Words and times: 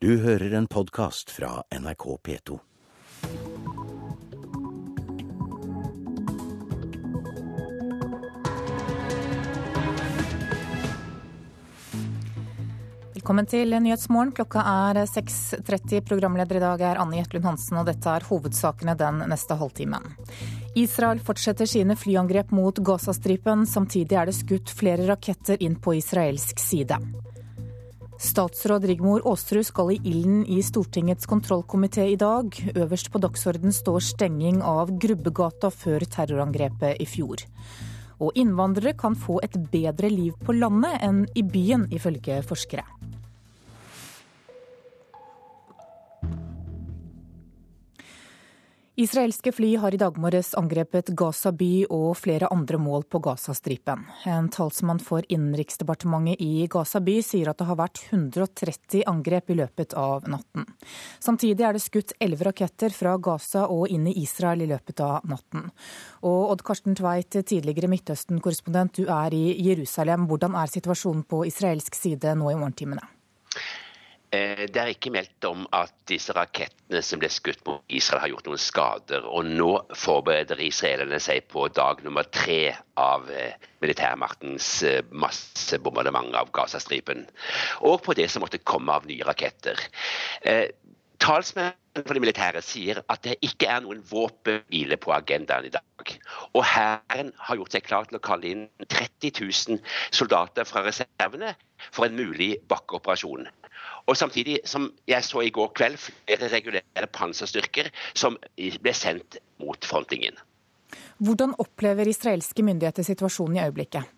Du 0.00 0.12
hører 0.22 0.52
en 0.54 0.66
podkast 0.70 1.30
fra 1.34 1.64
NRK 1.74 2.04
P2. 2.22 2.56
Velkommen 13.16 13.48
til 13.50 13.74
Nyhetsmorgen. 13.74 14.30
Klokka 14.38 14.62
er 14.62 15.00
6.30. 15.10 16.04
Programleder 16.06 16.60
i 16.60 16.62
dag 16.62 16.84
er 16.92 17.00
Anne 17.02 17.18
Jetlund 17.18 17.48
Hansen, 17.50 17.80
og 17.82 17.90
dette 17.90 18.12
er 18.14 18.28
hovedsakene 18.28 18.94
den 19.02 19.24
neste 19.26 19.58
halvtimen. 19.58 20.06
Israel 20.78 21.18
fortsetter 21.18 21.66
sine 21.66 21.98
flyangrep 21.98 22.54
mot 22.54 22.78
Gazastripen. 22.78 23.66
Samtidig 23.66 24.14
er 24.14 24.30
det 24.30 24.38
skutt 24.38 24.70
flere 24.70 25.10
raketter 25.10 25.58
inn 25.58 25.74
på 25.82 25.98
israelsk 25.98 26.62
side. 26.62 27.02
Statsråd 28.18 28.82
Rigmor 28.84 29.22
Aasrud 29.30 29.62
skal 29.62 29.92
i 29.94 29.98
ilden 30.10 30.40
i 30.50 30.56
Stortingets 30.66 31.28
kontrollkomité 31.30 32.02
i 32.10 32.16
dag. 32.18 32.50
Øverst 32.74 33.12
på 33.14 33.20
dagsorden 33.22 33.70
står 33.70 34.02
stenging 34.02 34.58
av 34.66 34.90
Grubbegata 34.98 35.70
før 35.70 36.02
terrorangrepet 36.02 36.98
i 36.98 37.06
fjor. 37.06 37.44
Og 38.18 38.34
innvandrere 38.34 38.96
kan 38.98 39.14
få 39.14 39.38
et 39.46 39.54
bedre 39.70 40.10
liv 40.10 40.34
på 40.42 40.56
landet 40.58 40.98
enn 41.06 41.22
i 41.38 41.46
byen, 41.46 41.86
ifølge 41.94 42.40
forskere. 42.42 42.82
Israelske 48.98 49.52
fly 49.52 49.76
har 49.76 49.94
i 49.94 49.96
dag 49.96 50.16
morges 50.18 50.48
angrepet 50.58 51.12
Gaza 51.14 51.52
by 51.54 51.84
og 51.94 52.16
flere 52.18 52.48
andre 52.50 52.80
mål 52.82 53.04
på 53.06 53.20
Gazastripen. 53.22 54.00
En 54.26 54.48
talsmann 54.50 54.98
for 54.98 55.22
Innenriksdepartementet 55.30 56.40
i 56.42 56.66
Gaza 56.66 56.98
by 56.98 57.14
sier 57.22 57.46
at 57.52 57.60
det 57.60 57.68
har 57.68 57.78
vært 57.78 58.00
130 58.08 59.04
angrep 59.06 59.52
i 59.54 59.56
løpet 59.60 59.94
av 59.94 60.26
natten. 60.26 60.66
Samtidig 61.22 61.62
er 61.68 61.78
det 61.78 61.84
skutt 61.84 62.16
elleve 62.18 62.48
raketter 62.48 62.90
fra 62.90 63.12
Gaza 63.22 63.68
og 63.70 63.86
inn 63.86 64.08
i 64.10 64.16
Israel 64.18 64.64
i 64.66 64.68
løpet 64.72 65.04
av 65.06 65.28
natten. 65.30 65.68
Og 66.26 66.56
Odd 66.56 66.64
Karsten 66.66 66.98
Tveit, 66.98 67.38
tidligere 67.38 67.92
Midtøsten-korrespondent, 67.94 68.98
du 68.98 69.06
er 69.06 69.38
i 69.38 69.44
Jerusalem. 69.68 70.26
Hvordan 70.26 70.58
er 70.58 70.74
situasjonen 70.74 71.22
på 71.22 71.44
israelsk 71.46 71.94
side 71.94 72.34
nå 72.34 72.50
i 72.50 72.58
morgentimene? 72.58 73.06
Eh, 74.30 74.66
det 74.68 74.76
er 74.76 74.90
ikke 74.92 75.12
meldt 75.14 75.46
om 75.48 75.62
at 75.72 75.94
disse 76.10 76.34
rakettene 76.36 77.00
som 77.04 77.20
ble 77.20 77.30
skutt 77.32 77.62
mot 77.64 77.80
Israel 77.88 78.20
har 78.20 78.32
gjort 78.34 78.50
noen 78.50 78.60
skader. 78.60 79.24
Og 79.24 79.48
nå 79.48 79.70
forbereder 79.96 80.60
israelerne 80.66 81.20
seg 81.22 81.46
på 81.48 81.64
dag 81.72 82.02
nummer 82.04 82.28
tre 82.28 82.74
av 83.00 83.30
eh, 83.32 83.56
militærmaktens 83.80 84.68
eh, 84.84 85.00
massebombardement 85.08 86.36
av 86.36 86.52
Gazastripen. 86.52 87.24
Og 87.88 88.02
på 88.04 88.16
det 88.18 88.28
som 88.28 88.44
måtte 88.44 88.60
komme 88.60 88.92
av 88.92 89.08
nye 89.08 89.24
raketter. 89.24 89.80
Talsmenn 91.18 92.04
for 92.06 92.14
de 92.14 92.20
militære 92.22 92.60
sier 92.62 93.00
at 93.10 93.24
det 93.24 93.40
ikke 93.42 93.66
er 93.72 93.80
noen 93.82 94.04
våpenhvile 94.06 94.98
på 95.02 95.10
agendaen 95.16 95.66
i 95.66 95.72
dag. 95.74 96.12
Og 96.52 96.62
hæren 96.68 97.32
har 97.48 97.58
gjort 97.58 97.74
seg 97.74 97.86
klar 97.88 98.06
til 98.06 98.20
å 98.20 98.22
kalle 98.28 98.52
inn 98.52 98.68
30 98.84 99.32
000 99.40 99.80
soldater 100.14 100.68
fra 100.68 100.84
reservene 100.86 101.56
for 101.90 102.06
en 102.06 102.20
mulig 102.20 102.52
bakkeoperasjon. 102.70 103.48
Og 104.08 104.16
samtidig 104.16 104.60
som 104.64 104.88
jeg 105.08 105.24
så 105.24 105.42
i 105.44 105.52
går 105.52 105.72
kveld 105.76 105.98
flere 106.00 106.48
regulære 106.52 107.08
panserstyrker 107.12 107.90
som 108.16 108.38
ble 108.56 108.94
sendt 108.96 109.36
mot 109.60 109.84
frontlinjen. 109.84 110.38
Hvordan 111.20 111.52
opplever 111.60 112.08
israelske 112.08 112.64
myndigheter 112.64 113.04
situasjonen 113.04 113.58
i 113.58 113.66
øyeblikket? 113.66 114.08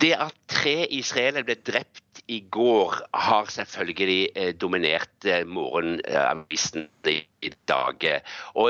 Det 0.00 0.14
at 0.16 0.36
tre 0.48 0.86
israelere 0.94 1.44
ble 1.44 1.58
drept 1.60 2.22
i 2.32 2.38
går, 2.54 2.94
har 3.12 3.50
selvfølgelig 3.50 4.28
eh, 4.36 4.52
dominert 4.56 5.26
eh, 5.28 5.42
morgenavisen 5.46 6.86
i 7.08 7.50
dag. 7.68 8.06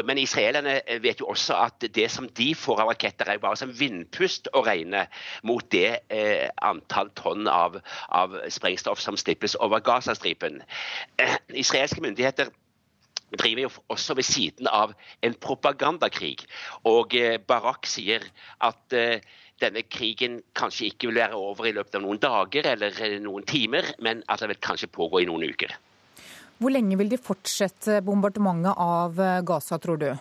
Men 0.05 0.19
israelerne 0.19 0.81
eh, 0.81 1.03
vet 1.03 1.21
jo 1.21 1.29
også 1.31 1.55
at 1.55 1.87
det 1.95 2.09
som 2.11 2.27
de 2.39 2.49
får 2.59 2.83
av 2.83 2.91
raketter, 2.91 3.29
er 3.31 3.43
bare 3.43 3.61
som 3.61 3.75
vindpust 3.79 4.51
å 4.53 4.65
regne 4.67 5.05
mot 5.47 5.65
det 5.71 6.01
antall 6.63 7.13
tonn 7.19 7.47
av, 7.51 7.79
av, 8.11 8.35
sprengstoff 8.51 9.01
som 9.01 9.19
slippes 9.21 9.55
over 9.61 9.85
Gazastripen. 9.85 10.63
Israelske 11.55 12.03
myndigheter 12.03 12.51
driver 13.39 13.67
jo 13.69 13.71
også 13.93 14.17
ved 14.19 14.27
siden 14.27 14.67
av 14.69 14.97
en 15.23 15.35
propagandakrig. 15.35 16.43
Og 16.89 17.15
Barak 17.47 17.87
sier 17.89 18.27
at 18.61 18.99
denne 19.63 19.85
krigen 19.87 20.41
kanskje 20.59 20.91
ikke 20.91 21.11
vil 21.11 21.23
være 21.23 21.39
over 21.39 21.69
i 21.69 21.75
løpet 21.77 21.97
av 21.99 22.05
noen 22.05 22.21
dager 22.23 22.69
eller 22.75 22.99
eh, 22.99 23.17
noen 23.23 23.47
timer, 23.49 23.95
men 24.03 24.25
at 24.29 24.43
det 24.43 24.53
vil 24.53 24.63
kanskje 24.69 24.91
pågå 24.93 25.23
i 25.23 25.31
noen 25.31 25.47
uker. 25.53 25.75
Hvor 26.63 26.75
lenge 26.75 26.99
vil 27.01 27.11
de 27.11 27.19
fortsette 27.19 28.03
bombardementet 28.07 28.79
av 28.79 29.19
eh, 29.21 29.41
Gaza, 29.47 29.81
tror 29.83 30.03
du? 30.03 30.13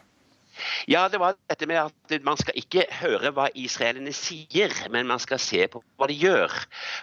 Ja, 0.86 1.08
det 1.10 1.20
var 1.22 1.38
dette 1.50 1.68
med 1.70 1.80
at 1.80 2.24
Man 2.26 2.38
skal 2.40 2.58
ikke 2.60 2.84
høre 3.00 3.32
hva 3.36 3.48
israelerne 3.58 4.14
sier, 4.16 4.74
men 4.92 5.08
man 5.10 5.22
skal 5.24 5.40
se 5.42 5.64
på 5.72 5.82
hva 5.98 6.10
de 6.12 6.18
gjør. 6.18 6.52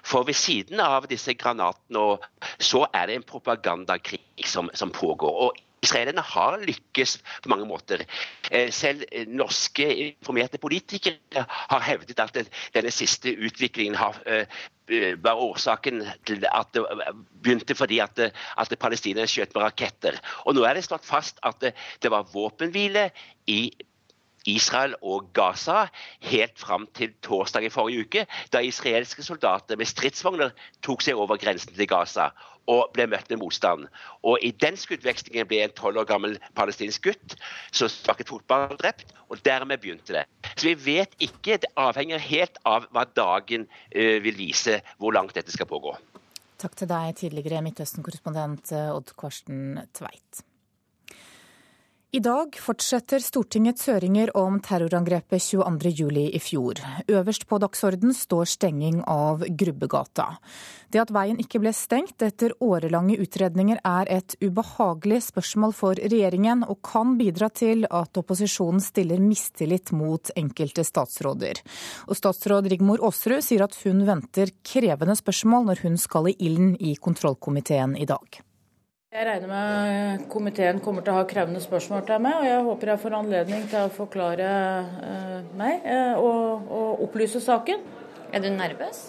For 0.06 0.26
ved 0.28 0.36
siden 0.36 0.82
av 0.84 1.08
disse 1.10 1.34
granatene 1.38 2.18
så 2.58 2.84
er 2.92 3.08
det 3.08 3.18
en 3.18 3.28
propagandakrig 3.30 4.46
som, 4.46 4.70
som 4.74 4.92
pågår. 4.94 5.48
Og 5.48 5.62
Israelerne 5.88 6.24
har 6.24 6.58
lykkes 6.60 7.18
på 7.42 7.52
mange 7.52 7.66
måter. 7.68 8.04
Eh, 8.50 8.68
selv 8.74 9.04
norske 9.28 9.88
informerte 10.04 10.60
politikere 10.60 11.46
har 11.48 11.86
hevdet 11.86 12.20
at 12.20 12.36
denne 12.74 12.92
siste 12.92 13.32
utviklingen 13.32 13.96
har, 13.96 14.20
eh, 14.26 15.16
var 15.22 15.40
årsaken 15.40 16.04
til 16.26 16.44
at 16.52 16.72
det 16.74 16.84
begynte 17.42 17.74
fordi 17.74 17.98
at, 18.04 18.18
at 18.20 18.78
palestinerne 18.80 19.28
skjøt 19.28 19.54
med 19.54 19.64
raketter. 19.64 20.20
Og 20.44 20.54
Nå 20.54 20.64
er 20.64 20.74
det 20.74 20.84
slått 20.84 21.08
fast 21.08 21.40
at 21.42 21.60
det, 21.60 21.74
det 22.02 22.10
var 22.12 22.28
våpenhvile 22.32 23.10
i 23.46 23.70
Israel 24.48 24.94
og 25.02 25.32
Gaza 25.36 25.88
helt 26.24 26.58
fram 26.58 26.86
til 26.96 27.12
torsdag 27.22 27.66
i 27.66 27.72
forrige 27.72 28.06
uke, 28.06 28.26
da 28.52 28.62
israelske 28.64 29.22
soldater 29.22 29.76
med 29.76 29.88
stridsvogner 29.90 30.54
tok 30.84 31.04
seg 31.04 31.20
over 31.20 31.40
grensen 31.40 31.74
til 31.74 31.90
Gaza 31.90 32.30
og 32.68 32.92
ble 32.96 33.08
møtt 33.10 33.30
med 33.32 33.40
motstand. 33.42 33.86
Og 34.26 34.42
I 34.44 34.52
den 34.62 34.76
skuddvekslingen 34.78 35.48
ble 35.48 35.62
en 35.64 35.74
tolv 35.78 36.02
år 36.02 36.08
gammel 36.10 36.36
palestinsk 36.58 37.08
gutt 37.08 37.38
som 37.72 37.90
sparket 37.92 38.30
fotball, 38.30 38.76
drept. 38.80 39.14
Og 39.28 39.40
dermed 39.44 39.80
begynte 39.82 40.14
det. 40.16 40.24
Så 40.56 40.70
vi 40.70 40.74
vet 40.96 41.12
ikke. 41.20 41.58
Det 41.60 41.68
avhenger 41.76 42.22
helt 42.22 42.56
av 42.68 42.86
hva 42.96 43.04
dagen 43.16 43.66
uh, 43.68 44.16
vil 44.24 44.38
vise 44.38 44.78
hvor 44.96 45.12
langt 45.16 45.36
dette 45.36 45.52
skal 45.52 45.68
pågå. 45.68 45.92
Takk 46.58 46.74
til 46.74 46.88
deg, 46.90 47.12
tidligere 47.20 47.60
Midtøsten-korrespondent 47.62 48.72
eh, 48.74 48.88
Odd 48.90 49.12
Karsten 49.20 49.78
Tveit. 49.94 50.40
I 52.08 52.22
dag 52.24 52.54
fortsetter 52.56 53.20
Stortingets 53.20 53.84
høringer 53.84 54.30
om 54.32 54.54
terrorangrepet 54.64 55.42
22.07. 55.44 56.22
i 56.32 56.40
fjor. 56.40 56.80
Øverst 57.04 57.44
på 57.44 57.58
dagsorden 57.60 58.14
står 58.16 58.48
stenging 58.48 59.02
av 59.04 59.44
Grubbegata. 59.44 60.38
Det 60.88 61.02
at 61.02 61.12
veien 61.12 61.36
ikke 61.36 61.60
ble 61.60 61.74
stengt 61.76 62.24
etter 62.24 62.54
årelange 62.64 63.18
utredninger 63.20 63.82
er 63.84 64.08
et 64.08 64.38
ubehagelig 64.40 65.20
spørsmål 65.28 65.76
for 65.76 66.00
regjeringen, 66.00 66.64
og 66.64 66.80
kan 66.80 67.18
bidra 67.20 67.52
til 67.52 67.84
at 67.84 68.16
opposisjonen 68.16 68.80
stiller 68.80 69.20
mistillit 69.20 69.92
mot 69.92 70.32
enkelte 70.32 70.88
statsråder. 70.88 71.60
Og 72.08 72.16
statsråd 72.16 72.72
Rigmor 72.72 73.04
Aasrud 73.04 73.44
sier 73.44 73.68
at 73.68 73.76
hun 73.84 74.06
venter 74.08 74.56
krevende 74.64 75.20
spørsmål 75.20 75.68
når 75.68 75.84
hun 75.84 76.00
skal 76.00 76.32
i 76.32 76.38
ilden 76.40 76.72
i 76.80 76.96
kontrollkomiteen 76.96 78.00
i 78.00 78.08
dag. 78.08 78.47
Jeg 79.08 79.24
regner 79.24 79.48
med 79.48 80.24
komiteen 80.28 80.82
kommer 80.84 81.00
til 81.00 81.14
å 81.14 81.20
ha 81.22 81.24
krevende 81.24 81.62
spørsmål 81.64 82.02
til 82.04 82.18
meg, 82.20 82.34
og 82.42 82.44
jeg 82.44 82.64
håper 82.66 82.90
jeg 82.90 83.00
får 83.00 83.14
anledning 83.16 83.62
til 83.72 83.86
å 83.86 83.92
forklare 83.94 84.48
uh, 84.98 85.38
meg 85.56 85.86
uh, 85.88 86.20
og, 86.20 86.66
og, 86.66 87.00
opplyse 87.06 87.40
saken. 87.40 87.86
Er 88.36 88.44
du 88.44 88.50
nervøs? 88.52 89.00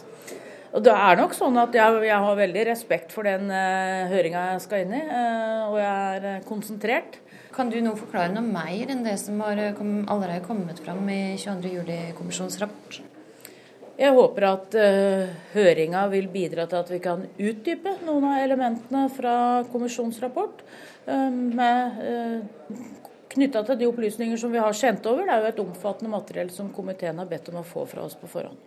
Det 0.88 0.96
er 0.96 1.20
nok 1.20 1.36
sånn 1.36 1.60
at 1.60 1.76
jeg, 1.76 2.00
jeg 2.08 2.24
har 2.30 2.40
veldig 2.40 2.66
respekt 2.72 3.12
for 3.12 3.28
den 3.28 3.52
uh, 3.52 4.08
høringa 4.08 4.48
jeg 4.54 4.66
skal 4.69 4.88
inn 4.88 4.96
i, 5.01 5.04
og 5.68 5.78
jeg 5.84 6.24
er 6.31 6.48
konsentrert. 6.48 7.19
Kan 7.51 7.68
du 7.68 7.81
nå 7.84 7.98
forklare 8.00 8.31
noe 8.31 8.48
mer 8.48 8.96
enn 8.96 9.04
det 9.04 9.19
som 9.19 9.44
har 9.44 9.60
kom, 9.75 9.98
allerede 10.07 10.48
kommet 10.48 10.80
fram 10.80 11.04
i 11.12 11.22
22. 11.36 11.75
juli-kommisjonens 11.75 12.62
rapport? 12.63 13.04
Jeg 14.00 14.16
håper 14.16 14.46
at 14.48 14.75
uh, 14.80 15.31
høringa 15.51 16.06
vil 16.13 16.30
bidra 16.31 16.63
til 16.72 16.80
at 16.80 16.92
vi 16.94 17.01
kan 17.04 17.25
utdype 17.36 17.98
noen 18.07 18.30
av 18.30 18.46
elementene 18.46 19.01
fra 19.12 19.34
kommisjonsrapport. 19.74 20.63
Uh, 21.10 21.28
med 21.28 22.00
uh, 22.00 22.78
Knytta 23.30 23.62
til 23.62 23.78
de 23.78 23.86
opplysninger 23.86 24.40
som 24.42 24.50
vi 24.50 24.57
har 24.57 24.74
kjent 24.74 25.06
over. 25.06 25.28
Det 25.28 25.36
er 25.36 25.44
jo 25.44 25.50
et 25.51 25.60
omfattende 25.62 26.10
materiell 26.10 26.48
som 26.50 26.72
komiteen 26.74 27.19
har 27.22 27.28
bedt 27.30 27.51
om 27.51 27.60
å 27.60 27.68
få 27.68 27.84
fra 27.92 28.01
oss 28.07 28.16
på 28.18 28.30
forhånd. 28.31 28.57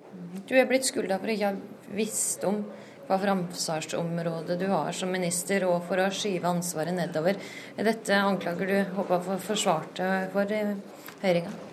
Du 0.46 0.55
er 0.55 0.69
blitt 0.70 0.87
skylda 0.87 1.19
for 1.19 1.32
ikke 1.32 1.49
å 1.49 1.56
ha 1.56 1.96
visst 1.99 2.46
om 2.46 2.61
hva 3.08 3.19
framsvarsområdet 3.25 4.61
du 4.61 4.69
har 4.70 4.94
som 4.94 5.11
minister, 5.11 5.67
og 5.67 5.82
for 5.88 5.99
å 5.99 6.12
skyve 6.14 6.46
ansvaret 6.46 6.94
nedover. 6.94 7.43
Er 7.75 7.90
dette 7.90 8.23
anklager 8.23 8.70
du 8.70 8.96
håper 9.00 9.19
å 9.19 9.26
få 9.32 9.40
forsvart 9.50 10.05
for 10.37 10.56
høringa? 11.26 11.71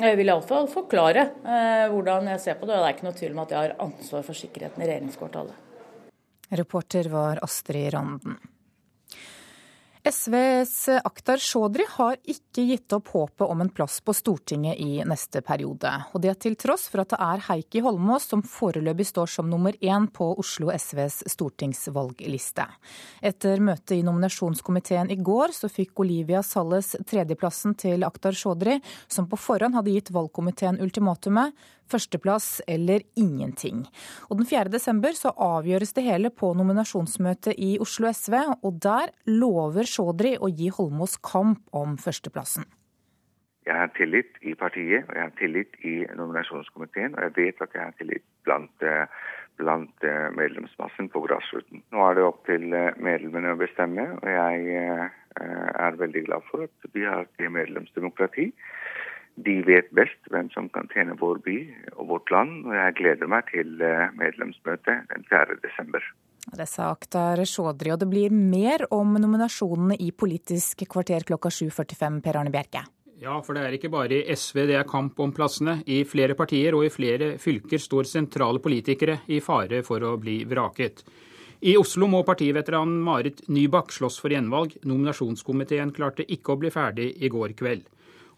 Jeg 0.00 0.16
vil 0.18 0.30
iallfall 0.30 0.66
forklare 0.70 1.28
eh, 1.44 1.84
hvordan 1.92 2.32
jeg 2.32 2.42
ser 2.42 2.56
på 2.58 2.66
det. 2.66 2.74
og 2.74 2.82
Det 2.82 2.88
er 2.88 2.96
ikke 2.96 3.06
noe 3.06 3.18
tvil 3.20 3.36
om 3.36 3.44
at 3.44 3.54
jeg 3.54 3.60
har 3.60 3.76
ansvar 3.84 4.26
for 4.26 4.38
sikkerheten 4.38 4.82
i 4.82 4.88
regjeringskvartalet. 4.88 5.60
Reporter 6.54 7.08
var 7.12 7.40
Astrid 7.42 7.92
Randen. 7.94 8.36
SVs 10.12 10.88
Akhtar 11.04 11.38
Chaudhry 11.40 11.84
har 11.88 12.18
ikke 12.28 12.62
gitt 12.68 12.92
opp 12.92 13.06
håpet 13.14 13.48
om 13.48 13.62
en 13.64 13.70
plass 13.72 14.02
på 14.04 14.12
Stortinget 14.12 14.76
i 14.76 14.98
neste 15.08 15.40
periode. 15.40 15.88
Og 16.12 16.20
det 16.20 16.34
til 16.44 16.58
tross 16.60 16.90
for 16.92 17.00
at 17.00 17.14
det 17.14 17.20
er 17.24 17.44
Heikki 17.46 17.80
Holmås 17.80 18.26
som 18.28 18.42
foreløpig 18.44 19.06
står 19.08 19.32
som 19.32 19.48
nummer 19.48 19.72
én 19.80 20.10
på 20.12 20.26
Oslo 20.42 20.68
SVs 20.76 21.22
stortingsvalgliste. 21.32 22.66
Etter 23.24 23.64
møtet 23.64 23.96
i 23.96 24.02
nominasjonskomiteen 24.04 25.08
i 25.08 25.16
går, 25.24 25.56
så 25.56 25.72
fikk 25.72 26.04
Olivia 26.04 26.44
Salles 26.44 26.92
tredjeplassen 27.08 27.72
til 27.80 28.04
Akhtar 28.04 28.36
Chaudhry, 28.36 28.76
som 29.08 29.24
på 29.30 29.40
forhånd 29.40 29.80
hadde 29.80 29.96
gitt 29.96 30.12
valgkomiteen 30.12 30.82
ultimatumet 30.84 31.56
førsteplass 31.90 32.62
eller 32.68 33.04
ingenting. 33.16 33.84
Og 34.30 34.38
Den 34.38 34.48
4. 34.50 34.70
desember 34.72 35.16
så 35.18 35.34
avgjøres 35.34 35.94
det 35.96 36.06
hele 36.06 36.30
på 36.30 36.52
nominasjonsmøtet 36.56 37.58
i 37.58 37.74
Oslo 37.82 38.10
SV, 38.12 38.38
og 38.62 38.80
der 38.82 39.12
lover 39.26 39.88
Chaudhry 39.88 40.36
å 40.38 40.50
gi 40.50 40.70
Holmås 40.74 41.18
kamp 41.22 41.64
om 41.72 41.98
førsteplassen. 42.00 42.66
Jeg 43.64 43.80
har 43.80 43.92
tillit 43.96 44.36
i 44.44 44.52
partiet, 44.60 45.06
og 45.08 45.14
jeg 45.16 45.24
har 45.24 45.36
tillit 45.38 45.76
i 45.88 45.94
nominasjonskomiteen, 46.18 47.14
og 47.16 47.22
jeg 47.24 47.36
vet 47.38 47.62
at 47.64 47.72
jeg 47.72 47.80
har 47.86 47.94
tillit 47.96 48.24
blant, 48.44 48.84
eh, 48.84 49.06
blant 49.56 50.04
eh, 50.04 50.28
medlemsmassen 50.36 51.08
på 51.08 51.22
grasroten. 51.24 51.80
Nå 51.94 52.02
er 52.04 52.18
det 52.18 52.26
opp 52.26 52.42
til 52.44 52.66
eh, 52.76 52.92
medlemmene 53.00 53.54
å 53.54 53.60
bestemme, 53.60 54.04
og 54.20 54.28
jeg 54.28 55.08
er 55.34 55.96
veldig 55.98 56.20
glad 56.28 56.44
for 56.46 56.68
at 56.68 56.92
vi 56.94 57.02
har 57.08 57.24
et 57.24 57.48
medlemsdemokrati. 57.50 58.52
De 59.34 59.54
vet 59.66 59.88
best 59.90 60.28
hvem 60.30 60.46
som 60.54 60.68
kan 60.70 60.86
tjene 60.92 61.16
vår 61.18 61.40
by 61.42 61.56
og 61.96 62.06
vårt 62.12 62.30
land, 62.30 62.60
og 62.68 62.76
jeg 62.76 62.98
gleder 63.00 63.30
meg 63.30 63.48
til 63.50 63.80
eh, 63.82 64.12
medlemsmøtet 64.14 65.08
den 65.10 65.26
4. 65.30 65.58
desember. 65.64 66.06
Det 66.44 66.66
sa 66.68 66.90
Akhtar 66.92 67.40
Sjådri, 67.48 67.90
og 67.94 68.02
det 68.02 68.10
blir 68.10 68.34
mer 68.34 68.84
om 68.94 69.16
nominasjonene 69.18 69.96
i 69.98 70.12
Politisk 70.12 70.84
kvarter 70.90 71.24
klokka 71.26 71.50
7.45, 71.50 72.20
Per 72.22 72.38
Arne 72.38 72.52
Bjerke. 72.54 72.84
Ja, 73.24 73.38
for 73.42 73.56
det 73.56 73.64
er 73.64 73.74
ikke 73.76 73.90
bare 73.90 74.18
i 74.20 74.34
SV 74.36 74.66
det 74.68 74.76
er 74.76 74.86
kamp 74.86 75.18
om 75.22 75.32
plassene. 75.34 75.78
I 75.86 76.02
flere 76.06 76.36
partier 76.38 76.76
og 76.76 76.84
i 76.84 76.92
flere 76.92 77.34
fylker 77.40 77.80
står 77.80 78.10
sentrale 78.10 78.60
politikere 78.62 79.22
i 79.32 79.40
fare 79.42 79.80
for 79.86 80.04
å 80.04 80.16
bli 80.20 80.42
vraket. 80.50 81.02
I 81.64 81.78
Oslo 81.80 82.06
må 82.10 82.20
partiveteranen 82.26 82.98
Marit 83.00 83.46
Nybakk 83.48 83.94
slåss 83.94 84.18
for 84.20 84.34
gjenvalg. 84.34 84.74
Nominasjonskomiteen 84.84 85.94
klarte 85.96 86.26
ikke 86.28 86.52
å 86.52 86.60
bli 86.60 86.72
ferdig 86.74 87.14
i 87.24 87.30
går 87.32 87.54
kveld. 87.56 87.86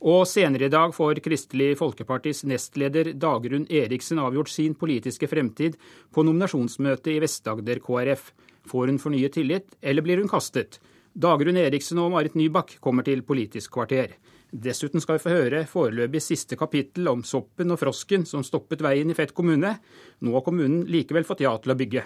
Og 0.00 0.26
senere 0.28 0.68
i 0.68 0.72
dag 0.72 0.92
får 0.94 1.22
Kristelig 1.24 1.78
Folkepartis 1.80 2.42
nestleder 2.44 3.14
Dagrun 3.16 3.64
Eriksen 3.72 4.20
avgjort 4.20 4.52
sin 4.52 4.74
politiske 4.76 5.28
fremtid 5.30 5.78
på 6.12 6.24
nominasjonsmøtet 6.26 7.14
i 7.14 7.20
Vest-Agder 7.24 7.80
KrF. 7.84 8.32
Får 8.66 8.92
hun 8.92 9.00
fornyet 9.00 9.38
tillit, 9.38 9.76
eller 9.80 10.04
blir 10.04 10.20
hun 10.20 10.28
kastet? 10.28 10.80
Dagrun 11.16 11.56
Eriksen 11.56 12.02
og 12.02 12.10
Marit 12.12 12.36
Nybakk 12.36 12.76
kommer 12.84 13.06
til 13.06 13.22
Politisk 13.24 13.72
kvarter. 13.78 14.18
Dessuten 14.52 15.00
skal 15.00 15.16
vi 15.16 15.24
få 15.24 15.32
høre 15.32 15.62
foreløpig 15.68 16.20
siste 16.22 16.58
kapittel 16.60 17.08
om 17.08 17.24
soppen 17.24 17.72
og 17.72 17.80
frosken 17.80 18.28
som 18.28 18.44
stoppet 18.46 18.84
veien 18.84 19.10
i 19.10 19.16
Fett 19.16 19.32
kommune. 19.34 19.72
Nå 20.20 20.36
har 20.36 20.44
kommunen 20.44 20.84
likevel 20.92 21.24
fått 21.24 21.42
ja 21.46 21.56
til 21.56 21.72
å 21.72 21.78
bygge. 21.78 22.04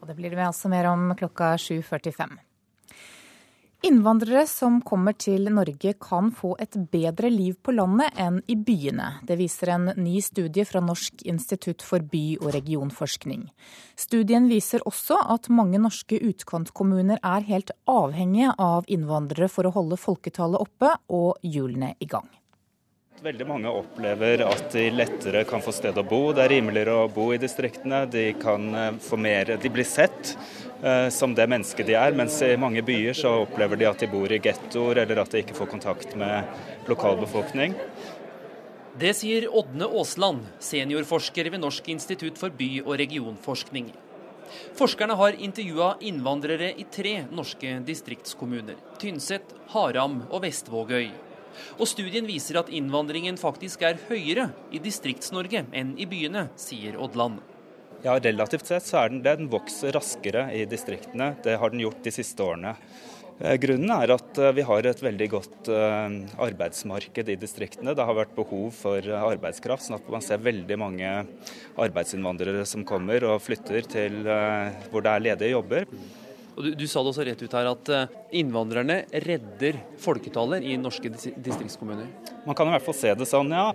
Og 0.00 0.10
Det 0.10 0.18
blir 0.18 0.34
det 0.34 0.46
altså 0.46 0.70
mer 0.70 0.90
om 0.90 1.10
klokka 1.18 1.54
7.45. 1.56 2.47
Innvandrere 3.86 4.40
som 4.50 4.80
kommer 4.82 5.14
til 5.14 5.44
Norge 5.54 5.92
kan 6.02 6.32
få 6.34 6.56
et 6.58 6.74
bedre 6.90 7.28
liv 7.30 7.54
på 7.62 7.70
landet 7.76 8.16
enn 8.18 8.40
i 8.50 8.56
byene. 8.58 9.20
Det 9.22 9.36
viser 9.38 9.70
en 9.70 9.92
ny 9.94 10.16
studie 10.18 10.64
fra 10.66 10.82
Norsk 10.82 11.22
institutt 11.30 11.84
for 11.86 12.02
by- 12.02 12.40
og 12.40 12.50
regionforskning. 12.56 13.44
Studien 13.94 14.48
viser 14.50 14.82
også 14.82 15.20
at 15.30 15.46
mange 15.46 15.78
norske 15.78 16.18
utkantkommuner 16.18 17.22
er 17.22 17.46
helt 17.46 17.70
avhengige 17.86 18.50
av 18.58 18.90
innvandrere 18.90 19.46
for 19.46 19.70
å 19.70 19.74
holde 19.78 20.00
folketallet 20.08 20.58
oppe 20.58 20.96
og 21.06 21.38
hjulene 21.46 21.94
i 22.02 22.10
gang. 22.10 22.26
Veldig 23.22 23.46
mange 23.48 23.70
opplever 23.74 24.44
at 24.46 24.68
de 24.72 24.84
lettere 24.94 25.42
kan 25.48 25.62
få 25.64 25.74
sted 25.74 25.96
å 25.98 26.06
bo. 26.06 26.28
Det 26.32 26.44
er 26.44 26.52
rimeligere 26.54 26.94
å 27.02 27.10
bo 27.10 27.32
i 27.34 27.40
distriktene. 27.42 28.04
De 28.06 28.30
kan 28.38 28.68
eh, 28.74 28.92
få 29.02 29.18
mer 29.18 29.56
De 29.58 29.72
blir 29.74 29.86
sett 29.88 30.36
Eh, 30.82 31.08
som 31.08 31.34
det 31.34 31.46
mennesket 31.46 31.86
de 31.86 31.96
er. 31.98 32.14
Mens 32.14 32.38
i 32.42 32.54
mange 32.56 32.82
byer 32.86 33.16
så 33.18 33.32
opplever 33.42 33.78
de 33.80 33.88
at 33.88 33.98
de 33.98 34.06
bor 34.10 34.30
i 34.30 34.38
gettoer, 34.38 35.02
eller 35.02 35.22
at 35.24 35.34
de 35.34 35.42
ikke 35.42 35.56
får 35.58 35.72
kontakt 35.72 36.14
med 36.18 36.46
lokalbefolkning. 36.86 37.74
Det 38.98 39.14
sier 39.14 39.48
Ådne 39.50 39.86
Aasland, 39.90 40.46
seniorforsker 40.62 41.50
ved 41.50 41.62
Norsk 41.62 41.88
institutt 41.90 42.38
for 42.38 42.54
by- 42.54 42.84
og 42.84 42.96
regionforskning. 42.98 43.90
Forskerne 44.78 45.14
har 45.18 45.36
intervjua 45.36 45.96
innvandrere 46.00 46.70
i 46.78 46.86
tre 46.90 47.24
norske 47.30 47.80
distriktskommuner. 47.86 48.78
Tynset, 49.02 49.54
Haram 49.74 50.22
og 50.30 50.42
Vestvågøy. 50.46 51.10
Og 51.78 51.88
studien 51.90 52.26
viser 52.28 52.60
at 52.60 52.72
innvandringen 52.74 53.38
faktisk 53.40 53.84
er 53.86 54.00
høyere 54.08 54.50
i 54.74 54.80
Distrikts-Norge 54.82 55.66
enn 55.72 55.94
i 55.98 56.08
byene, 56.10 56.48
sier 56.58 56.98
Oddland. 57.00 57.42
Ja, 58.04 58.18
Relativt 58.22 58.68
sett 58.70 58.86
så 58.86 59.02
er 59.02 59.12
den. 59.12 59.22
Den 59.24 59.48
vokser 59.50 59.94
raskere 59.96 60.48
i 60.54 60.64
distriktene. 60.70 61.32
Det 61.42 61.58
har 61.58 61.74
den 61.74 61.82
gjort 61.82 62.04
de 62.04 62.14
siste 62.14 62.44
årene. 62.44 62.76
Eh, 63.38 63.54
grunnen 63.62 63.90
er 63.94 64.10
at 64.10 64.38
eh, 64.42 64.54
vi 64.56 64.64
har 64.66 64.86
et 64.86 65.02
veldig 65.02 65.26
godt 65.30 65.68
eh, 65.70 66.14
arbeidsmarked 66.42 67.28
i 67.30 67.36
distriktene. 67.38 67.94
Det 67.94 68.06
har 68.06 68.16
vært 68.18 68.34
behov 68.34 68.72
for 68.74 69.10
arbeidskraft, 69.18 69.86
sånn 69.86 69.98
at 70.00 70.08
man 70.10 70.24
ser 70.26 70.42
veldig 70.42 70.78
mange 70.80 71.12
arbeidsinnvandrere 71.78 72.64
som 72.66 72.86
kommer 72.86 73.28
og 73.28 73.42
flytter 73.44 73.86
til 73.86 74.24
hvor 74.26 75.04
det 75.04 75.12
er 75.12 75.26
ledige 75.28 75.54
jobber. 75.54 75.86
Og 76.58 76.64
du, 76.66 76.72
du, 76.74 76.86
sa 76.90 77.04
det 77.04 77.12
også 77.12 77.24
rett 77.28 77.42
ut 77.44 77.52
her 77.54 77.68
at 77.70 77.90
innvandrerne 78.34 79.04
redder 79.22 79.78
folketallet 80.02 80.66
i 80.66 80.74
norske 80.80 81.12
distriktskommuner? 81.14 82.10
Man 82.48 82.58
kan 82.58 82.66
i 82.66 82.74
hvert 82.74 82.86
fall 82.88 82.98
se 82.98 83.14
det 83.14 83.28
sånn, 83.30 83.54
ja. 83.54 83.70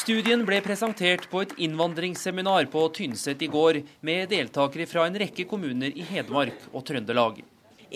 Studien 0.00 0.46
ble 0.48 0.62
presentert 0.64 1.26
på 1.28 1.42
et 1.44 1.52
innvandringsseminar 1.60 2.70
på 2.72 2.86
Tynset 2.96 3.44
i 3.44 3.50
går, 3.52 3.82
med 4.00 4.32
deltakere 4.32 4.88
fra 4.88 5.04
en 5.04 5.18
rekke 5.20 5.44
kommuner 5.50 5.92
i 5.92 6.06
Hedmark 6.08 6.70
og 6.72 6.86
Trøndelag. 6.88 7.42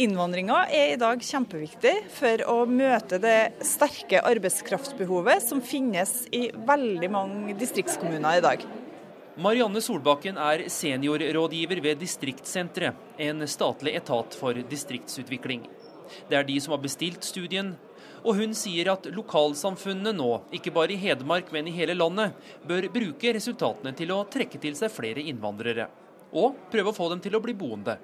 Innvandringa 0.04 0.66
er 0.68 0.92
i 0.92 1.00
dag 1.00 1.24
kjempeviktig 1.24 1.94
for 2.12 2.44
å 2.50 2.56
møte 2.68 3.18
det 3.22 3.38
sterke 3.64 4.20
arbeidskraftbehovet 4.26 5.48
som 5.48 5.64
finnes 5.64 6.26
i 6.34 6.48
veldig 6.54 7.10
mange 7.14 7.56
distriktskommuner 7.56 8.42
i 8.42 8.44
dag. 8.44 8.66
Marianne 9.34 9.80
Solbakken 9.82 10.36
er 10.38 10.60
seniorrådgiver 10.70 11.80
ved 11.82 11.98
Distriktssenteret, 11.98 12.94
en 13.18 13.42
statlig 13.50 13.96
etat 13.98 14.36
for 14.38 14.54
distriktsutvikling. 14.70 15.64
Det 16.30 16.38
er 16.38 16.46
de 16.46 16.60
som 16.62 16.76
har 16.76 16.82
bestilt 16.84 17.26
studien, 17.26 17.72
og 18.22 18.38
hun 18.38 18.54
sier 18.54 18.92
at 18.92 19.08
lokalsamfunnene 19.10 20.12
nå, 20.14 20.28
ikke 20.54 20.70
bare 20.76 20.94
i 20.94 21.00
Hedmark, 21.02 21.50
men 21.50 21.66
i 21.66 21.74
hele 21.74 21.96
landet, 21.98 22.38
bør 22.62 22.86
bruke 22.94 23.34
resultatene 23.34 23.90
til 23.98 24.14
å 24.14 24.22
trekke 24.30 24.60
til 24.62 24.78
seg 24.78 24.94
flere 24.94 25.26
innvandrere. 25.26 25.88
Og 26.30 26.54
prøve 26.70 26.94
å 26.94 26.96
få 26.96 27.10
dem 27.10 27.24
til 27.24 27.34
å 27.34 27.42
bli 27.42 27.56
boende. 27.58 27.98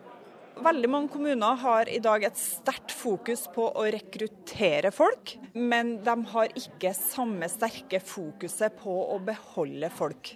Veldig 0.61 0.89
mange 0.91 1.09
kommuner 1.09 1.57
har 1.63 1.89
i 1.89 2.01
dag 2.03 2.25
et 2.27 2.39
sterkt 2.39 2.93
fokus 2.93 3.47
på 3.55 3.65
å 3.71 3.85
rekruttere 3.95 4.91
folk, 4.93 5.37
men 5.55 5.95
de 6.05 6.15
har 6.33 6.53
ikke 6.59 6.93
samme 6.97 7.49
sterke 7.49 8.01
fokuset 8.03 8.77
på 8.83 8.97
å 9.15 9.17
beholde 9.25 9.89
folk. 9.95 10.35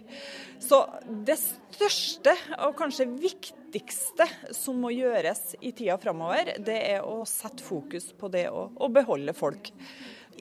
Så 0.62 0.80
det 1.26 1.36
største 1.42 2.36
og 2.64 2.76
kanskje 2.78 3.10
viktigste 3.10 4.28
som 4.54 4.80
må 4.80 4.94
gjøres 4.94 5.56
i 5.60 5.74
tida 5.76 5.98
framover, 6.00 6.54
det 6.62 6.80
er 6.94 7.04
å 7.04 7.22
sette 7.28 7.66
fokus 7.66 8.12
på 8.16 8.30
det 8.32 8.46
å, 8.48 8.68
å 8.74 8.92
beholde 8.94 9.36
folk. 9.36 9.72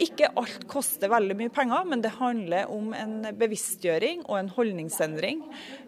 Ikke 0.02 0.32
alt 0.40 0.64
koster 0.70 1.12
veldig 1.12 1.36
mye 1.38 1.54
penger, 1.54 1.86
men 1.86 2.02
det 2.02 2.16
handler 2.18 2.72
om 2.74 2.94
en 2.98 3.20
bevisstgjøring 3.38 4.24
og 4.26 4.40
en 4.40 4.54
holdningsendring. 4.56 5.44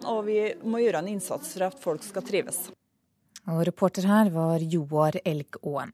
Og 0.06 0.26
vi 0.28 0.40
må 0.62 0.84
gjøre 0.84 1.02
en 1.02 1.14
innsats 1.16 1.56
for 1.56 1.70
at 1.70 1.80
folk 1.82 2.04
skal 2.06 2.26
trives. 2.26 2.66
Og 3.46 3.62
reporter 3.68 4.08
her 4.10 4.30
var 4.34 4.58
Joar 4.58 5.20
Elgåen. 5.24 5.92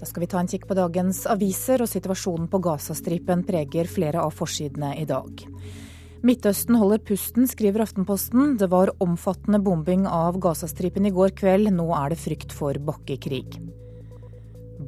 Da 0.00 0.06
skal 0.08 0.24
vi 0.24 0.28
ta 0.28 0.40
en 0.40 0.48
kikk 0.48 0.64
på 0.68 0.76
dagens 0.76 1.24
aviser, 1.30 1.84
og 1.84 1.88
situasjonen 1.88 2.48
på 2.52 2.60
Gazastripen 2.64 3.44
preger 3.46 3.88
flere 3.88 4.24
av 4.24 4.32
forsidene 4.36 4.94
i 5.00 5.04
dag. 5.08 5.44
Midtøsten 6.24 6.78
holder 6.80 7.02
pusten, 7.04 7.44
skriver 7.48 7.84
Aftenposten. 7.84 8.56
Det 8.56 8.70
var 8.72 8.94
omfattende 9.04 9.60
bombing 9.60 10.06
av 10.08 10.40
Gazastripen 10.40 11.04
i 11.04 11.12
går 11.12 11.36
kveld, 11.36 11.68
nå 11.76 11.90
er 11.92 12.14
det 12.14 12.20
frykt 12.22 12.52
for 12.56 12.80
bakkekrig. 12.80 13.60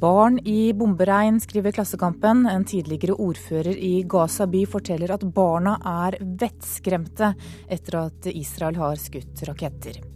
Barn 0.00 0.40
i 0.48 0.72
bomberegn, 0.76 1.38
skriver 1.40 1.76
Klassekampen. 1.76 2.44
En 2.48 2.64
tidligere 2.64 3.16
ordfører 3.20 3.76
i 3.76 4.02
Gaza 4.08 4.48
by 4.48 4.64
forteller 4.68 5.12
at 5.14 5.28
barna 5.36 5.76
er 6.08 6.18
vettskremte 6.20 7.34
etter 7.68 8.00
at 8.06 8.32
Israel 8.32 8.80
har 8.80 9.00
skutt 9.00 9.44
raketter. 9.48 10.15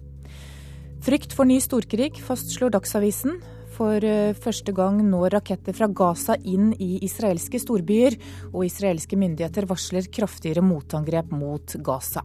Frykt 1.00 1.32
for 1.32 1.48
ny 1.48 1.56
storkrig, 1.64 2.18
fastslår 2.20 2.74
Dagsavisen. 2.74 3.38
For 3.72 4.04
eh, 4.04 4.34
første 4.36 4.74
gang 4.76 4.98
når 5.00 5.38
raketter 5.38 5.72
fra 5.72 5.86
Gaza 5.88 6.34
inn 6.44 6.74
i 6.76 6.98
israelske 7.06 7.56
storbyer, 7.62 8.18
og 8.50 8.66
israelske 8.66 9.16
myndigheter 9.16 9.64
varsler 9.70 10.10
kraftigere 10.12 10.60
motangrep 10.60 11.30
mot 11.32 11.72
Gaza. 11.80 12.20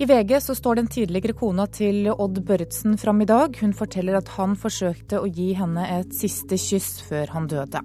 I 0.00 0.08
VG 0.08 0.34
så 0.44 0.56
står 0.56 0.80
den 0.80 0.90
tidligere 0.92 1.36
kona 1.36 1.64
til 1.72 2.10
Odd 2.12 2.42
Børretzen 2.44 2.98
fram 3.00 3.20
i 3.24 3.28
dag. 3.28 3.56
Hun 3.60 3.72
forteller 3.76 4.18
at 4.20 4.28
han 4.36 4.56
forsøkte 4.56 5.20
å 5.20 5.28
gi 5.28 5.54
henne 5.56 5.86
et 6.00 6.12
siste 6.16 6.56
kyss 6.60 7.02
før 7.08 7.32
han 7.36 7.48
døde. 7.48 7.80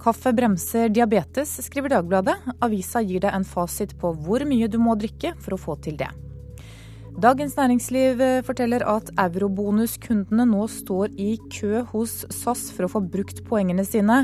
Kaffe 0.00 0.32
bremser 0.34 0.90
diabetes, 0.90 1.52
skriver 1.66 1.94
Dagbladet. 1.94 2.34
Avisa 2.62 3.02
gir 3.06 3.22
deg 3.22 3.38
en 3.38 3.46
fasit 3.46 3.94
på 4.00 4.14
hvor 4.18 4.46
mye 4.48 4.70
du 4.70 4.78
må 4.82 4.98
drikke 4.98 5.36
for 5.38 5.54
å 5.54 5.60
få 5.60 5.78
til 5.86 5.98
det. 6.00 6.10
Dagens 7.20 7.52
Næringsliv 7.52 8.20
eh, 8.24 8.38
forteller 8.46 8.80
at 8.88 9.10
eurobonuskundene 9.20 10.46
nå 10.48 10.62
står 10.72 11.10
i 11.20 11.34
kø 11.52 11.82
hos 11.90 12.14
SAS 12.32 12.70
for 12.72 12.86
å 12.86 12.88
få 12.94 13.02
brukt 13.12 13.42
poengene 13.44 13.84
sine. 13.84 14.22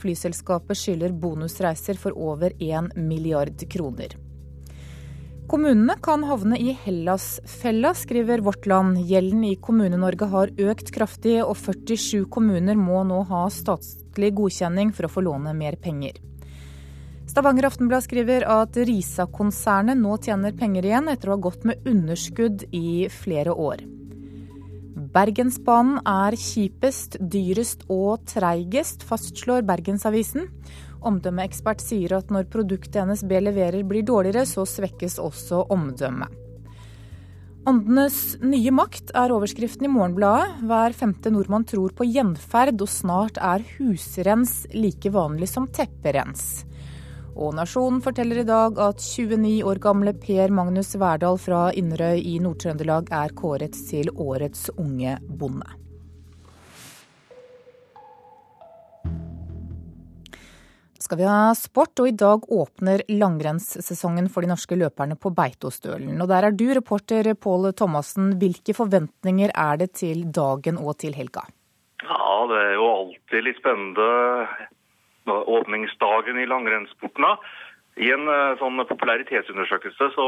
Flyselskapet 0.00 0.78
skylder 0.80 1.12
bonusreiser 1.12 1.98
for 2.00 2.16
over 2.16 2.54
1 2.56 2.94
milliard 2.96 3.66
kroner. 3.68 4.14
Kommunene 5.48 5.98
kan 6.00 6.24
havne 6.28 6.56
i 6.56 6.72
Hellas-fella, 6.86 7.92
skriver 7.96 8.40
Vårt 8.46 8.64
Land. 8.70 9.02
Gjelden 9.10 9.44
i 9.50 9.58
Kommune-Norge 9.60 10.30
har 10.32 10.54
økt 10.70 10.94
kraftig, 10.94 11.42
og 11.44 11.52
47 11.60 12.24
kommuner 12.32 12.80
må 12.80 13.02
nå 13.08 13.26
ha 13.28 13.44
statlig 13.52 14.32
godkjenning 14.40 14.96
for 14.96 15.08
å 15.08 15.12
få 15.12 15.26
låne 15.28 15.52
mer 15.56 15.76
penger. 15.84 16.16
Stavanger 17.28 17.66
Aftenblad 17.68 18.06
skriver 18.06 18.46
at 18.48 18.76
Risa-konsernet 18.88 19.98
nå 20.00 20.14
tjener 20.24 20.54
penger 20.56 20.86
igjen 20.88 21.10
etter 21.12 21.28
å 21.28 21.36
ha 21.36 21.42
gått 21.44 21.66
med 21.68 21.84
underskudd 21.88 22.64
i 22.72 23.04
flere 23.12 23.52
år. 23.52 23.82
Bergensbanen 25.12 26.00
er 26.08 26.36
kjipest, 26.40 27.18
dyrest 27.20 27.84
og 27.92 28.24
treigest, 28.28 29.04
fastslår 29.06 29.66
Bergensavisen. 29.68 30.48
Omdømmeekspert 31.04 31.84
sier 31.84 32.16
at 32.16 32.32
når 32.32 32.48
produktet 32.50 33.04
NSB 33.04 33.36
leverer 33.44 33.84
blir 33.86 34.06
dårligere, 34.08 34.46
så 34.48 34.64
svekkes 34.66 35.20
også 35.22 35.66
omdømmet. 35.74 36.32
Åndenes 37.68 38.38
nye 38.40 38.72
makt 38.72 39.12
er 39.18 39.34
overskriften 39.34 39.84
i 39.84 39.92
Morgenbladet. 39.92 40.62
Hver 40.64 40.96
femte 40.96 41.32
nordmann 41.34 41.68
tror 41.68 41.92
på 41.92 42.06
gjenferd, 42.08 42.80
og 42.80 42.88
snart 42.88 43.36
er 43.36 43.66
husrens 43.76 44.62
like 44.72 45.12
vanlig 45.12 45.50
som 45.52 45.68
tepperens. 45.68 46.64
Og 47.38 47.54
Nasjonen 47.54 48.00
forteller 48.02 48.42
i 48.42 48.46
dag 48.48 48.78
at 48.82 49.02
29 49.02 49.62
år 49.70 49.78
gamle 49.82 50.14
Per 50.18 50.50
Magnus 50.50 50.96
Verdal 50.98 51.38
fra 51.38 51.68
Inderøy 51.70 52.18
i 52.18 52.38
Nord-Trøndelag 52.42 53.12
er 53.14 53.36
kåret 53.38 53.78
til 53.90 54.10
årets 54.18 54.68
unge 54.76 55.20
bonde. 55.28 55.78
skal 61.08 61.18
vi 61.22 61.24
ha 61.24 61.54
sport, 61.56 61.96
og 62.02 62.08
i 62.10 62.16
dag 62.20 62.42
åpner 62.52 63.00
langrennssesongen 63.08 64.26
for 64.28 64.44
de 64.44 64.50
norske 64.50 64.76
løperne 64.76 65.16
på 65.16 65.32
Beitostølen. 65.32 66.18
Og 66.20 66.28
der 66.28 66.44
er 66.50 66.52
du, 66.52 66.66
reporter 66.76 67.30
Pål 67.32 67.70
Thomassen. 67.72 68.34
Hvilke 68.36 68.74
forventninger 68.76 69.54
er 69.54 69.80
det 69.80 69.94
til 70.02 70.26
dagen 70.28 70.76
og 70.76 70.98
til 71.00 71.16
helga? 71.16 71.46
Ja, 72.04 72.26
det 72.50 72.58
er 72.60 72.74
jo 72.76 72.90
alltid 72.90 73.46
litt 73.46 73.62
spennende 73.62 74.10
åpningsdagen 75.30 76.38
i 76.40 76.48
langrennssporten. 76.48 77.26
I 77.98 78.12
en 78.14 78.28
eh, 78.30 78.58
sånn 78.60 78.78
popularitetsundersøkelse 78.86 80.10
så 80.14 80.26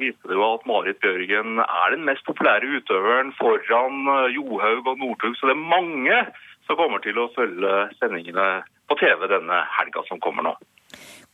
viste 0.00 0.30
det 0.30 0.38
jo 0.38 0.44
at 0.54 0.64
Marit 0.68 1.00
Bjørgen 1.04 1.60
er 1.60 1.92
den 1.92 2.06
mest 2.08 2.24
populære 2.28 2.78
utøveren 2.78 3.34
foran 3.36 4.08
eh, 4.08 4.30
Johaug 4.38 4.88
og 4.88 5.02
Northug. 5.02 5.36
Så 5.36 5.50
det 5.50 5.56
er 5.56 5.66
mange 5.74 6.20
som 6.64 6.78
kommer 6.80 7.02
til 7.04 7.20
å 7.20 7.28
følge 7.36 7.74
sendingene 7.98 8.64
på 8.88 8.96
TV 9.00 9.28
denne 9.28 9.60
helga 9.76 10.04
som 10.08 10.20
kommer 10.24 10.48
nå. 10.48 10.54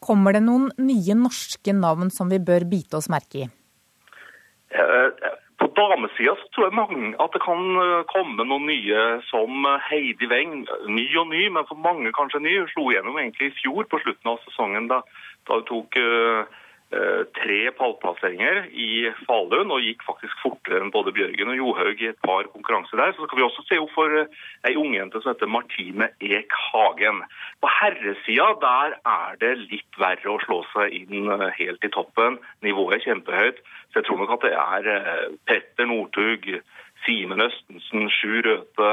Kommer 0.02 0.34
det 0.34 0.42
noen 0.42 0.70
nye 0.80 1.14
norske 1.18 1.74
navn 1.76 2.10
som 2.14 2.30
vi 2.32 2.40
bør 2.42 2.66
bite 2.70 2.98
oss 2.98 3.10
merke 3.12 3.44
i? 3.44 3.48
Eh, 5.60 5.66
på 5.66 5.68
damesida 5.76 6.34
tror 6.54 6.68
jeg 6.68 6.74
mange 6.74 7.14
at 7.20 7.32
det 7.32 7.42
kan 7.44 7.60
eh, 7.82 8.04
komme 8.12 8.44
noen 8.44 8.66
nye 8.66 9.20
som 9.28 9.66
Heidi 9.88 10.26
Weng. 10.30 10.64
Ny 10.88 11.06
og 11.16 11.28
ny, 11.28 11.48
men 11.48 11.66
for 11.68 11.76
mange 11.76 12.12
kanskje 12.12 12.40
ny. 12.40 12.58
Hun 12.58 12.72
slo 12.72 12.90
gjennom 12.90 13.18
egentlig 13.18 13.50
i 13.50 13.58
fjor 13.62 13.84
på 13.90 14.00
slutten 14.02 14.32
av 14.32 14.40
sesongen 14.46 14.88
da, 14.88 15.02
da 15.48 15.60
hun 15.60 15.68
tok 15.68 16.00
uh, 16.00 16.44
Eh, 16.90 17.20
tre 17.38 17.70
pallplasseringer 17.78 18.64
i 18.74 19.06
Falun, 19.22 19.70
og 19.70 19.84
gikk 19.86 20.00
faktisk 20.02 20.40
fortere 20.42 20.80
enn 20.82 20.90
både 20.90 21.12
Bjørgen 21.14 21.52
og 21.52 21.58
Johaug 21.60 22.00
i 22.02 22.08
et 22.08 22.18
par 22.26 22.48
konkurranser 22.50 22.98
der. 22.98 23.12
Så 23.14 23.28
skal 23.28 23.38
vi 23.38 23.44
også 23.46 23.62
se 23.68 23.78
opp 23.78 23.92
for 23.94 24.16
eh, 24.18 24.32
ei 24.66 24.72
ungjente 24.74 25.20
som 25.22 25.30
heter 25.30 25.52
Martine 25.54 26.08
Ek 26.18 26.56
Hagen. 26.64 27.22
På 27.62 27.70
herresida 27.70 28.48
der 28.64 28.96
er 29.06 29.38
det 29.38 29.52
litt 29.60 30.00
verre 30.02 30.32
å 30.34 30.40
slå 30.42 30.64
seg 30.72 30.96
inn 30.98 31.30
eh, 31.30 31.46
helt 31.60 31.86
i 31.86 31.92
toppen. 31.94 32.40
Nivået 32.66 32.98
er 32.98 33.06
kjempehøyt. 33.06 33.62
Så 33.90 34.00
jeg 34.00 34.06
tror 34.06 34.20
nok 34.20 34.36
at 34.36 34.44
det 34.46 34.52
er 34.54 35.32
Petter 35.50 35.88
Northug, 35.90 36.46
Simen 37.04 37.42
Østensen, 37.42 38.06
Sjur 38.14 38.44
Røthe, 38.46 38.92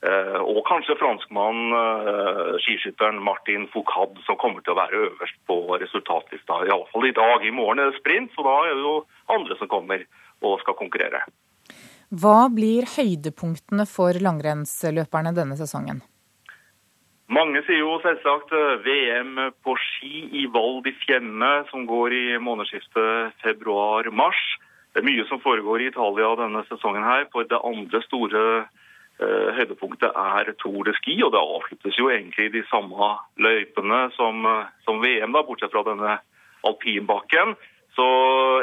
Eh, 0.00 0.38
og 0.40 0.62
kanskje 0.64 0.96
franskmann 0.96 1.74
eh, 1.76 2.54
skiskytteren 2.64 3.18
Martin 3.20 3.66
Foucault 3.68 4.16
som 4.24 4.38
kommer 4.40 4.64
til 4.64 4.72
å 4.72 4.78
være 4.78 5.02
øverst 5.10 5.36
på 5.48 5.58
resultatlista. 5.82 6.62
Iallfall 6.64 7.10
i 7.10 7.16
dag. 7.16 7.44
I 7.44 7.52
morgen 7.52 7.82
er 7.82 7.90
det 7.90 8.00
sprint, 8.00 8.32
så 8.32 8.46
da 8.46 8.54
er 8.64 8.78
det 8.78 8.86
jo 8.86 8.94
andre 9.34 9.58
som 9.60 9.68
kommer 9.68 10.06
og 10.40 10.56
skal 10.62 10.78
konkurrere. 10.78 11.20
Hva 12.10 12.48
blir 12.50 12.88
høydepunktene 12.88 13.84
for 13.86 14.16
langrennsløperne 14.24 15.34
denne 15.36 15.60
sesongen? 15.60 16.00
Mange 17.30 17.62
sier 17.62 17.78
jo 17.84 18.00
selvsagt 18.02 18.50
eh, 18.56 18.80
VM 18.82 19.38
på 19.62 19.76
ski 19.78 20.24
i 20.42 20.48
Val 20.50 20.80
di 20.82 20.92
Fiemme, 21.04 21.52
som 21.70 21.86
går 21.86 22.16
i 22.16 22.24
månedsskiftet 22.42 23.38
februar-mars. 23.44 24.40
Det 24.90 25.02
er 25.02 25.06
mye 25.06 25.26
som 25.28 25.42
foregår 25.42 25.84
i 25.84 25.90
Italia 25.92 26.34
denne 26.40 26.64
sesongen 26.66 27.06
her. 27.06 27.28
For 27.30 27.46
det 27.46 27.62
andre 27.62 28.02
store 28.08 28.44
Eh, 29.20 29.48
høydepunktet 29.52 30.14
er 30.16 30.48
Tour 30.62 30.86
de 30.88 30.94
Ski, 30.96 31.18
og 31.20 31.34
det 31.34 31.40
avsluttes 31.40 31.96
jo 31.98 32.08
egentlig 32.08 32.54
de 32.54 32.62
samme 32.70 33.08
løypene 33.36 33.98
som, 34.16 34.46
eh, 34.48 34.70
som 34.86 35.02
VM, 35.02 35.32
da, 35.32 35.42
bortsett 35.44 35.72
fra 35.74 35.82
denne 35.84 36.14
alpinbakken. 36.64 37.52
Så 37.96 38.06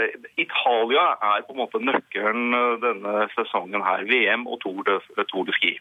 eh, 0.04 0.16
Italia 0.40 1.10
er 1.34 1.46
på 1.48 1.56
en 1.56 1.62
måte 1.64 1.82
nøkkelen 1.84 2.56
denne 2.84 3.28
sesongen 3.36 3.84
her. 3.86 4.06
VM 4.10 4.48
og 4.48 4.62
Tour 4.64 4.84
de, 4.88 5.00
Tour 5.32 5.48
de 5.48 5.56
Ski. 5.58 5.76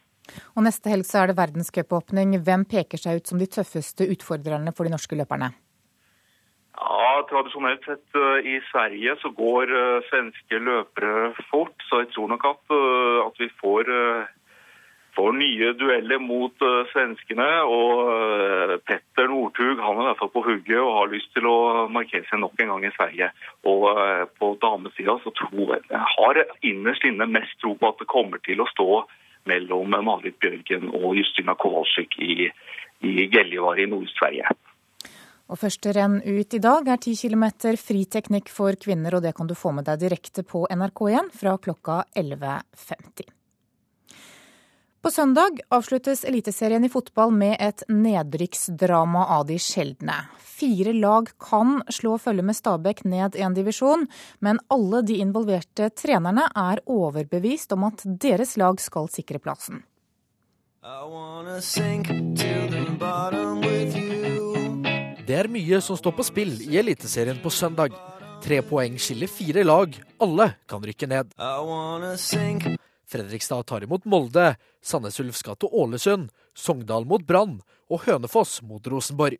Og 0.56 0.64
Neste 0.66 0.90
helg 0.90 1.06
så 1.06 1.22
er 1.22 1.30
det 1.30 1.38
verdenscupåpning. 1.38 2.34
Hvem 2.46 2.66
peker 2.68 3.00
seg 3.00 3.20
ut 3.20 3.30
som 3.30 3.40
de 3.40 3.48
tøffeste 3.50 4.08
utfordrerne 4.10 4.74
for 4.74 4.88
de 4.88 4.94
norske 4.94 5.18
løperne? 5.18 5.52
Ja, 6.76 7.22
Tradisjonelt 7.30 7.86
sett 7.88 8.18
i 8.44 8.58
Sverige 8.68 9.14
så 9.22 9.30
går 9.32 9.70
svenske 10.10 10.58
løpere 10.60 11.30
fort, 11.48 11.72
så 11.88 12.02
jeg 12.02 12.10
tror 12.12 12.28
nok 12.34 12.44
at, 12.50 12.74
at 13.24 13.40
vi 13.40 13.48
får 13.62 13.88
får 15.16 15.32
nye 15.38 15.72
dueller 15.80 16.20
mot 16.22 16.64
uh, 16.64 16.84
svenskene. 16.92 17.48
Og 17.66 18.02
uh, 18.10 18.74
Petter 18.86 19.30
Northug 19.32 19.80
han 19.82 20.00
er 20.00 20.04
i 20.04 20.08
hvert 20.10 20.22
fall 20.22 20.32
på 20.34 20.44
hugget 20.46 20.80
og 20.82 20.94
har 21.00 21.12
lyst 21.12 21.32
til 21.36 21.48
å 21.50 21.58
markere 21.92 22.26
seg 22.30 22.42
nok 22.42 22.60
en 22.62 22.74
gang 22.74 22.86
i 22.88 22.94
Sverige. 22.96 23.30
Og 23.68 23.88
uh, 23.90 24.24
på 24.38 24.52
damesida 24.62 25.18
så 25.24 25.32
tror 25.40 25.76
jeg, 25.76 25.86
jeg 25.90 26.04
har 26.16 26.42
innerst 26.72 27.08
inne 27.08 27.30
mest 27.38 27.56
tro 27.62 27.74
på 27.78 27.92
at 27.92 28.02
det 28.02 28.10
kommer 28.12 28.42
til 28.46 28.62
å 28.62 28.68
stå 28.74 28.90
mellom 29.46 29.94
Marit 30.02 30.38
Bjørgen 30.42 30.90
og 30.90 31.12
Justina 31.16 31.54
Kowalczyk 31.54 32.18
i, 32.18 32.48
i 33.06 33.28
Gällivaare 33.30 33.84
i 33.84 33.90
Nord-Sverige. 33.90 34.56
Og 35.46 35.60
Første 35.60 35.92
renn 35.94 36.18
ut 36.24 36.56
i 36.58 36.62
dag 36.62 36.88
er 36.90 36.98
10 36.98 37.14
km 37.20 37.44
friteknikk 37.78 38.50
for 38.50 38.74
kvinner, 38.82 39.14
og 39.14 39.22
det 39.22 39.36
kan 39.38 39.46
du 39.46 39.54
få 39.54 39.70
med 39.76 39.86
deg 39.86 40.02
direkte 40.02 40.42
på 40.42 40.66
NRK1 40.66 41.30
fra 41.38 41.54
klokka 41.62 42.02
11.50. 42.18 43.35
På 45.06 45.10
søndag 45.10 45.60
avsluttes 45.68 46.24
Eliteserien 46.24 46.84
i 46.84 46.88
fotball 46.90 47.30
med 47.30 47.56
et 47.62 47.84
nedrykksdrama 47.86 49.20
av 49.36 49.44
de 49.46 49.54
sjeldne. 49.62 50.16
Fire 50.42 50.90
lag 50.98 51.28
kan 51.38 51.76
slå 51.94 52.16
følge 52.18 52.42
med 52.42 52.56
Stabæk 52.58 53.04
ned 53.06 53.36
en 53.38 53.54
divisjon, 53.54 54.08
men 54.42 54.58
alle 54.66 55.04
de 55.06 55.20
involverte 55.22 55.92
trenerne 55.94 56.48
er 56.58 56.82
overbevist 56.90 57.70
om 57.76 57.86
at 57.86 58.02
deres 58.02 58.56
lag 58.58 58.82
skal 58.82 59.06
sikre 59.14 59.38
plassen. 59.38 59.84
Det 65.22 65.38
er 65.38 65.50
mye 65.54 65.80
som 65.86 66.00
står 66.02 66.16
på 66.18 66.26
spill 66.32 66.58
i 66.66 66.80
Eliteserien 66.82 67.38
på 67.46 67.54
søndag. 67.54 67.94
Tre 68.42 68.58
poeng 68.66 68.98
skiller 68.98 69.30
fire 69.30 69.62
lag. 69.62 69.94
Alle 70.18 70.50
kan 70.66 70.82
rykke 70.82 71.06
ned. 71.14 71.30
Fredrikstad 73.06 73.62
tar 73.62 73.84
imot 73.84 74.04
Molde, 74.04 74.56
Sandnes 74.82 75.20
Ulf 75.22 75.38
skal 75.38 75.54
til 75.62 75.70
Ålesund, 75.70 76.32
Sogndal 76.58 77.06
mot 77.06 77.22
Brann 77.22 77.60
og 77.86 78.02
Hønefoss 78.02 78.58
mot 78.66 78.82
Rosenborg. 78.90 79.38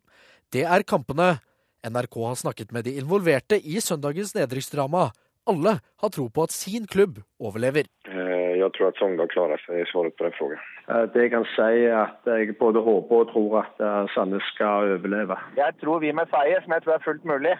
Det 0.53 0.63
er 0.63 0.85
kampene. 0.87 1.41
NRK 1.83 2.15
har 2.23 2.37
snakket 2.39 2.71
med 2.71 2.87
de 2.87 2.95
involverte 3.01 3.59
i 3.59 3.81
søndagens 3.83 4.31
nedrykksdrama. 4.37 5.09
Alle 5.51 5.73
har 5.83 6.11
tro 6.15 6.29
på 6.31 6.45
at 6.47 6.55
sin 6.55 6.87
klubb 6.87 7.19
overlever. 7.43 7.89
Eh, 8.07 8.55
jeg 8.61 8.71
tror 8.75 8.87
at 8.87 9.01
Sogndal 9.01 9.27
klarer 9.31 9.59
seg, 9.65 9.81
i 9.83 9.89
svaret 9.91 10.15
på 10.15 10.23
den 10.23 10.35
spørsmålet. 10.35 10.71
Det 11.11 11.25
jeg 11.25 11.31
kan 11.33 11.47
si, 11.51 11.71
er 11.91 11.97
at 12.05 12.29
jeg 12.31 12.55
både 12.59 12.79
håper 12.83 13.23
og 13.25 13.31
tror 13.33 13.57
at 13.65 13.81
Sandnes 14.13 14.47
skal 14.53 14.93
overleve. 14.95 15.35
Jeg 15.59 15.75
tror 15.81 15.99
vi 15.99 16.13
med 16.15 16.31
seier, 16.31 16.63
som 16.63 16.75
jeg 16.75 16.85
tror 16.85 16.95
er 16.95 17.03
fullt 17.03 17.27
mulig, 17.27 17.55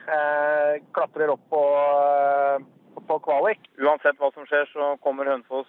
klatrer 0.95 1.33
opp 1.35 1.43
på, 1.51 1.63
på 3.11 3.19
kvalik. 3.27 3.67
Uansett 3.83 4.15
hva 4.23 4.31
som 4.31 4.47
skjer, 4.47 4.63
så 4.71 4.93
kommer 5.03 5.27
Hønefoss 5.27 5.67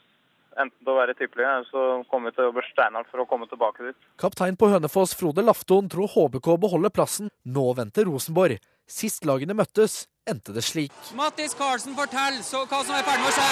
enten 0.59 0.79
til 0.83 0.93
å 0.93 0.99
være 0.99 1.15
tippelige, 1.19 1.49
eller 1.49 1.69
så 1.71 1.85
kommer 2.11 2.31
vi 2.31 2.37
til 2.37 2.45
å 2.45 2.49
jobbe 2.51 2.65
steinhardt 2.69 3.11
for 3.13 3.23
å 3.23 3.29
komme 3.31 3.47
tilbake 3.51 3.87
dit. 3.89 3.99
Kaptein 4.21 4.59
på 4.59 4.71
Hønefoss, 4.73 5.15
Frode 5.19 5.43
Lafton, 5.45 5.89
tror 5.93 6.11
HBK 6.15 6.49
beholder 6.67 6.93
plassen. 6.95 7.31
Nå 7.47 7.67
venter 7.79 8.09
Rosenborg. 8.11 8.59
Sist 8.89 9.27
lagene 9.29 9.55
møttes, 9.57 10.07
endte 10.29 10.55
det 10.57 10.65
slik. 10.65 10.95
Mattis 11.19 11.55
Karlsen, 11.59 11.95
fortell 11.99 12.41
så 12.45 12.65
hva 12.65 12.81
som 12.83 12.95
er 12.97 13.03
i 13.03 13.07
ferd 13.09 13.21
med 13.21 13.29
å 13.29 13.33
skje. 13.37 13.49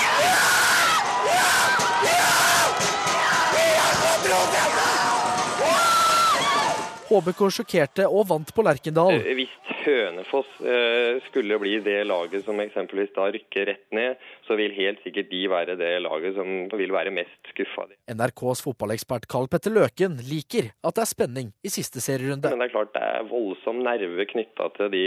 HBK 7.07 7.41
sjokkerte 7.55 8.09
og 8.11 8.27
vant 8.33 8.51
på 8.53 8.65
Lerkendal. 8.67 9.21
Hvis 9.39 9.53
Hønefoss 9.87 10.50
eh, 10.61 11.23
skulle 11.28 11.59
bli 11.62 11.76
det 11.85 12.00
laget 12.09 12.45
som 12.47 12.61
eksempelvis 12.62 13.14
da 13.16 13.28
rykker 13.35 13.69
rett 13.71 13.87
ned, 13.95 14.23
så 14.47 14.59
vil 14.59 14.75
helt 14.76 15.02
sikkert 15.05 15.31
de 15.31 15.43
være 15.50 15.76
det 15.81 15.93
laget 16.05 16.37
som 16.37 16.52
vil 16.76 16.95
være 16.95 17.14
mest 17.14 17.52
skuffa. 17.52 17.87
NRKs 18.11 18.62
fotballekspert 18.66 19.28
Karl 19.31 19.49
Petter 19.52 19.75
Løken 19.75 20.19
liker 20.26 20.73
at 20.83 20.99
det 20.99 21.05
er 21.05 21.11
spenning 21.11 21.52
i 21.66 21.73
siste 21.73 22.02
serierunde. 22.02 22.50
Men 22.50 22.64
det 22.64 22.69
er 22.71 22.75
klart 22.75 22.95
det 22.97 23.05
er 23.05 23.28
voldsom 23.31 23.83
nerve 23.87 24.28
knytta 24.33 24.69
til 24.76 24.93
de, 24.95 25.07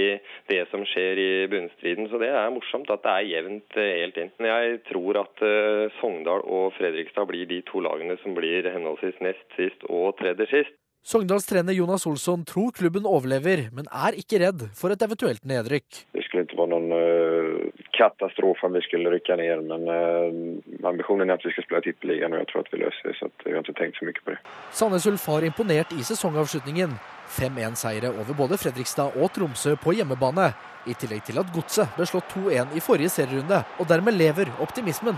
det 0.52 0.62
som 0.72 0.86
skjer 0.88 1.20
i 1.22 1.30
bunnstriden, 1.52 2.10
så 2.12 2.22
det 2.22 2.32
er 2.32 2.54
morsomt 2.54 2.92
at 2.94 3.04
det 3.06 3.16
er 3.16 3.30
jevnt 3.34 3.80
eh, 3.80 3.94
helt 4.04 4.20
inn. 4.22 4.34
Jeg 4.50 4.82
tror 4.90 5.24
at 5.24 5.44
uh, 5.46 5.86
Sogndal 6.00 6.44
og 6.48 6.74
Fredrikstad 6.78 7.28
blir 7.30 7.50
de 7.50 7.62
to 7.68 7.84
lagene 7.86 8.18
som 8.24 8.36
blir 8.38 8.68
henholdsvis 8.70 9.20
nest 9.24 9.58
sist 9.58 9.86
og 9.90 10.16
tredje 10.22 10.48
sist. 10.52 10.76
Sogndals 11.04 11.46
trener 11.46 11.74
Jonas 11.74 12.06
Olsson 12.06 12.46
tror 12.46 12.72
klubben 12.76 13.06
overlever, 13.08 13.70
men 13.72 13.88
er 13.88 14.18
ikke 14.20 14.42
redd 14.44 14.66
for 14.76 14.92
et 14.92 15.02
eventuelt 15.02 15.46
nedrykk. 15.48 16.02
Det 16.14 16.26
skulle 16.26 16.44
ikke 16.44 16.60
være 16.60 16.72
noen 16.74 16.92
uh, 16.92 17.86
katastrofe 17.96 18.68
om 18.68 18.76
vi 18.76 18.84
skulle 18.84 19.14
rykke 19.14 19.38
ned, 19.40 19.64
men 19.72 19.88
uh, 19.88 20.90
ambisjonen 20.92 21.32
er 21.32 21.40
at 21.40 21.48
vi 21.48 21.54
skal 21.56 21.66
spille 21.66 21.82
Tippeligaen, 21.88 22.36
og 22.36 22.44
jeg 22.44 22.50
tror 22.52 22.66
at 22.66 22.74
vi 22.74 22.82
løser 22.84 23.08
det. 23.08 23.16
så 23.16 23.32
Vi 23.46 23.56
har 23.56 23.64
ikke 23.64 23.78
tenkt 23.80 24.02
så 24.02 24.10
mye 24.10 24.20
på 24.20 24.36
det. 24.36 24.42
Sandnes 24.76 25.08
Ulf 25.08 25.30
har 25.32 25.48
imponert 25.48 25.96
i 25.96 26.06
sesongavslutningen. 26.12 27.00
5-1-seire 27.30 28.12
over 28.12 28.36
både 28.36 28.60
Fredrikstad 28.60 29.16
og 29.16 29.32
Tromsø 29.34 29.78
på 29.80 29.96
hjemmebane. 29.96 30.52
I 30.90 30.98
tillegg 31.00 31.24
til 31.30 31.40
at 31.40 31.52
Godset 31.56 31.96
ble 31.96 32.08
slått 32.10 32.36
2-1 32.36 32.76
i 32.76 32.84
forrige 32.84 33.14
serierunde, 33.16 33.64
og 33.80 33.88
dermed 33.88 34.20
lever 34.20 34.52
optimismen. 34.60 35.16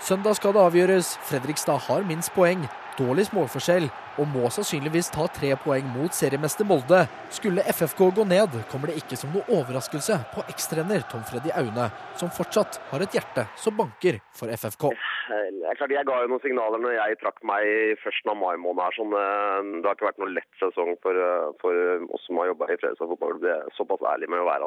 Søndag 0.00 0.38
skal 0.38 0.54
det 0.56 0.62
avgjøres. 0.64 1.18
Fredrikstad 1.28 1.82
har 1.86 2.06
minst 2.08 2.32
poeng, 2.32 2.64
dårligst 2.98 3.34
målforskjell 3.36 3.86
og 4.20 4.28
må 4.32 4.50
sannsynligvis 4.52 5.10
ta 5.14 5.26
tre 5.32 5.52
poeng 5.62 5.86
mot 5.94 6.14
seriemester 6.14 6.66
Molde. 6.68 7.04
Skulle 7.32 7.64
FFK 7.68 8.10
gå 8.16 8.26
ned, 8.28 8.56
kommer 8.72 8.90
det 8.90 9.00
ikke 9.00 9.18
som 9.18 9.32
noe 9.34 9.46
overraskelse 9.60 10.18
på 10.34 10.44
ekstrener 10.52 11.06
Tom 11.10 11.22
Freddy 11.28 11.52
Aune, 11.60 11.90
som 12.20 12.32
fortsatt 12.34 12.80
har 12.90 13.04
et 13.04 13.16
hjerte 13.16 13.46
som 13.60 13.76
banker 13.78 14.20
for 14.36 14.52
FFK. 14.52 14.90
Jeg, 15.30 15.76
klart, 15.78 15.92
jeg 15.94 16.06
ga 16.08 16.16
jo 16.24 16.30
noen 16.32 16.42
signaler 16.42 16.82
når 16.82 16.96
jeg 16.96 17.18
trakk 17.20 17.38
meg 17.46 17.62
i 17.62 17.94
førsten 18.02 18.32
av 18.32 18.38
mai 18.40 18.56
måned. 18.58 18.82
her, 18.82 18.96
sånn, 18.98 19.14
Det 19.14 19.86
har 19.86 19.94
ikke 19.96 20.08
vært 20.08 20.22
noen 20.24 20.36
lett 20.36 20.54
sesong 20.58 20.96
for, 21.04 21.14
for 21.62 21.72
oss 22.16 22.26
som 22.26 22.40
har 22.42 22.50
jobba 22.50 22.66
i 22.66 22.78
Fredrikstad 22.80 23.12
fotball. 23.14 23.38
Det 23.44 23.52
er 23.54 23.74
såpass 23.78 24.02
ærlig 24.10 24.30
med 24.32 24.42
å 24.42 24.48
være. 24.50 24.64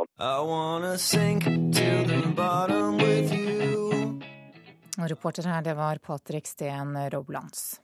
Og 4.94 5.10
reporter 5.10 5.50
her, 5.50 5.62
det 5.65 5.75
var 5.75 6.00
Patrick 6.06 6.48
Steen 6.48 6.96
Roblands. 7.12 7.83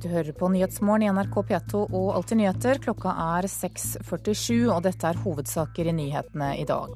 Du 0.00 0.08
hører 0.08 0.32
på 0.32 0.48
Nyhetsmorgen 0.48 1.04
i 1.04 1.10
NRK 1.12 1.34
P2 1.50 1.80
og 1.86 2.12
Alltid 2.14 2.40
nyheter. 2.40 2.78
Klokka 2.80 3.12
er 3.36 3.48
6.47, 3.50 4.70
og 4.72 4.84
dette 4.86 5.10
er 5.10 5.20
hovedsaker 5.24 5.90
i 5.90 5.96
nyhetene 5.96 6.54
i 6.60 6.64
dag. 6.68 6.94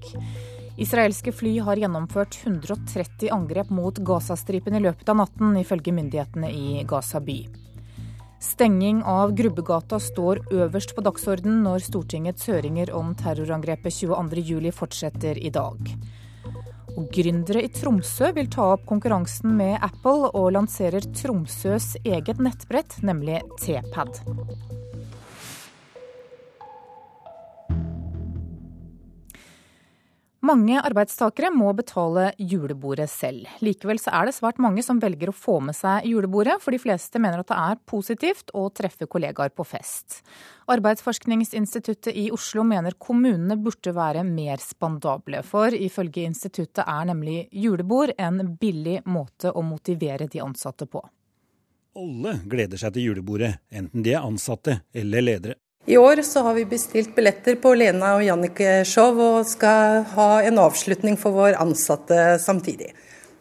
Israelske 0.80 1.34
fly 1.36 1.58
har 1.66 1.78
gjennomført 1.78 2.38
130 2.40 3.28
angrep 3.34 3.68
mot 3.70 4.00
Gazastripen 4.08 4.74
i 4.74 4.82
løpet 4.82 5.12
av 5.12 5.20
natten, 5.20 5.52
ifølge 5.60 5.94
myndighetene 5.94 6.50
i 6.50 6.82
Gaza 6.88 7.20
by. 7.22 7.36
Stenging 8.44 9.04
av 9.08 9.36
Grubbegata 9.36 10.00
står 10.02 10.42
øverst 10.52 10.96
på 10.96 11.04
dagsordenen 11.04 11.62
når 11.64 11.86
Stortingets 11.86 12.48
høringer 12.50 12.90
om 12.96 13.14
terrorangrepet 13.16 13.94
22.07 14.00 14.72
fortsetter 14.74 15.38
i 15.40 15.52
dag. 15.54 15.94
Og 16.94 17.08
Gründere 17.14 17.64
i 17.66 17.70
Tromsø 17.74 18.30
vil 18.36 18.50
ta 18.52 18.68
opp 18.76 18.84
konkurransen 18.86 19.56
med 19.58 19.78
Apple 19.82 20.30
og 20.30 20.52
lanserer 20.54 21.04
Tromsøs 21.18 21.94
eget 22.04 22.42
nettbrett, 22.42 23.00
nemlig 23.02 23.40
Tpad. 23.58 24.22
Mange 30.44 30.76
arbeidstakere 30.76 31.48
må 31.54 31.70
betale 31.72 32.26
julebordet 32.36 33.06
selv. 33.08 33.46
Likevel 33.64 33.96
så 34.02 34.12
er 34.12 34.28
det 34.28 34.34
svært 34.36 34.58
mange 34.60 34.82
som 34.84 34.98
velger 35.00 35.30
å 35.30 35.36
få 35.36 35.54
med 35.64 35.76
seg 35.78 36.04
julebordet, 36.10 36.58
for 36.60 36.74
de 36.74 36.80
fleste 36.82 37.22
mener 37.22 37.40
at 37.40 37.48
det 37.48 37.60
er 37.62 37.80
positivt 37.88 38.52
å 38.52 38.66
treffe 38.76 39.08
kollegaer 39.08 39.54
på 39.56 39.64
fest. 39.64 40.18
Arbeidsforskningsinstituttet 40.68 42.12
i 42.12 42.26
Oslo 42.34 42.60
mener 42.68 42.98
kommunene 43.00 43.56
burde 43.56 43.96
være 43.96 44.26
mer 44.28 44.60
spandable, 44.60 45.40
for 45.48 45.72
ifølge 45.72 46.28
instituttet 46.28 46.84
er 46.84 47.08
nemlig 47.08 47.46
julebord 47.64 48.12
en 48.18 48.44
billig 48.60 49.00
måte 49.08 49.48
å 49.48 49.64
motivere 49.64 50.28
de 50.28 50.44
ansatte 50.44 50.84
på. 50.84 51.00
Alle 51.96 52.40
gleder 52.44 52.84
seg 52.84 52.98
til 52.98 53.14
julebordet, 53.14 53.54
enten 53.72 54.04
de 54.04 54.12
er 54.12 54.28
ansatte 54.28 54.82
eller 54.92 55.24
ledere. 55.24 55.56
I 55.86 55.96
år 55.96 56.22
så 56.22 56.40
har 56.40 56.54
vi 56.56 56.64
bestilt 56.64 57.10
billetter 57.12 57.58
på 57.60 57.74
Lena 57.76 58.14
og 58.16 58.22
Jannicke-show 58.24 59.18
og 59.20 59.42
skal 59.44 60.06
ha 60.14 60.28
en 60.40 60.60
avslutning 60.62 61.18
for 61.20 61.36
vår 61.36 61.58
ansatte 61.60 62.38
samtidig. 62.40 62.88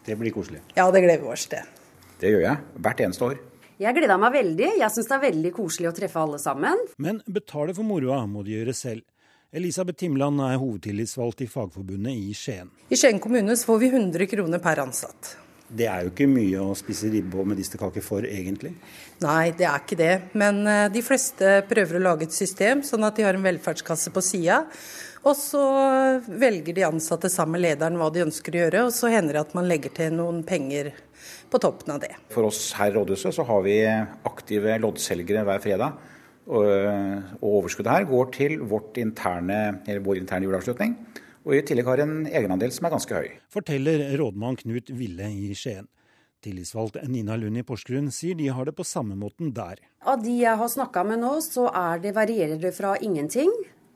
Det 0.03 0.17
blir 0.19 0.34
koselig. 0.36 0.60
Ja, 0.75 0.89
det 0.91 1.06
gleder 1.06 1.23
vi 1.23 1.32
oss 1.32 1.45
til. 1.47 1.63
Det 2.19 2.34
gjør 2.34 2.43
jeg. 2.43 2.60
Hvert 2.84 3.03
eneste 3.06 3.29
år. 3.29 3.38
Jeg 3.79 3.95
gleder 3.95 4.19
meg 4.19 4.36
veldig. 4.36 4.73
Jeg 4.82 4.91
syns 4.91 5.08
det 5.08 5.15
er 5.15 5.23
veldig 5.23 5.53
koselig 5.56 5.88
å 5.88 5.95
treffe 5.95 6.19
alle 6.19 6.41
sammen. 6.43 6.84
Men 6.99 7.23
betale 7.32 7.75
for 7.77 7.88
moroa 7.88 8.19
må 8.27 8.43
de 8.43 8.58
gjøre 8.58 8.75
selv. 8.75 9.08
Elisabeth 9.56 10.01
Timland 10.03 10.43
er 10.43 10.60
hovedtillitsvalgt 10.60 11.45
i 11.45 11.47
Fagforbundet 11.47 12.12
i 12.12 12.36
Skien. 12.36 12.73
I 12.91 12.99
Skien 12.99 13.23
kommune 13.23 13.56
så 13.56 13.71
får 13.71 13.84
vi 13.86 13.93
100 13.93 14.27
kroner 14.36 14.60
per 14.60 14.84
ansatt. 14.84 15.38
Det 15.69 15.88
er 15.89 16.04
jo 16.04 16.12
ikke 16.12 16.28
mye 16.30 16.60
å 16.62 16.73
spise 16.78 17.10
ribbe 17.13 17.39
og 17.41 17.47
medisterkake 17.49 18.04
for, 18.04 18.26
egentlig? 18.28 18.73
Nei, 19.23 19.54
det 19.58 19.65
er 19.69 19.80
ikke 19.80 19.97
det. 19.97 20.13
Men 20.38 20.60
de 20.93 21.02
fleste 21.06 21.62
prøver 21.69 21.97
å 21.97 22.04
lage 22.10 22.28
et 22.28 22.36
system 22.36 22.84
sånn 22.86 23.08
at 23.08 23.17
de 23.17 23.26
har 23.26 23.39
en 23.39 23.45
velferdskasse 23.47 24.12
på 24.13 24.21
sida. 24.21 24.60
Og 25.23 25.38
så 25.39 25.63
velger 26.28 26.76
de 26.76 26.84
ansatte 26.84 27.32
sammen 27.32 27.56
med 27.56 27.63
lederen 27.63 27.95
hva 27.97 28.10
de 28.12 28.26
ønsker 28.26 28.54
å 28.54 28.62
gjøre, 28.65 28.82
og 28.89 28.91
så 28.91 29.10
hender 29.13 29.38
det 29.38 29.45
at 29.45 29.54
man 29.56 29.69
legger 29.69 29.93
til 29.95 30.17
noen 30.17 30.41
penger 30.43 30.91
på 31.49 31.62
toppen 31.63 31.95
av 31.95 32.02
det. 32.04 32.12
For 32.34 32.49
oss 32.49 32.73
her 32.76 32.91
i 32.91 32.97
rådhuset 32.97 33.32
så 33.38 33.45
har 33.47 33.63
vi 33.63 33.78
aktive 33.88 34.76
loddselgere 34.84 35.45
hver 35.47 35.63
fredag. 35.63 35.95
Og 36.52 36.67
overskuddet 37.39 37.93
her 37.93 38.10
går 38.10 38.32
til 38.36 38.58
interne, 38.99 39.60
vår 39.88 40.19
interne 40.19 40.49
juleavslutning. 40.49 40.97
Og 41.43 41.58
i 41.58 41.63
tillegg 41.67 41.89
har 41.89 41.99
en 42.03 42.23
egenandel 42.29 42.71
som 42.71 42.88
er 42.88 42.93
ganske 42.93 43.19
høy. 43.19 43.34
Forteller 43.51 44.06
rådmann 44.19 44.56
Knut 44.62 44.91
Ville 44.95 45.27
i 45.27 45.51
Skien. 45.58 45.89
Tillitsvalgt 46.43 46.99
Nina 47.08 47.36
Lund 47.39 47.60
i 47.60 47.63
Porsgrunn 47.67 48.10
sier 48.12 48.36
de 48.36 48.49
har 48.51 48.67
det 48.67 48.75
på 48.75 48.86
samme 48.88 49.15
måten 49.19 49.53
der. 49.56 49.79
Av 50.03 50.23
de 50.23 50.34
jeg 50.41 50.60
har 50.60 50.71
snakka 50.71 51.03
med 51.08 51.21
nå, 51.23 51.38
så 51.43 51.69
er 51.71 52.03
det, 52.03 52.15
varierer 52.15 52.60
det 52.60 52.73
fra 52.75 52.95
ingenting 52.99 53.51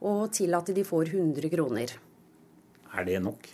og 0.08 0.30
til 0.36 0.56
at 0.56 0.70
de 0.76 0.84
får 0.88 1.12
100 1.12 1.52
kroner. 1.52 1.94
Er 2.96 3.08
det 3.08 3.22
nok? 3.24 3.48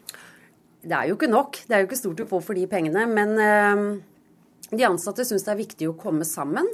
Det 0.83 0.95
er 0.97 1.09
jo 1.09 1.17
ikke 1.17 1.31
nok. 1.31 1.61
Det 1.67 1.75
er 1.75 1.83
jo 1.83 1.89
ikke 1.89 2.01
stort 2.01 2.23
å 2.25 2.29
få 2.29 2.41
for 2.43 2.59
de 2.59 2.65
pengene. 2.69 3.05
Men 3.09 3.37
øh, 3.39 3.83
de 4.73 4.87
ansatte 4.87 5.25
syns 5.25 5.45
det 5.45 5.53
er 5.53 5.61
viktig 5.61 5.89
å 5.89 5.97
komme 5.99 6.27
sammen. 6.27 6.67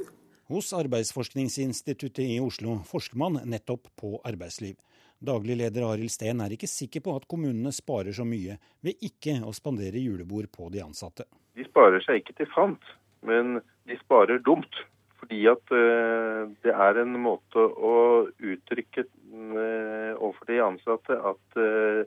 Hos 0.50 0.72
Arbeidsforskningsinstituttet 0.74 2.24
i 2.24 2.40
Oslo 2.42 2.80
forsker 2.88 3.20
man 3.20 3.38
nettopp 3.46 3.86
på 4.00 4.16
arbeidsliv. 4.26 4.74
Daglig 5.20 5.58
leder 5.60 5.84
Arild 5.84 6.08
Steen 6.12 6.40
er 6.40 6.54
ikke 6.54 6.68
sikker 6.70 7.02
på 7.04 7.12
at 7.18 7.26
kommunene 7.28 7.74
sparer 7.76 8.14
så 8.16 8.24
mye 8.24 8.54
ved 8.80 9.02
ikke 9.04 9.34
å 9.44 9.52
spandere 9.52 10.00
julebord 10.00 10.48
på 10.54 10.70
de 10.72 10.80
ansatte. 10.80 11.26
De 11.58 11.66
sparer 11.66 12.00
seg 12.00 12.22
ikke 12.22 12.38
til 12.38 12.48
fant, 12.54 12.86
men 13.28 13.58
de 13.84 13.98
sparer 14.00 14.40
dumt. 14.46 14.80
Fordi 15.20 15.42
at 15.52 15.74
uh, 15.76 16.48
det 16.64 16.72
er 16.72 17.02
en 17.02 17.18
måte 17.20 17.60
å 17.60 17.92
uttrykke 18.32 19.04
uh, 19.04 20.16
overfor 20.16 20.48
de 20.48 20.62
ansatte 20.64 21.18
at 21.32 21.60
uh, 21.60 22.00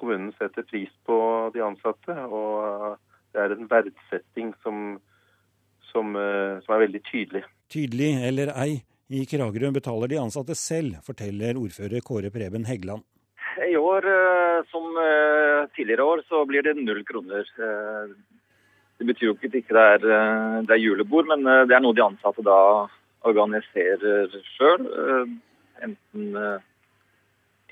kommunen 0.00 0.32
setter 0.40 0.64
pris 0.70 0.94
på 1.04 1.18
de 1.52 1.60
ansatte. 1.66 2.16
Og 2.32 2.96
det 3.36 3.44
er 3.44 3.52
en 3.58 3.68
verdsetting 3.68 4.54
som, 4.64 4.96
som, 5.92 6.16
som 6.64 6.74
er 6.78 6.86
veldig 6.86 7.04
tydelig. 7.12 7.44
Tydelig 7.68 8.14
eller 8.24 8.56
ei, 8.56 8.78
i 9.08 9.24
Kragerø 9.28 9.70
betaler 9.72 10.10
de 10.10 10.20
ansatte 10.20 10.56
selv, 10.58 10.98
forteller 11.06 11.56
ordfører 11.60 12.04
Kåre 12.04 12.30
Preben 12.34 12.66
Heggeland. 12.68 13.04
I 13.64 13.76
år, 13.76 14.04
som 14.70 14.84
tidligere 15.74 16.04
år, 16.04 16.22
så 16.28 16.44
blir 16.46 16.62
det 16.62 16.76
null 16.78 17.00
kroner. 17.08 17.48
Det 18.98 19.06
betyr 19.08 19.30
jo 19.30 19.34
ikke 19.34 19.48
at 19.48 19.54
det 19.54 19.62
ikke 19.64 19.82
er, 19.82 20.04
det 20.68 20.74
er 20.76 20.80
julebord, 20.82 21.26
men 21.26 21.42
det 21.42 21.74
er 21.74 21.82
noe 21.82 21.96
de 21.96 22.04
ansatte 22.04 22.44
da 22.46 22.58
organiserer 23.26 24.30
sjøl. 24.54 24.86
Enten 25.82 26.38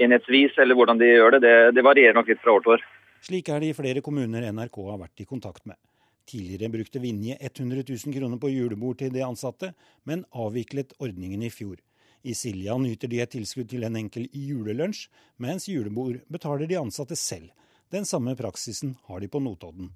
enhetsvis 0.02 0.56
eller 0.60 0.76
hvordan 0.76 1.00
de 1.00 1.08
gjør 1.08 1.36
det, 1.36 1.42
det, 1.44 1.56
det 1.76 1.84
varierer 1.84 2.16
nok 2.16 2.28
litt 2.30 2.42
fra 2.42 2.56
år 2.56 2.64
til 2.64 2.76
år. 2.76 2.86
Slik 3.26 3.48
er 3.50 3.62
det 3.62 3.72
i 3.72 3.76
flere 3.76 4.02
kommuner 4.04 4.44
NRK 4.52 4.80
har 4.90 5.00
vært 5.00 5.24
i 5.24 5.28
kontakt 5.28 5.64
med. 5.68 5.78
Tidligere 6.26 6.72
brukte 6.72 6.98
Vinje 6.98 7.36
100 7.40 7.84
000 7.88 8.14
kroner 8.14 8.38
på 8.42 8.50
julebord 8.50 8.98
til 8.98 9.12
de 9.14 9.22
ansatte, 9.22 9.72
men 10.04 10.24
avviklet 10.34 10.96
ordningen 10.98 11.44
i 11.46 11.50
fjor. 11.54 11.78
I 12.26 12.34
Siljan 12.34 12.82
nyter 12.82 13.10
de 13.12 13.20
et 13.22 13.30
tilskudd 13.30 13.68
til 13.70 13.86
en 13.86 13.98
enkel 14.00 14.26
julelunsj, 14.34 15.06
mens 15.38 15.68
julebord 15.70 16.18
betaler 16.32 16.66
de 16.66 16.80
ansatte 16.80 17.14
selv. 17.14 17.52
Den 17.94 18.04
samme 18.04 18.34
praksisen 18.34 18.96
har 19.06 19.22
de 19.22 19.28
på 19.30 19.38
Notodden. 19.38 19.92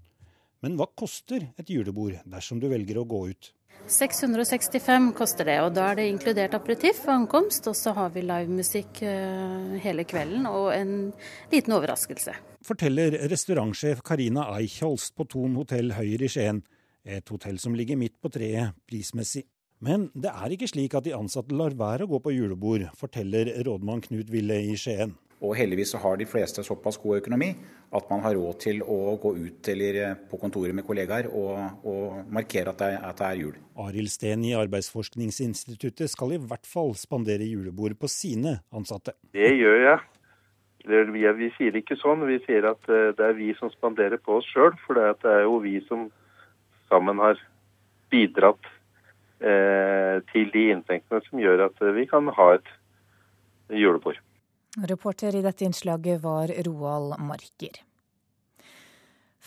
Men 0.62 0.76
hva 0.78 0.86
koster 0.94 1.48
et 1.58 1.72
julebord 1.72 2.20
dersom 2.22 2.60
du 2.62 2.68
velger 2.70 3.00
å 3.00 3.08
gå 3.08 3.24
ut? 3.32 3.50
665 3.90 5.10
koster 5.18 5.48
det, 5.48 5.56
og 5.64 5.72
da 5.74 5.88
er 5.90 5.98
det 5.98 6.06
inkludert 6.12 6.54
aperitiff 6.54 7.02
og 7.08 7.14
ankomst. 7.16 7.66
Og 7.66 7.74
så 7.74 7.94
har 7.96 8.12
vi 8.14 8.22
livemusikk 8.22 9.02
eh, 9.02 9.74
hele 9.82 10.06
kvelden 10.06 10.46
og 10.50 10.70
en 10.76 10.94
liten 11.50 11.74
overraskelse. 11.74 12.36
Forteller 12.66 13.14
restaurantsjef 13.30 14.02
Karina 14.04 14.44
Eichholst 14.58 15.14
på 15.16 15.24
Thon 15.32 15.54
hotell 15.56 15.94
Høyre 15.96 16.26
i 16.26 16.28
Skien. 16.28 16.60
Et 17.08 17.32
hotell 17.32 17.56
som 17.58 17.72
ligger 17.76 17.96
midt 17.96 18.18
på 18.20 18.28
treet 18.32 18.76
prismessig. 18.88 19.46
Men 19.80 20.10
det 20.12 20.28
er 20.28 20.52
ikke 20.52 20.68
slik 20.68 20.94
at 20.98 21.06
de 21.06 21.16
ansatte 21.16 21.56
lar 21.56 21.72
være 21.72 22.04
å 22.04 22.10
gå 22.10 22.20
på 22.20 22.34
julebord, 22.36 22.84
forteller 23.00 23.48
rådmann 23.64 24.04
Knut 24.04 24.28
Ville 24.28 24.58
i 24.68 24.76
Skien. 24.76 25.16
Og 25.40 25.54
heldigvis 25.56 25.94
så 25.94 25.98
har 26.02 26.18
de 26.20 26.26
fleste 26.28 26.60
såpass 26.60 26.98
god 27.00 27.22
økonomi 27.22 27.54
at 27.96 28.10
man 28.12 28.20
har 28.26 28.36
råd 28.36 28.58
til 28.60 28.82
å 28.84 29.16
gå 29.22 29.32
ut 29.38 29.70
eller 29.72 30.00
eh, 30.02 30.18
på 30.28 30.38
kontoret 30.38 30.76
med 30.76 30.84
kollegaer 30.86 31.30
og, 31.32 31.80
og 31.88 32.28
markere 32.28 32.74
at 32.74 32.82
det, 32.82 32.90
er, 32.92 33.06
at 33.08 33.22
det, 33.22 33.30
er, 33.30 33.40
jul. 33.40 33.56
Arild 33.80 34.12
Steen 34.12 34.44
i 34.44 34.52
Arbeidsforskningsinstituttet 34.58 36.12
skal 36.12 36.36
i 36.36 36.42
hvert 36.44 36.68
fall 36.68 36.92
spandere 36.98 37.48
julebord 37.48 37.96
på 37.98 38.12
sine 38.12 38.58
ansatte. 38.68 39.16
Det 39.32 39.48
gjør 39.56 39.80
jeg. 39.86 40.09
Vi, 40.84 41.22
vi, 41.36 41.50
sier 41.58 41.76
ikke 41.76 41.98
sånn, 42.00 42.24
vi 42.28 42.38
sier 42.46 42.66
at 42.70 42.88
eh, 42.88 43.10
det 43.16 43.26
er 43.26 43.36
vi 43.36 43.50
som 43.58 43.72
spanderer 43.72 44.20
på 44.22 44.38
oss 44.40 44.48
sjøl. 44.48 44.72
For 44.86 44.96
det 44.96 45.28
er 45.28 45.44
jo 45.44 45.58
vi 45.64 45.76
som 45.88 46.08
sammen 46.90 47.20
har 47.22 47.40
bidratt 48.10 48.70
eh, 49.44 50.18
til 50.32 50.50
de 50.54 50.64
inntektene 50.74 51.22
som 51.28 51.42
gjør 51.42 51.66
at 51.68 51.84
vi 51.96 52.06
kan 52.10 52.32
ha 52.36 52.48
et 52.56 52.74
julebord. 53.70 54.18
Reporter 54.90 55.34
i 55.34 55.44
dette 55.44 55.66
innslaget 55.66 56.22
var 56.22 56.50
Roald 56.66 57.16
Marker. 57.26 57.82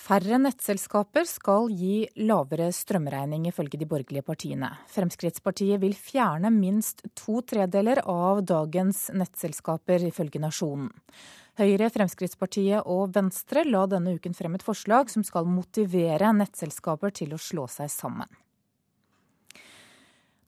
Færre 0.04 0.36
nettselskaper 0.36 1.24
skal 1.24 1.70
gi 1.72 2.02
lavere 2.28 2.66
strømregning, 2.76 3.46
ifølge 3.48 3.80
de 3.80 3.86
borgerlige 3.88 4.26
partiene. 4.28 4.68
Fremskrittspartiet 4.92 5.80
vil 5.80 5.96
fjerne 5.96 6.52
minst 6.52 7.06
to 7.16 7.38
tredeler 7.48 8.02
av 8.04 8.42
dagens 8.44 9.06
nettselskaper, 9.16 10.04
ifølge 10.10 10.42
Nasjonen. 10.44 10.89
Høyre, 11.56 11.88
Fremskrittspartiet 11.94 12.84
og 12.84 13.13
Venstre 13.16 13.63
la 13.63 13.86
denne 13.88 14.18
uken 14.18 14.36
frem 14.36 14.58
et 14.58 14.66
forslag 14.68 15.13
som 15.13 15.24
skal 15.24 15.48
motivere 15.48 16.34
nettselskaper 16.36 17.16
til 17.22 17.38
å 17.38 17.39
slå 17.39 17.70
seg 17.72 17.94
sammen. 17.94 18.28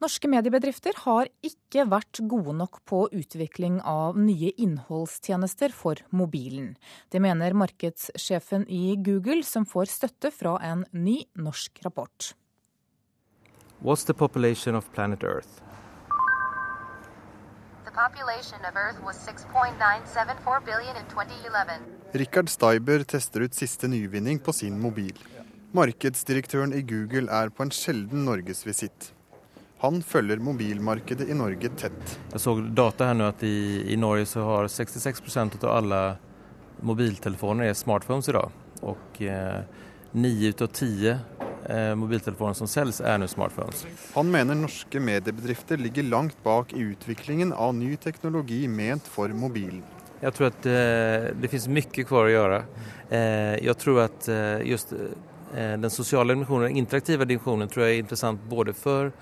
Norske 0.06 0.30
mediebedrifter 0.30 0.94
har 1.02 1.32
ikke 1.42 1.82
vært 1.90 2.20
gode 2.30 2.54
nok 2.54 2.78
på 2.86 3.00
utvikling 3.10 3.80
av 3.90 4.20
nye 4.22 4.52
innholdstjenester 4.62 5.74
for 5.74 5.98
mobilen. 6.14 6.76
Det 7.10 7.18
mener 7.24 7.56
markedssjefen 7.58 8.68
i 8.70 9.00
Google, 9.02 9.42
som 9.42 9.66
får 9.66 9.90
støtte 9.90 10.30
fra 10.30 10.60
en 10.68 10.84
ny 10.94 11.24
norsk 11.42 11.82
rapport. 11.88 12.36
What's 13.82 14.06
the 14.06 14.14
population 14.14 14.78
of 14.78 14.92
planet 14.94 15.24
Earth? 15.24 15.64
Richard 22.14 22.54
Steiber 22.54 23.10
tester 23.10 23.50
ut 23.50 23.58
siste 23.58 23.90
nyvinning 23.90 24.38
på 24.38 24.54
sin 24.54 24.78
mobil. 24.78 25.18
Markedsdirektøren 25.74 26.78
i 26.78 26.86
Google 26.86 27.26
er 27.34 27.50
på 27.50 27.66
en 27.66 27.74
sjelden 27.74 28.28
norgesvisitt. 28.30 29.15
Han 29.86 30.02
følger 30.02 30.42
mobilmarkedet 30.42 31.30
i 31.30 31.38
Norge 31.38 31.70
tett. 31.78 32.16
Jeg 32.32 32.42
så 32.42 32.56
data 32.58 33.12
her 33.12 33.18
nå 33.20 33.30
at 33.30 33.44
i, 33.46 33.86
i 33.94 33.98
Norge 34.02 34.26
så 34.30 34.42
har 34.48 34.70
66% 34.72 35.60
av 35.62 35.74
alle 35.76 36.00
mobiltelefoner 36.86 37.70
er 37.70 37.78
smartphones 37.78 38.30
i 38.32 38.36
dag. 38.36 38.56
Og 38.86 39.20
ni 39.22 40.32
eh, 40.34 40.50
ut 40.50 40.64
av 40.66 40.72
ti 40.74 40.90
eh, 41.10 41.94
mobiltelefoner 42.02 42.58
som 42.58 42.70
selges, 42.70 43.02
er 43.02 43.20
nå 43.22 43.30
smartphones. 43.30 43.86
Han 44.16 44.32
mener 44.34 44.58
norske 44.58 45.00
mediebedrifter 45.00 45.78
ligger 45.78 46.10
langt 46.10 46.42
bak 46.44 46.74
i 46.74 46.82
utviklingen 46.90 47.54
av 47.54 47.76
ny 47.78 47.94
teknologi 48.02 48.66
ment 48.68 49.06
for 49.06 49.30
mobilen. 49.38 49.84
Jeg 50.22 50.34
tror 50.34 50.50
at 50.50 50.66
eh, 50.66 51.30
det 51.38 51.52
finnes 51.52 51.70
mye 51.78 52.10
kvar 52.10 52.26
å 52.26 52.34
gjøre. 52.34 52.60
Eh, 53.14 53.56
jeg 53.68 53.80
tror 53.86 54.06
at 54.08 54.30
eh, 54.32 54.66
just 54.66 54.98
eh, 54.98 55.16
den 55.54 55.92
sosiale 55.94 56.34
dimensjonen, 56.34 56.72
den 56.72 56.84
interaktive 56.84 57.28
dimensjonen, 57.30 57.70
tror 57.72 57.86
jeg 57.86 57.98
er 58.00 58.06
interessant 58.06 58.42
både 58.50 58.74
for 58.76 59.14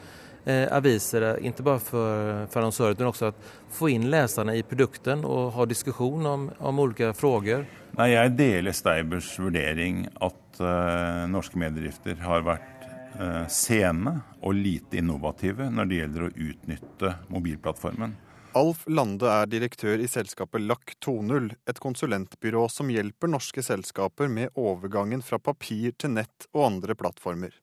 eh, 0.46 0.66
aviser, 0.72 1.28
ikke 1.44 1.66
bare 1.66 1.82
for, 1.84 2.34
for 2.50 2.64
annonsører, 2.64 2.98
men 3.00 3.12
også 3.12 3.32
at 3.32 3.48
få 3.74 3.92
inn 3.94 4.10
leserne 4.12 4.58
i 4.58 4.66
produkten 4.68 5.24
og 5.28 5.54
ha 5.58 5.68
diskusjon 5.70 6.28
om, 6.30 6.50
om 6.60 6.84
ulike 6.84 7.14
spørsmål. 7.14 7.66
Nei, 7.94 8.10
Jeg 8.16 8.34
deler 8.40 8.74
Steibers 8.74 9.30
vurdering 9.40 10.08
at 10.26 10.62
eh, 10.62 11.24
norske 11.30 11.60
mediedrifter 11.62 12.18
har 12.26 12.46
vært 12.46 12.88
eh, 13.20 13.46
sene 13.54 14.18
og 14.42 14.58
lite 14.58 14.98
innovative 14.98 15.70
når 15.70 15.90
det 15.90 16.00
gjelder 16.02 16.26
å 16.26 16.32
utnytte 16.50 17.16
mobilplattformen. 17.30 18.16
Alf 18.54 18.84
Lande 18.86 19.30
er 19.34 19.48
direktør 19.50 20.02
i 20.02 20.08
selskapet 20.10 20.62
LAK 20.62 20.92
2.0, 21.02 21.48
et 21.70 21.80
konsulentbyrå 21.82 22.68
som 22.70 22.92
hjelper 22.94 23.32
norske 23.34 23.64
selskaper 23.66 24.30
med 24.30 24.54
overgangen 24.54 25.26
fra 25.26 25.40
papir 25.42 25.96
til 25.98 26.14
nett 26.20 26.46
og 26.54 26.68
andre 26.68 26.98
plattformer. 26.98 27.56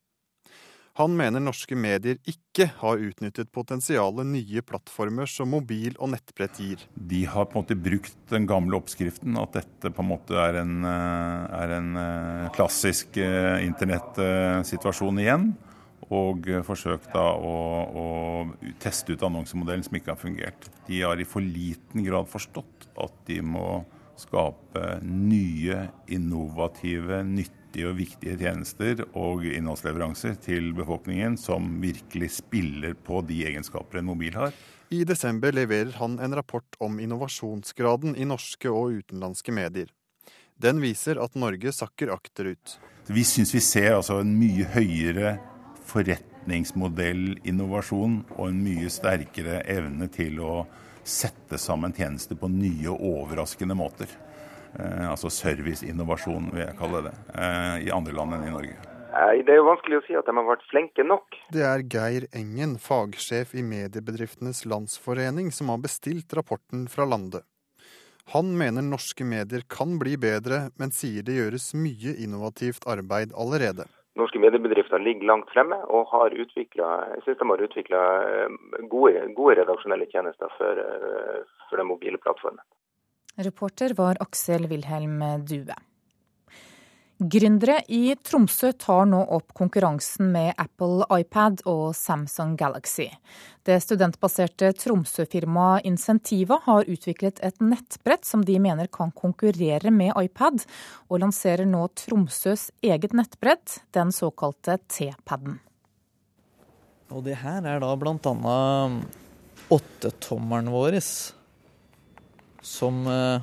Han 1.00 1.14
mener 1.16 1.40
norske 1.40 1.76
medier 1.78 2.18
ikke 2.28 2.66
har 2.82 3.00
utnyttet 3.00 3.48
potensialet 3.54 4.26
nye 4.28 4.60
plattformer 4.66 5.28
som 5.30 5.48
mobil 5.54 5.94
og 5.96 6.10
nettbrett 6.12 6.58
gir. 6.60 6.82
De 6.92 7.22
har 7.24 7.46
på 7.48 7.56
en 7.56 7.62
måte 7.62 7.76
brukt 7.78 8.18
den 8.28 8.44
gamle 8.48 8.76
oppskriften, 8.76 9.38
at 9.40 9.56
dette 9.56 9.92
på 9.96 10.04
en 10.04 10.10
måte 10.10 10.36
er 10.36 10.58
en, 10.60 10.74
eh, 10.84 11.46
er 11.56 11.72
en 11.78 11.90
eh, 11.96 12.50
klassisk 12.52 13.16
eh, 13.16 13.64
internettsituasjon 13.64 15.22
igjen. 15.24 15.46
Og 16.10 16.48
forsøkt 16.66 17.12
da 17.14 17.22
å, 17.38 17.56
å 17.86 18.06
teste 18.82 19.14
ut 19.14 19.24
annonsemodellen 19.24 19.84
som 19.86 19.94
ikke 19.96 20.10
har 20.10 20.18
fungert. 20.20 20.66
De 20.88 21.00
har 21.06 21.20
i 21.22 21.28
for 21.28 21.44
liten 21.44 22.02
grad 22.02 22.26
forstått 22.28 22.88
at 22.98 23.14
de 23.30 23.38
må 23.46 23.84
skape 24.18 24.98
nye, 25.06 25.86
innovative, 26.10 27.22
nyttige 27.24 27.59
nyttige 27.70 27.90
og 27.90 27.98
viktige 27.98 28.37
tjenester 28.37 29.04
og 29.14 29.44
innholdsleveranser 29.46 30.35
til 30.42 30.72
befolkningen 30.74 31.37
som 31.38 31.80
virkelig 31.80 32.30
spiller 32.40 32.94
på 32.94 33.22
de 33.22 33.46
egenskaper 33.46 33.98
en 33.98 34.06
mobil 34.06 34.35
har. 34.35 34.52
I 34.90 35.04
desember 35.04 35.52
leverer 35.52 35.92
han 35.98 36.18
en 36.18 36.35
rapport 36.35 36.76
om 36.80 36.98
innovasjonsgraden 36.98 38.16
i 38.16 38.24
norske 38.24 38.68
og 38.68 38.92
utenlandske 38.98 39.52
medier. 39.52 39.87
Den 40.59 40.80
viser 40.80 41.18
at 41.22 41.35
Norge 41.37 41.72
sakker 41.72 42.11
akterut. 42.12 42.78
Vi 43.06 43.24
syns 43.24 43.54
vi 43.54 43.61
ser 43.61 43.94
altså 43.94 44.20
en 44.20 44.37
mye 44.37 44.64
høyere 44.74 45.38
forretningsmodellinnovasjon 45.87 48.24
og 48.37 48.48
en 48.48 48.64
mye 48.64 48.90
sterkere 48.90 49.62
evne 49.70 50.09
til 50.11 50.40
å 50.42 50.66
sette 51.04 51.59
sammen 51.59 51.92
tjenester 51.94 52.37
på 52.37 52.48
nye 52.50 52.88
og 52.90 53.00
overraskende 53.00 53.74
måter. 53.78 54.06
Eh, 54.78 55.06
altså 55.11 55.30
serviceinnovasjon, 55.35 56.52
vil 56.54 56.62
jeg 56.62 56.78
kalle 56.78 57.02
det, 57.09 57.14
eh, 57.35 57.76
i 57.88 57.90
andre 57.94 58.14
land 58.14 58.37
enn 58.37 58.46
i 58.46 58.54
Norge. 58.54 58.78
Det 59.11 59.50
er 59.50 59.59
jo 59.59 59.66
vanskelig 59.66 59.98
å 59.98 60.02
si 60.06 60.14
at 60.14 60.26
de 60.28 60.33
har 60.37 60.46
vært 60.46 60.68
flinke 60.70 61.02
nok. 61.02 61.35
Det 61.50 61.64
er 61.66 61.83
Geir 61.83 62.28
Engen, 62.30 62.76
fagsjef 62.78 63.56
i 63.59 63.64
Mediebedriftenes 63.66 64.62
Landsforening, 64.70 65.50
som 65.50 65.68
har 65.68 65.83
bestilt 65.83 66.30
rapporten 66.38 66.87
fra 66.88 67.04
Lande. 67.04 67.42
Han 68.33 68.54
mener 68.56 68.87
norske 68.87 69.26
medier 69.26 69.66
kan 69.66 69.98
bli 69.98 70.14
bedre, 70.14 70.70
men 70.78 70.94
sier 70.94 71.26
det 71.26 71.40
gjøres 71.40 71.72
mye 71.74 72.14
innovativt 72.22 72.87
arbeid 72.87 73.35
allerede. 73.35 73.88
Norske 74.14 74.38
mediebedrifter 74.38 75.02
ligger 75.02 75.26
langt 75.26 75.50
fremme 75.50 75.80
og 75.90 76.06
har 76.14 76.30
utviklet, 76.30 77.11
jeg 77.16 77.22
synes 77.24 77.38
de 77.42 77.50
har 77.50 77.66
utvikla 77.66 78.02
eh, 78.22 78.59
gode, 78.87 79.26
gode, 79.35 79.59
redaksjonelle 79.59 80.06
tjenester 80.14 80.54
for, 80.54 80.85
for 81.66 81.83
den 81.83 81.90
mobile 81.90 82.22
plattformen. 82.22 82.62
Reporter 83.40 83.94
var 83.96 84.16
Aksel 84.20 84.66
Wilhelm 84.68 85.22
Due. 85.44 85.74
Gründere 87.20 87.83
i 87.92 88.14
Tromsø 88.16 88.70
tar 88.81 89.05
nå 89.05 89.18
opp 89.37 89.53
konkurransen 89.57 90.31
med 90.33 90.55
Apple 90.57 91.05
iPad 91.18 91.61
og 91.68 91.90
Samsung 91.96 92.55
Galaxy. 92.57 93.11
Det 93.68 93.76
studentbaserte 93.85 94.70
Tromsø-firmaet 94.72 95.85
Incentiva 95.88 96.57
har 96.64 96.88
utviklet 96.88 97.42
et 97.44 97.61
nettbrett 97.61 98.24
som 98.24 98.44
de 98.44 98.57
mener 98.57 98.88
kan 98.88 99.12
konkurrere 99.12 99.92
med 99.92 100.14
iPad, 100.16 100.64
og 101.12 101.20
lanserer 101.20 101.68
nå 101.68 101.87
Tromsøs 101.92 102.70
eget 102.81 103.12
nettbrett, 103.12 103.83
den 103.92 104.16
såkalte 104.16 104.79
T-paden. 104.88 105.59
Og 107.12 107.26
det 107.29 107.37
her 107.42 107.68
er 107.68 107.85
da 107.85 107.92
annet 107.92 109.20
åttetommeren 109.70 110.72
vår, 110.72 110.96
som 112.62 113.06
eh, 113.06 113.40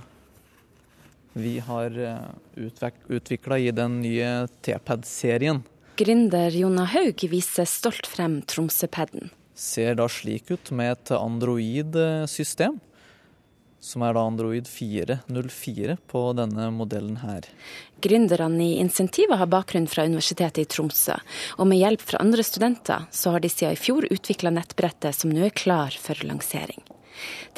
vi 1.37 1.59
har 1.59 1.99
eh, 1.99 2.97
utvikla 3.07 3.59
i 3.59 3.71
den 3.71 4.01
nye 4.01 4.47
T-pad-serien. 4.61 5.63
Gründer 5.97 6.53
Jonna 6.53 6.85
Haug 6.85 7.23
viser 7.29 7.65
stolt 7.65 8.07
frem 8.09 8.41
Tromsø-paden. 8.45 9.31
Ser 9.57 9.95
da 9.97 10.05
slik 10.09 10.51
ut 10.53 10.69
med 10.69 10.91
et 10.93 11.11
Android-system, 11.17 12.77
som 13.81 14.03
er 14.05 14.13
da 14.13 14.25
Android 14.29 14.67
404 14.69 15.97
på 16.09 16.21
denne 16.37 16.69
modellen 16.75 17.17
her. 17.23 17.47
Gründerne 18.01 18.61
i 18.65 18.77
Insentivet 18.81 19.41
har 19.41 19.49
bakgrunn 19.49 19.89
fra 19.89 20.05
Universitetet 20.05 20.65
i 20.65 20.69
Tromsø, 20.69 21.17
og 21.57 21.69
med 21.69 21.81
hjelp 21.81 22.05
fra 22.05 22.21
andre 22.21 22.45
studenter 22.45 23.07
så 23.09 23.33
har 23.33 23.41
de 23.41 23.49
siden 23.49 23.77
i 23.77 23.81
fjor 23.81 24.05
utvikla 24.09 24.53
nettbrettet 24.53 25.17
som 25.17 25.33
nå 25.33 25.47
er 25.49 25.57
klar 25.65 25.97
for 26.01 26.21
lansering. 26.25 26.81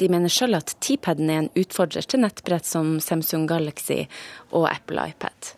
De 0.00 0.10
mener 0.12 0.32
sjøl 0.32 0.58
at 0.58 0.74
T-paden 0.82 1.30
er 1.30 1.42
en 1.44 1.50
utfordrer 1.58 2.06
til 2.06 2.22
nettbrett 2.24 2.68
som 2.68 2.98
Samsung 3.04 3.46
Galaxy 3.50 4.04
og 4.50 4.68
Apple 4.70 5.08
iPad. 5.12 5.54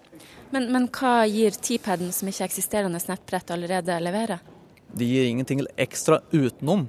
Men, 0.53 0.69
men 0.73 0.89
hva 0.93 1.23
gir 1.31 1.57
T-paden 1.57 2.13
som 2.13 2.29
ikke 2.29 2.51
eksisterende 2.51 3.01
nettbrett 3.09 3.53
allerede 3.55 3.99
leverer? 4.05 4.43
De 4.93 5.09
gir 5.09 5.29
ingenting 5.31 5.65
ekstra 5.81 6.21
utenom 6.33 6.89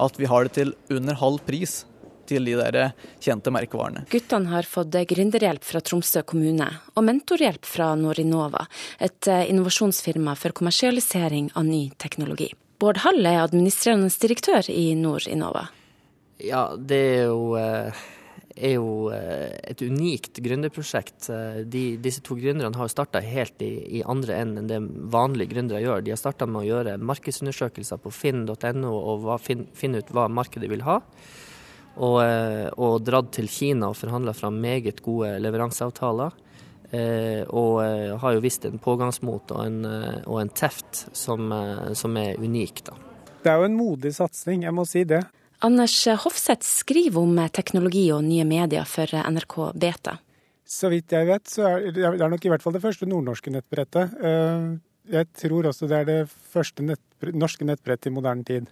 at 0.00 0.16
vi 0.16 0.28
har 0.30 0.46
det 0.46 0.54
til 0.56 0.72
under 0.90 1.18
halv 1.20 1.42
pris 1.44 1.82
til 2.30 2.46
de 2.46 2.54
der 2.56 2.94
kjente 3.20 3.52
merkevarene. 3.52 4.06
Guttene 4.10 4.52
har 4.52 4.68
fått 4.68 4.94
gründerhjelp 5.10 5.64
fra 5.66 5.82
Tromsø 5.84 6.22
kommune 6.24 6.68
og 6.94 7.04
mentorhjelp 7.04 7.68
fra 7.68 7.92
Norinova, 7.98 8.64
et 9.02 9.28
eh, 9.28 9.48
innovasjonsfirma 9.52 10.36
for 10.38 10.56
kommersialisering 10.56 11.50
av 11.58 11.68
ny 11.68 11.84
teknologi. 12.02 12.52
Bård 12.82 13.02
Hall 13.04 13.20
er 13.26 13.42
administrerende 13.42 14.10
direktør 14.22 14.70
i 14.72 14.92
Norinnova. 14.98 15.68
Ja, 16.42 16.72
det 16.76 16.98
er 16.98 17.28
jo, 17.30 17.54
eh, 17.54 18.02
er 18.56 18.74
jo 18.74 19.10
eh, 19.14 19.52
et 19.70 19.82
unikt 19.82 20.40
gründerprosjekt. 20.42 21.28
Eh, 21.30 21.60
de, 21.70 21.84
disse 22.02 22.22
to 22.26 22.34
gründerne 22.38 22.74
har 22.78 22.90
starta 22.90 23.22
helt 23.22 23.62
i, 23.62 23.70
i, 23.98 24.02
andre 24.02 24.40
enden 24.42 24.64
enn 24.64 24.70
det 24.70 25.10
vanlige 25.12 25.54
gründere 25.54 25.82
gjør. 25.84 26.02
De 26.02 26.14
har 26.14 26.20
starta 26.20 26.48
med 26.50 26.64
å 26.64 26.66
gjøre 26.66 26.96
markedsundersøkelser 26.98 28.00
på 28.02 28.10
finn.no 28.14 28.92
og 28.92 29.30
finne 29.46 30.02
ut 30.02 30.10
hva 30.10 30.26
markedet 30.32 30.70
vil 30.72 30.82
ha. 30.88 30.98
Og, 31.92 32.16
og 32.80 33.02
dratt 33.04 33.34
til 33.36 33.50
Kina 33.52 33.90
og 33.92 33.98
forhandla 33.98 34.32
fram 34.32 34.56
meget 34.64 35.02
gode 35.04 35.34
leveranseavtaler. 35.44 36.38
og 37.52 37.74
har 38.22 38.32
jo 38.32 38.40
vist 38.40 38.64
en 38.64 38.80
pågangsmot 38.80 39.52
og 39.52 39.60
en, 39.66 39.84
og 40.24 40.40
en 40.40 40.48
teft 40.56 41.04
som, 41.12 41.52
som 41.92 42.16
er 42.16 42.40
unik. 42.40 42.84
da. 42.88 42.96
Det 43.44 43.52
er 43.52 43.60
jo 43.60 43.68
en 43.68 43.76
modig 43.76 44.14
satsing, 44.16 44.64
jeg 44.64 44.72
må 44.72 44.86
si 44.88 45.04
det. 45.04 45.20
Anders 45.62 45.94
Hofseth 46.24 46.66
skriver 46.66 47.22
om 47.22 47.36
teknologi 47.54 48.08
og 48.10 48.24
nye 48.26 48.42
medier 48.48 48.86
for 48.88 49.06
NRK 49.06 49.54
Beta. 49.78 50.16
Så 50.66 50.88
vidt 50.90 51.12
jeg 51.14 51.28
vet, 51.28 51.44
så 51.46 51.68
er 51.68 51.92
det 51.94 52.02
er 52.08 52.32
nok 52.32 52.42
i 52.42 52.50
hvert 52.50 52.64
fall 52.64 52.74
det 52.74 52.82
første 52.82 53.06
nordnorske 53.06 53.52
nettbrettet. 53.54 54.16
Eh, 54.18 54.64
jeg 55.12 55.28
tror 55.38 55.68
også 55.70 55.86
det 55.90 56.00
er 56.00 56.08
det 56.08 56.18
første 56.50 56.82
nettbrett, 56.86 57.38
norske 57.38 57.66
nettbrettet 57.68 58.10
i 58.10 58.14
moderne 58.14 58.42
tid. 58.48 58.66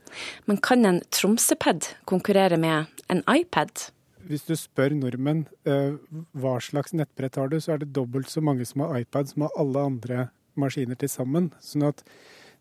Men 0.51 0.59
kan 0.59 0.83
en 0.89 0.99
Tromsøpad 1.15 1.93
konkurrere 2.11 2.59
med 2.59 2.91
en 3.13 3.23
iPad? 3.31 3.87
Hvis 4.27 4.49
du 4.49 4.57
spør 4.59 4.97
nordmenn 4.99 5.45
eh, 5.71 5.95
hva 6.35 6.57
slags 6.59 6.97
nettbrett 6.97 7.39
har 7.39 7.55
du, 7.55 7.61
så 7.63 7.77
er 7.77 7.85
det 7.85 7.93
dobbelt 7.95 8.31
så 8.35 8.43
mange 8.43 8.67
som 8.67 8.83
har 8.83 8.99
iPad 8.99 9.31
som 9.31 9.47
har 9.47 9.55
alle 9.63 9.87
andre 9.93 10.27
maskiner 10.59 10.99
til 10.99 11.13
sammen. 11.13 11.53
Sånn 11.63 11.87
at 11.93 12.03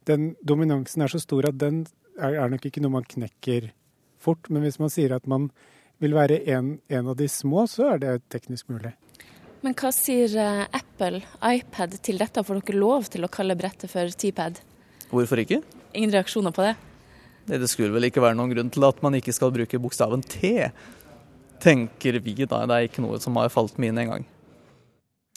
den 0.06 0.36
dominansen 0.46 1.02
er 1.02 1.10
så 1.10 1.22
stor 1.22 1.50
at 1.50 1.58
den 1.58 1.88
er 2.22 2.52
nok 2.52 2.70
ikke 2.70 2.86
noe 2.86 3.00
man 3.00 3.10
knekker 3.10 3.72
fort. 4.24 4.50
Men 4.50 4.66
hvis 4.66 4.80
man 4.82 4.92
sier 4.94 5.16
at 5.16 5.28
man 5.30 5.50
vil 6.00 6.16
være 6.16 6.42
en, 6.54 6.78
en 6.88 7.12
av 7.12 7.18
de 7.20 7.28
små, 7.32 7.66
så 7.68 7.94
er 7.94 8.04
det 8.04 8.18
teknisk 8.32 8.70
mulig. 8.72 8.94
Men 9.66 9.76
hva 9.76 9.92
sier 9.92 10.36
eh, 10.40 10.62
Apple, 10.72 11.20
iPad, 11.44 11.98
til 12.06 12.22
dette? 12.22 12.44
Får 12.48 12.62
dere 12.62 12.80
lov 12.80 13.10
til 13.12 13.28
å 13.28 13.32
kalle 13.32 13.58
brettet 13.60 13.92
for 13.92 14.08
T-pad? 14.22 14.62
Hvorfor 15.12 15.42
ikke? 15.44 15.60
Ingen 15.98 16.14
reaksjoner 16.16 16.56
på 16.56 16.64
det? 16.64 16.76
Det 17.50 17.68
skulle 17.68 17.92
vel 17.96 18.08
ikke 18.08 18.24
være 18.24 18.38
noen 18.38 18.54
grunn 18.54 18.70
til 18.72 18.86
at 18.88 19.00
man 19.04 19.18
ikke 19.18 19.34
skal 19.36 19.52
bruke 19.52 19.82
bokstaven 19.82 20.22
T, 20.22 20.70
tenker 21.60 22.20
vi 22.24 22.36
da. 22.46 22.62
Det 22.70 22.76
er 22.76 22.88
ikke 22.88 23.04
noe 23.04 23.20
som 23.20 23.40
har 23.42 23.52
falt 23.52 23.80
meg 23.82 23.92
inn 23.92 24.04
engang. 24.06 24.28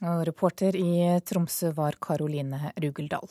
Reporter 0.03 0.77
i 0.77 1.19
Tromsø 1.25 1.71
var 1.77 1.97
Karoline 2.03 2.73
Rugeldal. 2.83 3.31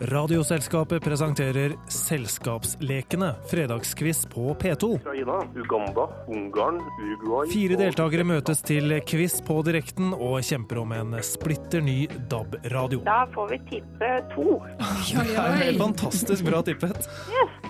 Radioselskapet 0.00 1.04
presenterer 1.04 1.72
Selskapslekene, 1.88 3.34
fredagskviss 3.50 4.26
på 4.26 4.54
P2. 4.60 4.94
Ukraina, 4.94 5.38
Uganda, 5.54 6.08
Ungarn, 6.28 6.80
Uruguay 7.00 7.48
Fire 7.48 7.78
deltakere 7.80 8.26
møtes 8.28 8.60
til 8.66 8.92
quiz 9.08 9.38
på 9.46 9.56
direkten 9.64 10.12
og 10.12 10.44
kjemper 10.44 10.82
om 10.82 10.92
en 10.92 11.16
splitter 11.24 11.80
ny 11.84 11.96
DAB-radio. 12.28 13.00
Da 13.08 13.22
får 13.32 13.54
vi 13.54 13.60
tippe 13.72 14.12
to. 14.34 14.60
Det 15.16 15.36
er 15.40 15.60
helt 15.64 15.80
fantastisk 15.80 16.44
bra 16.44 16.60
tippet. 16.66 17.08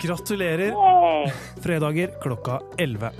Gratulerer. 0.03 0.75
Fredager 1.63 2.11
klokka 2.23 2.59
11. 2.77 3.13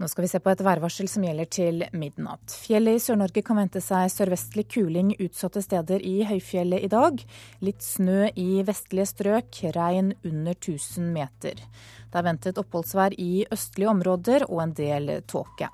Nå 0.00 0.08
skal 0.08 0.24
vi 0.24 0.28
se 0.32 0.38
på 0.40 0.48
et 0.48 0.62
værvarsel 0.64 1.10
som 1.12 1.24
gjelder 1.26 1.48
til 1.52 1.82
midnatt. 1.92 2.54
Fjellet 2.62 2.96
i 2.96 3.02
Sør-Norge 3.04 3.42
kan 3.44 3.58
vente 3.60 3.82
seg 3.84 4.06
sørvestlig 4.08 4.64
kuling 4.72 5.10
utsatte 5.20 5.60
steder 5.60 6.00
i 6.00 6.22
høyfjellet 6.24 6.86
i 6.86 6.88
dag. 6.88 7.20
Litt 7.60 7.84
snø 7.84 8.30
i 8.32 8.62
vestlige 8.64 9.10
strøk, 9.10 9.60
regn 9.76 10.14
under 10.24 10.56
1000 10.56 11.12
meter. 11.12 11.60
Det 11.60 12.16
er 12.16 12.26
ventet 12.30 12.62
oppholdsvær 12.64 13.18
i 13.20 13.44
østlige 13.52 13.92
områder 13.92 14.48
og 14.48 14.64
en 14.64 14.74
del 14.80 15.12
tåke. 15.28 15.68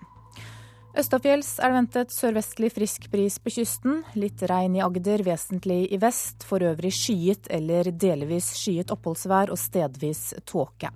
Østafjells 0.99 1.61
er 1.61 1.71
det 1.71 1.79
ventet 1.79 2.19
sørvestlig 2.19 2.75
frisk 2.75 3.11
bris 3.13 3.39
på 3.39 3.55
kysten. 3.61 4.01
Litt 4.19 4.43
regn 4.51 4.81
i 4.81 4.83
Agder, 4.83 5.23
vesentlig 5.23 5.85
i 5.95 6.03
vest. 6.03 6.43
For 6.51 6.67
øvrig 6.67 6.97
skyet 6.99 7.47
eller 7.47 7.95
delvis 7.95 8.57
skyet 8.59 8.91
oppholdsvær 8.91 9.55
og 9.55 9.61
stedvis 9.61 10.33
tåke. 10.49 10.91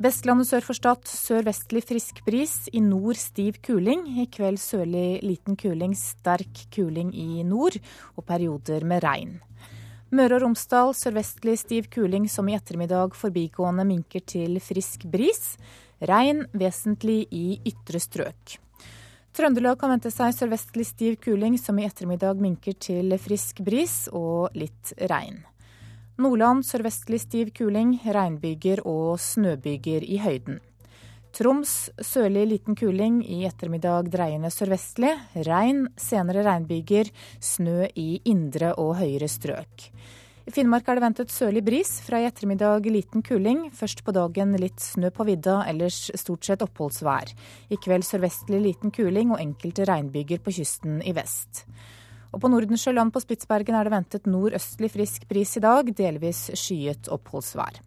Vestlandet 0.00 0.48
sør 0.48 0.64
for 0.64 0.76
Stad 0.78 1.10
sørvestlig 1.12 1.82
frisk 1.84 2.22
bris, 2.24 2.54
i 2.72 2.80
nord 2.80 3.18
stiv 3.20 3.58
kuling. 3.60 4.06
I 4.22 4.24
kveld 4.32 4.56
sørlig 4.56 5.20
liten 5.20 5.58
kuling, 5.60 5.92
sterk 5.92 6.62
kuling 6.72 7.10
i 7.12 7.42
nord 7.44 7.76
og 8.16 8.24
perioder 8.24 8.86
med 8.88 9.04
regn. 9.04 9.34
Møre 10.16 10.38
og 10.38 10.46
Romsdal 10.46 10.94
sørvestlig 10.96 11.58
stiv 11.60 11.90
kuling 11.92 12.30
som 12.32 12.48
i 12.48 12.56
ettermiddag 12.56 13.12
forbigående 13.12 13.84
minker 13.84 14.24
til 14.24 14.56
frisk 14.64 15.04
bris. 15.12 15.58
Regn 16.00 16.46
vesentlig 16.56 17.26
i 17.28 17.60
ytre 17.68 18.00
strøk. 18.00 18.56
Trøndelag 19.36 19.76
kan 19.84 19.92
vente 19.92 20.08
seg 20.08 20.32
sørvestlig 20.32 20.88
stiv 20.88 21.20
kuling 21.20 21.60
som 21.60 21.76
i 21.76 21.84
ettermiddag 21.84 22.40
minker 22.40 22.80
til 22.88 23.12
frisk 23.20 23.60
bris 23.68 24.06
og 24.16 24.56
litt 24.56 24.96
regn. 25.12 25.42
Nordland 26.20 26.66
sørvestlig 26.68 27.20
stiv 27.22 27.50
kuling, 27.56 27.94
regnbyger 28.04 28.82
og 28.88 29.16
snøbyger 29.20 30.04
i 30.04 30.18
høyden. 30.20 30.58
Troms 31.32 31.72
sørlig 32.02 32.42
liten 32.50 32.76
kuling, 32.76 33.20
i 33.22 33.44
ettermiddag 33.48 34.10
dreiende 34.12 34.50
sørvestlig. 34.52 35.12
Regn, 35.46 35.86
senere 35.96 36.42
regnbyger, 36.44 37.12
snø 37.40 37.86
i 37.94 38.08
indre 38.28 38.74
og 38.82 38.98
høyere 38.98 39.30
strøk. 39.30 39.86
I 40.50 40.52
Finnmark 40.52 40.88
er 40.90 40.98
det 40.98 41.04
ventet 41.04 41.32
sørlig 41.32 41.62
bris, 41.62 41.92
fra 42.02 42.18
i 42.18 42.26
ettermiddag 42.26 42.88
liten 42.90 43.22
kuling. 43.22 43.68
Først 43.76 44.02
på 44.02 44.12
dagen 44.16 44.56
litt 44.58 44.82
snø 44.82 45.12
på 45.14 45.24
vidda, 45.28 45.60
ellers 45.70 46.08
stort 46.18 46.48
sett 46.48 46.64
oppholdsvær. 46.66 47.30
I 47.70 47.78
kveld 47.78 48.04
sørvestlig 48.08 48.60
liten 48.64 48.92
kuling 48.92 49.30
og 49.30 49.40
enkelte 49.40 49.86
regnbyger 49.88 50.42
på 50.42 50.56
kysten 50.58 50.98
i 51.06 51.14
vest. 51.14 51.64
Og 52.30 52.42
på 52.42 52.50
Nordensjøland 52.50 53.10
på 53.14 53.22
Spitsbergen 53.22 53.74
er 53.74 53.86
det 53.86 53.94
ventet 53.94 54.28
nordøstlig 54.30 54.92
frisk 54.94 55.26
bris 55.30 55.56
i 55.58 55.64
dag, 55.64 55.88
delvis 55.96 56.48
skyet 56.54 57.10
oppholdsvær. 57.10 57.80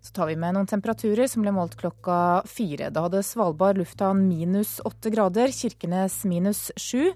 Så 0.00 0.14
tar 0.16 0.30
vi 0.30 0.38
med 0.40 0.56
noen 0.56 0.68
temperaturer 0.68 1.28
som 1.28 1.44
ble 1.44 1.52
målt 1.52 1.76
klokka 1.78 2.40
fire. 2.48 2.88
Da 2.90 3.04
hadde 3.04 3.22
Svalbard 3.26 3.78
lufthavn 3.78 4.24
minus 4.26 4.78
åtte 4.88 5.12
grader, 5.12 5.52
Kirkenes 5.52 6.22
minus 6.24 6.70
sju. 6.80 7.12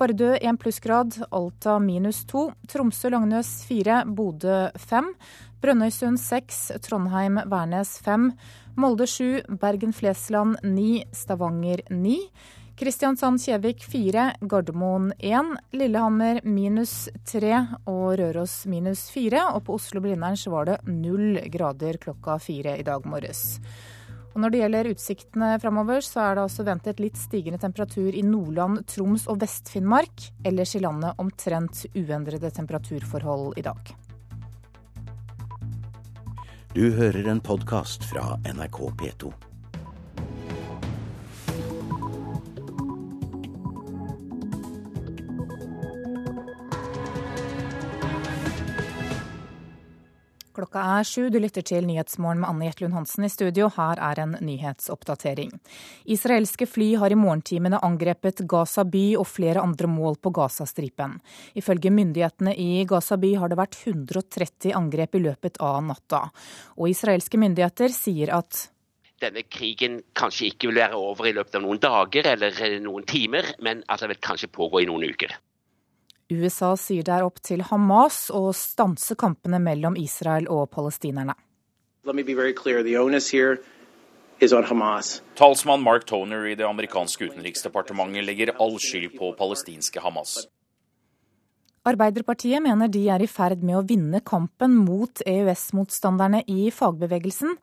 Vardø 0.00 0.32
én 0.40 0.56
plussgrad, 0.58 1.14
Alta 1.30 1.76
minus 1.78 2.24
to, 2.26 2.48
Tromsø-Langnes 2.66 3.50
fire, 3.68 4.00
Bodø 4.08 4.72
fem. 4.80 5.12
Brønnøysund 5.62 6.18
6, 6.18 6.72
Trondheim-Værnes 6.82 7.92
5, 8.02 8.32
Molde 8.82 9.06
7, 9.06 9.44
Bergen-Flesland 9.62 10.56
9, 10.64 11.04
Stavanger 11.14 11.84
9. 11.92 12.16
Kristiansand-Kjevik 12.82 13.84
4, 13.84 14.32
Gardermoen 14.40 15.12
1, 15.18 15.56
Lillehammer 15.70 16.40
minus 16.42 17.08
3 17.30 17.52
og 17.86 18.16
Røros 18.18 18.56
minus 18.66 19.04
4. 19.14 19.38
Og 19.54 19.62
på 19.68 19.76
Oslo-Blindern 19.78 20.34
så 20.34 20.50
var 20.50 20.66
det 20.66 20.80
null 20.90 21.38
grader 21.46 22.00
klokka 22.02 22.40
fire 22.42 22.72
i 22.80 22.82
dag 22.82 23.06
morges. 23.06 23.60
Og 24.32 24.40
Når 24.42 24.50
det 24.50 24.62
gjelder 24.64 24.90
utsiktene 24.96 25.52
framover, 25.62 26.02
så 26.02 26.24
er 26.24 26.34
det 26.34 26.44
altså 26.48 26.66
ventet 26.66 27.04
litt 27.04 27.22
stigende 27.22 27.62
temperatur 27.62 28.10
i 28.10 28.24
Nordland, 28.26 28.82
Troms 28.90 29.28
og 29.30 29.38
Vest-Finnmark. 29.44 30.26
Ellers 30.42 30.74
i 30.74 30.82
landet 30.82 31.22
omtrent 31.22 31.84
uendrede 31.94 32.50
temperaturforhold 32.50 33.62
i 33.62 33.66
dag. 33.68 33.94
Du 36.74 36.90
hører 36.98 37.30
en 37.30 37.46
podkast 37.46 38.10
fra 38.10 38.40
NRK 38.42 38.82
P2. 38.98 39.51
Klokka 50.62 50.82
er 51.00 51.02
sju, 51.02 51.24
du 51.26 51.40
lytter 51.42 51.64
til 51.66 51.88
Nyhetsmorgen 51.88 52.38
med 52.38 52.46
Anne 52.46 52.68
Jetlund 52.68 52.94
Hansen 52.94 53.24
i 53.26 53.30
studio. 53.32 53.66
Her 53.74 53.98
er 53.98 54.20
en 54.22 54.36
nyhetsoppdatering. 54.46 55.50
Israelske 56.14 56.68
fly 56.70 56.92
har 57.02 57.10
i 57.10 57.18
morgentimene 57.18 57.80
angrepet 57.82 58.44
Gaza 58.46 58.84
by 58.86 59.02
og 59.18 59.26
flere 59.26 59.58
andre 59.58 59.90
mål 59.90 60.20
på 60.22 60.30
Gazastripen. 60.38 61.18
Ifølge 61.58 61.90
myndighetene 61.90 62.54
i 62.54 62.86
Gaza 62.86 63.18
by 63.18 63.32
har 63.42 63.50
det 63.50 63.58
vært 63.58 63.80
130 63.82 64.70
angrep 64.78 65.18
i 65.18 65.26
løpet 65.26 65.58
av 65.58 65.82
natta. 65.82 66.28
Og 66.78 66.94
israelske 66.94 67.42
myndigheter 67.42 67.90
sier 67.90 68.30
at 68.38 68.68
denne 69.18 69.42
krigen 69.42 70.04
kanskje 70.14 70.52
ikke 70.52 70.70
vil 70.70 70.84
være 70.84 71.06
over 71.10 71.26
i 71.26 71.34
løpet 71.34 71.58
av 71.58 71.66
noen 71.66 71.82
dager 71.82 72.36
eller 72.36 72.62
noen 72.86 73.02
timer, 73.02 73.56
men 73.58 73.82
at 73.90 74.06
det 74.06 74.14
vil 74.14 74.26
kanskje 74.30 74.54
pågå 74.54 74.86
i 74.86 74.92
noen 74.94 75.10
uker. 75.10 75.34
USA 76.30 76.74
sier 76.78 77.02
det 77.06 77.14
er 77.16 77.26
opp 77.26 77.40
til 77.44 77.64
Hamas 77.68 78.28
å 78.34 78.52
stanse 78.56 79.16
kampene 79.18 79.58
mellom 79.62 79.96
Israel 79.98 80.48
og 80.52 80.70
palestinerne. 80.74 81.34
Talsmann 85.38 85.84
Mark 85.84 86.06
Toner 86.08 86.48
i 86.50 86.56
det 86.58 86.66
amerikanske 86.66 87.28
utenriksdepartementet 87.30 88.26
legger 88.26 88.54
all 88.58 88.78
skyld 88.82 89.14
på 89.18 89.30
palestinske 89.38 90.02
Hamas. 90.02 90.42
Arbeiderpartiet 91.82 92.62
mener 92.62 92.86
de 92.94 93.08
er 93.10 93.24
i 93.24 93.26
ferd 93.26 93.62
med 93.66 93.80
å 93.80 93.86
vinne 93.86 94.20
kampen 94.22 94.76
mot 94.84 95.22
EØS-motstanderne 95.26 96.44
i 96.46 96.70
fagbevegelsen. 96.70 97.56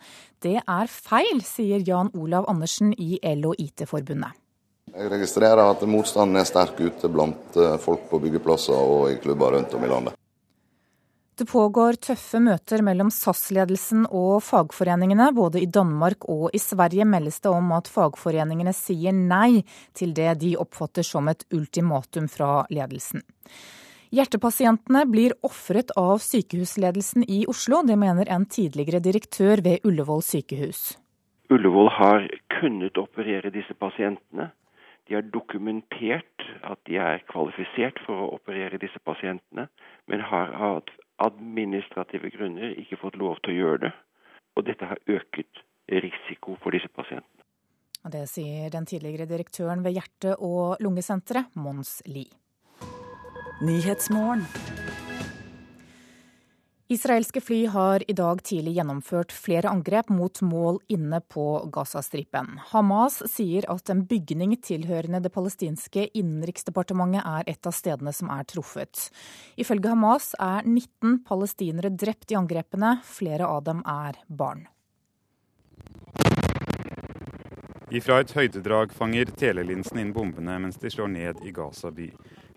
Det 0.44 0.58
er 0.60 0.92
feil, 0.92 1.40
sier 1.48 1.84
Jan 1.88 2.12
Olav 2.20 2.50
Andersen 2.52 2.92
i 3.00 3.16
LO 3.40 3.54
IT-forbundet. 3.56 4.36
Jeg 4.96 5.12
registrerer 5.12 5.62
at 5.64 5.84
motstanden 5.88 6.40
er 6.40 6.48
sterk 6.48 6.80
ute 6.80 7.12
blant 7.12 7.58
eh, 7.60 7.78
folk 7.82 8.08
på 8.10 8.20
byggeplasser 8.24 8.76
og 8.76 9.12
i 9.12 9.20
klubber 9.22 9.56
rundt 9.56 9.76
om 9.78 9.86
i 9.86 9.92
landet. 9.92 10.16
Det 11.40 11.46
pågår 11.48 11.96
tøffe 12.04 12.42
møter 12.44 12.82
mellom 12.84 13.08
SAS-ledelsen 13.16 14.10
og 14.12 14.42
fagforeningene. 14.44 15.30
Både 15.32 15.62
i 15.64 15.70
Danmark 15.72 16.26
og 16.28 16.50
i 16.52 16.60
Sverige 16.60 17.06
meldes 17.08 17.40
det 17.40 17.54
om 17.54 17.72
at 17.78 17.88
fagforeningene 17.88 18.74
sier 18.76 19.16
nei 19.16 19.62
til 19.96 20.12
det 20.18 20.34
de 20.42 20.58
oppfatter 20.60 21.08
som 21.08 21.32
et 21.32 21.46
ultimatum 21.56 22.28
fra 22.28 22.66
ledelsen. 22.68 23.24
Hjertepasientene 24.12 25.06
blir 25.08 25.38
ofret 25.46 25.94
av 25.96 26.20
sykehusledelsen 26.26 27.24
i 27.24 27.46
Oslo. 27.48 27.86
Det 27.88 27.96
mener 27.96 28.28
en 28.28 28.44
tidligere 28.44 29.00
direktør 29.00 29.64
ved 29.64 29.88
Ullevål 29.88 30.26
sykehus. 30.26 30.98
Ullevål 31.50 31.88
har 31.96 32.28
kunnet 32.60 33.00
operere 33.00 33.54
disse 33.54 33.80
pasientene. 33.80 34.52
De 35.10 35.16
har 35.18 35.26
dokumentert 35.34 36.44
at 36.64 36.78
de 36.86 37.00
er 37.02 37.24
kvalifisert 37.32 37.98
for 38.06 38.22
å 38.22 38.34
operere 38.36 38.78
disse 38.78 39.00
pasientene, 39.02 39.66
men 40.06 40.22
har 40.22 40.54
av 40.54 40.92
administrative 41.20 42.30
grunner 42.36 42.78
ikke 42.78 43.00
fått 43.02 43.18
lov 43.18 43.42
til 43.42 43.56
å 43.56 43.58
gjøre 43.58 43.82
det. 43.88 43.92
Og 44.56 44.68
dette 44.70 44.86
har 44.86 45.02
øket 45.10 45.64
risiko 45.90 46.60
for 46.62 46.78
disse 46.78 46.92
pasientene. 46.94 47.42
Det 48.06 48.28
sier 48.32 48.70
den 48.72 48.86
tidligere 48.86 49.26
direktøren 49.28 49.82
ved 49.84 49.98
hjerte- 49.98 50.38
og 50.40 50.78
lungesenteret, 50.80 51.52
Mons 51.56 52.02
Lie. 52.06 52.30
Israelske 56.92 57.42
fly 57.42 57.66
har 57.66 58.04
i 58.12 58.14
dag 58.18 58.40
tidlig 58.44 58.72
gjennomført 58.74 59.30
flere 59.30 59.70
angrep 59.70 60.08
mot 60.10 60.40
mål 60.42 60.80
inne 60.90 61.20
på 61.22 61.44
Gazastripen. 61.70 62.56
Hamas 62.72 63.20
sier 63.30 63.68
at 63.70 63.92
en 63.94 64.00
bygning 64.10 64.56
tilhørende 64.58 65.20
det 65.22 65.30
palestinske 65.36 66.08
innenriksdepartementet 66.18 67.22
er 67.22 67.52
et 67.54 67.70
av 67.70 67.76
stedene 67.78 68.10
som 68.10 68.32
er 68.34 68.48
truffet. 68.50 69.04
Ifølge 69.62 69.92
Hamas 69.94 70.32
er 70.42 70.66
19 70.66 71.20
palestinere 71.30 71.92
drept 71.94 72.34
i 72.34 72.40
angrepene, 72.40 72.96
flere 73.06 73.46
av 73.46 73.68
dem 73.68 73.84
er 73.86 74.18
barn. 74.26 74.66
Ifra 77.94 78.18
et 78.24 78.34
høydedrag 78.34 78.98
fanger 78.98 79.30
telelinsen 79.38 80.02
inn 80.02 80.16
bombene 80.18 80.58
mens 80.66 80.82
de 80.82 80.90
slår 80.90 81.14
ned 81.14 81.46
i 81.46 81.54
Gaza 81.54 81.94
by. 81.94 82.10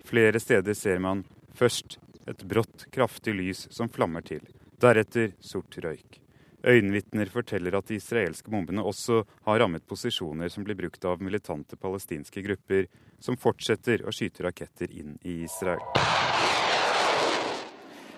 Flere 0.09 0.41
steder 0.41 0.73
ser 0.73 1.05
man 1.05 1.21
først 1.53 1.99
et 2.27 2.43
brått, 2.43 2.87
kraftig 2.91 3.35
lys 3.35 3.67
som 3.71 3.89
flammer 3.89 4.25
til. 4.27 4.43
Deretter 4.81 5.33
sort 5.41 5.79
røyk. 5.79 6.19
Øyenvitner 6.63 7.27
forteller 7.27 7.75
at 7.75 7.89
de 7.91 7.99
israelske 7.99 8.51
bombene 8.51 8.85
også 8.87 9.25
har 9.49 9.59
rammet 9.59 9.87
posisjoner 9.87 10.51
som 10.53 10.63
blir 10.63 10.79
brukt 10.79 11.05
av 11.05 11.23
militante 11.23 11.77
palestinske 11.77 12.45
grupper, 12.45 12.87
som 13.19 13.39
fortsetter 13.39 14.05
å 14.07 14.15
skyte 14.15 14.47
raketter 14.47 14.91
inn 14.95 15.17
i 15.27 15.41
Israel. 15.43 15.83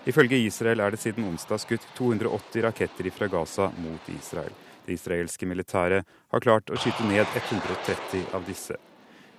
Ifølge 0.05 0.37
Israel 0.37 0.83
er 0.85 0.93
det 0.93 1.01
siden 1.01 1.25
onsdag 1.25 1.63
skutt 1.63 1.87
280 1.97 2.67
raketter 2.67 3.09
fra 3.09 3.27
Gaza 3.27 3.71
mot 3.81 4.09
Israel. 4.13 4.53
Det 4.85 4.93
israelske 4.93 5.49
militæret 5.49 6.05
har 6.29 6.45
klart 6.45 6.69
å 6.69 6.77
skyte 6.77 7.07
ned 7.09 7.25
130 7.33 8.29
av 8.37 8.45
disse. 8.45 8.77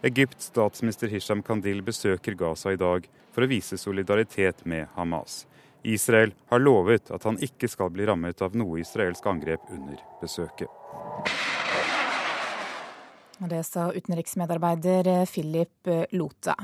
Egypts 0.02 0.50
statsminister 0.52 1.08
Hisham 1.08 1.42
Kandil 1.42 1.82
besøker 1.82 2.34
Gaza 2.36 2.72
i 2.72 2.80
dag 2.80 3.06
for 3.32 3.44
å 3.44 3.48
vise 3.50 3.78
solidaritet 3.80 4.64
med 4.68 4.90
Hamas. 4.96 5.46
Israel 5.86 6.34
har 6.50 6.60
lovet 6.60 7.10
at 7.14 7.24
han 7.24 7.38
ikke 7.42 7.68
skal 7.70 7.92
bli 7.94 8.06
rammet 8.08 8.42
av 8.42 8.56
noe 8.58 8.80
israelsk 8.82 9.26
angrep 9.30 9.70
under 9.72 10.02
besøket. 10.20 10.68
Det 13.36 13.60
sa 13.68 13.90
utenriksmedarbeider 13.92 15.26
Philip 15.28 15.90
Lote. 16.16 16.54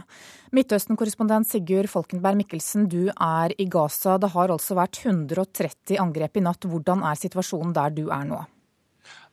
Midtøsten-korrespondent 0.57 1.51
Sigurd 1.51 1.91
Folkenberg 1.93 2.41
Mikkelsen, 2.41 2.89
du 2.89 3.11
er 3.13 3.53
i 3.61 3.69
Gaza. 3.69 4.17
Det 4.17 4.33
har 4.33 4.53
altså 4.55 4.79
vært 4.81 5.03
130 5.05 6.01
angrep 6.01 6.41
i 6.41 6.45
natt. 6.49 6.65
Hvordan 6.65 7.05
er 7.05 7.21
situasjonen 7.21 7.77
der 7.77 7.93
du 7.93 8.07
er 8.09 8.25
nå? 8.29 8.41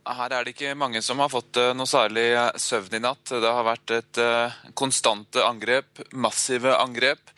Her 0.09 0.33
er 0.33 0.45
det 0.45 0.55
ikke 0.55 0.77
mange 0.77 1.03
som 1.05 1.19
har 1.21 1.29
fått 1.29 1.57
eh, 1.61 1.71
noe 1.77 1.89
særlig 1.89 2.31
eh, 2.33 2.55
søvn 2.57 2.97
i 2.97 3.01
natt. 3.03 3.29
Det 3.29 3.51
har 3.53 3.65
vært 3.67 3.93
et 3.93 4.19
uh, 4.23 4.55
konstante 4.77 5.43
angrep, 5.45 6.01
massive 6.17 6.73
angrep. 6.79 7.33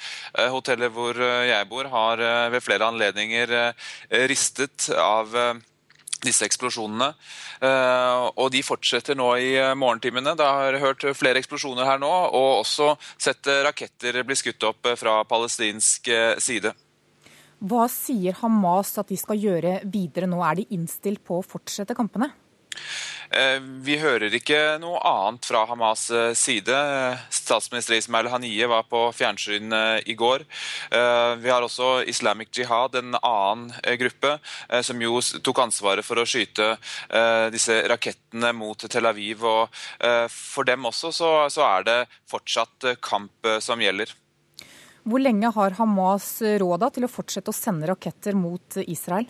Hotellet 0.53 0.93
hvor 0.95 1.17
jeg 1.19 1.67
bor 1.67 1.89
har 1.91 2.21
ved 2.53 2.63
flere 2.63 2.87
anledninger 2.87 3.51
ristet 4.29 4.87
av 4.95 5.33
disse 6.23 6.45
eksplosjonene. 6.47 7.09
Og 8.39 8.47
de 8.53 8.61
fortsetter 8.63 9.17
nå 9.19 9.27
i 9.43 9.49
morgentimene. 9.75 10.33
Det 10.39 10.47
har 10.47 10.77
hørt 10.81 11.05
flere 11.19 11.41
eksplosjoner 11.41 11.87
her 11.87 11.99
nå, 12.01 12.09
og 12.09 12.61
også 12.61 12.93
sett 13.19 13.49
raketter 13.67 14.21
bli 14.27 14.37
skutt 14.39 14.63
opp 14.69 14.93
fra 15.01 15.17
palestinsk 15.27 16.07
side. 16.39 16.71
Hva 17.61 17.89
sier 17.91 18.39
Hamas 18.39 18.95
at 19.01 19.11
de 19.11 19.19
skal 19.19 19.41
gjøre 19.41 19.81
videre 19.91 20.31
nå? 20.31 20.39
Er 20.47 20.61
de 20.61 20.69
innstilt 20.77 21.21
på 21.27 21.41
å 21.41 21.45
fortsette 21.45 21.97
kampene? 21.97 22.31
Eh, 23.31 23.59
vi 23.63 23.95
hører 24.01 24.33
ikke 24.35 24.59
noe 24.81 24.99
annet 25.07 25.47
fra 25.47 25.63
Hamas' 25.69 26.09
eh, 26.11 26.33
side. 26.35 26.75
Statsminister 27.31 27.95
Ismail 27.95 28.27
Haniyeh 28.31 28.67
var 28.67 28.83
på 28.91 29.05
fjernsyn 29.15 29.71
eh, 29.71 29.99
i 30.11 30.17
går. 30.19 30.43
Vi 30.91 31.49
har 31.49 31.63
også 31.63 32.03
Islamic 32.11 32.51
Jihad, 32.57 32.95
en 32.99 33.15
annen 33.15 33.71
gruppe, 33.99 34.33
som 34.83 34.99
jo 35.01 35.19
tok 35.43 35.61
ansvaret 35.63 36.05
for 36.05 36.19
å 36.19 36.25
skyte 36.27 36.73
disse 37.53 37.77
rakettene 37.89 38.51
mot 38.57 38.83
Tel 38.91 39.07
Aviv. 39.07 39.45
Og 39.47 39.81
for 40.33 40.67
dem 40.67 40.87
også 40.89 41.11
så 41.15 41.65
er 41.67 41.87
det 41.87 41.97
fortsatt 42.29 42.91
kamp 43.03 43.51
som 43.63 43.81
gjelder. 43.81 44.11
Hvor 45.07 45.23
lenge 45.23 45.53
har 45.55 45.77
Hamas 45.79 46.33
råd 46.41 46.87
til 46.97 47.07
å 47.07 47.11
fortsette 47.11 47.53
å 47.53 47.57
sende 47.57 47.89
raketter 47.89 48.37
mot 48.37 48.81
Israel? 48.83 49.29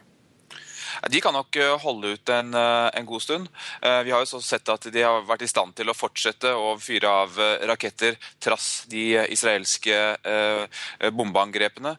De 1.10 1.22
kan 1.24 1.36
nok 1.36 1.58
holde 1.84 2.16
ut 2.16 2.32
en, 2.34 2.54
en 2.56 3.08
god 3.08 3.24
stund. 3.24 3.48
Vi 3.82 4.12
har 4.12 4.24
jo 4.24 4.30
så 4.30 4.42
sett 4.44 4.70
at 4.72 4.88
de 4.94 5.04
har 5.04 5.24
vært 5.28 5.46
i 5.46 5.50
stand 5.50 5.76
til 5.78 5.90
å 5.90 5.96
fortsette 5.96 6.52
å 6.56 6.74
fyre 6.82 7.10
av 7.10 7.40
raketter 7.70 8.18
trass 8.42 8.86
de 8.92 9.06
israelske 9.32 9.98
bombeangrepene. 11.14 11.96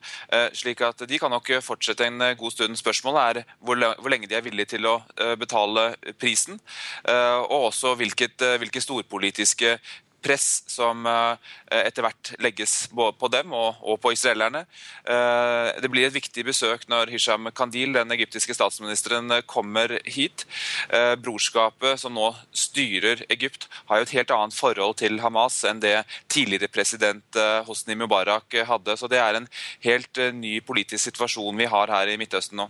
Slik 0.56 0.84
at 0.86 1.04
de 1.08 1.20
kan 1.20 1.32
nok 1.32 1.50
fortsette 1.64 2.06
en 2.08 2.28
god 2.38 2.54
stund. 2.54 2.78
Spørsmålet 2.78 3.42
er 3.42 3.56
hvor 3.62 4.10
lenge 4.12 4.30
de 4.30 4.38
er 4.38 4.46
villige 4.46 4.74
til 4.76 4.88
å 4.88 4.98
betale 5.40 5.92
prisen, 6.20 6.60
og 7.08 7.68
også 7.72 7.96
hvilket, 8.00 8.44
hvilke 8.62 8.82
storpolitiske 8.84 9.76
press 10.22 10.62
som 10.70 11.06
eh, 11.06 11.36
etter 11.82 12.04
hvert 12.06 12.32
legges 12.42 12.86
både 12.94 13.16
på 13.18 13.30
dem 13.32 13.52
og 13.56 13.96
på 14.02 14.12
israelerne. 14.14 14.64
Eh, 15.04 15.68
det 15.82 15.90
blir 15.92 16.06
et 16.06 16.16
viktig 16.16 16.44
besøk 16.46 16.86
når 16.90 17.12
Hisham 17.12 17.50
Kandil, 17.54 17.94
den 17.96 18.14
egyptiske 18.14 18.54
statsministeren, 18.56 19.32
kommer 19.50 19.98
hit. 20.04 20.46
Eh, 20.88 21.14
brorskapet 21.20 22.00
som 22.00 22.14
nå 22.16 22.30
styrer 22.54 23.24
Egypt, 23.32 23.68
har 23.90 24.00
jo 24.00 24.08
et 24.08 24.16
helt 24.16 24.34
annet 24.34 24.56
forhold 24.56 24.98
til 25.02 25.20
Hamas 25.22 25.62
enn 25.68 25.82
det 25.82 25.98
tidligere 26.32 26.70
president 26.72 27.40
Hosni 27.66 27.96
Mubarak 27.98 28.54
hadde. 28.68 28.96
Så 28.98 29.10
det 29.10 29.20
er 29.20 29.38
en 29.38 29.50
helt 29.84 30.22
ny 30.36 30.58
politisk 30.64 31.10
situasjon 31.10 31.58
vi 31.58 31.68
har 31.70 31.92
her 31.92 32.12
i 32.12 32.18
Midtøsten 32.20 32.60
nå. 32.62 32.68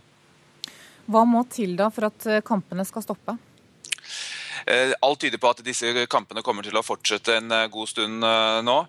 Hva 1.11 1.25
må 1.27 1.43
til 1.51 1.75
da 1.79 1.89
for 1.91 2.07
at 2.07 2.27
kampene 2.47 2.85
skal 2.87 3.03
stoppe? 3.03 3.35
Eh, 4.65 4.93
alt 5.01 5.21
tyder 5.23 5.41
på 5.41 5.51
at 5.53 5.63
disse 5.65 6.05
kampene 6.11 6.43
kommer 6.45 6.65
til 6.65 6.77
å 6.77 6.85
fortsette 6.85 7.37
en 7.39 7.51
eh, 7.51 7.69
god 7.73 7.91
stund 7.91 8.27
eh, 8.27 8.59
nå. 8.65 8.79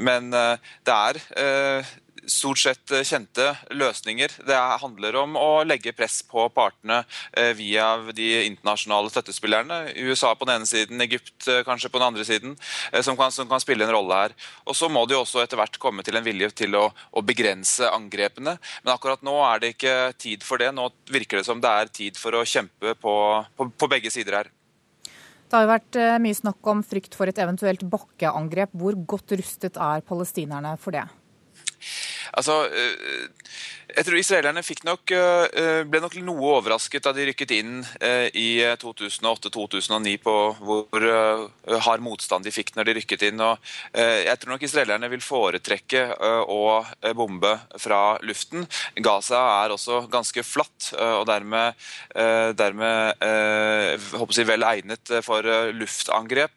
Men 0.00 0.30
det 0.30 0.94
er 0.94 1.18
stort 2.28 2.58
sett 2.58 2.90
eh, 2.90 3.04
kjente 3.06 3.46
løsninger. 3.74 4.32
Det 4.46 4.58
handler 4.82 5.16
om 5.22 5.36
å 5.38 5.62
legge 5.66 5.92
press 5.96 6.20
på 6.26 6.46
partene 6.54 7.02
eh, 7.32 7.52
via 7.56 7.92
de 8.16 8.28
internasjonale 8.46 9.10
støttespillerne. 9.12 9.80
USA 9.96 10.32
på 10.34 10.48
den 10.48 10.60
ene 10.60 10.68
siden, 10.68 11.00
Egypt 11.04 11.48
eh, 11.48 11.62
kanskje 11.66 11.90
på 11.92 12.00
den 12.00 12.08
andre 12.10 12.26
siden, 12.26 12.56
som 13.04 13.18
kan, 13.18 13.32
som 13.34 13.48
kan 13.50 13.62
spille 13.62 13.86
en 13.86 13.94
rolle 13.94 14.22
her. 14.22 14.36
Og 14.66 14.76
Så 14.76 14.90
må 14.92 15.04
det 15.06 15.16
jo 15.16 15.24
også 15.24 15.42
etter 15.44 15.60
hvert 15.60 15.78
komme 15.82 16.04
til 16.06 16.18
en 16.18 16.26
vilje 16.26 16.50
til 16.62 16.76
å, 16.78 16.86
å, 16.90 17.24
begrense 17.24 17.88
angrepene. 17.90 18.56
Men 18.84 18.94
akkurat 18.94 19.22
nå 19.26 19.36
er 19.46 19.62
det 19.62 19.74
ikke 19.74 19.96
tid 20.18 20.46
for 20.46 20.62
det. 20.62 20.72
Nå 20.76 20.88
virker 21.10 21.40
det 21.40 21.48
som 21.48 21.60
det 21.62 21.70
er 21.70 21.92
tid 21.92 22.18
for 22.20 22.36
å 22.36 22.46
kjempe 22.46 22.96
på, 22.98 23.14
på, 23.56 23.70
på 23.76 23.90
begge 23.90 24.12
sider 24.12 24.40
her. 24.40 24.50
Det 25.50 25.58
har 25.58 25.64
jo 25.64 25.72
vært 25.72 25.96
mye 26.22 26.36
snakk 26.38 26.68
om 26.70 26.82
frykt 26.86 27.16
for 27.18 27.30
et 27.30 27.38
eventuelt 27.42 27.82
bakkeangrep. 27.90 28.70
Hvor 28.78 28.98
godt 29.14 29.34
rustet 29.34 29.80
er 29.82 30.04
palestinerne 30.06 30.76
for 30.78 30.94
det? 30.94 31.08
Altså, 32.38 32.62
eh, 32.70 33.28
jeg 33.90 34.06
tror 34.06 34.18
israelerne 34.20 34.62
nok, 34.86 35.10
eh, 35.10 35.82
ble 35.90 36.00
nok 36.00 36.14
noe 36.22 36.52
overrasket 36.60 37.02
da 37.02 37.12
de 37.12 37.26
rykket 37.26 37.54
inn 37.56 37.80
eh, 38.00 38.28
i 38.38 38.62
2008-2009 38.78 40.16
på 40.22 40.34
hvor 40.60 41.06
hard 41.86 42.04
motstand 42.04 42.46
de 42.46 42.52
fikk 42.54 42.76
når 42.76 42.86
de 42.86 42.94
rykket 43.00 43.24
inn. 43.26 43.40
Og 43.42 43.58
jeg 43.94 44.36
tror 44.38 44.54
nok 44.54 44.62
israelerne 44.66 45.10
vil 45.10 45.22
foretrekke 45.24 46.04
å 46.46 46.60
bombe 47.16 47.52
fra 47.82 48.18
luften. 48.22 48.66
Gaza 49.02 49.40
er 49.64 49.74
også 49.74 50.04
ganske 50.12 50.44
flatt 50.46 50.92
og 50.98 51.26
dermed, 51.30 51.74
dermed 52.58 53.24
jeg, 53.24 54.46
vel 54.46 54.66
egnet 54.68 55.14
for 55.26 55.46
luftangrep. 55.74 56.54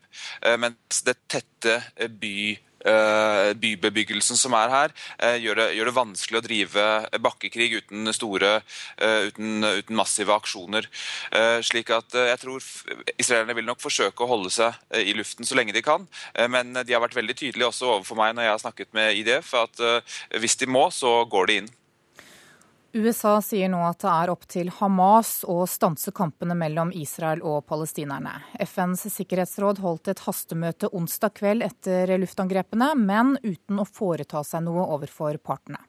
Mens 0.60 1.02
det 1.08 1.18
tette 1.32 1.80
by 2.22 2.36
Eh, 2.54 2.73
bybebyggelsen 2.84 4.38
som 4.38 4.54
er 4.58 4.70
her, 4.70 4.94
eh, 5.20 5.38
gjør 5.44 5.62
det, 5.62 5.68
gjør 5.78 5.90
det 5.90 5.96
vanskelig 5.96 6.40
å 6.40 6.44
drive 6.46 6.86
bakkekrig 7.24 7.70
uten, 7.82 8.14
store, 8.14 8.62
eh, 8.98 9.30
uten, 9.30 9.64
uten 9.64 9.96
massive 9.96 10.34
aksjoner. 10.36 10.88
Slik 11.64 11.90
at 11.94 12.14
jeg 12.14 12.40
tror 12.42 12.64
Israelerne 13.18 13.56
vil 13.56 13.66
nok 13.66 13.82
forsøke 13.82 14.24
å 14.24 14.30
holde 14.30 14.52
seg 14.54 14.74
i 14.94 15.14
luften 15.14 15.46
så 15.46 15.56
lenge 15.56 15.74
de 15.74 15.82
kan. 15.82 16.08
Men 16.50 16.74
de 16.74 16.94
har 16.94 17.02
vært 17.02 17.18
veldig 17.18 17.36
tydelige 17.36 17.70
også 17.70 17.90
overfor 17.98 18.20
meg 18.20 18.36
når 18.36 18.48
jeg 18.48 18.54
har 18.54 18.64
snakket 18.64 18.94
med 18.94 19.18
IDF, 19.18 19.54
at 19.54 19.80
hvis 20.40 20.60
de 20.60 20.68
må, 20.68 20.90
så 20.92 21.24
går 21.30 21.48
de 21.48 21.58
inn. 21.62 21.72
USA 22.94 23.40
sier 23.42 23.72
nå 23.74 23.80
at 23.88 24.04
det 24.04 24.10
er 24.12 24.30
opp 24.30 24.44
til 24.46 24.68
Hamas 24.78 25.40
å 25.50 25.64
stanse 25.66 26.12
kampene 26.14 26.54
mellom 26.54 26.92
Israel 26.94 27.42
og 27.42 27.64
palestinerne. 27.66 28.36
FNs 28.62 29.08
sikkerhetsråd 29.16 29.82
holdt 29.82 30.12
et 30.14 30.22
hastemøte 30.28 30.92
onsdag 30.94 31.34
kveld 31.40 31.66
etter 31.66 32.14
luftangrepene, 32.22 32.92
men 32.94 33.34
uten 33.42 33.82
å 33.82 33.88
foreta 33.90 34.44
seg 34.46 34.68
noe 34.68 34.86
overfor 34.94 35.42
partene. 35.42 35.82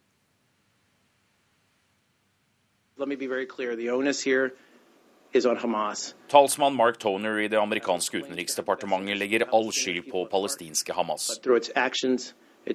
Talsmann 6.32 6.78
Mark 6.78 6.96
Toner 7.02 7.42
i 7.42 7.50
det 7.52 7.60
amerikanske 7.60 8.22
utenriksdepartementet 8.22 9.18
legger 9.20 9.44
all 9.52 9.68
skyld 9.74 10.08
på 10.08 10.24
palestinske 10.32 10.96
Hamas. 10.96 11.34
Uh, 12.66 12.72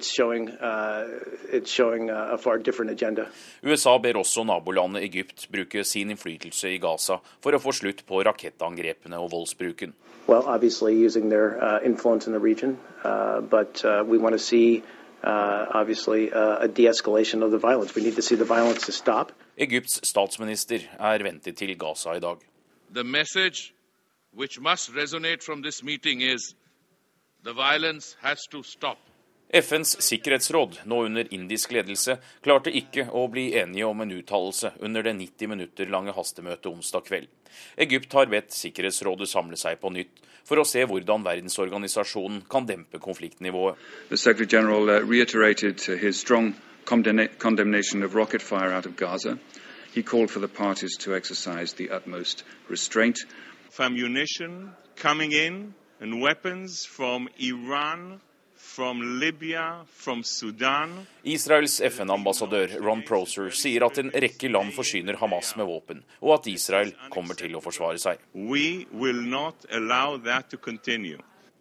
uh, 2.10 3.28
USA 3.64 3.98
ber 3.98 4.18
også 4.18 4.44
nabolandet 4.44 5.04
Egypt 5.04 5.48
bruke 5.52 5.84
sin 5.84 6.10
innflytelse 6.10 6.70
i 6.70 6.78
Gaza 6.78 7.18
for 7.42 7.58
å 7.58 7.60
få 7.60 7.72
slutt 7.74 8.06
på 8.06 8.22
rakettangrepene 8.24 9.18
og 9.18 9.32
voldsbruken. 9.32 9.94
Well, 10.28 10.44
their 11.30 11.58
uh, 11.58 11.80
in 11.84 11.98
region, 12.44 12.78
uh, 13.04 13.42
but 13.42 13.84
uh, 13.84 14.04
we 14.06 14.20
want 14.20 14.34
to 14.34 14.40
see 14.40 14.84
uh, 15.24 15.66
uh, 15.74 16.58
a 16.62 16.68
de-escalation 16.68 17.42
of 17.44 17.52
the 17.52 17.58
violence. 17.58 17.96
We 17.96 18.04
need 18.04 18.16
to 18.16 18.22
see 18.22 18.36
the 18.36 18.46
violence 18.46 18.86
to 18.86 18.92
stop. 18.92 19.32
Egypts 19.58 20.00
statsminister 20.04 20.80
er 21.00 21.24
ventet 21.24 21.58
til 21.58 21.78
Gaza 21.78 22.14
i 22.14 22.20
dag. 22.20 22.38
The 22.94 23.04
message 23.04 23.74
which 24.32 24.60
must 24.60 24.92
resonate 24.92 25.44
from 25.44 25.64
this 25.64 25.84
meeting 25.84 26.22
is 26.22 26.56
the 27.44 27.54
violence 27.54 28.16
has 28.22 28.48
to 28.52 28.64
stop. 28.64 28.98
FNs 29.50 30.02
sikkerhetsråd, 30.02 30.76
nå 30.86 31.06
under 31.06 31.34
indisk 31.34 31.72
ledelse, 31.74 32.20
klarte 32.46 32.70
ikke 32.70 33.08
å 33.10 33.24
bli 33.34 33.48
enige 33.58 33.88
om 33.90 34.04
en 34.04 34.12
uttalelse 34.14 34.76
under 34.86 35.02
det 35.04 35.16
90 35.18 35.50
minutter 35.50 35.90
lange 35.90 36.14
hastemøtet 36.14 36.70
onsdag 36.70 37.08
kveld. 37.08 37.32
Egypt 37.82 38.14
har 38.14 38.30
bedt 38.30 38.54
Sikkerhetsrådet 38.54 39.30
samle 39.32 39.58
seg 39.58 39.80
på 39.82 39.90
nytt 39.96 40.22
for 40.46 40.62
å 40.62 40.68
se 40.70 40.86
hvordan 40.86 41.26
verdensorganisasjonen 41.26 42.44
kan 42.50 42.70
dempe 42.70 43.02
konfliktnivået. 43.02 43.76
He 49.92 50.04
called 50.04 50.30
for 50.30 50.40
the 50.40 50.48
parties 50.48 50.98
to 50.98 51.16
exercise 51.16 51.74
the 51.74 51.90
utmost 51.90 52.44
restraint. 52.70 53.18
Ammunition 53.80 54.76
coming 54.96 55.32
in 55.32 55.74
and 56.00 56.22
weapons 56.22 56.86
from 56.86 57.28
Iran 57.40 58.22
Israels 61.28 61.80
FN-ambassadør 61.90 62.76
Ron 62.84 63.02
Proser 63.08 63.50
sier 63.56 63.86
at 63.88 63.98
en 64.02 64.12
rekke 64.14 64.52
land 64.52 64.74
forsyner 64.76 65.18
Hamas 65.22 65.56
med 65.60 65.68
våpen, 65.70 66.04
og 66.22 66.38
at 66.38 66.52
Israel 66.52 66.94
kommer 67.14 67.40
til 67.40 67.58
å 67.58 67.64
forsvare 67.64 68.00
seg. 68.02 68.22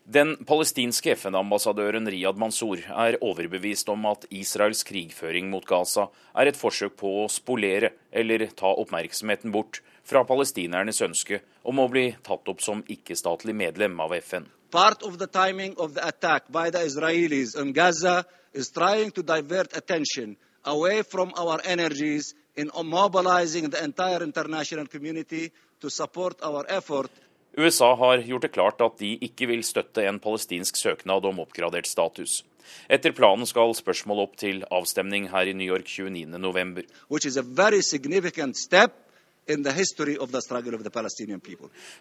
Den 0.08 0.30
palestinske 0.48 1.12
FN-ambassadøren 1.18 2.08
Riyad 2.08 2.38
Mansour 2.40 2.80
er 2.80 3.18
overbevist 3.20 3.90
om 3.92 4.06
at 4.08 4.24
Israels 4.32 4.80
krigføring 4.88 5.50
mot 5.52 5.66
Gaza 5.68 6.06
er 6.32 6.48
et 6.48 6.56
forsøk 6.56 6.96
på 7.02 7.10
å 7.24 7.26
spolere 7.28 7.90
eller 8.08 8.46
ta 8.56 8.70
oppmerksomheten 8.72 9.52
bort 9.52 9.82
fra 10.08 10.24
palestinernes 10.24 11.02
ønske 11.04 11.42
om 11.68 11.82
å 11.84 11.90
bli 11.92 12.06
tatt 12.24 12.48
opp 12.48 12.64
som 12.64 12.80
ikke-statlig 12.88 13.52
medlem 13.52 14.00
av 14.00 14.16
FN. 14.22 14.48
Part 14.70 15.02
of 15.02 15.18
the 15.18 15.26
timing 15.26 15.74
of 15.78 15.94
the 15.94 16.06
attack 16.06 16.42
by 16.52 16.70
the 16.70 16.78
Israelis 16.78 17.56
on 17.56 17.72
Gaza 17.72 18.24
is 18.52 18.70
trying 18.70 19.10
to 19.12 19.22
divert 19.22 19.76
attention 19.76 20.36
away 20.64 21.02
from 21.02 21.32
our 21.36 21.60
energies 21.64 22.34
in 22.54 22.70
mobilizing 22.84 23.70
the 23.70 23.82
entire 23.82 24.22
international 24.22 24.86
community 24.86 25.52
to 25.80 25.88
support 25.90 26.42
our 26.42 26.66
effort. 26.68 27.10
USA 27.56 27.94
har 27.94 28.18
gjort 28.18 28.42
det 28.42 28.48
klart 28.48 28.80
at 28.80 28.98
de 28.98 29.18
ikke 29.24 29.46
vil 29.46 29.64
støtte 29.64 30.04
en 30.06 30.20
palestinsk 30.20 30.76
søknad 30.76 31.24
om 31.24 31.40
oppgradert 31.40 31.86
status. 31.86 32.44
Etter 32.92 33.12
planen 33.16 33.46
skal 33.48 33.74
spørsmålet 33.74 34.22
opp 34.28 34.36
til 34.36 34.64
avstemning 34.70 35.30
her 35.32 35.48
i 35.48 35.56
New 35.56 35.66
York 35.66 35.88
29.11 35.88 36.84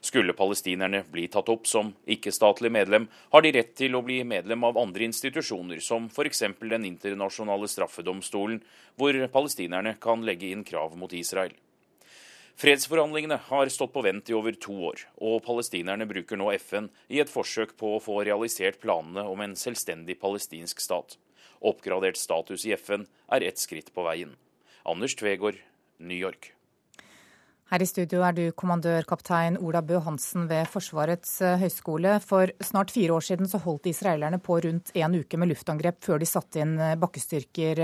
Skulle 0.02 0.36
palestinerne 0.36 1.04
bli 1.12 1.28
tatt 1.32 1.50
opp 1.50 1.68
som 1.68 1.94
ikke-statlig 2.04 2.72
medlem, 2.76 3.08
har 3.32 3.46
de 3.46 3.54
rett 3.56 3.72
til 3.80 3.96
å 3.96 4.04
bli 4.04 4.20
medlem 4.28 4.66
av 4.68 4.80
andre 4.82 5.08
institusjoner, 5.08 5.80
som 5.84 6.10
f.eks. 6.12 6.44
Den 6.60 6.90
internasjonale 6.90 7.70
straffedomstolen, 7.72 8.60
hvor 9.00 9.16
palestinerne 9.32 9.96
kan 10.04 10.26
legge 10.28 10.52
inn 10.52 10.66
krav 10.68 10.98
mot 11.00 11.14
Israel. 11.16 11.56
Fredsforhandlingene 12.58 13.38
har 13.52 13.70
stått 13.70 13.94
på 13.94 14.02
vent 14.02 14.32
i 14.32 14.36
over 14.36 14.56
to 14.58 14.74
år, 14.90 15.04
og 15.22 15.44
palestinerne 15.46 16.08
bruker 16.10 16.40
nå 16.42 16.50
FN 16.58 16.90
i 17.14 17.22
et 17.22 17.30
forsøk 17.30 17.76
på 17.78 17.94
å 17.94 18.02
få 18.02 18.24
realisert 18.26 18.82
planene 18.82 19.28
om 19.30 19.46
en 19.46 19.54
selvstendig 19.54 20.18
palestinsk 20.24 20.82
stat. 20.82 21.20
Oppgradert 21.62 22.18
status 22.18 22.66
i 22.66 22.74
FN 22.74 23.06
er 23.30 23.46
ett 23.46 23.62
skritt 23.62 23.94
på 23.94 24.10
veien. 24.10 24.34
Anders 24.90 25.16
Tvegård, 25.16 25.62
New 26.02 26.18
York. 26.18 26.57
Her 27.68 27.84
i 27.84 27.86
studio 27.90 28.22
er 28.24 28.32
du 28.32 28.44
kommandørkaptein 28.56 29.58
Ola 29.60 29.82
Bø 29.84 29.98
Hansen 30.06 30.46
ved 30.48 30.70
Forsvarets 30.72 31.34
eh, 31.44 31.58
høgskole. 31.60 32.14
For 32.24 32.54
snart 32.64 32.94
fire 32.96 33.18
år 33.18 33.26
siden 33.28 33.50
så 33.52 33.60
holdt 33.60 33.90
israelerne 33.92 34.40
på 34.40 34.62
rundt 34.64 34.94
en 34.96 35.18
uke 35.20 35.36
med 35.36 35.52
luftangrep 35.52 36.00
før 36.08 36.24
de 36.24 36.30
satte 36.32 36.64
inn 36.64 36.78
eh, 36.80 36.96
bakkestyrker. 37.02 37.84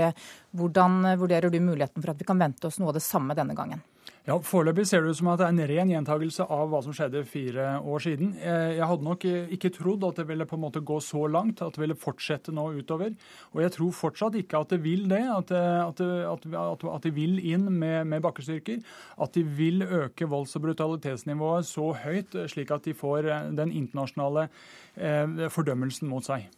Hvordan 0.56 1.02
vurderer 1.20 1.52
du 1.52 1.60
muligheten 1.60 2.00
for 2.00 2.14
at 2.14 2.22
vi 2.22 2.28
kan 2.30 2.40
vente 2.40 2.70
oss 2.70 2.80
noe 2.80 2.94
av 2.94 2.96
det 2.96 3.04
samme 3.04 3.36
denne 3.36 3.58
gangen? 3.58 3.84
Ja, 4.24 4.38
Foreløpig 4.40 4.86
ser 4.88 5.02
det 5.04 5.10
ut 5.12 5.18
som 5.18 5.28
at 5.28 5.42
det 5.42 5.44
er 5.44 5.52
en 5.52 5.66
ren 5.68 5.90
gjentagelse 5.92 6.46
av 6.48 6.70
hva 6.72 6.78
som 6.80 6.94
skjedde 6.96 7.26
fire 7.28 7.74
år 7.84 8.00
siden. 8.00 8.30
Eh, 8.40 8.70
jeg 8.78 8.88
hadde 8.88 9.04
nok 9.04 9.26
ikke 9.52 9.70
trodd 9.74 10.06
at 10.08 10.16
det 10.16 10.24
ville 10.30 10.46
på 10.48 10.56
en 10.56 10.62
måte 10.62 10.80
gå 10.80 10.96
så 11.04 11.26
langt, 11.28 11.60
at 11.60 11.76
det 11.76 11.82
ville 11.82 11.98
fortsette 11.98 12.54
nå 12.56 12.64
utover. 12.78 13.12
Og 13.52 13.60
jeg 13.60 13.74
tror 13.76 13.92
fortsatt 13.92 14.40
ikke 14.40 14.64
at 14.64 14.72
det 14.72 14.80
vil 14.80 15.04
det, 15.12 15.20
at, 15.28 15.52
at, 15.52 16.00
at, 16.32 16.48
at 16.94 17.04
de 17.04 17.12
vil 17.12 17.36
inn 17.52 17.68
med, 17.68 18.08
med, 18.08 18.24
bakkestyrker. 18.24 18.80
At 19.20 19.36
de 19.36 19.44
vil 19.44 19.84
øke 19.84 20.24
volds- 20.32 20.56
og 20.56 20.64
brutalitetsnivået 20.70 21.68
så 21.68 21.92
høyt, 21.92 22.32
slik 22.48 22.72
at 22.72 22.88
de 22.88 22.96
får 22.96 23.28
eh, 23.28 23.48
den 23.60 23.76
internasjonale 23.76 24.48
eh, 24.96 25.50
fordømmelsen 25.52 26.08
mot 26.08 26.24
seg. 26.24 26.48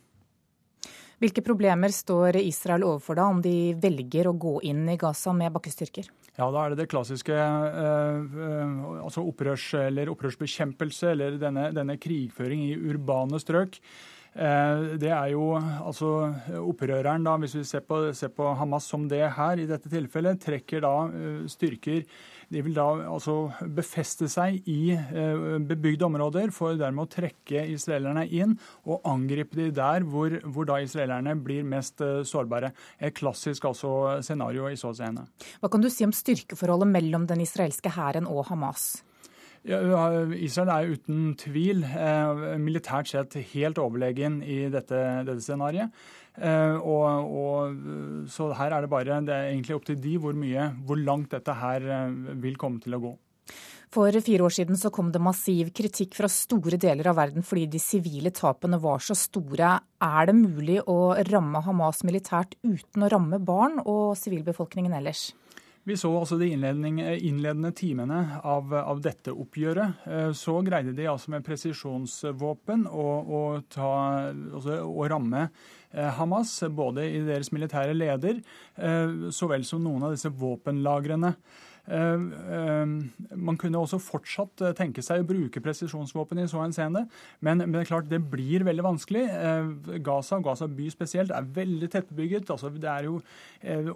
Hvilke 1.17 1.41
problemer 1.41 1.93
står 1.95 2.37
Israel 2.43 2.85
overfor 2.85 3.17
da, 3.17 3.25
om 3.33 3.39
de 3.41 3.73
velger 3.81 4.29
å 4.29 4.35
gå 4.37 4.59
inn 4.69 4.85
i 4.93 4.99
Gaza 5.01 5.33
med 5.33 5.55
bakkestyrker? 5.55 6.11
Ja, 6.37 6.51
Da 6.53 6.65
er 6.65 6.75
det 6.75 6.83
det 6.83 6.91
klassiske 6.93 7.33
eh, 7.33 8.19
eh, 8.49 8.83
altså 9.01 9.25
opprørs, 9.25 9.71
eller 9.81 10.13
opprørsbekjempelse, 10.13 11.15
eller 11.15 11.39
denne, 11.41 11.71
denne 11.73 11.97
krigføring 11.97 12.67
i 12.69 12.77
urbane 12.77 13.41
strøk. 13.41 13.81
Eh, 14.37 14.83
det 15.01 15.09
er 15.09 15.31
jo 15.33 15.55
altså 15.57 16.11
opprøreren, 16.61 17.25
da, 17.25 17.39
hvis 17.41 17.57
vi 17.57 17.65
ser 17.65 17.87
på, 17.89 18.03
ser 18.13 18.35
på 18.37 18.51
Hamas 18.61 18.85
som 18.93 19.07
det 19.09 19.25
her 19.39 19.63
i 19.63 19.69
dette 19.71 19.89
tilfellet, 19.89 20.43
trekker 20.45 20.85
da 20.85 20.95
eh, 21.09 21.47
styrker 21.49 22.05
de 22.53 22.63
vil 22.63 22.77
da 22.77 22.87
altså 23.11 23.37
befeste 23.75 24.29
seg 24.31 24.61
i 24.71 24.93
eh, 24.95 25.57
bebygde 25.67 26.07
områder 26.07 26.53
for 26.55 26.79
dermed 26.79 27.07
å 27.07 27.11
trekke 27.17 27.65
israelerne 27.73 28.27
inn 28.29 28.55
og 28.87 29.07
angripe 29.09 29.59
de 29.59 29.71
der 29.75 30.07
hvor, 30.07 30.39
hvor 30.45 30.69
da 30.69 30.79
israelerne 30.85 31.35
blir 31.43 31.67
mest 31.67 32.03
eh, 32.05 32.23
sårbare. 32.27 32.73
Et 33.01 33.15
klassisk 33.17 33.67
altså 33.67 34.21
scenario 34.27 34.71
i 34.71 34.79
så 34.79 34.95
scene. 34.97 35.27
Hva 35.61 35.73
kan 35.73 35.83
du 35.83 35.91
si 35.93 36.07
om 36.07 36.15
styrkeforholdet 36.15 36.91
mellom 36.93 37.27
den 37.31 37.43
israelske 37.45 37.93
hæren 37.97 38.31
og 38.31 38.47
Hamas? 38.53 38.95
Israel 39.67 40.69
er 40.71 40.93
uten 40.95 41.33
tvil 41.39 41.83
eh, 41.83 42.59
militært 42.63 43.11
sett 43.11 43.35
helt 43.51 43.81
overlegen 43.83 44.39
i 44.47 44.69
dette, 44.71 45.01
dette 45.27 45.43
scenarioet. 45.43 45.91
Eh, 46.37 46.77
og, 46.77 47.31
og, 47.33 48.27
så 48.33 48.51
her 48.59 48.75
er 48.77 48.85
det 48.85 48.93
bare 48.93 49.21
det 49.25 49.33
er 49.35 49.53
egentlig 49.53 49.77
opp 49.79 49.87
til 49.89 50.01
de 50.01 50.17
hvor 50.21 50.37
mye, 50.37 50.73
hvor 50.85 51.01
langt 51.01 51.33
dette 51.37 51.55
her 51.57 51.87
eh, 51.87 52.19
vil 52.43 52.59
komme 52.61 52.83
til 52.85 52.99
å 52.99 53.03
gå. 53.07 53.15
For 53.97 54.13
fire 54.21 54.45
år 54.45 54.53
siden 54.53 54.77
så 54.77 54.91
kom 54.93 55.13
det 55.15 55.23
massiv 55.23 55.71
kritikk 55.77 56.17
fra 56.19 56.29
store 56.29 56.77
deler 56.81 57.07
av 57.09 57.17
verden 57.21 57.47
fordi 57.47 57.69
de 57.71 57.81
sivile 57.81 58.33
tapene 58.35 58.81
var 58.83 59.01
så 59.05 59.15
store. 59.17 59.77
Er 60.03 60.29
det 60.29 60.37
mulig 60.37 60.81
å 60.91 61.15
ramme 61.31 61.63
Hamas 61.65 62.03
militært 62.05 62.59
uten 62.67 63.07
å 63.07 63.11
ramme 63.13 63.41
barn 63.41 63.79
og 63.85 64.17
sivilbefolkningen 64.21 64.97
ellers? 64.99 65.31
Vi 65.87 65.95
så 65.95 66.11
altså 66.19 66.35
de 66.35 66.49
innledende 66.51 67.71
timene 67.79 68.19
av, 68.43 68.73
av, 68.75 68.99
dette 68.99 69.31
oppgjøret. 69.31 70.01
Eh, 70.11 70.31
så 70.35 70.57
greide 70.67 70.97
de 70.97 71.07
altså 71.07 71.31
med 71.37 71.45
presisjonsvåpen 71.47 72.89
å, 72.91 73.05
å, 73.23 73.43
ta, 73.71 73.93
altså, 74.27 74.81
å 74.83 75.07
ramme 75.07 75.45
Hamas, 75.93 76.59
både 76.71 77.07
i 77.09 77.23
deres 77.27 77.53
militære 77.55 77.95
leder 77.97 78.41
eh, 78.41 79.31
så 79.33 79.49
vel 79.51 79.65
som 79.65 79.85
noen 79.85 80.09
av 80.09 80.17
disse 80.17 80.33
våpenlagrene. 80.33 81.35
Eh, 81.87 82.15
eh, 82.59 82.87
man 83.39 83.59
kunne 83.61 83.79
også 83.79 84.01
fortsatt 84.03 84.63
eh, 84.67 84.75
tenke 84.75 85.05
seg 85.07 85.23
å 85.23 85.29
bruke 85.29 85.63
presisjonsvåpen 85.63 86.41
i 86.43 86.49
så 86.51 86.59
henseende, 86.59 87.05
men, 87.39 87.63
men, 87.63 87.77
det 87.77 87.85
er 87.85 87.91
klart 87.93 88.11
det 88.11 88.23
blir 88.33 88.67
veldig 88.67 88.87
vanskelig. 88.87 89.25
Gaza, 90.05 90.41
Gaza 90.43 90.69
by 90.71 90.89
spesielt, 90.91 91.35
er 91.35 91.47
veldig 91.57 91.91
tettbebygget. 91.93 92.51
Altså, 92.51 92.73
det 92.75 92.91
er 92.91 93.07
jo 93.07 93.21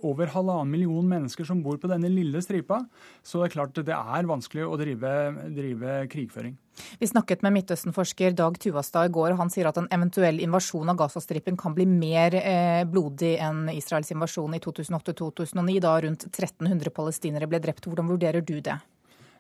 over 0.07 0.31
halvannen 0.31 0.71
million 0.71 1.07
mennesker 1.07 1.47
som 1.47 1.63
bor 1.65 1.81
på 1.81 1.91
denne 1.91 2.11
lille 2.13 2.43
stripa, 2.45 2.83
så 3.27 3.41
det 3.41 3.51
er 3.51 3.57
klart 3.57 3.83
det 3.87 3.97
er 3.97 4.31
vanskelig 4.31 4.67
å 4.67 4.79
drive, 4.81 5.15
drive 5.57 6.01
krigføring. 6.13 6.55
Vi 7.01 7.09
snakket 7.09 7.43
med 7.45 7.55
Midtøsten-forsker 7.55 8.35
Dag 8.37 8.59
Tuvastad 8.61 9.09
i 9.09 9.13
går, 9.15 9.35
han 9.41 9.51
sier 9.53 9.69
at 9.71 9.79
en 9.81 9.89
eventuell 9.93 10.41
invasjon 10.43 10.93
av 10.93 10.99
Gazastripen 11.01 11.59
kan 11.61 11.75
bli 11.77 11.87
mer 11.89 12.37
eh, 12.39 12.85
blodig 12.89 13.37
enn 13.43 13.67
Israels 13.75 14.13
invasjon 14.15 14.57
i 14.57 14.63
2008-2009, 14.65 15.81
da 15.85 15.97
rundt 16.05 16.29
1300 16.31 16.95
palestinere 16.95 17.51
ble 17.51 17.63
drept. 17.63 17.89
Hvordan 17.89 18.11
vurderer 18.11 18.45
du 18.45 18.59
det? 18.65 18.79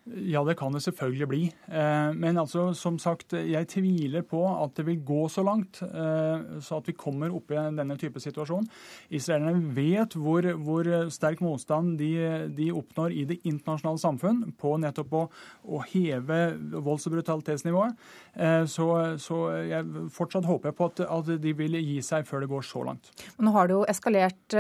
Ja, 0.08 0.40
det 0.44 0.56
kan 0.56 0.72
det 0.72 0.80
selvfølgelig 0.82 1.26
bli. 1.28 1.40
Eh, 1.68 2.10
men 2.16 2.38
altså, 2.40 2.70
som 2.74 2.96
sagt, 2.98 3.34
jeg 3.36 3.68
tviler 3.68 4.24
på 4.26 4.40
at 4.48 4.72
det 4.78 4.86
vil 4.88 5.02
gå 5.06 5.26
så 5.28 5.44
langt 5.44 5.82
eh, 5.84 6.60
så 6.64 6.78
at 6.80 6.88
vi 6.88 6.96
kommer 6.96 7.34
opp 7.36 7.52
i 7.52 7.58
denne 7.76 7.96
type 8.00 8.20
situasjon. 8.22 8.64
Israelerne 9.12 9.74
vet 9.76 10.16
hvor, 10.16 10.46
hvor 10.64 10.88
sterk 11.12 11.42
motstand 11.44 11.98
de, 12.00 12.14
de, 12.56 12.70
oppnår 12.72 13.12
i 13.12 13.26
det 13.28 13.38
internasjonale 13.44 14.00
samfunn 14.00 14.40
på 14.58 14.72
nettopp 14.80 15.14
å, 15.18 15.22
å 15.68 15.82
heve 15.92 16.40
volds- 16.80 17.06
og 17.10 17.18
brutalitetsnivået. 17.18 18.00
Eh, 18.34 18.64
så, 18.70 18.88
så 19.20 19.42
jeg 19.68 20.08
fortsatt 20.16 20.48
håper 20.48 20.74
på 20.74 20.90
at, 20.90 21.04
at, 21.06 21.32
de 21.44 21.54
vil 21.60 21.76
gi 21.76 22.00
seg 22.04 22.26
før 22.26 22.46
det 22.46 22.50
går 22.50 22.66
så 22.66 22.86
langt. 22.88 23.12
Nå 23.36 23.52
har 23.54 23.68
det 23.68 23.76
jo 23.76 23.84
eskalert 23.90 24.58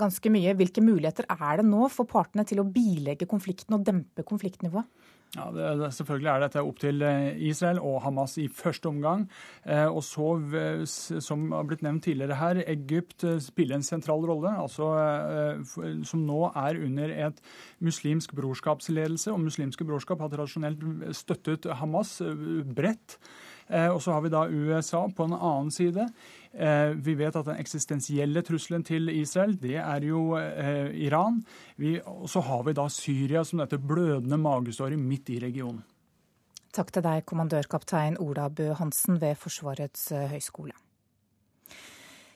ganske 0.00 0.34
mye. 0.34 0.58
Hvilke 0.58 0.82
muligheter 0.84 1.30
er 1.30 1.62
det 1.62 1.68
nå 1.70 1.86
for 1.94 2.10
partene 2.10 2.44
til 2.48 2.60
å 2.60 2.68
bilegge 2.68 3.28
konflikten 3.30 3.78
og 3.78 3.86
dempe 3.86 4.09
dempe 4.16 4.26
konfliktnivået? 4.26 4.84
Ja, 5.36 5.44
det, 5.54 5.92
Selvfølgelig 5.94 6.30
er 6.32 6.40
dette 6.42 6.62
opp 6.66 6.78
til 6.82 7.02
eh, 7.06 7.36
Israel 7.46 7.78
og 7.78 8.00
Hamas 8.02 8.34
i 8.42 8.48
første 8.50 8.90
omgang. 8.90 9.28
Eh, 9.62 9.86
og 9.86 10.02
så, 10.02 10.32
som 11.22 11.52
har 11.54 11.68
blitt 11.68 11.84
nevnt 11.86 12.02
tidligere 12.08 12.34
her, 12.40 12.62
Egypt 12.66 13.22
eh, 13.24 13.38
spiller 13.38 13.78
en 13.78 13.86
sentral 13.86 14.26
rolle. 14.26 14.50
altså 14.50 14.90
Som 16.02 16.26
nå 16.26 16.50
er 16.50 16.80
under 16.82 17.14
et 17.28 17.38
muslimsk 17.78 18.34
brorskapsledelse. 18.34 19.30
Og 19.30 19.40
muslimske 19.40 19.86
brorskap 19.86 20.18
har 20.20 20.34
tradisjonelt 20.34 20.82
støttet 21.14 21.70
Hamas 21.78 22.18
bredt. 22.74 23.20
Eh, 23.70 23.88
og 23.88 24.02
så 24.02 24.16
har 24.16 24.24
vi 24.24 24.32
da 24.32 24.44
USA 24.48 25.04
på 25.14 25.26
en 25.28 25.36
annen 25.36 25.70
side. 25.74 26.08
Eh, 26.52 26.90
vi 26.98 27.14
vet 27.18 27.36
at 27.38 27.46
den 27.46 27.60
eksistensielle 27.62 28.42
trusselen 28.46 28.84
til 28.86 29.08
Israel, 29.14 29.54
det 29.62 29.76
er 29.78 30.06
jo 30.06 30.34
eh, 30.38 30.90
Iran. 31.06 31.40
Og 32.04 32.28
så 32.30 32.42
har 32.48 32.66
vi 32.66 32.76
da 32.76 32.88
Syria 32.90 33.44
som 33.46 33.62
dette 33.62 33.78
blødende 33.78 34.40
magesåret 34.40 34.98
midt 34.98 35.30
i 35.30 35.40
regionen. 35.42 35.84
Takk 36.70 36.92
til 36.94 37.02
deg, 37.02 37.24
kommandørkaptein 37.26 38.20
Ola 38.22 38.46
Bø 38.48 38.70
Hansen 38.78 39.18
ved 39.22 39.34
Forsvarets 39.38 40.10
høgskole. 40.14 40.76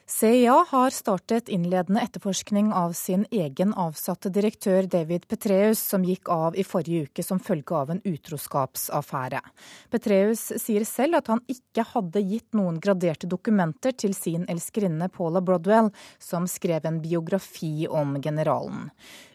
CIA 0.07 0.65
har 0.69 0.89
startet 0.89 1.49
innledende 1.49 2.01
etterforskning 2.01 2.73
av 2.73 2.91
sin 2.93 3.25
egen 3.31 3.71
avsatte 3.73 4.29
direktør 4.29 4.85
David 4.85 5.23
Petreus, 5.27 5.79
som 5.81 6.03
gikk 6.05 6.29
av 6.29 6.53
i 6.53 6.61
forrige 6.63 7.07
uke 7.07 7.23
som 7.25 7.39
følge 7.41 7.73
av 7.73 7.89
en 7.89 8.01
utroskapsaffære. 8.05 9.41
Petreus 9.89 10.43
sier 10.61 10.85
selv 10.85 11.17
at 11.17 11.31
han 11.33 11.41
ikke 11.49 11.87
hadde 11.95 12.21
gitt 12.21 12.53
noen 12.53 12.77
graderte 12.77 13.25
dokumenter 13.25 13.97
til 13.97 14.13
sin 14.13 14.45
elskerinne 14.45 15.09
Paula 15.09 15.41
Brodwell, 15.41 15.89
som 16.21 16.45
skrev 16.45 16.85
en 16.85 17.01
biografi 17.01 17.87
om 17.89 18.19
generalen. 18.21 18.91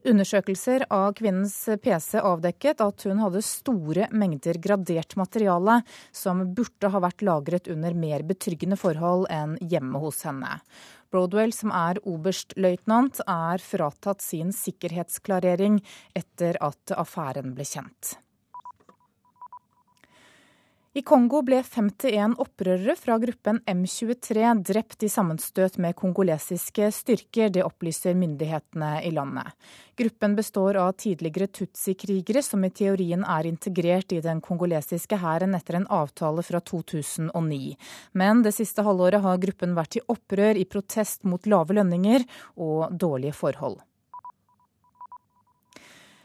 Undersøkelser 0.07 0.87
av 0.95 1.17
kvinnens 1.19 1.59
PC 1.83 2.23
avdekket 2.23 2.79
at 2.87 3.09
hun 3.11 3.19
hadde 3.27 3.43
store 3.43 4.07
mengder 4.15 4.63
gradert 4.63 5.19
materiale 5.19 5.81
som 6.15 6.47
burde 6.55 6.95
ha 6.95 7.03
vært 7.03 7.27
lagret 7.27 7.67
under 7.75 7.99
mer 8.07 8.23
betryggende 8.23 8.79
forhold 8.79 9.27
enn 9.35 9.59
hjemme 9.61 9.99
hos 9.99 10.23
henne. 10.31 10.60
Broadwell, 11.11 11.53
som 11.55 11.73
er 11.75 11.99
oberstløytnant, 12.07 13.23
er 13.27 13.63
fratatt 13.65 14.23
sin 14.23 14.53
sikkerhetsklarering 14.55 15.81
etter 16.17 16.59
at 16.63 16.95
affæren 16.95 17.55
ble 17.57 17.67
kjent. 17.67 18.15
I 20.91 21.05
Kongo 21.07 21.39
ble 21.47 21.61
51 21.63 22.33
opprørere 22.43 22.97
fra 22.99 23.15
gruppen 23.23 23.61
M23 23.71 24.47
drept 24.67 25.05
i 25.07 25.09
sammenstøt 25.13 25.77
med 25.79 25.95
kongolesiske 25.95 26.89
styrker. 26.97 27.53
Det 27.55 27.63
opplyser 27.63 28.17
myndighetene 28.19 28.89
i 29.07 29.13
landet. 29.15 29.55
Gruppen 29.95 30.35
består 30.35 30.81
av 30.83 30.97
tidligere 30.99 31.47
Tutsi-krigere 31.47 32.43
som 32.43 32.67
i 32.67 32.73
teorien 32.75 33.23
er 33.23 33.47
integrert 33.47 34.11
i 34.17 34.19
den 34.25 34.41
kongolesiske 34.43 35.21
hæren 35.23 35.55
etter 35.55 35.79
en 35.79 35.87
avtale 35.95 36.43
fra 36.43 36.59
2009. 36.59 37.77
Men 38.19 38.43
det 38.43 38.57
siste 38.59 38.83
halvåret 38.83 39.23
har 39.23 39.39
gruppen 39.47 39.79
vært 39.79 40.01
i 40.01 40.03
opprør 40.11 40.59
i 40.59 40.67
protest 40.67 41.23
mot 41.23 41.47
lave 41.47 41.79
lønninger 41.79 42.27
og 42.59 42.99
dårlige 42.99 43.39
forhold. 43.39 43.79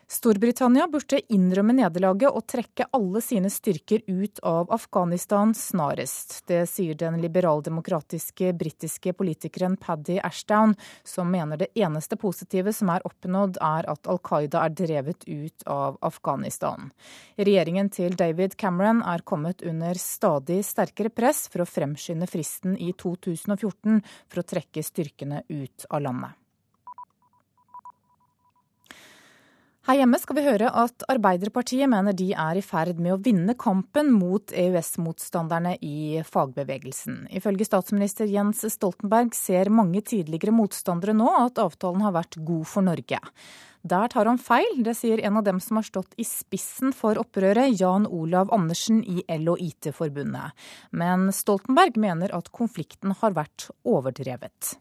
Storbritannia 0.08 0.86
burde 0.88 1.18
innrømme 1.34 1.74
nederlaget 1.74 2.30
og 2.30 2.44
trekke 2.46 2.86
alle 2.94 3.22
sine 3.26 3.50
styrker 3.50 4.04
ut 4.06 4.38
av 4.46 4.70
Afghanistan 4.74 5.54
snarest. 5.58 6.44
Det 6.46 6.62
sier 6.70 6.94
den 7.00 7.18
liberaldemokratiske 7.24 8.52
britiske 8.54 9.16
politikeren 9.18 9.80
Paddy 9.82 10.20
Ashdown, 10.22 10.76
som 11.04 11.34
mener 11.34 11.58
det 11.58 11.72
eneste 11.74 12.20
positive 12.22 12.74
som 12.74 12.94
er 12.94 13.06
oppnådd, 13.10 13.58
er 13.58 13.90
at 13.90 14.12
Al 14.12 14.22
Qaida 14.22 14.62
er 14.68 14.78
drevet 14.78 15.26
ut 15.26 15.66
av 15.66 15.98
Afghanistan. 16.06 16.94
Regjeringen 17.42 17.90
til 17.90 18.14
David 18.14 18.60
Cameron 18.62 19.02
er 19.02 19.26
kommet 19.26 19.66
under 19.66 19.98
stadig 19.98 20.62
sterkere 20.70 21.10
press 21.10 21.48
for 21.50 21.66
å 21.66 21.70
fremskynde 21.70 22.30
fristen 22.30 22.78
i 22.78 22.94
2014 22.94 24.02
for 24.30 24.44
å 24.44 24.50
trekke 24.54 24.86
styrkene 24.86 25.48
ut 25.50 25.90
av 25.90 26.06
landet. 26.06 26.45
Her 29.86 30.00
hjemme 30.00 30.18
skal 30.18 30.40
vi 30.40 30.44
høre 30.48 30.70
at 30.82 31.04
Arbeiderpartiet 31.14 31.86
mener 31.92 32.16
de 32.18 32.32
er 32.34 32.58
i 32.58 32.64
ferd 32.66 32.98
med 32.98 33.14
å 33.14 33.20
vinne 33.22 33.54
kampen 33.54 34.08
mot 34.18 34.50
EØS-motstanderne 34.50 35.76
i 35.86 36.24
fagbevegelsen. 36.26 37.28
Ifølge 37.30 37.68
statsminister 37.68 38.26
Jens 38.26 38.64
Stoltenberg 38.74 39.36
ser 39.38 39.70
mange 39.70 40.02
tidligere 40.02 40.56
motstandere 40.58 41.14
nå 41.14 41.28
at 41.38 41.62
avtalen 41.62 42.02
har 42.02 42.16
vært 42.16 42.40
god 42.48 42.66
for 42.72 42.88
Norge. 42.88 43.20
Der 43.86 44.10
tar 44.10 44.26
han 44.26 44.42
feil, 44.42 44.80
det 44.82 44.96
sier 44.98 45.22
en 45.22 45.38
av 45.38 45.46
dem 45.46 45.60
som 45.62 45.78
har 45.78 45.86
stått 45.86 46.18
i 46.18 46.26
spissen 46.26 46.90
for 46.90 47.22
opprøret, 47.22 47.78
Jan 47.78 48.08
Olav 48.10 48.50
Andersen 48.58 49.04
i 49.06 49.22
L 49.36 49.52
og 49.54 49.62
IT-forbundet. 49.62 50.66
Men 50.98 51.30
Stoltenberg 51.30 52.02
mener 52.02 52.34
at 52.34 52.50
konflikten 52.50 53.14
har 53.22 53.38
vært 53.38 53.70
overdrevet. 53.86 54.80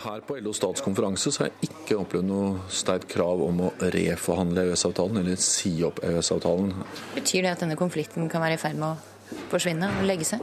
Her 0.00 0.22
på 0.24 0.38
LO 0.40 0.54
statskonferanse 0.56 1.30
så 1.32 1.44
har 1.44 1.50
jeg 1.50 1.68
ikke 1.68 1.98
opplevd 2.00 2.26
noe 2.26 2.62
sterkt 2.72 3.10
krav 3.12 3.42
om 3.44 3.60
å 3.66 3.72
reforhandle 3.92 4.64
EØS-avtalen 4.70 5.20
eller 5.20 5.36
si 5.36 5.74
opp 5.84 6.00
EØS-avtalen. 6.02 6.72
Betyr 7.14 7.44
det 7.44 7.52
at 7.52 7.62
denne 7.62 7.76
konflikten 7.78 8.30
kan 8.32 8.42
være 8.42 8.56
i 8.56 8.62
ferd 8.62 8.80
med 8.80 8.88
å 8.94 9.42
forsvinne 9.52 9.90
og 10.00 10.08
legge 10.08 10.26
seg? 10.26 10.42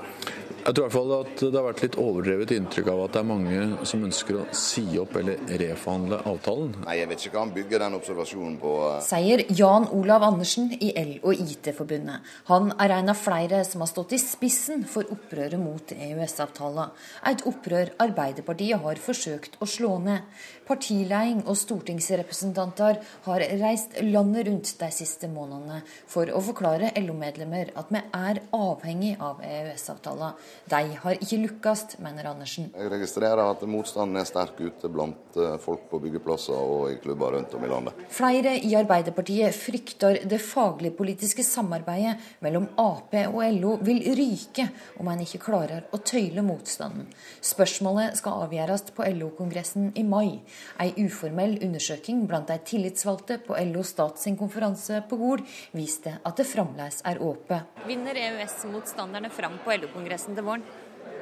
Jeg 0.60 0.76
tror 0.76 0.84
i 0.84 0.88
hvert 0.88 0.95
fall 0.95 1.12
at 1.16 1.41
det 1.41 1.55
har 1.55 1.66
vært 1.66 1.82
litt 1.86 1.95
overdrevet 2.01 2.51
inntrykk 2.51 2.89
av 2.91 3.01
at 3.05 3.14
det 3.16 3.20
er 3.22 3.28
mange 3.30 3.88
som 3.88 4.01
ønsker 4.03 4.39
å 4.41 4.45
si 4.55 4.84
opp 4.99 5.16
eller 5.20 5.39
reforhandle 5.62 6.20
avtalen. 6.28 6.74
Nei, 6.84 6.97
Jeg 6.99 7.10
vet 7.12 7.24
ikke 7.26 7.38
hva 7.38 7.43
han 7.45 7.53
bygger 7.55 7.84
den 7.86 7.95
observasjonen 7.97 8.57
på. 8.60 8.74
Eh. 8.89 8.99
Sier 9.07 9.43
Jan 9.55 9.88
Olav 9.95 10.26
Andersen 10.28 10.68
i 10.76 10.91
L- 10.99 11.22
og 11.24 11.39
IT-forbundet. 11.39 12.28
Han 12.51 12.74
er 12.76 12.95
en 12.97 13.14
av 13.14 13.20
flere 13.20 13.64
som 13.68 13.86
har 13.86 13.91
stått 13.91 14.18
i 14.18 14.22
spissen 14.22 14.84
for 14.89 15.07
opprøret 15.16 15.60
mot 15.62 15.95
EØS-avtalen. 15.95 16.91
Et 17.32 17.45
opprør 17.49 17.93
Arbeiderpartiet 18.03 18.84
har 18.84 19.01
forsøkt 19.03 19.55
å 19.64 19.70
slå 19.70 19.95
ned. 20.03 20.28
Partileding 20.70 21.39
og 21.49 21.55
stortingsrepresentanter 21.57 22.99
har 23.26 23.43
reist 23.57 23.95
landet 24.05 24.45
rundt 24.45 24.74
de 24.78 24.89
siste 24.93 25.26
månedene 25.32 25.80
for 26.09 26.30
å 26.30 26.41
forklare 26.45 26.91
LO-medlemmer 27.01 27.72
at 27.80 27.89
vi 27.89 28.01
er 28.13 28.39
avhengig 28.53 29.15
av 29.17 29.41
EØS-avtalen. 29.41 30.38
De 30.70 30.82
har 31.01 31.17
ikke 31.17 31.39
lykkes, 31.41 31.86
mener 32.05 32.30
Andersen. 32.30 32.70
Jeg 32.76 32.91
registrerer 32.93 33.41
at 33.47 33.63
motstanden 33.65 34.22
er 34.22 34.30
sterk 34.30 34.61
ute 34.61 34.91
blant 34.93 35.39
eh, 35.41 35.55
folk 35.63 35.88
på 35.89 36.01
byggeplasser 36.03 36.53
og 36.53 36.93
i 36.93 36.99
klubber 37.01 37.34
rundt 37.34 37.55
om 37.57 37.65
i 37.65 37.72
landet. 37.72 38.05
Flere 38.13 38.53
i 38.61 38.76
Arbeiderpartiet 38.78 39.57
frykter 39.57 40.22
det 40.30 40.41
faglig-politiske 40.43 41.45
samarbeidet 41.45 42.13
mellom 42.45 42.70
Ap 42.78 43.17
og 43.26 43.41
LO 43.57 43.76
vil 43.82 44.03
ryke 44.13 44.67
om 45.01 45.09
en 45.09 45.26
ikke 45.26 45.41
klarer 45.41 45.89
å 45.89 46.01
tøyle 46.05 46.45
motstanden. 46.45 47.09
Spørsmålet 47.41 48.20
skal 48.22 48.45
avgjøres 48.45 48.86
på 48.93 49.07
LO-kongressen 49.17 49.89
i 49.97 50.05
mai. 50.05 50.38
Ei 50.82 50.93
uformell 51.05 51.57
undersøking 51.66 52.26
blant 52.30 52.49
de 52.51 52.57
tillitsvalgte 52.72 53.39
på 53.45 53.57
LO 53.72 53.84
Stat 53.84 54.20
sin 54.22 54.38
konferanse 54.39 55.01
på 55.10 55.20
Gol 55.20 55.43
viste 55.76 56.18
at 56.26 56.39
det 56.39 56.47
fremdeles 56.49 57.01
er 57.07 57.22
åpent. 57.24 57.84
Vinner 57.88 58.18
EØS-motstanderne 58.20 59.32
fram 59.34 59.60
på 59.64 59.76
LO-kongressen 59.78 60.38
til 60.38 60.47
våren? 60.47 60.66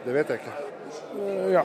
Det 0.06 0.16
vet 0.16 0.32
jeg 0.32 0.42
ikke. 0.42 0.56
Ja. 1.54 1.64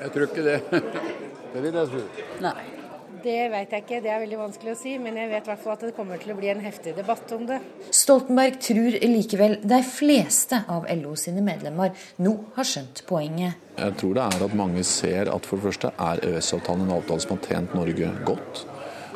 Jeg 0.00 0.14
tror 0.14 0.26
ikke 0.28 0.46
det. 0.46 0.58
Det 1.54 1.60
vil 1.62 1.76
jeg 1.78 1.86
tro. 1.86 2.00
Nei. 2.42 2.83
Det 3.24 3.46
vet 3.48 3.70
jeg 3.72 3.84
ikke, 3.86 3.98
det 4.04 4.10
er 4.12 4.20
veldig 4.20 4.36
vanskelig 4.36 4.72
å 4.74 4.76
si. 4.76 4.90
Men 5.00 5.16
jeg 5.16 5.30
vet 5.30 5.46
i 5.46 5.50
hvert 5.50 5.62
fall 5.62 5.72
at 5.78 5.84
det 5.86 5.94
kommer 5.96 6.20
til 6.20 6.34
å 6.34 6.36
bli 6.36 6.50
en 6.52 6.60
heftig 6.60 6.92
debatt 6.98 7.30
om 7.32 7.46
det. 7.48 7.56
Stoltenberg 7.88 8.58
tror 8.60 8.98
likevel 9.00 9.56
de 9.64 9.80
fleste 9.88 10.60
av 10.68 10.84
LO 11.00 11.14
sine 11.16 11.40
medlemmer 11.44 11.94
nå 12.20 12.34
har 12.58 12.68
skjønt 12.68 13.00
poenget. 13.08 13.56
Jeg 13.80 13.96
tror 14.00 14.12
det 14.18 14.26
er 14.28 14.44
at 14.46 14.58
mange 14.60 14.84
ser 14.86 15.32
at 15.32 15.48
for 15.48 15.58
det 15.58 15.70
første 15.70 15.94
er 15.96 16.20
EØS-avtalen 16.28 16.84
en 16.84 16.96
avtale 16.98 17.24
som 17.24 17.34
har 17.34 17.48
tjent 17.48 17.74
Norge 17.78 18.12
godt. 18.28 18.66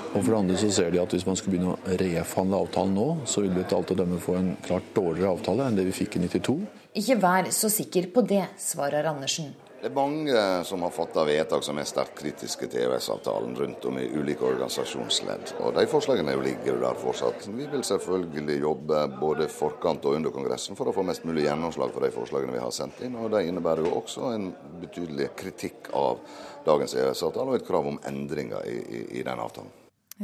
Og 0.08 0.22
for 0.22 0.32
det 0.32 0.40
andre 0.40 0.56
så 0.56 0.72
ser 0.72 0.90
de 0.94 1.02
at 1.04 1.12
hvis 1.12 1.28
man 1.28 1.36
skulle 1.36 1.58
begynne 1.58 1.76
å 1.76 2.00
reforhandle 2.00 2.64
avtalen 2.64 2.96
nå, 2.96 3.08
så 3.28 3.44
vil 3.44 3.52
vi 3.52 3.60
etter 3.60 3.76
alt 3.76 3.92
å 3.92 4.00
dømme 4.00 4.24
få 4.24 4.40
en 4.40 4.52
klart 4.64 4.88
dårligere 4.96 5.36
avtale 5.36 5.68
enn 5.68 5.76
det 5.76 5.84
vi 5.90 5.96
fikk 6.00 6.16
i 6.16 6.24
92. 6.24 6.58
Ikke 6.96 7.20
vær 7.20 7.52
så 7.52 7.68
sikker 7.70 8.08
på 8.14 8.24
det, 8.24 8.46
svarer 8.56 9.12
Andersen. 9.12 9.52
Det 9.78 9.86
er 9.86 9.94
mange 9.94 10.40
som 10.66 10.82
har 10.82 10.90
fatta 10.90 11.22
vedtak 11.22 11.62
som 11.62 11.78
er 11.78 11.86
sterkt 11.86 12.16
kritiske 12.18 12.66
til 12.66 12.82
EØS-avtalen 12.82 13.52
rundt 13.54 13.84
om 13.86 13.98
i 14.02 14.08
ulike 14.10 14.42
organisasjonsledd. 14.42 15.52
Og 15.62 15.76
De 15.76 15.84
forslagene 15.86 16.32
ligger 16.40 16.80
der 16.82 16.96
fortsatt. 16.98 17.44
Vi 17.46 17.66
vil 17.70 17.84
selvfølgelig 17.86 18.56
jobbe 18.58 19.04
både 19.20 19.46
forkant 19.46 20.08
og 20.10 20.16
under 20.18 20.32
Kongressen 20.34 20.74
for 20.74 20.90
å 20.90 20.94
få 20.96 21.04
mest 21.06 21.22
mulig 21.28 21.44
gjennomslag 21.44 21.92
for 21.94 22.02
de 22.02 22.10
forslagene 22.10 22.56
vi 22.56 22.62
har 22.64 22.74
sendt 22.74 22.98
inn. 23.06 23.14
og 23.14 23.30
Det 23.30 23.44
innebærer 23.46 23.86
jo 23.86 23.92
også 24.00 24.32
en 24.34 24.48
betydelig 24.82 25.28
kritikk 25.38 25.92
av 25.94 26.18
dagens 26.66 26.96
EØS-avtale 26.98 27.54
og 27.54 27.60
et 27.60 27.68
krav 27.68 27.86
om 27.86 28.00
endringer 28.10 28.66
i, 28.66 28.80
i, 28.82 29.02
i 29.20 29.22
den 29.22 29.44
avtalen. 29.44 29.70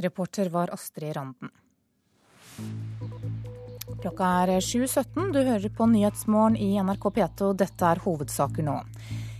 Reporter 0.02 0.50
var 0.50 0.72
Astrid 0.74 1.14
Randen. 1.14 1.52
Klokka 4.02 4.32
er 4.42 4.56
7.17. 4.58 5.30
Du 5.30 5.38
hører 5.46 5.70
på 5.70 5.86
Nyhetsmorgen 5.94 6.58
i 6.58 6.72
NRK 6.82 7.06
P2. 7.20 7.52
Dette 7.62 7.92
er 7.92 8.02
hovedsaker 8.02 8.66
nå. 8.66 8.80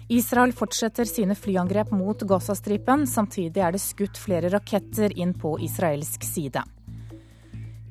Israel 0.09 0.53
fortsetter 0.53 1.05
sine 1.09 1.35
flyangrep 1.35 1.91
mot 1.91 2.23
Gazastripen. 2.23 3.07
Samtidig 3.07 3.63
er 3.65 3.73
det 3.73 3.81
skutt 3.81 4.21
flere 4.21 4.51
raketter 4.53 5.15
inn 5.17 5.33
på 5.33 5.57
israelsk 5.65 6.27
side. 6.29 6.61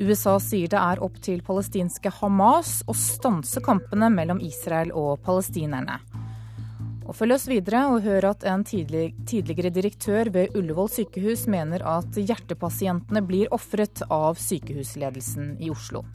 USA 0.04 0.36
sier 0.42 0.70
det 0.70 0.78
er 0.78 1.02
opp 1.06 1.18
til 1.24 1.42
palestinske 1.46 2.12
Hamas 2.20 2.82
å 2.90 2.94
stanse 2.98 3.62
kampene 3.66 4.12
mellom 4.14 4.42
Israel 4.46 4.92
og 4.94 5.24
palestinerne. 5.26 6.00
Og 7.04 7.18
følg 7.18 7.36
oss 7.36 7.50
videre 7.50 7.84
og 7.92 8.04
hør 8.06 8.30
at 8.30 8.46
en 8.48 8.64
tidlig, 8.64 9.12
tidligere 9.28 9.74
direktør 9.74 10.30
ved 10.34 10.58
Ullevål 10.58 10.92
sykehus 10.94 11.48
mener 11.52 11.84
at 11.98 12.16
hjertepasientene 12.16 13.24
blir 13.26 13.52
ofret 13.54 14.06
av 14.10 14.40
sykehusledelsen 14.40 15.58
i 15.60 15.72
Oslo. 15.74 16.06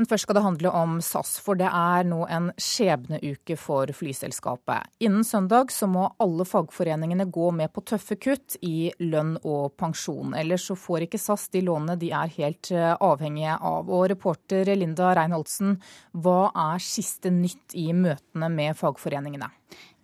Men 0.00 0.06
først 0.08 0.24
skal 0.24 0.38
det 0.38 0.42
handle 0.46 0.70
om 0.72 0.92
SAS, 1.04 1.34
for 1.44 1.58
det 1.60 1.66
er 1.68 2.06
nå 2.08 2.22
en 2.32 2.46
skjebneuke 2.56 3.52
for 3.60 3.90
flyselskapet. 3.92 4.88
Innen 5.04 5.26
søndag 5.28 5.74
så 5.76 5.84
må 5.92 6.06
alle 6.24 6.46
fagforeningene 6.48 7.26
gå 7.28 7.50
med 7.52 7.68
på 7.74 7.84
tøffe 7.84 8.16
kutt 8.16 8.56
i 8.64 8.88
lønn 9.04 9.34
og 9.44 9.74
pensjon. 9.76 10.32
Ellers 10.40 10.64
så 10.70 10.78
får 10.80 11.04
ikke 11.04 11.20
SAS 11.20 11.50
de 11.52 11.60
lånene 11.68 11.98
de 12.00 12.14
er 12.16 12.32
helt 12.38 12.72
eh, 12.72 12.94
avhengige 12.96 13.60
av. 13.60 13.92
Og 13.92 14.08
reporter 14.14 14.72
Linda 14.72 15.12
Reinholdsen, 15.20 15.76
hva 16.16 16.48
er 16.48 16.80
siste 16.80 17.28
nytt 17.36 17.76
i 17.76 17.90
møtene 17.92 18.48
med 18.56 18.80
fagforeningene? 18.80 19.52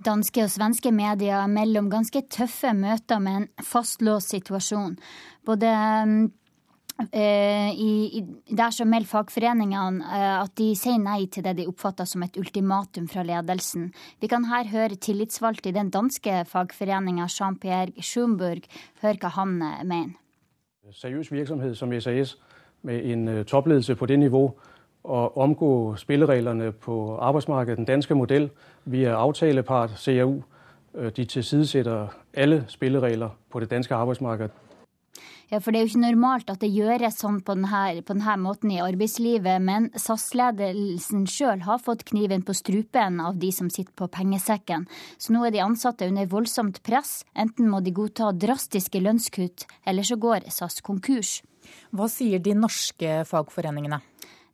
Danske 0.05 0.45
og 0.45 0.53
svenske 0.53 0.93
medier 0.93 1.49
melder 1.49 1.87
om 1.87 1.95
ganske 1.97 2.21
tøffe 2.29 2.77
møter 2.77 3.25
med 3.25 3.47
en 3.47 3.53
fastlåst 3.65 4.37
situasjon. 4.37 5.01
Både 5.49 5.73
Eh, 7.13 7.71
I, 7.77 8.25
der 8.57 8.71
så 8.71 8.85
melder 8.85 9.07
fagforeningene 9.07 10.05
eh, 10.05 10.37
at 10.41 10.53
de 10.57 10.71
sier 10.79 10.97
nei 10.97 11.27
til 11.29 11.45
det 11.45 11.59
de 11.59 11.67
oppfatter 11.69 12.09
som 12.09 12.25
et 12.25 12.39
ultimatum 12.41 13.05
fra 13.13 13.23
ledelsen. 13.23 13.91
Vi 14.21 14.31
kan 14.33 14.47
her 14.49 14.71
høre 14.73 14.97
tillitsvalgt 14.97 15.67
i 15.67 15.75
den 15.77 15.91
danske 15.91 16.45
fagforeninga 16.49 17.29
Jean-Pierre 17.29 17.93
Schumburg 18.01 18.65
høre 19.03 19.21
hva 19.21 19.35
han 19.37 19.61
eh, 19.61 19.85
mener. 19.85 20.17
Seriøs 20.93 21.33
virksomhet 21.33 21.77
som 21.77 21.93
SAS 22.01 22.39
med 22.83 23.05
en 23.05 23.45
toppledelse 23.45 23.95
på 23.95 24.07
det 24.07 24.19
nivå 24.19 24.47
og 25.05 25.39
omgå 25.39 25.97
spillereglene 25.97 26.73
på 26.73 27.19
arbeidsmarkedet, 27.21 27.77
den 27.77 27.85
danske 27.85 28.15
modell. 28.15 28.51
via 28.85 29.17
avtalepart 29.17 29.91
CAU. 29.99 30.43
De 31.17 31.25
tilsidesetter 31.25 32.07
alle 32.35 32.65
spilleregler 32.69 33.31
på 33.51 33.61
det 33.61 33.71
danske 33.71 33.95
arbeidsmarkedet. 33.95 34.66
Ja, 35.47 35.61
for 35.63 35.71
det 35.71 35.79
er 35.79 35.85
jo 35.85 35.93
ikke 35.93 36.03
normalt 36.03 36.49
at 36.51 36.63
det 36.65 36.73
gjøres 36.75 37.21
sånn 37.23 37.39
på 37.47 37.55
denne, 37.55 38.03
på 38.03 38.17
denne 38.17 38.35
måten 38.43 38.73
i 38.75 38.81
arbeidslivet, 38.83 39.63
men 39.63 39.89
SAS-ledelsen 39.95 41.23
sjøl 41.31 41.63
har 41.69 41.83
fått 41.83 42.03
kniven 42.09 42.43
på 42.43 42.57
strupen 42.57 43.21
av 43.23 43.39
de 43.39 43.53
som 43.55 43.71
sitter 43.71 43.95
på 43.95 44.11
pengesekken. 44.11 44.89
Så 45.23 45.37
nå 45.37 45.45
er 45.47 45.55
de 45.55 45.63
ansatte 45.63 46.09
under 46.11 46.27
voldsomt 46.33 46.83
press. 46.87 47.21
Enten 47.39 47.71
må 47.71 47.79
de 47.79 47.95
godta 47.95 48.33
drastiske 48.35 48.99
lønnskutt, 49.05 49.69
eller 49.87 50.07
så 50.07 50.19
går 50.19 50.51
SAS 50.51 50.83
konkurs. 50.83 51.39
Hva 51.95 52.11
sier 52.11 52.43
de 52.43 52.55
norske 52.59 53.23
fagforeningene? 53.31 54.03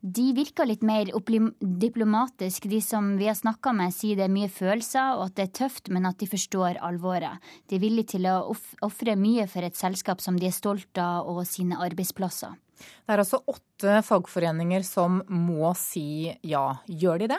De 0.03 0.33
virker 0.35 0.67
litt 0.67 0.83
mer 0.83 1.13
diplomatisk. 1.61 2.65
De 2.67 2.81
som 2.83 3.13
vi 3.21 3.29
har 3.29 3.37
snakka 3.39 3.71
med, 3.73 3.95
sier 3.95 4.19
det 4.19 4.25
er 4.27 4.35
mye 4.35 4.51
følelser 4.51 5.15
og 5.15 5.29
at 5.29 5.37
det 5.37 5.45
er 5.45 5.53
tøft, 5.61 5.93
men 5.95 6.09
at 6.11 6.19
de 6.19 6.27
forstår 6.27 6.81
alvoret. 6.83 7.39
De 7.71 7.79
er 7.79 7.85
villige 7.85 8.17
til 8.17 8.27
å 8.27 8.51
ofre 8.83 9.15
mye 9.15 9.47
for 9.47 9.63
et 9.63 9.79
selskap 9.79 10.21
som 10.21 10.35
de 10.35 10.51
er 10.51 10.57
stolt 10.57 10.99
av 10.99 11.31
og 11.31 11.45
sine 11.47 11.79
arbeidsplasser. 11.79 12.59
Det 13.03 13.15
er 13.15 13.23
altså 13.23 13.41
åtte 13.51 13.99
fagforeninger 14.07 14.85
som 14.87 15.21
må 15.27 15.73
si 15.79 16.31
ja. 16.47 16.65
Gjør 16.87 17.23
de 17.23 17.29
det? 17.33 17.39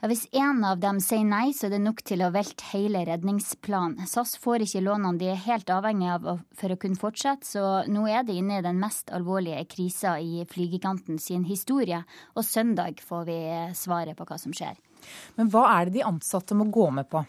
Ja, 0.00 0.08
hvis 0.10 0.24
én 0.34 0.64
av 0.66 0.80
dem 0.82 0.98
sier 1.02 1.22
nei, 1.26 1.52
så 1.54 1.68
er 1.68 1.76
det 1.76 1.82
nok 1.84 2.02
til 2.06 2.24
å 2.26 2.32
velte 2.34 2.66
hele 2.72 3.04
redningsplanen. 3.08 4.08
SAS 4.10 4.34
får 4.42 4.66
ikke 4.66 4.82
lånene 4.84 5.20
de 5.20 5.30
er 5.32 5.44
helt 5.46 5.70
avhengig 5.70 6.10
av 6.16 6.26
for 6.58 6.74
å 6.74 6.78
kunne 6.80 7.00
fortsette, 7.00 7.46
så 7.46 7.84
nå 7.90 8.06
er 8.10 8.26
de 8.26 8.38
inne 8.40 8.58
i 8.58 8.66
den 8.66 8.80
mest 8.82 9.12
alvorlige 9.14 9.62
krisa 9.70 10.16
i 10.18 10.42
flygiganten 10.50 11.20
sin 11.22 11.46
historie. 11.48 12.02
Og 12.34 12.46
søndag 12.46 13.02
får 13.04 13.30
vi 13.30 13.38
svaret 13.78 14.18
på 14.18 14.26
hva 14.28 14.40
som 14.40 14.54
skjer. 14.56 14.76
Men 15.38 15.50
hva 15.52 15.66
er 15.76 15.88
det 15.88 15.98
de 15.98 16.06
ansatte 16.08 16.56
må 16.58 16.68
gå 16.72 16.90
med 16.94 17.08
på? 17.10 17.24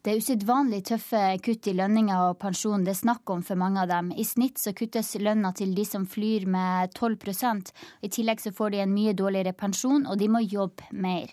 Det 0.00 0.14
er 0.14 0.20
usedvanlig 0.22 0.78
tøffe 0.88 1.18
kutt 1.44 1.66
i 1.68 1.74
lønninger 1.76 2.30
og 2.30 2.38
pensjon 2.40 2.86
det 2.86 2.94
er 2.94 3.00
snakk 3.02 3.28
om 3.34 3.42
for 3.44 3.60
mange 3.60 3.82
av 3.82 3.90
dem. 3.90 4.14
I 4.16 4.24
snitt 4.24 4.56
så 4.56 4.72
kuttes 4.72 5.12
lønna 5.20 5.50
til 5.52 5.74
de 5.76 5.84
som 5.84 6.06
flyr 6.08 6.46
med 6.48 6.94
12% 6.96 7.68
I 8.00 8.08
tillegg 8.08 8.40
så 8.40 8.54
får 8.56 8.72
de 8.72 8.80
en 8.80 8.94
mye 8.94 9.12
dårligere 9.12 9.52
pensjon, 9.52 10.06
og 10.08 10.16
de 10.16 10.30
må 10.32 10.40
jobbe 10.40 10.88
mer. 10.96 11.28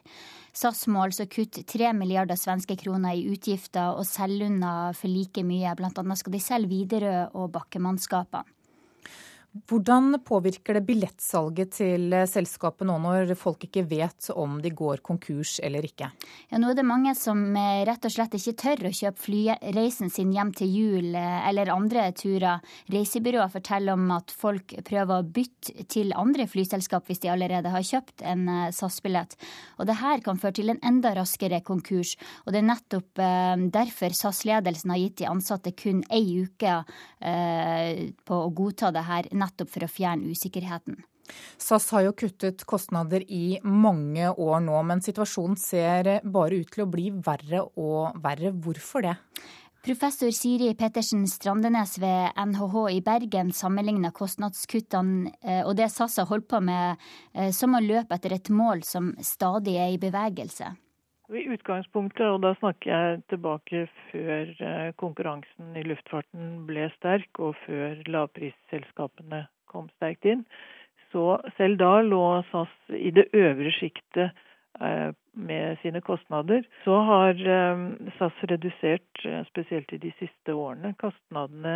SAS 0.51 0.83
må 0.91 1.05
altså 1.05 1.29
kutte 1.31 1.63
3 1.63 1.93
milliarder 1.95 2.35
svenske 2.35 2.75
kroner 2.81 3.15
i 3.15 3.27
utgifter 3.31 3.95
og 3.95 4.03
selge 4.09 4.51
unna 4.51 4.91
for 4.97 5.07
like 5.07 5.47
mye. 5.47 5.71
Blant 5.79 6.03
annet 6.03 6.19
skal 6.19 6.35
de 6.35 6.43
selge 6.43 6.73
Widerøe 6.73 7.27
og 7.39 7.53
bakkemannskapene. 7.55 8.56
Hvordan 9.65 10.19
påvirker 10.25 10.77
det 10.77 10.83
billettsalget 10.85 11.71
til 11.77 12.13
selskapet 12.29 12.87
nå 12.87 12.97
når 13.01 13.31
folk 13.39 13.63
ikke 13.65 13.85
vet 13.89 14.29
om 14.35 14.57
de 14.61 14.69
går 14.75 15.01
konkurs 15.05 15.57
eller 15.63 15.85
ikke? 15.87 16.09
Ja, 16.51 16.59
nå 16.59 16.71
er 16.71 16.77
det 16.77 16.85
mange 16.87 17.13
som 17.17 17.39
eh, 17.57 17.83
rett 17.87 18.05
og 18.05 18.13
slett 18.13 18.35
ikke 18.37 18.55
tør 18.59 18.89
å 18.89 18.93
kjøpe 18.93 19.23
flyreisen 19.23 20.11
sin 20.13 20.33
hjem 20.35 20.51
til 20.57 20.73
jul 20.73 21.15
eh, 21.17 21.47
eller 21.49 21.71
andre 21.73 22.09
turer. 22.17 22.63
Reisebyrået 22.93 23.55
forteller 23.55 23.97
om 23.97 24.11
at 24.15 24.33
folk 24.35 24.75
prøver 24.87 25.21
å 25.21 25.25
bytte 25.25 25.87
til 25.89 26.13
andre 26.17 26.47
flyselskap 26.49 27.07
hvis 27.07 27.23
de 27.23 27.31
allerede 27.33 27.71
har 27.73 27.87
kjøpt 27.87 28.25
en 28.27 28.45
eh, 28.51 28.69
SAS-billett. 28.75 29.37
Og 29.79 29.89
det 29.89 29.97
her 30.01 30.21
kan 30.25 30.41
føre 30.41 30.59
til 30.59 30.73
en 30.73 30.81
enda 30.85 31.15
raskere 31.17 31.61
konkurs. 31.65 32.15
Og 32.45 32.53
det 32.53 32.61
er 32.61 32.69
nettopp 32.69 33.23
derfor 33.73 34.13
SAS-ledelsen 34.13 34.91
har 34.93 35.01
gitt 35.01 35.17
de 35.21 35.29
ansatte 35.29 35.71
kun 35.77 36.03
ei 36.13 36.43
uke 36.43 36.73
på 37.17 38.37
å 38.37 38.49
godta 38.55 38.91
det 38.93 39.03
her 39.07 39.29
nettopp 39.31 39.46
for 39.69 39.85
å 39.85 39.91
fjerne 39.91 40.33
usikkerheten. 40.33 41.03
SAS 41.59 41.89
har 41.91 42.05
jo 42.05 42.15
kuttet 42.15 42.63
kostnader 42.69 43.23
i 43.27 43.59
mange 43.63 44.29
år 44.31 44.61
nå, 44.63 44.79
men 44.87 45.03
situasjonen 45.03 45.59
ser 45.59 46.11
bare 46.23 46.61
ut 46.61 46.71
til 46.71 46.85
å 46.85 46.91
bli 46.91 47.09
verre 47.11 47.65
og 47.75 48.19
verre. 48.23 48.53
Hvorfor 48.55 49.03
det? 49.03 49.17
Professor 49.87 50.31
Siri 50.35 50.73
Pettersen 50.75 51.27
Strandenes 51.31 51.93
ved 52.01 52.33
NHH 52.35 52.81
i 52.91 53.03
Bergen 53.05 53.53
sammenligner 53.55 54.11
kostnadskuttene 54.11 55.31
eh, 55.41 55.61
og 55.61 55.77
det 55.79 55.87
SAS 55.93 56.17
har 56.19 56.27
holdt 56.27 56.49
på 56.51 56.59
med, 56.59 56.99
eh, 57.31 57.53
som 57.55 57.77
å 57.77 57.83
løpe 57.83 58.17
etter 58.17 58.35
et 58.35 58.51
mål 58.51 58.83
som 58.83 59.13
stadig 59.23 59.77
er 59.79 59.93
i 59.93 60.01
bevegelse. 60.01 60.73
I 61.27 61.43
utgangspunktet, 61.51 62.23
og 62.23 62.39
da 62.45 62.53
snakker 62.55 62.87
jeg 62.87 63.21
tilbake 63.33 63.83
før 64.13 64.51
eh, 64.63 64.91
konkurransen 64.95 65.75
i 65.75 65.83
luftfarten 65.83 66.61
ble 66.69 66.85
sterk, 66.93 67.27
og 67.43 67.57
før 67.65 67.99
lavprisselskapene 68.07 69.41
kom 69.67 69.89
sterkt 69.97 70.23
inn, 70.23 70.45
så 71.11 71.35
selv 71.57 71.81
da 71.81 71.97
lå 72.05 72.21
SAS 72.47 72.71
i 72.95 73.11
det 73.11 73.25
øvre 73.35 73.73
sjiktet 73.75 74.39
eh, 74.79 75.11
med 75.35 75.81
sine 75.83 75.99
kostnader. 75.99 76.63
Så 76.85 76.95
har 77.09 77.43
eh, 77.43 77.83
SAS 78.15 78.39
redusert, 78.53 79.25
spesielt 79.51 79.91
i 79.91 80.01
de 80.07 80.13
siste 80.21 80.55
årene, 80.55 80.93
kostnadene 80.95 81.75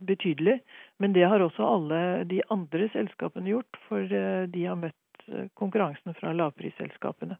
betydelig. 0.00 0.62
Men 0.96 1.12
det 1.12 1.28
har 1.28 1.44
også 1.44 1.68
alle 1.74 2.00
de 2.32 2.40
andre 2.48 2.88
selskapene 2.96 3.52
gjort, 3.52 3.84
for 3.90 4.16
de 4.48 4.64
har 4.64 4.80
møtt 4.80 5.28
konkurransen 5.60 6.16
fra 6.16 6.32
lavprisselskapene. 6.32 7.36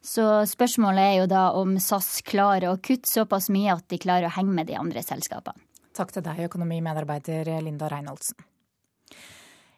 Så 0.00 0.24
spørsmålet 0.48 1.04
er 1.04 1.16
jo 1.20 1.26
da 1.28 1.42
om 1.60 1.74
SAS 1.80 2.22
klarer 2.24 2.70
å 2.70 2.78
kutte 2.80 3.10
såpass 3.10 3.50
mye 3.52 3.74
at 3.74 3.84
de 3.92 4.00
klarer 4.00 4.30
å 4.30 4.34
henge 4.38 4.54
med 4.56 4.70
de 4.70 4.78
andre 4.80 5.04
selskapene. 5.04 5.60
Takk 5.96 6.14
til 6.14 6.24
deg, 6.24 6.46
økonomimedarbeider 6.46 7.50
Linda 7.60 7.90
Reinholdsen. 7.90 8.38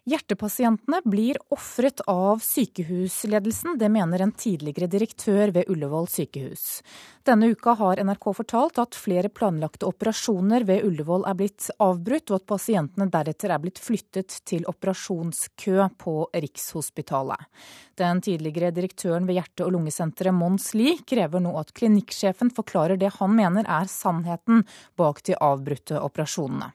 Hjertepasientene 0.02 0.98
blir 1.04 1.36
ofret 1.54 2.00
av 2.10 2.40
sykehusledelsen, 2.42 3.76
det 3.78 3.86
mener 3.88 4.24
en 4.24 4.32
tidligere 4.34 4.88
direktør 4.90 5.52
ved 5.54 5.68
Ullevål 5.70 6.08
sykehus. 6.10 6.80
Denne 7.22 7.52
uka 7.54 7.76
har 7.78 8.02
NRK 8.02 8.26
fortalt 8.34 8.80
at 8.82 8.98
flere 8.98 9.30
planlagte 9.30 9.86
operasjoner 9.86 10.66
ved 10.66 10.82
Ullevål 10.88 11.28
er 11.30 11.38
blitt 11.38 11.68
avbrutt, 11.78 12.32
og 12.32 12.40
at 12.40 12.48
pasientene 12.50 13.06
deretter 13.14 13.54
er 13.54 13.62
blitt 13.62 13.78
flyttet 13.78 14.40
til 14.42 14.66
operasjonskø 14.66 15.86
på 16.02 16.16
Rikshospitalet. 16.34 17.46
Den 17.94 18.26
tidligere 18.26 18.74
direktøren 18.74 19.30
ved 19.30 19.38
hjerte- 19.38 19.70
og 19.70 19.76
lungesenteret 19.76 20.34
Mons 20.34 20.72
Lie 20.74 20.98
krever 21.06 21.46
nå 21.46 21.54
at 21.62 21.70
klinikksjefen 21.78 22.50
forklarer 22.50 22.98
det 22.98 23.14
han 23.20 23.38
mener 23.38 23.70
er 23.70 23.86
sannheten 23.86 24.66
bak 24.98 25.22
de 25.30 25.38
avbrutte 25.38 26.02
operasjonene. 26.02 26.74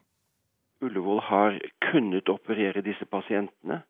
Ullevål 0.80 1.20
har 1.26 1.60
kunnet 1.90 2.28
operere 2.30 2.82
disse 2.86 3.06
pasientene. 3.10 3.82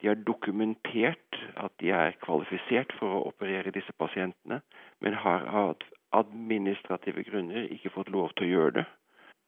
De 0.00 0.08
har 0.08 0.16
dokumentert 0.24 1.36
at 1.60 1.72
de 1.82 1.90
er 1.92 2.16
kvalifisert 2.24 2.94
for 2.96 3.18
å 3.18 3.24
operere 3.28 3.72
disse 3.74 3.92
pasientene, 4.00 4.62
men 5.04 5.18
har 5.24 5.44
av 5.52 5.84
administrative 6.16 7.26
grunner 7.28 7.68
ikke 7.68 7.92
fått 7.92 8.08
lov 8.08 8.32
til 8.36 8.48
å 8.48 8.52
gjøre 8.54 8.74
det. 8.80 8.86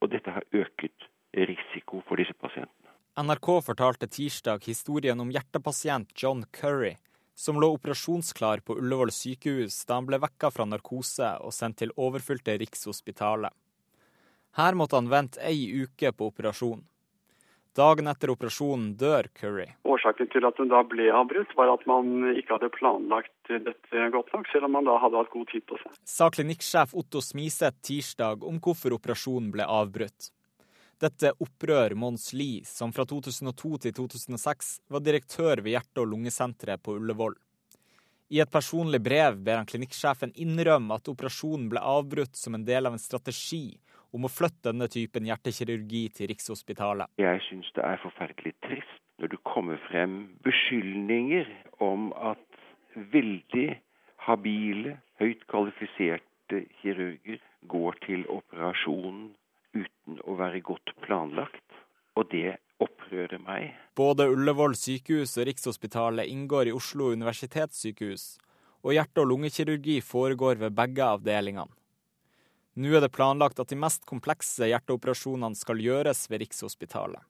Og 0.04 0.12
dette 0.12 0.34
har 0.34 0.44
øket 0.52 1.08
risiko 1.32 2.02
for 2.08 2.20
disse 2.20 2.36
pasientene. 2.36 2.92
NRK 3.16 3.48
fortalte 3.64 4.08
tirsdag 4.08 4.64
historien 4.68 5.20
om 5.20 5.32
hjertepasient 5.32 6.12
John 6.16 6.44
Curry, 6.52 6.94
som 7.34 7.58
lå 7.60 7.72
operasjonsklar 7.74 8.60
på 8.66 8.76
Ullevål 8.80 9.12
sykehus 9.12 9.82
da 9.88 9.98
han 9.98 10.08
ble 10.08 10.20
vekka 10.20 10.52
fra 10.52 10.68
narkose 10.68 11.34
og 11.40 11.52
sendt 11.56 11.80
til 11.80 11.92
overfylte 11.96 12.58
Rikshospitalet. 12.60 13.52
Her 14.56 14.74
måtte 14.76 14.96
han 14.96 15.08
vente 15.08 15.40
ei 15.40 15.82
uke 15.82 16.12
på 16.12 16.28
operasjon. 16.28 16.82
Dagen 17.72 18.10
etter 18.10 18.28
operasjonen 18.28 18.90
dør 19.00 19.30
Curry. 19.32 19.64
Årsaken 19.88 20.28
til 20.28 20.44
at 20.44 20.58
hun 20.60 20.68
da 20.68 20.82
ble 20.84 21.06
avbrutt, 21.08 21.54
var 21.56 21.70
at 21.72 21.86
man 21.88 22.34
ikke 22.36 22.58
hadde 22.58 22.68
planlagt 22.74 23.48
dette 23.48 24.08
godt 24.12 24.28
nok, 24.34 24.50
selv 24.52 24.68
om 24.68 24.74
man 24.76 24.84
da 24.84 24.98
hadde 25.00 25.16
hatt 25.22 25.32
god 25.32 25.48
tid 25.48 25.64
på 25.64 25.78
seg. 25.80 25.94
Sa 26.04 26.28
klinikksjef 26.34 26.92
Otto 27.00 27.22
Smiseth 27.24 27.80
tirsdag 27.88 28.44
om 28.44 28.58
hvorfor 28.60 28.92
operasjonen 28.98 29.48
ble 29.54 29.64
avbrutt. 29.64 30.28
Dette 31.00 31.32
opprør 31.40 31.96
Mons 31.98 32.28
Lie, 32.36 32.60
som 32.68 32.92
fra 32.92 33.06
2002 33.08 33.72
til 33.86 33.94
2006 33.96 34.68
var 34.92 35.02
direktør 35.02 35.64
ved 35.64 35.72
hjerte- 35.72 36.04
og 36.04 36.12
lungesenteret 36.12 36.82
på 36.84 36.98
Ullevål. 37.00 37.38
I 38.36 38.44
et 38.44 38.52
personlig 38.52 39.00
brev 39.04 39.40
ber 39.40 39.62
han 39.62 39.68
klinikksjefen 39.68 40.36
innrømme 40.44 41.00
at 41.00 41.08
operasjonen 41.08 41.66
ble 41.72 41.80
avbrutt 41.80 42.36
som 42.36 42.54
en 42.56 42.68
del 42.68 42.86
av 42.88 42.94
en 42.96 43.02
strategi 43.02 43.64
om 44.12 44.26
å 44.26 44.30
flytte 44.32 44.70
denne 44.70 44.88
typen 44.92 45.26
hjertekirurgi 45.28 46.02
til 46.16 46.30
Rikshospitalet. 46.32 47.12
Jeg 47.20 47.40
syns 47.48 47.70
det 47.76 47.84
er 47.86 48.02
forferdelig 48.02 48.54
trist 48.66 48.98
når 49.22 49.32
det 49.34 49.40
kommer 49.48 49.80
frem 49.88 50.16
beskyldninger 50.44 51.48
om 51.84 52.10
at 52.16 52.42
veldig 53.12 53.68
habile, 54.26 54.98
høyt 55.20 55.46
kvalifiserte 55.50 56.64
kirurger 56.80 57.40
går 57.70 57.98
til 58.06 58.26
operasjon 58.30 59.30
uten 59.72 60.18
å 60.28 60.36
være 60.40 60.60
godt 60.66 60.92
planlagt. 61.04 61.62
Og 62.18 62.28
det 62.28 62.58
opprører 62.82 63.40
meg. 63.40 63.70
Både 63.96 64.26
Ullevål 64.28 64.74
sykehus 64.76 65.36
og 65.38 65.46
Rikshospitalet 65.48 66.28
inngår 66.28 66.68
i 66.68 66.74
Oslo 66.76 67.12
universitetssykehus, 67.14 68.26
og 68.82 68.96
hjerte- 68.96 69.22
og 69.22 69.30
lungekirurgi 69.30 70.00
foregår 70.04 70.58
ved 70.60 70.74
begge 70.76 71.06
avdelingene. 71.06 71.70
Nå 72.74 72.88
er 72.96 73.02
det 73.04 73.12
planlagt 73.12 73.58
at 73.60 73.68
de 73.68 73.76
mest 73.76 74.06
komplekse 74.08 74.64
hjerteoperasjonene 74.70 75.58
skal 75.58 75.80
gjøres 75.84 76.24
ved 76.30 76.40
Rikshospitalet. 76.46 77.20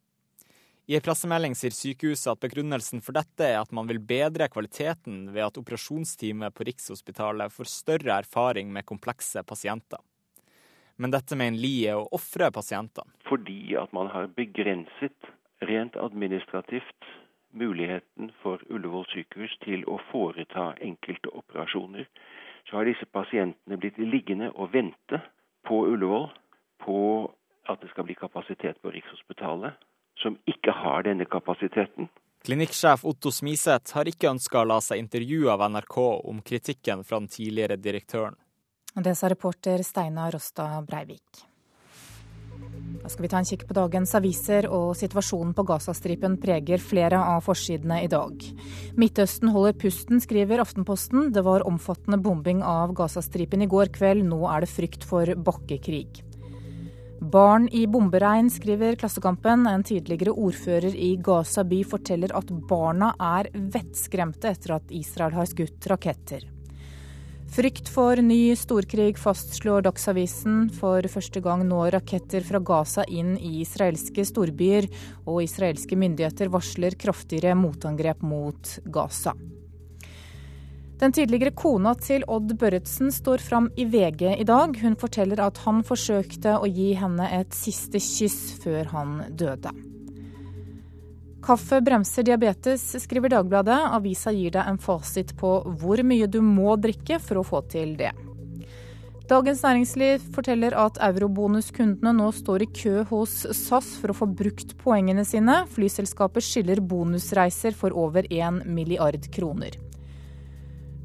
I 0.86 0.97
en 0.99 1.03
pressemelding 1.03 1.55
sier 1.59 1.74
sykehuset 1.74 2.30
at 2.30 2.43
begrunnelsen 2.43 3.03
for 3.03 3.14
dette 3.14 3.47
er 3.47 3.61
at 3.61 3.72
man 3.74 3.88
vil 3.90 3.99
bedre 4.03 4.49
kvaliteten 4.51 5.28
ved 5.34 5.47
at 5.47 5.59
operasjonsteamet 5.59 6.55
på 6.55 6.66
Rikshospitalet 6.68 7.55
får 7.55 7.70
større 7.70 8.18
erfaring 8.22 8.70
med 8.74 8.86
komplekse 8.86 9.43
pasienter. 9.47 10.03
Men 10.99 11.14
dette 11.14 11.38
mener 11.38 11.59
Lie 11.59 11.90
er 11.90 11.99
å 11.99 12.11
ofre 12.14 12.51
pasientene. 12.55 13.11
Fordi 13.26 13.74
at 13.78 13.95
man 13.97 14.11
har 14.14 14.30
begrenset 14.36 15.30
rent 15.66 15.99
administrativt 15.99 17.11
muligheten 17.55 18.30
for 18.43 18.62
Ullevål 18.70 19.07
sykehus 19.11 19.55
til 19.64 19.82
å 19.90 19.99
foreta 20.11 20.72
enkelte 20.82 21.34
operasjoner 21.34 22.07
så 22.69 22.79
har 22.79 22.89
disse 22.89 23.07
pasientene 23.13 23.79
blitt 23.79 23.99
liggende 23.99 24.51
og 24.55 24.73
vente 24.73 25.21
på 25.69 25.85
Ullevål 25.93 26.29
på 26.85 26.99
at 27.71 27.81
det 27.83 27.91
skal 27.93 28.07
bli 28.09 28.17
kapasitet 28.19 28.81
på 28.83 28.91
Rikshospitalet, 28.91 29.75
som 30.23 30.39
ikke 30.51 30.75
har 30.75 31.07
denne 31.07 31.27
kapasiteten. 31.31 32.09
Klinikksjef 32.43 33.05
Otto 33.07 33.31
Smiseth 33.31 33.95
har 33.95 34.09
ikke 34.11 34.33
ønska 34.33 34.63
å 34.63 34.67
la 34.67 34.81
seg 34.83 34.99
intervjue 34.99 35.53
av 35.53 35.63
NRK 35.71 35.99
om 36.33 36.43
kritikken 36.43 37.05
fra 37.07 37.21
den 37.23 37.31
tidligere 37.31 37.79
direktøren. 37.79 38.35
Det 38.93 39.15
sa 39.17 39.31
reporter 39.31 39.83
Steinar 39.87 40.35
Rosta 40.35 40.67
Breivik. 40.83 41.47
Da 43.03 43.11
skal 43.11 43.25
vi 43.25 43.31
ta 43.33 43.41
en 43.43 43.47
kikk 43.49 43.65
på 43.67 43.75
dagens 43.75 44.15
aviser, 44.15 44.69
og 44.71 44.95
situasjonen 44.95 45.53
på 45.59 45.65
Gazastripen 45.67 46.37
preger 46.43 46.79
flere 46.79 47.19
av 47.19 47.43
forsidene 47.43 47.99
i 48.05 48.11
dag. 48.11 48.45
Midtøsten 48.95 49.51
holder 49.51 49.75
pusten, 49.75 50.23
skriver 50.23 50.63
Aftenposten. 50.63 51.33
Det 51.35 51.43
var 51.43 51.67
omfattende 51.67 52.21
bombing 52.23 52.63
av 52.63 52.95
Gazastripen 52.95 53.67
i 53.67 53.71
går 53.71 53.91
kveld, 53.97 54.23
nå 54.31 54.45
er 54.55 54.63
det 54.63 54.71
frykt 54.71 55.07
for 55.09 55.35
bakkekrig. 55.35 56.23
Barn 57.23 57.69
i 57.75 57.85
bomberegn, 57.87 58.49
skriver 58.51 58.97
Klassekampen. 58.99 59.67
En 59.71 59.83
tidligere 59.87 60.35
ordfører 60.35 60.95
i 60.95 61.13
Gaza 61.23 61.63
by 61.67 61.83
forteller 61.87 62.35
at 62.35 62.51
barna 62.71 63.13
er 63.19 63.51
vettskremte 63.55 64.51
etter 64.51 64.79
at 64.79 64.91
Israel 64.95 65.35
har 65.37 65.47
skutt 65.51 65.87
raketter. 65.91 66.43
Frykt 67.53 67.91
for 67.93 68.17
ny 68.17 68.55
storkrig 68.57 69.19
fastslår 69.21 69.83
Dagsavisen. 69.85 70.71
For 70.73 71.05
første 71.13 71.43
gang 71.45 71.67
nå 71.69 71.83
raketter 71.93 72.41
fra 72.49 72.63
Gaza 72.65 73.05
inn 73.13 73.35
i 73.37 73.59
israelske 73.61 74.25
storbyer, 74.25 74.89
og 75.29 75.43
israelske 75.45 75.99
myndigheter 76.01 76.49
varsler 76.49 76.97
kraftigere 76.97 77.53
motangrep 77.61 78.25
mot 78.25 78.73
Gaza. 78.89 79.37
Den 81.03 81.13
tidligere 81.13 81.53
kona 81.53 81.93
til 82.01 82.25
Odd 82.25 82.57
Børretzen 82.57 83.13
står 83.13 83.45
fram 83.45 83.69
i 83.77 83.85
VG 83.85 84.31
i 84.33 84.49
dag. 84.49 84.73
Hun 84.81 84.97
forteller 84.97 85.45
at 85.45 85.61
han 85.67 85.85
forsøkte 85.85 86.57
å 86.57 86.73
gi 86.73 86.95
henne 86.97 87.29
et 87.37 87.53
siste 87.53 88.01
kyss 88.01 88.63
før 88.65 88.95
han 88.97 89.19
døde. 89.29 89.77
Kaffe 91.43 91.80
bremser 91.82 92.22
diabetes, 92.22 92.84
skriver 93.03 93.32
Dagbladet. 93.32 93.80
Avisa 93.97 94.30
gir 94.30 94.53
deg 94.55 94.68
en 94.68 94.78
fasit 94.78 95.32
på 95.38 95.57
hvor 95.80 96.03
mye 96.07 96.28
du 96.30 96.38
må 96.45 96.76
drikke 96.78 97.18
for 97.18 97.40
å 97.40 97.47
få 97.47 97.64
til 97.72 97.97
det. 97.99 98.12
Dagens 99.26 99.62
Næringsliv 99.64 100.22
forteller 100.36 100.76
at 100.78 101.01
eurobonuskundene 101.03 102.12
nå 102.14 102.28
står 102.36 102.66
i 102.66 102.70
kø 102.70 103.03
hos 103.11 103.34
SAS 103.59 103.95
for 103.99 104.12
å 104.12 104.18
få 104.20 104.28
brukt 104.30 104.76
poengene 104.82 105.24
sine. 105.26 105.64
Flyselskapet 105.74 106.47
skiller 106.47 106.82
bonusreiser 106.82 107.74
for 107.74 107.97
over 107.97 108.28
1 108.30 108.62
milliard 108.70 109.26
kroner. 109.34 109.78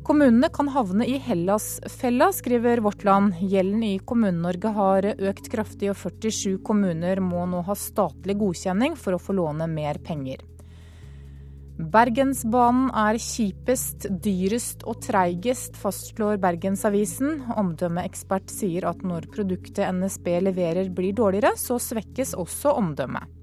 Kommunene 0.08 0.48
kan 0.50 0.70
havne 0.72 1.04
i 1.04 1.18
Hellas-fella, 1.20 2.30
skriver 2.32 2.80
Vårt 2.80 3.04
Land. 3.04 3.34
Gjelden 3.44 3.82
i 3.84 3.98
Kommune-Norge 4.00 4.70
har 4.72 5.08
økt 5.12 5.50
kraftig, 5.52 5.90
og 5.92 5.98
47 6.00 6.62
kommuner 6.64 7.20
må 7.20 7.42
nå 7.52 7.60
ha 7.68 7.76
statlig 7.76 8.38
godkjenning 8.40 8.96
for 8.96 9.18
å 9.18 9.20
få 9.20 9.36
låne 9.36 9.68
mer 9.68 10.00
penger. 10.00 10.46
Bergensbanen 11.92 12.88
er 12.96 13.20
kjipest, 13.20 14.08
dyrest 14.24 14.88
og 14.88 15.02
treigest, 15.04 15.76
fastslår 15.76 16.40
Bergensavisen. 16.40 17.44
Omdømmeekspert 17.60 18.48
sier 18.48 18.88
at 18.88 19.04
når 19.04 19.28
produktet 19.36 19.92
NSB 19.92 20.38
leverer 20.48 20.88
blir 20.88 21.20
dårligere, 21.20 21.58
så 21.60 21.82
svekkes 21.84 22.32
også 22.40 22.80
omdømmet. 22.80 23.37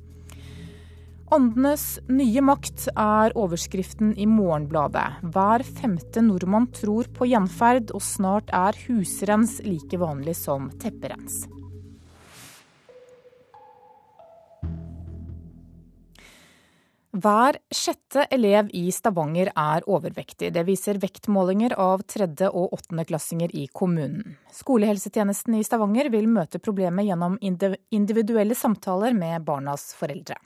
Åndenes 1.32 1.98
nye 2.12 2.42
makt 2.44 2.90
er 3.00 3.32
overskriften 3.38 4.12
i 4.20 4.26
Morgenbladet. 4.28 5.22
Hver 5.32 5.64
femte 5.64 6.20
nordmann 6.20 6.68
tror 6.76 7.08
på 7.16 7.30
gjenferd, 7.30 7.94
og 7.96 8.04
snart 8.04 8.52
er 8.52 8.76
husrens 8.84 9.56
like 9.64 9.96
vanlig 9.98 10.36
som 10.36 10.68
tepperens. 10.82 11.46
Hver 17.14 17.56
sjette 17.72 18.26
elev 18.34 18.68
i 18.74 18.88
Stavanger 18.92 19.52
er 19.54 19.84
overvektig. 19.86 20.50
Det 20.52 20.64
viser 20.66 20.98
vektmålinger 21.00 21.76
av 21.78 22.02
tredje- 22.10 22.50
og 22.50 22.74
åttendeklassinger 22.74 23.54
i 23.54 23.68
kommunen. 23.72 24.34
Skolehelsetjenesten 24.52 25.56
i 25.56 25.64
Stavanger 25.64 26.10
vil 26.12 26.26
møte 26.28 26.58
problemet 26.58 27.06
gjennom 27.06 27.38
individuelle 27.40 28.58
samtaler 28.58 29.14
med 29.14 29.46
barnas 29.46 29.94
foreldre. 29.96 30.36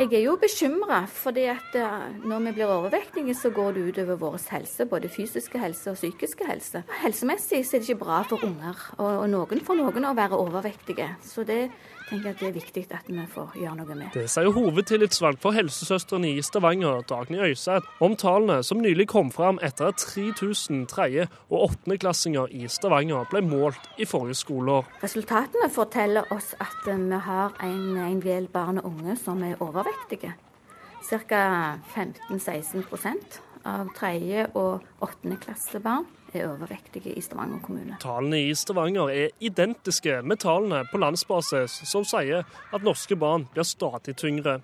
Jeg 0.00 0.14
er 0.16 0.22
jo 0.24 0.38
bekymra, 0.40 1.02
fordi 1.12 1.42
at 1.52 1.74
eh, 1.76 2.04
når 2.24 2.38
vi 2.46 2.52
blir 2.56 2.70
overvektige, 2.72 3.34
så 3.36 3.50
går 3.52 3.74
det 3.76 3.82
utover 3.90 4.16
vår 4.16 4.38
helse. 4.48 4.86
Både 4.88 5.10
fysiske 5.12 5.60
helse 5.60 5.90
og 5.90 5.98
psykiske 5.98 6.46
helse. 6.48 6.80
Helsemessig 7.02 7.60
så 7.68 7.76
er 7.76 7.82
det 7.82 7.90
ikke 7.90 8.04
bra 8.06 8.22
for 8.24 8.40
unger, 8.46 8.80
og 8.96 9.26
noen 9.28 9.60
for 9.60 9.76
noen 9.76 10.06
å 10.08 10.14
være 10.16 10.40
overvektige. 10.40 11.10
Så 11.20 11.44
det 11.44 11.66
tenker 12.10 12.32
at 12.32 12.40
det 12.42 12.48
er 12.48 12.56
viktig 12.56 12.84
at 12.90 13.08
vi 13.08 13.24
får 13.30 13.56
gjøre 13.60 13.76
noe 13.78 13.96
med. 13.96 14.10
Det 14.14 14.26
sier 14.30 14.50
hovedtillitsvalgt 14.54 15.42
for 15.42 15.56
helsesøstrene 15.56 16.32
i 16.34 16.42
Stavanger, 16.44 17.04
Dagny 17.08 17.40
Øyseth, 17.50 17.88
om 18.02 18.16
tallene 18.18 18.60
som 18.66 18.82
nylig 18.82 19.08
kom 19.12 19.30
fram 19.34 19.60
etter 19.62 19.90
at 19.92 20.02
3000 20.02 20.86
tredje- 20.90 21.28
og 21.48 21.70
åttendeklassinger 21.70 22.52
i 22.56 22.66
Stavanger 22.68 23.28
ble 23.30 23.42
målt 23.46 23.90
i 23.98 24.08
forrige 24.08 24.40
skoleår. 24.42 24.88
Resultatene 25.04 25.70
forteller 25.72 26.30
oss 26.34 26.54
at 26.60 26.86
vi 26.86 27.20
har 27.26 27.54
en, 27.64 27.96
en 27.96 28.22
del 28.24 28.48
barn 28.52 28.82
og 28.82 28.90
unge 28.92 29.16
som 29.20 29.42
er 29.46 29.60
overvektige. 29.62 30.34
Ca. 31.10 31.44
15-16% 31.94 33.40
av 33.66 33.90
tredje- 33.96 34.48
og 34.54 34.84
åttendeklassebarn 35.04 36.06
er 36.36 36.50
overvektige 36.50 37.14
i 37.16 37.22
Stavanger 37.24 37.60
kommune. 37.64 37.98
Tallene 38.02 38.40
i 38.48 38.54
Stavanger 38.54 39.12
er 39.12 39.36
identiske 39.40 40.20
med 40.22 40.42
tallene 40.44 40.84
på 40.90 41.00
landsbasis, 41.02 41.80
som 41.90 42.06
sier 42.06 42.44
at 42.46 42.86
norske 42.86 43.16
barn 43.16 43.48
blir 43.54 43.66
stadig 43.68 44.16
tyngre. 44.20 44.60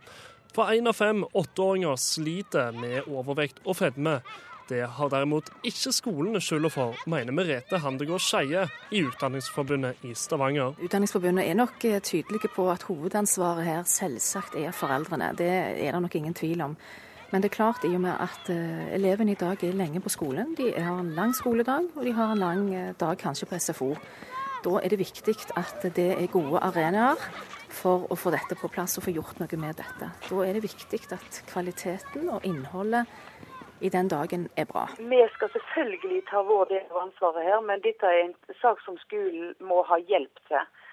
For 0.56 0.72
én 0.72 0.88
av 0.88 0.96
fem 0.96 1.24
åtteåringer 1.36 1.98
sliter 2.00 2.76
med 2.76 3.08
overvekt 3.10 3.60
og 3.66 3.76
fedme. 3.76 4.20
Det 4.66 4.80
har 4.96 5.10
derimot 5.12 5.46
ikke 5.62 5.92
skolene 5.94 6.40
skylda 6.42 6.70
for, 6.74 6.96
mener 7.06 7.34
Merete 7.36 7.78
Handegård 7.78 8.22
Skeie 8.24 8.64
i 8.90 9.04
Utdanningsforbundet 9.06 10.02
i 10.08 10.14
Stavanger. 10.18 10.74
Utdanningsforbundet 10.82 11.46
er 11.46 11.54
nok 11.54 11.84
eh, 11.86 12.00
tydelige 12.02 12.50
på 12.50 12.66
at 12.72 12.82
hovedansvaret 12.88 13.62
her 13.68 13.84
selvsagt 13.86 14.56
er 14.58 14.74
foreldrene. 14.74 15.30
Det 15.38 15.52
er 15.52 15.92
det 15.92 16.02
nok 16.02 16.18
ingen 16.18 16.34
tvil 16.34 16.64
om. 16.66 16.74
Men 17.32 17.42
det 17.42 17.50
er 17.50 17.56
klart, 17.56 17.84
i 17.84 17.94
og 17.94 18.00
med 18.00 18.14
at 18.22 18.50
uh, 18.50 18.94
elevene 18.94 19.34
i 19.34 19.40
dag 19.40 19.64
er 19.64 19.74
lenge 19.74 20.00
på 20.00 20.12
skolen, 20.12 20.54
de 20.58 20.70
har 20.76 21.00
en 21.00 21.10
lang 21.16 21.34
skoledag, 21.34 21.90
og 21.96 22.04
de 22.04 22.12
har 22.12 22.32
en 22.32 22.38
lang 22.38 22.68
uh, 22.70 22.94
dag 23.00 23.18
kanskje 23.18 23.48
på 23.50 23.58
SFO. 23.58 23.90
Da 24.64 24.78
er 24.82 24.88
det 24.88 24.98
viktig 24.98 25.34
at 25.56 25.84
det 25.96 26.08
er 26.22 26.30
gode 26.32 26.62
arenaer 26.62 27.20
for 27.70 28.06
å 28.10 28.16
få 28.18 28.32
dette 28.34 28.56
på 28.58 28.70
plass 28.72 28.96
og 28.98 29.04
få 29.06 29.14
gjort 29.14 29.40
noe 29.42 29.58
med 29.60 29.76
dette. 29.78 30.08
Da 30.30 30.46
er 30.46 30.56
det 30.56 30.64
viktig 30.64 31.02
at 31.14 31.42
kvaliteten 31.50 32.30
og 32.32 32.46
innholdet 32.46 33.06
i 33.80 33.88
den 33.88 34.08
dagen 34.08 34.48
er 34.56 34.64
bra. 34.64 34.86
Vi 34.98 35.20
skal 35.34 35.52
selvfølgelig 35.52 36.22
ta 36.30 36.42
vår 36.42 36.64
del 36.72 36.86
av 36.90 37.02
ansvaret 37.04 37.44
her, 37.44 37.60
men 37.60 37.84
dette 37.84 38.08
er 38.08 38.24
en 38.24 38.34
sak 38.62 38.80
som 38.86 38.96
skolen 39.04 39.52
må 39.60 39.82
ha 39.90 40.00
hjelp 40.08 40.42
til 40.48 40.62
eh, 40.62 40.86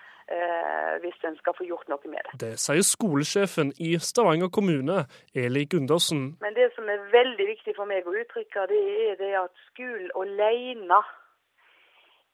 hvis 1.04 1.26
en 1.28 1.38
skal 1.40 1.56
få 1.58 1.66
gjort 1.68 1.90
noe 1.92 2.12
med 2.12 2.26
det. 2.28 2.38
Det 2.42 2.52
sier 2.62 2.86
skolesjefen 2.86 3.74
i 3.80 3.94
Stavanger 4.00 4.52
kommune, 4.54 5.04
Eli 5.36 5.66
Gundersen. 5.72 6.24
Men 6.44 6.56
det 6.58 6.70
som 6.76 6.90
er 6.90 7.04
veldig 7.14 7.50
viktig 7.54 7.76
for 7.78 7.90
meg 7.90 8.08
å 8.08 8.16
uttrykke, 8.22 8.68
det 8.72 8.84
er 9.10 9.20
det 9.22 9.34
at 9.44 9.66
skolen 9.72 10.10
alene 10.20 11.02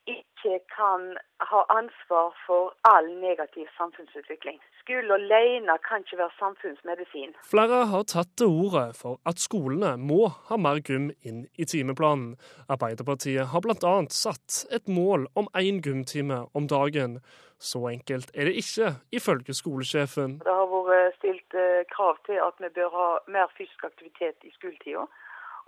ikke 0.07 0.59
kan 0.75 1.17
ha 1.49 1.59
ansvar 1.69 2.33
for 2.45 2.73
all 2.83 3.07
negativ 3.21 3.67
samfunnsutvikling. 3.77 4.59
Skolen 4.81 5.11
alene 5.11 5.75
kan 5.87 6.05
ikke 6.05 6.17
være 6.21 6.37
samfunnsmedisin. 6.39 7.35
Flere 7.51 7.85
har 7.91 8.03
tatt 8.03 8.31
til 8.37 8.47
orde 8.63 8.85
for 9.01 9.19
at 9.29 9.41
skolene 9.43 9.95
må 9.97 10.31
ha 10.49 10.57
mer 10.57 10.79
gym 10.87 11.11
inn 11.21 11.45
i 11.57 11.67
timeplanen. 11.73 12.37
Arbeiderpartiet 12.69 13.51
har 13.51 13.61
bl.a. 13.65 13.93
satt 14.09 14.63
et 14.71 14.87
mål 14.87 15.27
om 15.35 15.51
én 15.53 15.83
gymtime 15.85 16.45
om 16.53 16.67
dagen. 16.67 17.19
Så 17.59 17.83
enkelt 17.91 18.31
er 18.33 18.47
det 18.47 18.55
ikke, 18.63 18.93
ifølge 19.11 19.53
skolesjefen. 19.53 20.39
Det 20.45 20.53
har 20.59 20.67
vært 20.71 21.17
stilt 21.19 21.55
eh, 21.59 21.83
krav 21.91 22.15
til 22.25 22.39
at 22.39 22.55
vi 22.63 22.69
bør 22.77 22.93
ha 22.95 23.07
mer 23.27 23.51
fysisk 23.57 23.83
aktivitet 23.83 24.47
i 24.47 24.51
skoletida. 24.55 25.03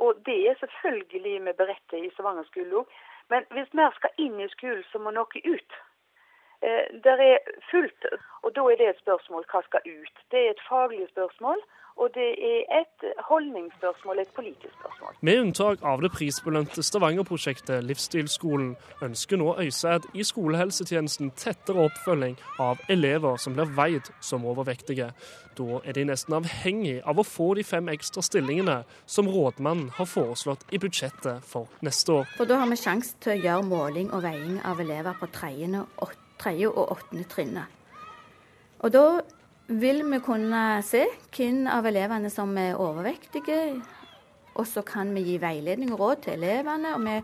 Og 0.03 0.21
det 0.25 0.37
er 0.49 0.55
selvfølgelig 0.59 1.33
vi 1.45 1.53
beretter 1.61 1.97
i 1.99 2.11
Stavanger 2.15 2.47
skole 2.49 2.81
òg. 2.81 2.93
Men 3.31 3.47
hvis 3.55 3.73
mer 3.79 3.95
skal 3.95 4.11
inn 4.25 4.39
i 4.43 4.49
skolen, 4.51 4.83
så 4.91 4.99
må 4.99 5.13
noe 5.15 5.43
ut. 5.55 5.77
Eh, 6.61 6.85
det 7.03 7.13
er 7.27 7.37
fullt, 7.71 8.05
og 8.43 8.55
da 8.55 8.65
er 8.69 8.79
det 8.81 8.89
et 8.89 9.03
spørsmål 9.03 9.47
hva 9.51 9.61
skal 9.67 9.87
ut. 9.87 10.25
Det 10.31 10.41
er 10.41 10.51
et 10.51 10.65
faglig 10.67 11.07
spørsmål. 11.13 11.63
Og 11.99 12.09
det 12.15 12.29
er 12.39 12.61
et 12.79 13.03
holdningsspørsmål, 13.29 14.19
et 14.19 14.27
politisk 14.35 14.73
spørsmål. 14.79 15.15
Med 15.21 15.39
unntak 15.41 15.83
av 15.83 16.01
det 16.01 16.11
prisbelønte 16.11 16.83
Stavanger-prosjektet 16.83 17.83
Livsstilsskolen, 17.83 18.75
ønsker 19.03 19.37
nå 19.37 19.55
Øysæd 19.59 20.07
i 20.13 20.23
skolehelsetjenesten 20.23 21.31
tettere 21.37 21.85
oppfølging 21.89 22.37
av 22.59 22.81
elever 22.89 23.37
som 23.37 23.57
blir 23.57 23.73
veid 23.77 24.11
som 24.21 24.45
overvektige. 24.45 25.11
Da 25.57 25.81
er 25.85 25.97
de 25.97 26.05
nesten 26.07 26.37
avhengig 26.37 27.01
av 27.05 27.19
å 27.19 27.27
få 27.27 27.51
de 27.59 27.65
fem 27.67 27.91
ekstra 27.91 28.23
stillingene 28.25 28.81
som 29.05 29.27
rådmannen 29.27 29.91
har 29.97 30.07
foreslått 30.09 30.63
i 30.71 30.79
budsjettet 30.79 31.43
for 31.45 31.67
neste 31.85 32.21
år. 32.21 32.31
For 32.37 32.45
Da 32.45 32.57
har 32.63 32.71
vi 32.71 32.79
sjanse 32.79 33.19
til 33.19 33.35
å 33.35 33.41
gjøre 33.43 33.67
måling 33.67 34.09
og 34.15 34.23
veiing 34.23 34.61
av 34.65 34.79
elever 34.79 35.13
på 35.19 35.29
tredje 35.35 36.71
og 36.71 36.95
åttende 36.95 37.27
trinnet. 37.29 37.77
Og 38.81 38.91
da 38.91 39.21
vil 39.79 40.03
vi 40.11 40.19
kunne 40.23 40.61
se 40.83 41.05
hvem 41.31 41.65
av 41.71 41.87
elevene 41.87 42.31
som 42.33 42.51
er 42.59 42.79
overvektige. 42.79 43.59
Og 44.59 44.67
så 44.67 44.83
kan 44.83 45.13
vi 45.15 45.23
gi 45.29 45.37
veiledning 45.39 45.93
og 45.95 46.01
råd 46.01 46.25
til 46.25 46.33
elevene. 46.39 46.95
og 46.95 47.05
vi 47.05 47.21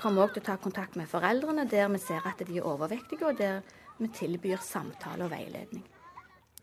kommer 0.00 0.24
òg 0.24 0.34
til 0.34 0.42
å 0.42 0.48
ta 0.48 0.56
kontakt 0.56 0.96
med 0.96 1.08
foreldrene 1.10 1.68
der 1.68 1.88
vi 1.92 2.00
ser 2.02 2.24
at 2.26 2.40
de 2.40 2.58
er 2.58 2.66
overvektige, 2.66 3.26
og 3.26 3.38
der 3.38 3.62
vi 3.98 4.08
tilbyr 4.08 4.58
samtale 4.62 5.24
og 5.24 5.30
veiledning. 5.30 5.84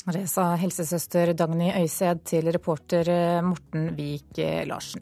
Det 0.06 0.28
sa 0.30 0.54
helsesøster 0.62 1.34
Dagny 1.34 1.72
Øysed 1.74 2.26
til 2.26 2.52
reporter 2.54 3.42
Morten 3.42 3.96
Vik 3.98 4.38
Larsen. 4.68 5.02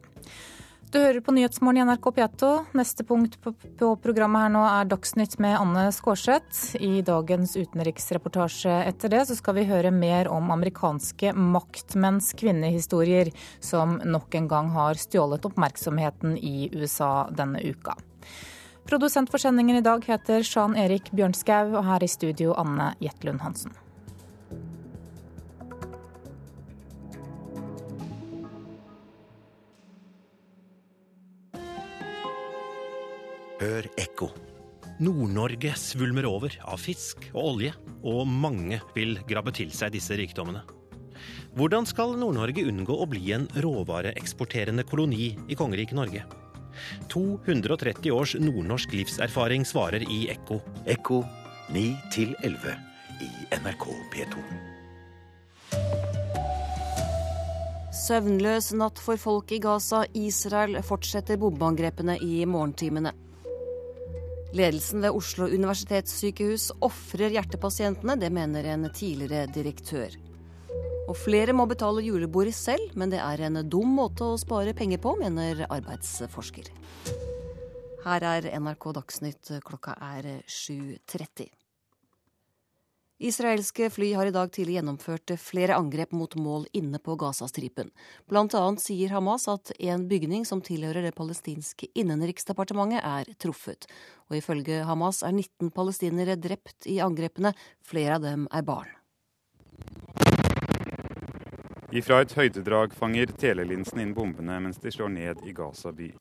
Du 0.93 0.99
hører 0.99 1.23
på 1.25 1.33
Nyhetsmorgen 1.33 1.81
i 1.81 1.89
NRK 1.89 2.03
P2. 2.13 2.47
Neste 2.77 3.03
punkt 3.03 3.39
på, 3.41 3.51
programmet 4.03 4.43
her 4.43 4.51
nå 4.53 4.59
er 4.61 4.85
Dagsnytt 4.91 5.39
med 5.41 5.55
Anne 5.57 5.87
Skårseth. 5.89 6.75
I 6.77 7.01
dagens 7.01 7.55
utenriksreportasje 7.57 8.75
etter 8.91 9.09
det 9.09 9.23
så 9.25 9.33
skal 9.39 9.57
vi 9.57 9.63
høre 9.71 9.89
mer 9.89 10.29
om 10.29 10.51
amerikanske 10.53 11.31
maktmenns 11.33 12.29
kvinnehistorier, 12.37 13.31
som 13.57 13.95
nok 14.05 14.37
en 14.37 14.51
gang 14.51 14.69
har 14.75 15.01
stjålet 15.01 15.47
oppmerksomheten 15.49 16.37
i 16.37 16.69
USA 16.77 17.25
denne 17.33 17.63
uka. 17.65 17.97
Produsent 18.85 19.33
for 19.33 19.41
sendingen 19.41 19.81
i 19.81 19.87
dag 19.89 20.05
heter 20.05 20.45
Sjan 20.45 20.77
Erik 20.77 21.09
Bjørnskau, 21.09 21.73
og 21.73 21.89
her 21.89 22.05
i 22.05 22.11
studio 22.19 22.53
Anne 22.53 22.93
Jetlund 23.01 23.41
Hansen. 23.41 23.73
Hør 33.63 33.85
ekko. 33.95 34.27
Nord-Norge 34.99 35.71
svulmer 35.79 36.25
over 36.27 36.51
av 36.67 36.81
fisk 36.83 37.29
og 37.29 37.45
olje, 37.53 37.69
og 38.03 38.25
mange 38.27 38.81
vil 38.91 39.13
grabbe 39.29 39.53
til 39.55 39.69
seg 39.71 39.93
disse 39.93 40.17
rikdommene. 40.19 40.65
Hvordan 41.55 41.87
skal 41.87 42.17
Nord-Norge 42.19 42.65
unngå 42.67 42.97
å 42.99 43.07
bli 43.07 43.31
en 43.37 43.47
råvareeksporterende 43.63 44.83
koloni 44.89 45.29
i 45.47 45.55
kongeriket 45.55 45.95
Norge? 45.95 46.25
230 47.13 48.11
års 48.11 48.35
nordnorsk 48.41 48.97
livserfaring 48.99 49.63
svarer 49.69 50.03
i 50.11 50.25
Ekko. 50.35 50.59
Ekko 50.83 51.23
9 51.71 51.87
11 52.43 52.77
i 53.23 53.33
NRK 53.63 53.89
P2. 54.11 54.47
Søvnløs 58.03 58.73
natt 58.75 58.99
for 58.99 59.15
folk 59.15 59.55
i 59.55 59.63
Gaza. 59.63 60.03
Israel 60.11 60.81
fortsetter 60.83 61.39
bombeangrepene 61.39 62.19
i 62.19 62.41
morgentimene. 62.43 63.13
Ledelsen 64.53 65.01
ved 65.01 65.15
Oslo 65.17 65.47
universitetssykehus 65.49 66.67
ofrer 66.85 67.33
hjertepasientene, 67.33 68.13
det 68.21 68.29
mener 68.29 68.67
en 68.69 68.85
tidligere 68.93 69.47
direktør. 69.49 70.13
Og 71.09 71.17
flere 71.17 71.55
må 71.57 71.65
betale 71.67 72.03
julebordet 72.05 72.53
selv, 72.53 72.93
men 72.93 73.09
det 73.09 73.17
er 73.17 73.41
en 73.47 73.57
dum 73.65 73.97
måte 73.97 74.27
å 74.29 74.37
spare 74.37 74.75
penger 74.77 75.01
på, 75.01 75.15
mener 75.17 75.65
arbeidsforsker. 75.73 76.69
Her 78.05 78.27
er 78.29 78.51
NRK 78.59 78.91
Dagsnytt, 78.99 79.51
klokka 79.65 79.97
er 80.13 80.29
7.30. 80.45 81.49
Israelske 83.23 83.89
fly 83.89 84.13
har 84.13 84.25
i 84.25 84.31
dag 84.35 84.49
tidlig 84.51 84.73
gjennomført 84.75 85.31
flere 85.39 85.77
angrep 85.79 86.11
mot 86.11 86.33
mål 86.35 86.65
inne 86.75 86.99
på 86.99 87.13
Gazastripen. 87.15 87.93
Blant 88.27 88.51
annet 88.59 88.83
sier 88.83 89.13
Hamas 89.15 89.45
at 89.47 89.71
en 89.79 90.03
bygning 90.09 90.43
som 90.43 90.59
tilhører 90.59 91.07
det 91.07 91.13
palestinske 91.15 91.87
innenriksdepartementet 91.95 92.99
er 92.99 93.31
truffet. 93.39 93.87
Og 94.27 94.41
ifølge 94.41 94.81
Hamas 94.83 95.21
er 95.23 95.31
19 95.31 95.71
palestinere 95.71 96.35
drept 96.35 96.83
i 96.91 96.97
angrepene, 96.99 97.53
flere 97.79 98.19
av 98.19 98.27
dem 98.27 98.43
er 98.51 98.67
barn. 98.67 98.91
Ifra 101.95 102.19
et 102.27 102.35
høydedrag 102.35 102.91
fanger 102.99 103.31
telelinsen 103.39 104.03
inn 104.03 104.13
bombene 104.19 104.59
mens 104.67 104.83
de 104.83 104.91
slår 104.91 105.15
ned 105.15 105.47
i 105.47 105.55
Gaza 105.55 105.95
by. 105.95 106.11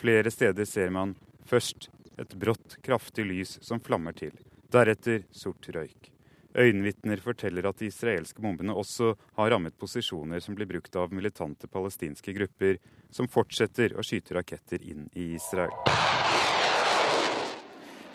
Flere 0.00 0.32
steder 0.32 0.64
ser 0.64 0.88
man 0.88 1.18
først 1.44 1.90
et 2.16 2.32
brått, 2.32 2.80
kraftig 2.80 3.28
lys 3.28 3.58
som 3.60 3.76
flammer 3.76 4.16
til. 4.16 4.32
Deretter 4.72 5.28
sort 5.36 5.68
røyk. 5.68 6.15
Øyenvitner 6.56 7.20
forteller 7.20 7.66
at 7.68 7.76
de 7.82 7.90
israelske 7.90 8.40
bombene 8.40 8.72
også 8.72 9.10
har 9.36 9.50
rammet 9.52 9.76
posisjoner 9.76 10.40
som 10.40 10.56
blir 10.56 10.68
brukt 10.70 10.96
av 10.96 11.12
militante 11.12 11.68
palestinske 11.68 12.32
grupper, 12.32 12.78
som 13.12 13.28
fortsetter 13.28 13.92
å 13.92 14.04
skyte 14.04 14.38
raketter 14.38 14.80
inn 14.80 15.04
i 15.12 15.34
Israel. 15.36 15.74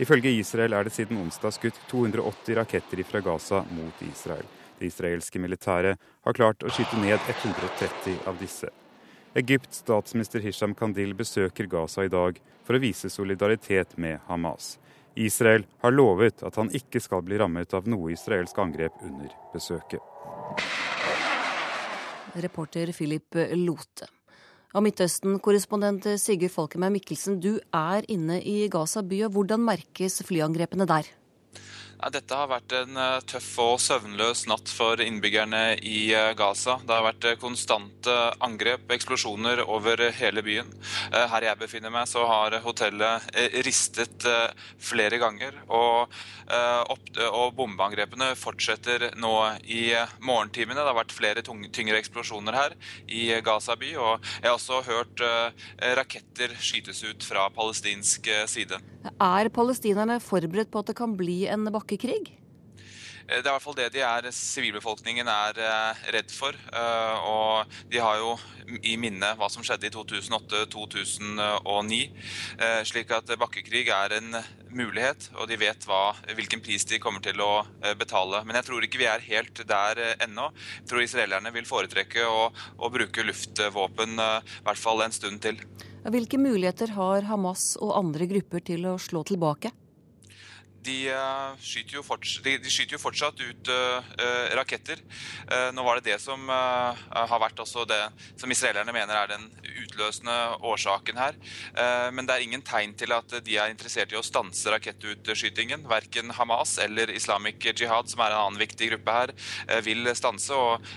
Ifølge 0.01 0.33
Israel 0.33 0.73
er 0.73 0.87
det 0.87 0.95
siden 0.95 1.19
onsdag 1.21 1.53
skutt 1.53 1.77
280 1.91 2.57
raketter 2.57 3.03
fra 3.05 3.21
Gaza 3.21 3.61
mot 3.77 4.01
Israel. 4.07 4.47
Det 4.79 4.89
israelske 4.89 5.37
militæret 5.37 6.01
har 6.25 6.33
klart 6.33 6.63
å 6.65 6.73
skyte 6.73 6.97
ned 6.97 7.19
130 7.29 8.23
av 8.25 8.39
disse. 8.41 8.71
Egypts 9.37 9.83
statsminister 9.85 10.41
Hisham 10.41 10.73
Kandil 10.75 11.13
besøker 11.13 11.69
Gaza 11.69 12.07
i 12.07 12.09
dag 12.09 12.41
for 12.65 12.75
å 12.75 12.81
vise 12.81 13.13
solidaritet 13.13 13.93
med 14.01 14.17
Hamas. 14.25 14.79
Israel 15.15 15.65
har 15.83 15.91
lovet 15.91 16.43
at 16.47 16.55
han 16.55 16.71
ikke 16.75 17.01
skal 17.03 17.23
bli 17.25 17.39
rammet 17.41 17.73
av 17.75 17.87
noe 17.89 18.13
israelsk 18.13 18.57
angrep 18.63 19.03
under 19.03 19.31
besøket. 19.53 19.99
Reporter 22.41 22.93
Philip 22.95 23.39
Lote. 23.59 24.07
Og 24.71 24.85
Midtøsten-korrespondent 24.85 26.13
Sigurd 26.21 26.53
Falkenberg 26.53 26.95
Mikkelsen, 26.95 27.41
du 27.43 27.57
er 27.75 28.07
inne 28.07 28.39
i 28.39 28.69
Gaza 28.71 29.03
by. 29.03 29.25
Hvordan 29.27 29.65
merkes 29.67 30.21
flyangrepene 30.23 30.87
der? 30.87 31.09
Dette 32.09 32.33
har 32.33 32.47
vært 32.49 32.73
en 32.73 32.97
eh, 32.97 33.19
tøff 33.29 33.49
og 33.61 33.75
søvnløs 33.81 34.47
natt 34.49 34.71
for 34.73 34.97
innbyggerne 35.03 35.75
i 35.85 36.09
eh, 36.17 36.31
Gaza. 36.37 36.79
Det 36.81 36.95
har 36.95 37.05
vært 37.05 37.27
eh, 37.29 37.37
konstante 37.37 38.15
angrep, 38.41 38.87
eksplosjoner 38.95 39.61
over 39.67 40.01
hele 40.17 40.41
byen. 40.41 40.71
Her 41.13 41.45
jeg 41.45 41.59
befinner 41.59 41.93
meg, 41.93 42.07
så 42.09 42.23
har 42.25 42.55
hotellet 42.63 43.27
ristet 43.65 44.25
flere 44.81 45.19
ganger. 45.21 45.57
Og, 45.73 46.13
og 47.27 47.53
bombeangrepene 47.57 48.31
fortsetter 48.39 49.09
nå 49.19 49.33
i 49.69 49.91
morgentimene. 50.23 50.79
Det 50.79 50.87
har 50.89 50.97
vært 50.97 51.15
flere 51.15 51.43
tyngre 51.45 51.99
eksplosjoner 51.99 52.57
her 52.57 52.75
i 53.07 53.27
Gaza 53.45 53.75
by. 53.79 53.91
Og 53.99 54.31
jeg 54.39 54.47
har 54.47 54.57
også 54.57 54.81
hørt 54.87 55.23
raketter 55.99 56.55
skytes 56.59 57.03
ut 57.05 57.27
fra 57.27 57.47
palestinsk 57.53 58.31
side. 58.51 58.79
Er 59.21 59.51
palestinerne 59.53 60.19
forberedt 60.23 60.71
på 60.73 60.81
at 60.81 60.91
det 60.91 60.97
kan 60.99 61.17
bli 61.19 61.43
en 61.51 61.67
bakkekrig? 61.69 61.90
Eh, 63.31 63.39
det 63.39 63.45
er 63.45 63.49
i 63.49 63.55
hvert 63.55 63.63
fall 63.63 63.77
det 63.77 63.93
de 63.93 64.01
er, 64.05 64.27
sivilbefolkningen 64.35 65.27
er 65.31 65.53
eh, 65.61 65.95
redd 66.17 66.31
for. 66.33 66.53
Eh, 66.55 67.17
og 67.27 67.65
de 67.91 67.99
har 68.03 68.17
jo 68.21 68.31
i 68.87 68.97
minne 68.99 69.33
hva 69.35 69.49
som 69.51 69.63
skjedde 69.65 69.87
i 69.89 69.91
2008-2009. 69.91 71.97
Slik 72.87 73.09
at 73.11 73.27
bakkekrig 73.41 73.89
er 73.91 74.13
en 74.15 74.37
mulighet, 74.71 75.27
og 75.35 75.49
de 75.49 75.57
vet 75.59 75.83
hva, 75.89 76.13
hvilken 76.37 76.61
pris 76.63 76.85
de 76.87 76.99
kommer 77.03 77.19
til 77.25 77.41
å 77.43 77.65
betale. 77.99 78.45
Men 78.47 78.55
jeg 78.61 78.67
tror 78.69 78.81
ikke 78.87 79.01
vi 79.01 79.09
er 79.11 79.19
helt 79.25 79.59
der 79.67 79.99
ennå. 80.23 80.47
Jeg 80.77 80.87
tror 80.93 81.03
israelerne 81.03 81.51
vil 81.51 81.67
foretrekke 81.67 82.23
å, 82.23 82.47
å 82.79 82.87
bruke 82.93 83.27
luftvåpen 83.27 84.15
i 84.15 84.63
hvert 84.63 84.79
fall 84.79 85.03
en 85.03 85.17
stund 85.17 85.43
til. 85.43 85.59
Hvilke 86.07 86.39
muligheter 86.39 86.95
har 86.95 87.27
Hamas 87.27 87.75
og 87.81 87.91
andre 87.97 88.23
grupper 88.31 88.63
til 88.71 88.87
å 88.93 88.95
slå 89.01 89.25
tilbake? 89.27 89.75
De, 90.81 90.95
uh, 91.13 91.53
skyter, 91.61 92.01
fortsatt, 92.05 92.45
de, 92.45 92.71
skyter 92.71 92.95
jo 92.95 93.01
fortsatt 93.01 93.41
ut 93.41 93.69
uh, 93.69 93.99
uh, 94.17 94.47
raketter. 94.57 95.01
nå 95.75 95.83
var 95.83 95.99
det 95.99 96.11
det 96.11 96.17
som 96.21 96.47
har 96.49 97.39
vært 97.41 97.59
også 97.59 97.83
det 97.89 97.99
som 98.39 98.51
israelerne 98.51 98.93
mener 98.95 99.17
er 99.17 99.29
den 99.33 99.43
utløsende 99.83 100.35
årsaken 100.65 101.17
her. 101.19 101.37
men 102.13 102.25
det 102.27 102.35
er 102.35 102.45
ingen 102.45 102.63
tegn 102.65 102.93
til 102.97 103.11
at 103.15 103.33
de 103.43 103.57
er 103.59 103.71
interessert 103.71 104.13
i 104.13 104.19
å 104.19 104.23
stanse 104.23 104.71
rakettutskytingen. 104.71 105.83
Verken 105.89 106.31
Hamas 106.37 106.77
eller 106.83 107.11
Islamic 107.13 107.65
Jihad, 107.73 108.09
som 108.09 108.23
er 108.23 108.35
en 108.35 108.45
annen 108.45 108.61
viktig 108.61 108.91
gruppe 108.93 109.17
her, 109.17 109.33
vil 109.85 110.07
stanse. 110.17 110.55
Og 110.55 110.87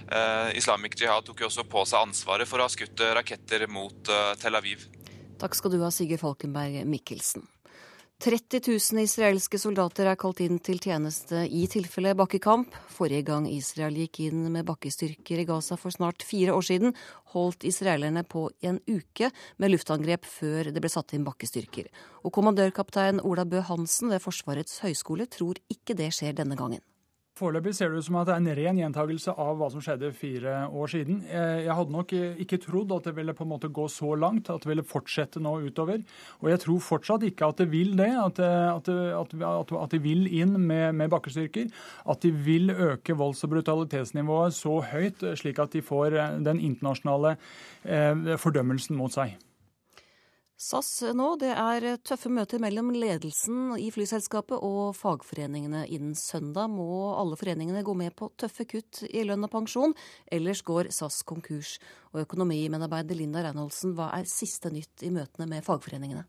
Islamic 0.57 0.99
Jihad 1.01 1.27
tok 1.27 1.43
jo 1.43 1.51
også 1.51 1.67
på 1.69 1.87
seg 1.89 2.09
ansvaret 2.09 2.49
for 2.49 2.63
å 2.63 2.69
ha 2.69 2.73
skutt 2.73 3.05
raketter 3.19 3.67
mot 3.71 4.15
Tel 4.41 4.61
Aviv. 4.61 4.87
Takk 5.41 5.59
skal 5.59 5.75
du 5.75 5.83
ha, 5.83 5.91
Sigurd 5.93 6.23
Falkenberg 6.23 6.85
Mikkelsen. 6.89 7.49
30 8.23 8.61
000 8.69 9.03
israelske 9.03 9.59
soldater 9.59 10.07
er 10.07 10.17
kalt 10.17 10.39
inn 10.41 10.61
til 10.63 10.79
tjeneste 10.81 11.43
i 11.51 11.65
tilfelle 11.69 12.15
bakkekamp. 12.17 12.73
Forrige 12.95 13.27
gang 13.27 13.49
Israel 13.51 13.99
gikk 13.99 14.21
inn 14.29 14.47
med 14.55 14.65
bakkestyrker 14.69 15.43
i 15.43 15.47
Gaza 15.49 15.77
for 15.77 15.93
snart 15.93 16.23
fire 16.25 16.55
år 16.55 16.65
siden, 16.65 16.95
holdt 17.35 17.67
israelerne 17.67 18.23
på 18.23 18.47
en 18.63 18.79
uke 18.87 19.33
med 19.59 19.75
luftangrep 19.75 20.25
før 20.31 20.71
det 20.71 20.81
ble 20.81 20.95
satt 20.95 21.17
inn 21.19 21.27
bakkestyrker. 21.27 21.91
Og 22.23 22.33
kommandørkaptein 22.39 23.21
Ola 23.27 23.45
Bø 23.45 23.67
Hansen 23.67 24.15
ved 24.15 24.23
Forsvarets 24.23 24.81
høgskole 24.87 25.27
tror 25.27 25.59
ikke 25.69 25.99
det 25.99 26.13
skjer 26.15 26.39
denne 26.39 26.57
gangen. 26.57 26.85
Foreløpig 27.35 27.73
ser 27.75 27.91
det 27.91 27.99
ut 27.99 28.07
som 28.07 28.21
at 28.21 28.29
det 28.29 28.35
er 28.37 28.43
en 28.45 28.57
ren 28.61 28.77
gjentagelse 28.79 29.33
av 29.43 29.57
hva 29.59 29.67
som 29.73 29.83
skjedde 29.83 30.13
fire 30.15 30.53
år 30.71 30.91
siden. 30.93 31.17
Jeg 31.27 31.75
hadde 31.75 31.91
nok 31.91 32.13
ikke 32.15 32.61
trodd 32.63 32.93
at 32.95 33.09
det 33.09 33.15
ville 33.17 33.35
på 33.35 33.43
en 33.43 33.51
måte 33.51 33.71
gå 33.75 33.89
så 33.91 34.13
langt, 34.15 34.53
at 34.55 34.63
det 34.63 34.71
ville 34.71 34.85
fortsette 34.87 35.43
nå 35.43 35.57
utover. 35.65 36.05
Og 36.45 36.53
jeg 36.53 36.63
tror 36.63 36.85
fortsatt 36.87 37.27
ikke 37.27 37.49
at 37.51 37.59
det 37.59 37.67
vil 37.73 37.97
det, 37.99 38.07
at, 38.15 38.39
at, 38.39 38.91
at, 38.95 39.35
at 39.81 39.97
de 39.97 40.01
vil 40.05 40.29
inn 40.31 40.55
med, 40.61 40.95
med, 40.95 41.11
bakkestyrker. 41.11 41.73
At 42.07 42.23
de 42.23 42.31
vil 42.31 42.71
øke 42.71 43.19
volds- 43.19 43.43
og 43.43 43.51
brutalitetsnivået 43.57 44.55
så 44.55 44.77
høyt, 44.93 45.27
slik 45.35 45.59
at 45.59 45.75
de 45.75 45.83
får 45.83 46.15
den 46.47 46.63
internasjonale 46.63 47.35
eh, 47.83 48.37
fordømmelsen 48.39 48.95
mot 48.95 49.11
seg. 49.11 49.35
SAS 50.55 51.03
nå, 51.19 51.33
det 51.43 51.51
er 51.51 51.97
tøffe 52.07 52.31
møter 52.31 52.61
mellom 52.63 52.93
ledelsen 52.95 53.73
i 53.75 53.89
flyselskapet 53.91 54.63
og 54.63 54.95
fagforeningene. 54.95 55.83
Innen 55.91 56.15
søndag 56.15 56.71
må 56.71 56.87
alle 57.19 57.35
foreningene 57.41 57.83
gå 57.83 57.95
med 57.99 58.15
på 58.15 58.31
tøffe 58.39 58.67
kutt 58.71 59.03
i 59.11 59.25
lønn 59.27 59.43
og 59.49 59.51
pensjon, 59.51 59.97
ellers 60.31 60.63
går 60.63 60.93
SAS 60.95 61.25
konkurs. 61.27 61.75
Og 62.15 62.23
økonomimedarbeider 62.23 63.19
Linda 63.19 63.43
Reinholdsen, 63.43 63.97
hva 63.99 64.13
er 64.15 64.31
siste 64.31 64.71
nytt 64.71 65.03
i 65.03 65.11
møtene 65.15 65.51
med 65.51 65.67
fagforeningene? 65.67 66.23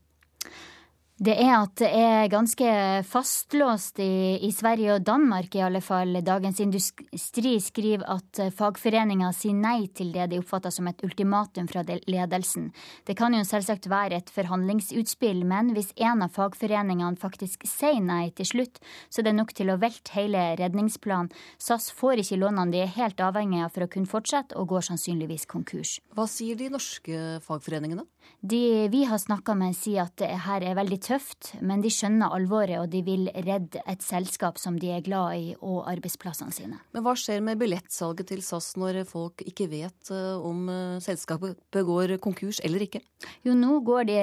Det 1.15 1.31
er 1.39 1.53
at 1.55 1.77
det 1.79 1.87
er 1.95 2.25
ganske 2.27 2.67
fastlåst 3.07 4.01
i, 4.03 4.35
i, 4.43 4.49
Sverige 4.51 4.97
og 4.97 5.03
Danmark, 5.07 5.53
i 5.55 5.61
alle 5.63 5.79
fall. 5.79 6.17
Dagens 6.19 6.57
Industri 6.59 7.53
skriver 7.63 8.03
at 8.11 8.41
fagforeninga 8.51 9.29
sier 9.31 9.55
nei 9.55 9.87
til 9.95 10.09
det 10.11 10.25
de 10.33 10.41
oppfatter 10.41 10.73
som 10.75 10.89
et 10.91 10.99
ultimatum 11.07 11.69
fra 11.71 11.85
ledelsen. 11.87 12.65
Det 13.07 13.15
kan 13.15 13.31
jo 13.31 13.45
selvsagt 13.47 13.87
være 13.87 14.19
et 14.19 14.33
forhandlingsutspill, 14.35 15.45
men 15.47 15.71
hvis 15.77 15.93
en 15.95 16.25
av 16.25 16.33
fagforeningene 16.35 17.15
faktisk 17.21 17.63
sier 17.63 18.03
nei 18.03 18.33
til 18.35 18.51
slutt, 18.51 18.83
så 19.07 19.23
er 19.23 19.29
det 19.29 19.35
nok 19.39 19.55
til 19.55 19.71
å 19.71 19.79
velte 19.79 20.17
hele 20.17 20.43
redningsplanen. 20.59 21.31
SAS 21.55 21.93
får 21.95 22.25
ikke 22.25 22.41
lånene 22.43 22.75
de 22.75 22.83
er 22.83 22.91
helt 22.97 23.23
avhengig 23.23 23.63
av 23.63 23.71
for 23.71 23.87
å 23.87 23.91
kunne 23.95 24.11
fortsette, 24.11 24.59
og 24.59 24.67
går 24.73 24.89
sannsynligvis 24.91 25.47
konkurs. 25.47 25.95
Hva 26.11 26.27
sier 26.27 26.59
de 26.59 26.67
norske 26.75 27.39
fagforeningene? 27.47 28.03
De 28.41 28.89
vi 28.91 29.05
har 29.07 29.21
snakka 29.21 29.55
med, 29.55 29.79
sier 29.79 30.09
at 30.09 30.19
det 30.19 30.33
her 30.43 30.63
er 30.65 30.75
veldig 30.75 31.04
tøft, 31.05 31.53
men 31.61 31.83
de 31.83 31.91
skjønner 31.93 32.33
alvoret, 32.33 32.77
og 32.81 32.89
de 32.93 33.01
vil 33.05 33.27
redde 33.33 33.81
et 33.85 34.03
selskap 34.03 34.59
som 34.61 34.79
de 34.81 34.91
er 34.95 35.03
glad 35.05 35.37
i, 35.37 35.53
og 35.61 35.85
arbeidsplassene 35.91 36.53
sine. 36.55 36.79
Men 36.95 37.05
hva 37.05 37.15
skjer 37.19 37.43
med 37.45 37.59
billettsalget 37.61 38.31
til 38.31 38.43
SAS 38.45 38.73
når 38.79 39.03
folk 39.09 39.43
ikke 39.45 39.69
vet 39.71 40.11
eh, 40.13 40.37
om 40.39 40.69
eh, 40.71 40.97
selskapet 41.03 41.59
begår 41.75 42.15
konkurs 42.23 42.61
eller 42.65 42.87
ikke? 42.87 43.03
Jo, 43.45 43.55
nå 43.57 43.79
går, 43.85 44.07
de, 44.09 44.19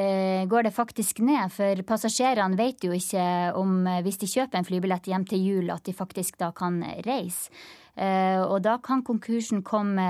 går 0.50 0.68
det 0.68 0.74
faktisk 0.76 1.22
ned, 1.24 1.52
for 1.54 1.84
passasjerene 1.88 2.58
vet 2.58 2.86
jo 2.86 2.96
ikke 2.96 3.26
om, 3.58 3.78
eh, 3.86 4.02
hvis 4.06 4.20
de 4.22 4.30
kjøper 4.34 4.60
en 4.60 4.68
flybillett 4.68 5.12
hjem 5.12 5.28
til 5.30 5.46
jul, 5.46 5.70
at 5.74 5.86
de 5.86 5.96
faktisk 5.96 6.40
da 6.42 6.50
kan 6.56 6.82
reise. 7.06 7.52
Og 7.92 8.56
da 8.64 8.78
kan 8.80 9.02
konkursen 9.04 9.60
komme 9.60 10.04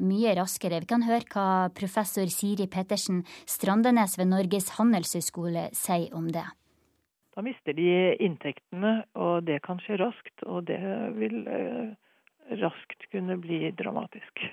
mye 0.00 0.32
raskere. 0.38 0.80
Vi 0.80 0.88
kan 0.88 1.04
høre 1.04 1.26
hva 1.28 1.68
professor 1.76 2.24
Siri 2.32 2.64
Pettersen 2.64 3.26
Strandenes 3.44 4.16
ved 4.16 4.30
Norges 4.30 4.70
handelshøyskole 4.78 5.66
sier 5.76 6.16
om 6.16 6.30
det. 6.32 6.46
Da 7.36 7.44
mister 7.44 7.76
de 7.76 8.16
inntektene, 8.24 9.02
og 9.12 9.44
det 9.44 9.58
kan 9.66 9.80
skje 9.84 9.98
raskt. 10.00 10.46
Og 10.48 10.64
det 10.70 10.80
vil 11.18 11.42
eh, 11.44 11.92
raskt 12.62 13.04
kunne 13.12 13.36
bli 13.42 13.68
dramatisk. 13.76 14.46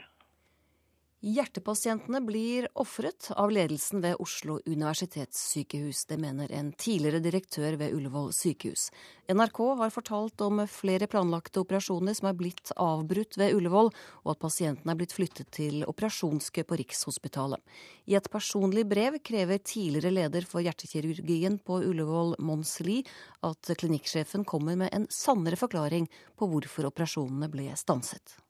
Hjertepasientene 1.23 2.19
blir 2.21 2.65
ofret 2.75 3.29
av 3.39 3.51
ledelsen 3.51 4.01
ved 4.03 4.17
Oslo 4.19 4.57
universitetssykehus. 4.65 6.01
Det 6.09 6.17
mener 6.19 6.51
en 6.51 6.73
tidligere 6.75 7.21
direktør 7.23 7.77
ved 7.79 7.95
Ullevål 7.95 8.33
sykehus. 8.35 8.89
NRK 9.31 9.61
har 9.79 9.93
fortalt 9.95 10.43
om 10.43 10.59
flere 10.67 11.07
planlagte 11.07 11.63
operasjoner 11.63 12.19
som 12.19 12.27
er 12.27 12.35
blitt 12.35 12.73
avbrutt 12.75 13.39
ved 13.39 13.55
Ullevål, 13.55 13.93
og 14.25 14.33
at 14.35 14.43
pasientene 14.43 14.91
er 14.91 14.99
blitt 14.99 15.15
flyttet 15.15 15.47
til 15.55 15.87
operasjonskø 15.87 16.67
på 16.67 16.81
Rikshospitalet. 16.83 17.63
I 18.11 18.19
et 18.19 18.27
personlig 18.27 18.83
brev 18.91 19.21
krever 19.23 19.63
tidligere 19.63 20.11
leder 20.19 20.43
for 20.43 20.59
hjertekirurgien 20.59 21.61
på 21.63 21.85
Ullevål, 21.87 22.35
Mons 22.43 22.81
Lie, 22.83 23.07
at 23.47 23.71
klinikksjefen 23.79 24.43
kommer 24.43 24.75
med 24.75 24.91
en 24.91 25.07
sannere 25.07 25.55
forklaring 25.55 26.11
på 26.35 26.51
hvorfor 26.51 26.91
operasjonene 26.91 27.47
ble 27.47 27.71
stanset. 27.79 28.42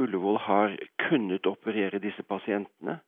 Ullevål 0.00 0.38
har 0.46 0.76
kunnet 1.08 1.46
operere 1.46 2.00
disse 2.02 2.22
pasientene. 2.22 3.00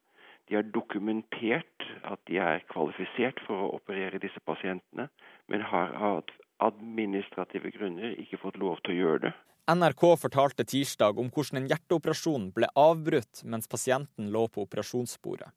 De 0.48 0.58
har 0.58 0.66
dokumentert 0.68 1.86
at 2.04 2.20
de 2.28 2.36
er 2.42 2.64
kvalifisert 2.68 3.40
for 3.46 3.64
å 3.64 3.70
operere 3.78 4.20
disse 4.20 4.40
pasientene, 4.44 5.08
men 5.48 5.64
har 5.64 5.94
av 5.96 6.34
administrative 6.64 7.72
grunner 7.74 8.12
ikke 8.20 8.40
fått 8.42 8.60
lov 8.60 8.82
til 8.84 8.94
å 8.94 8.98
gjøre 9.00 9.22
det. 9.26 9.32
NRK 9.64 10.02
fortalte 10.20 10.66
tirsdag 10.68 11.18
om 11.18 11.30
hvordan 11.32 11.62
en 11.62 11.68
hjerteoperasjon 11.72 12.50
ble 12.52 12.68
avbrutt 12.76 13.40
mens 13.48 13.70
pasienten 13.70 14.28
lå 14.32 14.44
på 14.52 14.66
operasjonsbordet. 14.66 15.48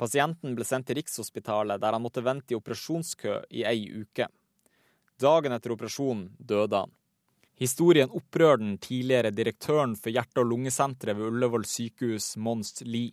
Pasienten 0.00 0.54
ble 0.56 0.64
sendt 0.64 0.88
til 0.88 0.96
Rikshospitalet, 0.96 1.76
der 1.82 1.92
han 1.92 2.00
måtte 2.00 2.24
vente 2.24 2.54
i 2.54 2.56
operasjonskø 2.56 3.42
i 3.52 3.66
ei 3.68 3.84
uke. 3.92 4.30
Dagen 5.20 5.52
etter 5.52 5.74
operasjonen 5.74 6.30
døde 6.40 6.80
han. 6.80 6.94
Historien 7.60 8.08
opprører 8.08 8.56
den 8.56 8.76
tidligere 8.80 9.30
direktøren 9.36 9.92
for 9.92 10.08
hjerte- 10.08 10.40
og 10.40 10.46
lungesenteret 10.48 11.18
ved 11.18 11.26
Ullevål 11.28 11.66
sykehus, 11.68 12.38
Mons 12.40 12.80
Lie. 12.86 13.12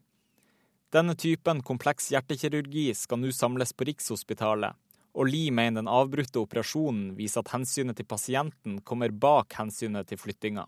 Denne 0.95 1.17
typen 1.19 1.59
kompleks 1.67 2.07
hjertekirurgi 2.13 2.85
skal 2.95 3.19
nå 3.19 3.33
samles 3.35 3.73
på 3.75 3.89
Rikshospitalet, 3.89 4.71
og 5.19 5.27
Lie 5.27 5.51
mener 5.51 5.81
den 5.81 5.91
avbrutte 5.91 6.39
operasjonen 6.39 7.09
viser 7.17 7.43
at 7.43 7.51
hensynet 7.57 7.99
til 7.99 8.07
pasienten 8.07 8.79
kommer 8.87 9.11
bak 9.11 9.51
hensynet 9.59 10.07
til 10.07 10.21
flyttinga. 10.21 10.63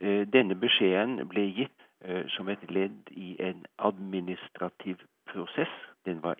Eh, 0.00 0.26
denne 0.26 0.58
beskjeden 0.58 1.22
ble 1.30 1.46
gitt 1.54 1.86
eh, 2.02 2.26
som 2.34 2.50
et 2.50 2.66
ledd 2.66 3.14
i 3.14 3.36
en 3.38 3.62
administrativ 3.78 4.98
prosess. 5.30 5.70
Var 6.02 6.38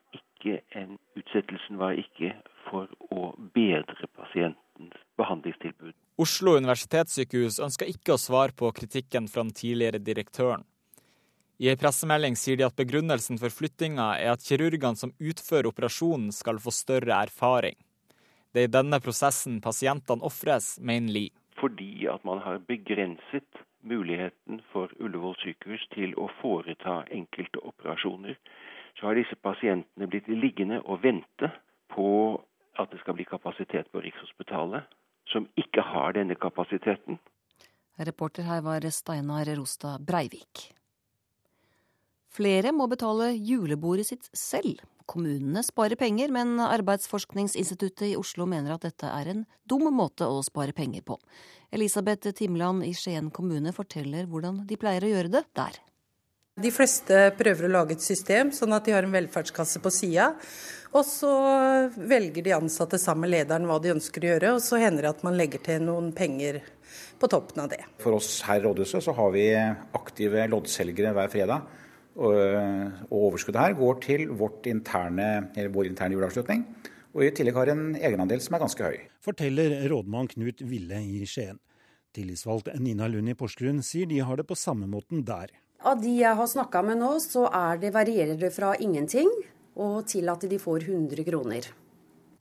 en, 0.75 0.97
utsettelsen 1.15 1.79
var 1.79 1.95
ikke 2.01 2.33
for 2.67 2.91
å 3.15 3.31
bedre 3.55 4.09
pasientens 4.17 4.97
behandlingstilbud. 5.21 5.95
Oslo 6.21 6.53
universitetssykehus 6.59 7.57
ønsker 7.65 7.89
ikke 7.89 8.13
å 8.13 8.21
svare 8.21 8.53
på 8.53 8.69
kritikken 8.77 9.29
fra 9.31 9.41
den 9.41 9.55
tidligere 9.57 10.01
direktøren. 10.05 10.67
I 11.61 11.71
en 11.73 11.79
pressemelding 11.81 12.37
sier 12.37 12.59
de 12.61 12.67
at 12.67 12.77
begrunnelsen 12.77 13.41
for 13.41 13.53
flyttinga 13.53 14.11
er 14.21 14.35
at 14.35 14.45
kirurgene 14.45 15.01
som 15.01 15.15
utfører 15.17 15.71
operasjonen 15.71 16.29
skal 16.37 16.61
få 16.61 16.75
større 16.77 17.23
erfaring. 17.25 17.79
Det 18.53 18.65
er 18.65 18.69
i 18.69 18.75
denne 18.75 19.01
prosessen 19.01 19.63
pasientene 19.65 20.27
ofres, 20.27 20.75
mener 20.81 21.17
Lie. 21.17 21.33
Fordi 21.61 22.07
at 22.13 22.25
man 22.29 22.45
har 22.45 22.61
begrenset 22.69 23.65
muligheten 23.81 24.61
for 24.75 24.93
Ullevål 25.01 25.39
sykehus 25.41 25.89
til 25.97 26.13
å 26.21 26.29
foreta 26.43 27.01
enkelte 27.17 27.65
operasjoner, 27.65 28.37
så 28.99 29.09
har 29.09 29.17
disse 29.17 29.41
pasientene 29.41 30.09
blitt 30.11 30.29
liggende 30.29 30.83
og 30.85 31.01
vente 31.05 31.49
på 31.97 32.11
at 32.77 32.93
det 32.93 33.01
skal 33.01 33.17
bli 33.17 33.29
kapasitet 33.29 33.89
på 33.93 34.05
Rikshospitalet 34.05 35.00
som 35.33 35.49
ikke 35.61 35.85
har 35.87 36.17
denne 36.19 36.37
kapasiteten. 36.39 37.19
Reporter 38.01 38.47
her 38.49 38.63
var 38.65 38.85
Steinar 38.91 39.49
Rostad 39.57 40.05
Breivik. 40.07 40.71
Flere 42.31 42.71
må 42.73 42.87
betale 42.87 43.33
julebordet 43.35 44.07
sitt 44.07 44.31
selv. 44.37 44.79
Kommunene 45.11 45.65
sparer 45.67 45.99
penger, 45.99 46.31
men 46.31 46.55
Arbeidsforskningsinstituttet 46.63 48.13
i 48.13 48.17
Oslo 48.19 48.47
mener 48.47 48.77
at 48.77 48.87
dette 48.87 49.11
er 49.11 49.33
en 49.33 49.43
dum 49.67 49.89
måte 49.91 50.29
å 50.31 50.39
spare 50.47 50.73
penger 50.77 51.03
på. 51.03 51.19
Elisabeth 51.75 52.31
Timland 52.39 52.87
i 52.87 52.93
Skien 52.95 53.33
kommune 53.35 53.75
forteller 53.75 54.31
hvordan 54.31 54.63
de 54.71 54.79
pleier 54.79 55.03
å 55.03 55.11
gjøre 55.11 55.35
det 55.35 55.43
der. 55.59 55.81
De 56.61 56.73
fleste 56.75 57.31
prøver 57.39 57.67
å 57.67 57.73
lage 57.73 57.97
et 57.97 58.05
system 58.05 58.51
sånn 58.53 58.75
at 58.77 58.85
de 58.85 58.93
har 58.93 59.07
en 59.07 59.15
velferdskasse 59.15 59.81
på 59.81 59.93
sida. 59.95 60.35
Og 60.91 61.07
så 61.07 61.31
velger 61.95 62.43
de 62.43 62.57
ansatte 62.57 62.99
sammen 62.99 63.29
med 63.29 63.35
lederen 63.37 63.69
hva 63.69 63.79
de 63.81 63.93
ønsker 63.95 64.25
å 64.25 64.31
gjøre, 64.33 64.55
og 64.57 64.65
så 64.65 64.81
hender 64.83 65.07
det 65.07 65.13
at 65.15 65.23
man 65.27 65.39
legger 65.39 65.63
til 65.63 65.85
noen 65.87 66.11
penger 66.17 66.59
på 67.21 67.31
toppen 67.31 67.63
av 67.63 67.71
det. 67.71 67.85
For 68.03 68.17
oss 68.19 68.41
her 68.49 68.59
i 68.59 68.65
rådhuset 68.65 69.07
så 69.07 69.15
har 69.15 69.31
vi 69.37 69.47
aktive 69.55 70.49
loddselgere 70.51 71.15
hver 71.17 71.31
fredag. 71.33 71.69
Og, 72.21 72.35
overskuddet 73.15 73.63
her 73.63 73.77
går 73.79 74.01
til 74.03 74.27
interne, 74.73 75.29
vår 75.71 75.93
interne 75.93 76.19
juleavslutning. 76.19 76.67
Og 77.15 77.25
i 77.27 77.33
tillegg 77.35 77.57
har 77.57 77.71
en 77.73 77.87
egenandel 77.99 78.43
som 78.43 78.59
er 78.59 78.65
ganske 78.65 78.91
høy. 78.91 78.99
Forteller 79.23 79.79
rådmann 79.91 80.29
Knut 80.35 80.63
Ville 80.67 81.01
i 81.07 81.23
Skien. 81.27 81.59
Tillitsvalgt 82.15 82.73
Nina 82.83 83.07
Lund 83.07 83.31
i 83.31 83.37
Porsgrunn 83.39 83.79
sier 83.87 84.11
de 84.11 84.19
har 84.27 84.39
det 84.41 84.49
på 84.51 84.59
samme 84.59 84.91
måten 84.91 85.23
der. 85.27 85.55
Av 85.81 85.97
de 85.97 86.11
jeg 86.13 86.37
har 86.37 86.49
snakka 86.49 86.83
med 86.85 86.99
nå, 87.01 87.15
så 87.25 87.47
er 87.49 87.79
det, 87.81 87.95
varierer 87.95 88.37
det 88.37 88.51
fra 88.53 88.75
ingenting 88.77 89.31
og 89.81 90.03
til 90.11 90.29
at 90.29 90.43
de 90.45 90.59
får 90.61 90.85
100 90.85 91.25
kroner. 91.25 91.69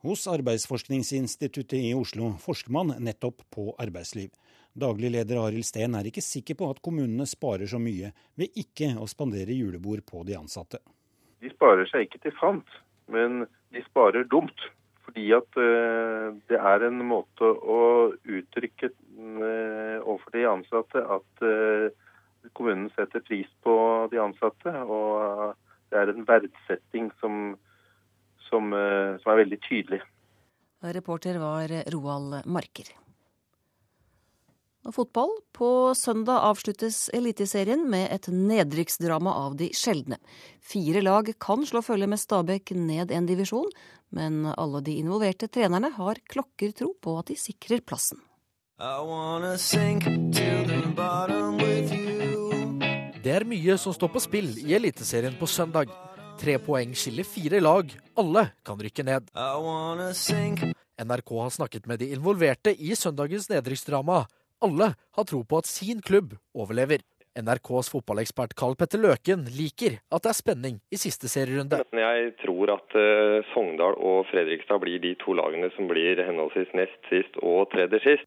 Hos 0.04 0.26
Arbeidsforskningsinstituttet 0.28 1.78
i 1.80 1.94
Oslo 1.96 2.34
forsker 2.44 2.74
man 2.76 2.92
nettopp 3.00 3.46
på 3.52 3.70
arbeidsliv. 3.80 4.34
Daglig 4.76 5.12
leder 5.14 5.40
Arild 5.40 5.68
Steen 5.68 5.96
er 5.96 6.08
ikke 6.08 6.24
sikker 6.24 6.58
på 6.60 6.68
at 6.72 6.82
kommunene 6.84 7.24
sparer 7.28 7.68
så 7.68 7.80
mye 7.80 8.12
ved 8.40 8.60
ikke 8.60 8.92
å 9.00 9.08
spandere 9.08 9.56
julebord 9.56 10.04
på 10.08 10.26
de 10.28 10.36
ansatte. 10.40 10.82
De 11.40 11.52
sparer 11.54 11.88
seg 11.88 12.10
ikke 12.10 12.22
til 12.28 12.36
fant, 12.40 12.76
men 13.08 13.46
de 13.72 13.86
sparer 13.88 14.28
dumt. 14.28 14.68
Fordi 15.08 15.32
at 15.34 15.58
eh, 15.58 16.28
det 16.52 16.60
er 16.60 16.86
en 16.86 17.00
måte 17.08 17.48
å 17.48 17.80
uttrykke 18.20 18.92
eh, 18.92 19.98
overfor 20.04 20.36
de 20.36 20.46
ansatte 20.52 21.08
at 21.16 21.48
kommunen 22.54 22.90
setter 22.96 23.24
pris 23.26 23.50
på 23.64 23.74
de 24.12 24.22
ansatte. 24.22 24.74
Og 24.86 25.56
det 25.90 26.00
er 26.02 26.14
en 26.14 26.28
verdsetting 26.28 27.12
som, 27.20 27.58
som, 28.50 28.72
som 28.72 29.34
er 29.34 29.44
veldig 29.44 29.62
tydelig. 29.68 30.02
Reporter 30.80 31.42
var 31.42 31.72
Roald 31.92 32.42
Marker. 32.48 32.94
Og 34.88 34.96
fotball. 34.96 35.32
På 35.52 35.94
søndag 35.96 36.40
avsluttes 36.48 37.10
Eliteserien 37.14 37.84
med 37.90 38.08
et 38.16 38.30
nedrykksdrama 38.32 39.34
av 39.36 39.58
de 39.60 39.70
sjeldne. 39.76 40.18
Fire 40.64 41.04
lag 41.04 41.34
kan 41.42 41.66
slå 41.68 41.84
følge 41.84 42.08
med 42.08 42.22
Stabæk 42.22 42.72
ned 42.78 43.12
en 43.12 43.28
divisjon, 43.28 43.68
men 44.16 44.46
alle 44.56 44.82
de 44.86 44.96
involverte 45.02 45.52
trenerne 45.52 45.92
har 45.98 46.24
klokkertro 46.32 46.94
på 47.04 47.20
at 47.20 47.34
de 47.34 47.38
sikrer 47.38 47.84
plassen. 47.84 48.24
Det 53.30 53.36
er 53.38 53.44
mye 53.46 53.76
som 53.78 53.94
står 53.94 54.10
på 54.10 54.20
spill 54.24 54.48
i 54.58 54.72
Eliteserien 54.74 55.36
på 55.38 55.46
søndag. 55.46 55.92
Tre 56.42 56.56
poeng 56.66 56.96
skiller 56.98 57.28
fire 57.30 57.60
lag. 57.62 57.92
Alle 58.18 58.42
kan 58.66 58.80
rykke 58.82 59.04
ned. 59.06 59.28
NRK 60.98 61.34
har 61.38 61.52
snakket 61.54 61.86
med 61.86 62.02
de 62.02 62.08
involverte 62.16 62.74
i 62.74 62.96
søndagens 62.98 63.46
nedrykksdrama. 63.52 64.24
Alle 64.66 64.88
har 64.98 65.28
tro 65.30 65.44
på 65.46 65.60
at 65.62 65.70
sin 65.70 66.02
klubb 66.02 66.34
overlever. 66.58 67.04
NRKs 67.38 67.92
fotballekspert 67.94 68.56
Karl 68.58 68.74
Petter 68.80 69.04
Løken 69.04 69.46
liker 69.54 70.00
at 70.10 70.26
det 70.26 70.34
er 70.34 70.40
spenning 70.40 70.82
i 70.90 70.98
siste 70.98 71.30
serierunde. 71.30 71.84
Jeg 71.94 72.34
tror 72.42 72.74
at 72.80 72.98
uh, 72.98 73.46
Sogndal 73.52 73.94
og 73.94 74.26
Fredrikstad 74.32 74.82
blir 74.82 74.98
de 75.06 75.14
to 75.22 75.38
lagene 75.38 75.70
som 75.78 75.86
blir 75.92 76.18
henholdsvis 76.18 76.74
nest 76.82 77.14
sist 77.14 77.38
og 77.46 77.70
tredje 77.76 78.02
sist. 78.08 78.26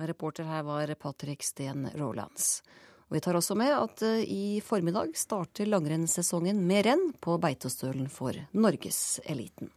Reporter 0.00 0.48
her 0.48 0.64
var 0.64 0.96
Patrick 0.96 1.44
Steen 1.44 1.84
Rolands. 2.00 2.62
Og 3.08 3.16
vi 3.16 3.22
tar 3.24 3.36
også 3.38 3.56
med 3.58 3.72
at 3.76 4.02
uh, 4.06 4.20
i 4.20 4.60
formiddag 4.64 5.14
starter 5.18 5.68
langrennssesongen 5.70 6.60
med 6.66 6.86
renn 6.88 7.06
på 7.24 7.36
Beitostølen 7.42 8.08
for 8.12 8.36
norgeseliten. 8.56 9.72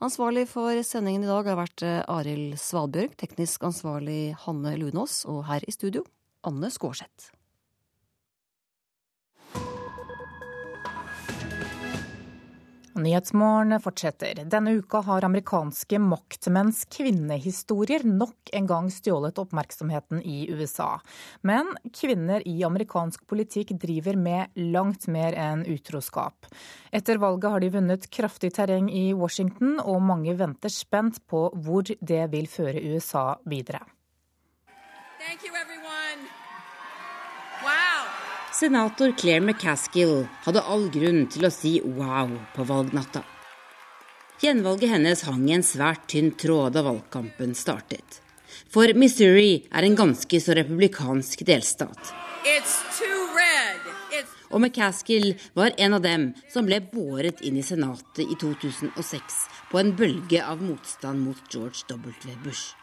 Ansvarlig 0.00 0.46
for 0.48 0.78
sendingen 0.86 1.26
i 1.26 1.28
dag 1.28 1.44
har 1.50 1.58
vært 1.58 1.82
eh, 1.84 1.98
Arild 2.08 2.54
Svalbjørg, 2.56 3.18
teknisk 3.20 3.66
ansvarlig 3.68 4.32
Hanne 4.46 4.72
Lunås, 4.80 5.26
og 5.28 5.42
her 5.50 5.66
i 5.68 5.74
studio 5.76 6.06
Anne 6.48 6.70
Skårseth. 6.72 7.34
Nyhetsmorgen 13.00 13.80
fortsetter. 13.80 14.42
Denne 14.44 14.74
uka 14.76 15.00
har 15.06 15.24
amerikanske 15.24 15.98
maktmenns 16.04 16.82
kvinnehistorier 16.92 18.04
nok 18.04 18.52
en 18.52 18.66
gang 18.68 18.90
stjålet 18.92 19.38
oppmerksomheten 19.40 20.20
i 20.22 20.50
USA. 20.52 20.98
Men 21.40 21.72
kvinner 21.96 22.44
i 22.48 22.58
amerikansk 22.66 23.24
politikk 23.30 23.72
driver 23.80 24.18
med 24.20 24.60
langt 24.74 25.08
mer 25.08 25.32
enn 25.32 25.64
utroskap. 25.64 26.50
Etter 26.92 27.22
valget 27.22 27.50
har 27.54 27.64
de 27.64 27.72
vunnet 27.78 28.10
kraftig 28.12 28.52
terreng 28.58 28.90
i 28.92 29.10
Washington, 29.16 29.78
og 29.80 30.02
mange 30.04 30.36
venter 30.36 30.72
spent 30.72 31.22
på 31.30 31.46
hvor 31.56 31.88
det 31.88 32.26
vil 32.34 32.50
føre 32.50 32.84
USA 32.92 33.38
videre. 33.48 33.80
Thank 35.20 35.44
you, 35.44 35.52
Senator 38.60 39.12
Claire 39.16 39.40
McCaskill 39.40 40.26
hadde 40.44 40.60
all 40.68 40.82
grunn 40.92 41.22
til 41.32 41.46
å 41.48 41.50
si 41.54 41.78
wow 41.80 42.34
på 42.52 42.64
valgnatta. 42.68 43.22
Gjenvalget 44.42 44.90
hennes 44.92 45.22
hang 45.24 45.46
i 45.48 45.54
en 45.56 45.64
svært 45.64 46.02
tynn 46.12 46.28
tråd 46.36 46.74
da 46.76 46.82
valgkampen 46.84 47.54
startet. 47.56 48.18
For 48.68 48.92
Missouri 49.00 49.62
er 49.72 49.86
en 49.86 49.96
ganske 49.96 50.40
så 50.44 50.58
republikansk 50.58 51.46
delstat. 51.48 52.10
Og 54.50 54.60
McCaskill 54.60 55.30
var 55.56 55.72
en 55.80 55.96
av 55.96 56.04
dem 56.04 56.28
som 56.52 56.68
ble 56.68 56.82
båret 56.92 57.40
inn 57.40 57.56
i 57.56 57.64
Senatet 57.64 58.26
i 58.26 58.36
2006 58.44 59.40
på 59.72 59.80
en 59.80 59.94
bølge 59.96 60.44
av 60.44 60.60
motstand 60.60 61.24
mot 61.24 61.40
George 61.48 61.88
W. 61.88 62.36
Bush. 62.44 62.76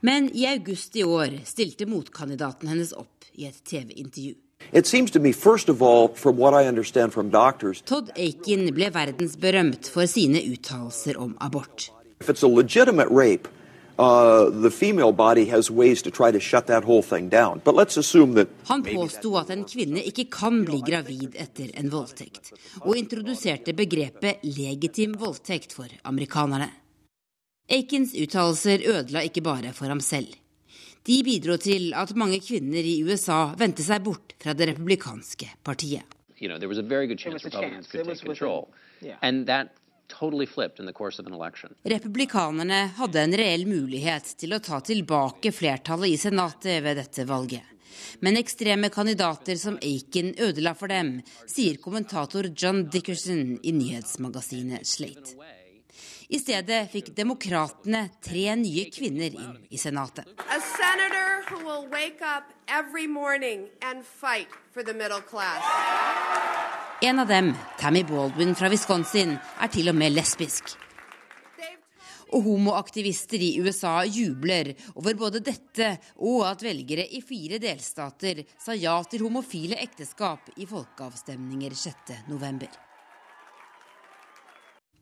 Men 0.00 0.32
i 0.32 0.48
august 0.54 0.96
i 0.96 1.04
år 1.04 1.42
stilte 1.44 1.84
motkandidaten 1.84 2.72
hennes 2.72 2.96
opp 2.96 3.28
i 3.36 3.44
et 3.44 3.60
TV-intervju. 3.60 4.45
It 4.72 4.86
seems 4.86 5.10
to 5.12 5.20
me, 5.20 5.32
all, 5.80 6.08
from 6.08 6.36
what 6.36 6.52
I 6.52 6.66
understand 6.66 7.12
from 7.12 7.30
doctors 7.30 7.82
Todd 7.82 8.10
Aiken 8.16 8.74
ble 8.74 8.90
verdensberømt 8.90 9.88
for 9.88 10.06
sine 10.06 10.40
uttalelser 10.42 11.16
om 11.16 11.36
abort. 11.40 11.90
If 12.20 12.28
it's 12.28 12.42
a 12.42 12.48
legitimate 12.48 13.08
rape, 13.10 13.48
uh, 13.98 14.50
the 14.50 14.70
female 14.70 15.12
body 15.12 15.44
has 15.46 15.70
ways 15.70 16.02
to 16.02 16.10
try 16.10 16.30
to 16.30 16.40
shut 16.40 16.66
that 16.66 16.84
whole 16.84 17.02
thing 17.02 17.28
down. 17.28 17.60
But 17.64 17.74
let's 17.74 17.96
assume 17.96 18.34
that 18.34 18.48
Han 18.68 18.82
påsto 18.82 19.36
at 19.38 19.50
en 19.50 19.64
kvinne 19.64 20.02
ikke 20.02 20.26
kan 20.30 20.64
bli 20.64 20.82
gravid 20.84 21.36
etter 21.36 21.70
en 21.74 21.90
voldtekt, 21.92 22.52
og 22.80 22.96
introduserte 22.96 23.72
begrepet 23.72 24.42
legitim 24.42 25.14
voldtekt 25.20 25.72
for 25.72 25.88
amerikanerne. 26.04 26.72
Aikens 27.70 28.14
uttalelser 28.14 28.82
ødela 28.86 29.22
ikke 29.26 29.42
bare 29.42 29.72
for 29.72 29.86
ham 29.86 30.00
selv. 30.00 30.34
De 31.06 31.22
bidro 31.22 31.54
til 31.62 31.92
at 31.94 32.10
mange 32.18 32.40
kvinner 32.42 32.82
i 32.82 32.96
USA 33.06 33.52
vendte 33.58 33.84
seg 33.86 34.02
bort 34.02 34.34
fra 34.42 34.54
det 34.58 34.72
republikanske 34.72 35.46
partiet. 35.62 36.02
You 36.36 36.50
know, 36.50 36.58
Republikanerne 41.84 42.80
hadde 42.98 43.22
en 43.22 43.36
reell 43.40 43.64
mulighet 43.70 44.34
til 44.42 44.52
å 44.52 44.60
ta 44.62 44.80
tilbake 44.84 45.52
flertallet 45.54 46.12
i 46.12 46.18
Senatet 46.20 46.82
ved 46.84 47.00
dette 47.00 47.26
valget. 47.28 47.62
Men 48.20 48.36
ekstreme 48.36 48.90
kandidater 48.92 49.56
som 49.56 49.78
Aiken 49.82 50.34
ødela 50.42 50.74
for 50.76 50.92
dem, 50.92 51.20
sier 51.48 51.78
kommentator 51.82 52.50
John 52.52 52.84
Dickerson 52.92 53.56
i 53.62 53.72
nyhetsmagasinet 53.72 54.86
Slate. 54.86 55.38
I 56.26 56.38
stedet 56.42 56.88
fikk 56.90 57.12
demokratene 57.14 58.00
tre 58.24 58.48
nye 58.58 58.88
kvinner 58.90 59.30
inn 59.30 59.58
i 59.70 59.78
Senatet. 59.78 60.26
En 67.06 67.22
av 67.22 67.28
dem, 67.30 67.52
Tammy 67.78 68.02
Baldwin 68.08 68.56
fra 68.58 68.70
Wisconsin, 68.72 69.36
er 69.62 69.70
til 69.70 69.92
og 69.92 69.94
med 70.00 70.16
lesbisk. 70.16 70.74
Og 72.34 72.42
homoaktivister 72.42 73.38
i 73.38 73.52
USA 73.62 74.00
jubler 74.02 74.72
over 74.96 75.14
både 75.14 75.44
dette 75.46 75.92
og 76.26 76.42
at 76.48 76.64
velgere 76.66 77.06
i 77.06 77.22
fire 77.22 77.60
delstater 77.62 78.42
sa 78.58 78.74
ja 78.74 78.96
til 79.06 79.22
homofile 79.28 79.78
ekteskap 79.78 80.50
i 80.58 80.66
folkeavstemninger 80.66 81.78
6.11. 81.86 82.66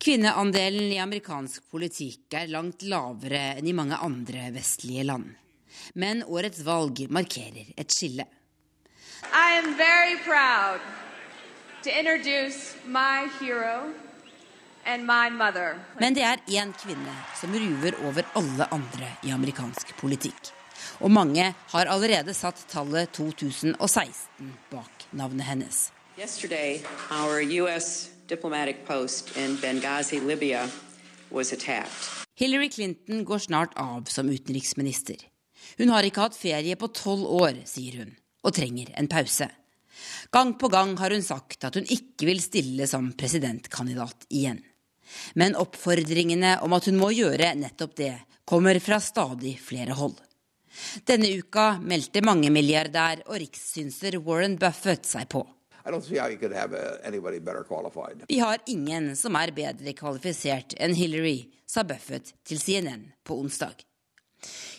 Kvinneandelen 0.04 0.92
i 0.92 0.98
amerikansk 1.00 1.62
politikk 1.72 2.34
er 2.36 2.50
langt 2.52 2.82
lavere 2.84 3.54
enn 3.56 3.64
i 3.64 3.72
mange 3.72 3.96
andre 4.04 4.50
vestlige 4.52 5.00
land. 5.08 5.30
Men 5.96 6.20
årets 6.28 6.60
valg 6.66 7.06
markerer 7.08 7.70
et 7.72 7.88
skille. 7.88 8.26
Men 16.04 16.20
det 16.20 16.28
er 16.28 16.44
én 16.52 16.76
kvinne 16.84 17.18
som 17.40 17.56
ruver 17.64 18.00
over 18.04 18.28
alle 18.36 18.70
andre 18.76 19.12
i 19.24 19.32
amerikansk 19.32 19.96
politikk. 20.04 20.52
Og 21.00 21.08
mange 21.16 21.54
har 21.72 21.94
allerede 21.96 22.36
satt 22.36 22.60
tallet 22.68 23.08
2016 23.16 24.52
bak 24.68 25.08
navnet 25.16 25.48
hennes. 25.48 25.86
Yesterday, 26.18 26.84
our 27.10 27.40
US 27.64 28.13
diplomatic 28.28 28.86
post 28.86 29.36
in 29.36 29.56
Benghazi, 29.56 30.20
Libya, 30.20 30.68
was 31.30 31.52
attacked. 31.52 32.24
Hillary 32.36 32.68
Clinton 32.68 33.24
går 33.24 33.38
snart 33.38 33.72
av 33.76 34.04
som 34.04 34.28
utenriksminister. 34.28 35.16
Hun 35.78 35.88
har 35.88 36.02
ikke 36.06 36.24
hatt 36.26 36.36
ferie 36.36 36.76
på 36.76 36.88
tolv 36.94 37.26
år, 37.40 37.62
sier 37.66 38.02
hun, 38.02 38.14
og 38.42 38.54
trenger 38.56 38.90
en 38.98 39.08
pause. 39.10 39.48
Gang 40.34 40.54
på 40.58 40.68
gang 40.68 40.96
har 40.98 41.14
hun 41.14 41.22
sagt 41.22 41.64
at 41.64 41.78
hun 41.78 41.86
ikke 41.86 42.26
vil 42.28 42.42
stille 42.42 42.88
som 42.90 43.12
presidentkandidat 43.18 44.26
igjen. 44.34 44.60
Men 45.38 45.54
oppfordringene 45.58 46.56
om 46.64 46.74
at 46.74 46.88
hun 46.90 46.98
må 46.98 47.12
gjøre 47.14 47.54
nettopp 47.58 47.96
det, 48.00 48.14
kommer 48.44 48.78
fra 48.82 48.98
stadig 49.00 49.54
flere 49.62 49.94
hold. 49.96 50.16
Denne 51.06 51.30
uka 51.38 51.76
meldte 51.80 52.22
mangemilliardær 52.24 53.28
og 53.28 53.38
rikssynser 53.38 54.18
Warren 54.26 54.58
Buffett 54.58 55.06
seg 55.06 55.28
på. 55.30 55.44
Uh, 55.84 56.00
Vi 58.28 58.38
har 58.38 58.58
ingen 58.66 59.16
som 59.16 59.36
er 59.36 59.52
bedre 59.52 59.92
kvalifisert 59.92 60.74
enn 60.80 60.94
Hillary, 60.96 61.50
sa 61.66 61.84
Buffett 61.84 62.32
til 62.46 62.60
CNN 62.60 63.12
på 63.24 63.34
onsdag. 63.40 63.84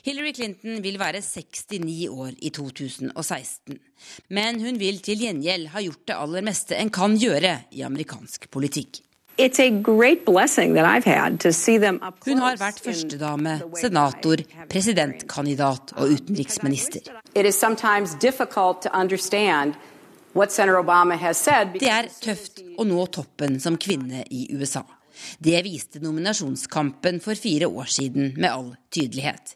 Hillary 0.06 0.34
Clinton 0.34 0.84
vil 0.84 1.00
være 1.02 1.22
69 1.22 2.10
år 2.10 2.32
i 2.38 2.50
2016, 2.54 3.80
men 4.30 4.62
hun 4.62 4.80
vil 4.82 5.00
til 5.06 5.20
gjengjeld 5.26 5.68
ha 5.74 5.80
gjort 5.82 6.08
det 6.10 6.16
aller 6.18 6.42
meste 6.46 6.76
en 6.78 6.90
kan 6.94 7.18
gjøre 7.18 7.58
i 7.74 7.82
amerikansk 7.86 8.50
politikk. 8.54 9.02
Hun 9.36 9.52
har 12.40 12.56
vært 12.62 12.80
førstedame, 12.86 13.54
senator, 13.82 14.38
presidentkandidat 14.72 15.92
og 15.98 16.06
utenriksminister. 16.16 17.02
Det 20.36 21.90
er 21.90 22.10
tøft 22.20 22.60
å 22.76 22.84
nå 22.84 23.06
toppen 23.08 23.60
som 23.64 23.78
kvinne 23.80 24.26
i 24.28 24.48
USA. 24.52 24.84
Det 25.40 25.62
viste 25.64 26.02
nominasjonskampen 26.04 27.22
for 27.24 27.40
fire 27.40 27.70
år 27.72 27.88
siden 27.88 28.34
med 28.36 28.50
all 28.50 28.74
tydelighet. 28.92 29.56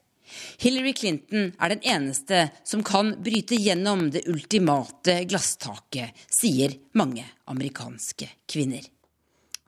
Hillary 0.62 0.94
Clinton 0.94 1.52
er 1.60 1.74
den 1.74 1.84
eneste 1.84 2.46
som 2.64 2.84
kan 2.86 3.12
bryte 3.20 3.58
gjennom 3.60 4.08
det 4.14 4.24
ultimate 4.30 5.24
glasstaket, 5.28 6.16
sier 6.32 6.78
mange 6.94 7.26
amerikanske 7.50 8.30
kvinner. 8.48 8.86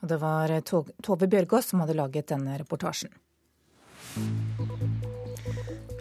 Og 0.01 0.09
det 0.09 0.21
var 0.21 0.55
Tove 0.63 1.27
Bjørgaas 1.27 1.73
som 1.73 1.83
hadde 1.83 1.97
laget 1.97 2.31
denne 2.31 2.55
reportasjen. 2.61 3.11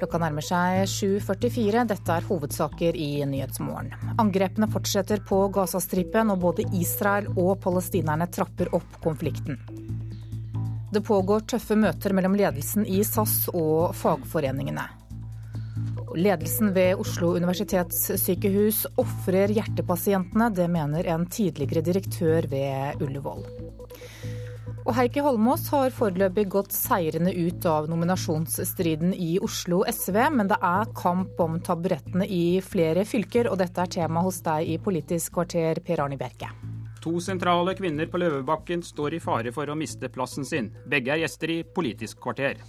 Klokka 0.00 0.16
nærmer 0.16 0.40
seg 0.40 0.86
7.44. 0.88 1.82
Dette 1.90 2.14
er 2.14 2.24
hovedsaker 2.24 2.96
i 2.96 3.20
Nyhetsmorgen. 3.28 3.90
Angrepene 4.22 4.64
fortsetter 4.72 5.20
på 5.28 5.42
Gazastripen, 5.52 6.32
og 6.32 6.40
både 6.40 6.64
Israel 6.72 7.28
og 7.34 7.58
palestinerne 7.60 8.30
trapper 8.32 8.72
opp 8.78 8.96
konflikten. 9.04 9.60
Det 10.90 11.04
pågår 11.04 11.44
tøffe 11.52 11.76
møter 11.76 12.16
mellom 12.16 12.32
ledelsen 12.40 12.88
i 12.88 13.02
SAS 13.04 13.50
og 13.52 13.92
fagforeningene. 14.00 14.88
Ledelsen 16.16 16.72
ved 16.72 16.96
Oslo 17.04 17.34
universitetssykehus 17.36 18.86
ofrer 19.04 19.52
hjertepasientene. 19.52 20.48
Det 20.56 20.72
mener 20.72 21.12
en 21.12 21.28
tidligere 21.28 21.84
direktør 21.84 22.48
ved 22.48 23.04
Ullevål. 23.04 23.59
Og 24.86 24.94
Heikki 24.96 25.20
Holmås 25.24 25.66
har 25.74 25.92
foreløpig 25.92 26.46
gått 26.52 26.72
seirende 26.72 27.32
ut 27.36 27.66
av 27.68 27.88
nominasjonsstriden 27.90 29.12
i 29.12 29.34
Oslo 29.44 29.82
SV, 29.84 30.16
men 30.38 30.48
det 30.50 30.56
er 30.64 30.92
kamp 30.96 31.40
om 31.44 31.58
taburettene 31.64 32.24
i 32.24 32.60
flere 32.64 33.04
fylker, 33.08 33.50
og 33.52 33.60
dette 33.60 33.84
er 33.84 33.92
tema 34.00 34.24
hos 34.24 34.40
deg 34.46 34.72
i 34.72 34.78
Politisk 34.80 35.36
kvarter, 35.36 35.82
Per 35.84 36.04
Arne 36.06 36.18
Bjerke. 36.20 36.48
To 37.04 37.16
sentrale 37.24 37.74
kvinner 37.76 38.08
på 38.12 38.20
Løvebakken 38.20 38.82
står 38.84 39.16
i 39.16 39.22
fare 39.24 39.52
for 39.56 39.68
å 39.68 39.76
miste 39.76 40.10
plassen 40.12 40.44
sin. 40.48 40.72
Begge 40.88 41.14
er 41.14 41.24
gjester 41.24 41.52
i 41.52 41.62
Politisk 41.64 42.20
kvarter. 42.24 42.60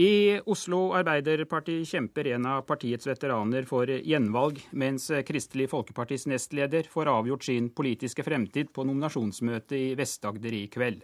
I 0.00 0.40
Oslo 0.48 0.94
Arbeiderparti 0.96 1.74
kjemper 1.84 2.30
en 2.32 2.46
av 2.48 2.62
partiets 2.64 3.04
veteraner 3.04 3.66
for 3.68 3.90
gjenvalg, 3.90 4.62
mens 4.72 5.10
Kristelig 5.28 5.66
Folkepartis 5.68 6.24
nestleder 6.30 6.86
får 6.88 7.10
avgjort 7.12 7.44
sin 7.44 7.66
politiske 7.76 8.24
fremtid 8.24 8.70
på 8.72 8.86
nominasjonsmøtet 8.88 9.74
i 9.76 9.82
Vest-Agder 9.98 10.56
i 10.56 10.62
kveld. 10.72 11.02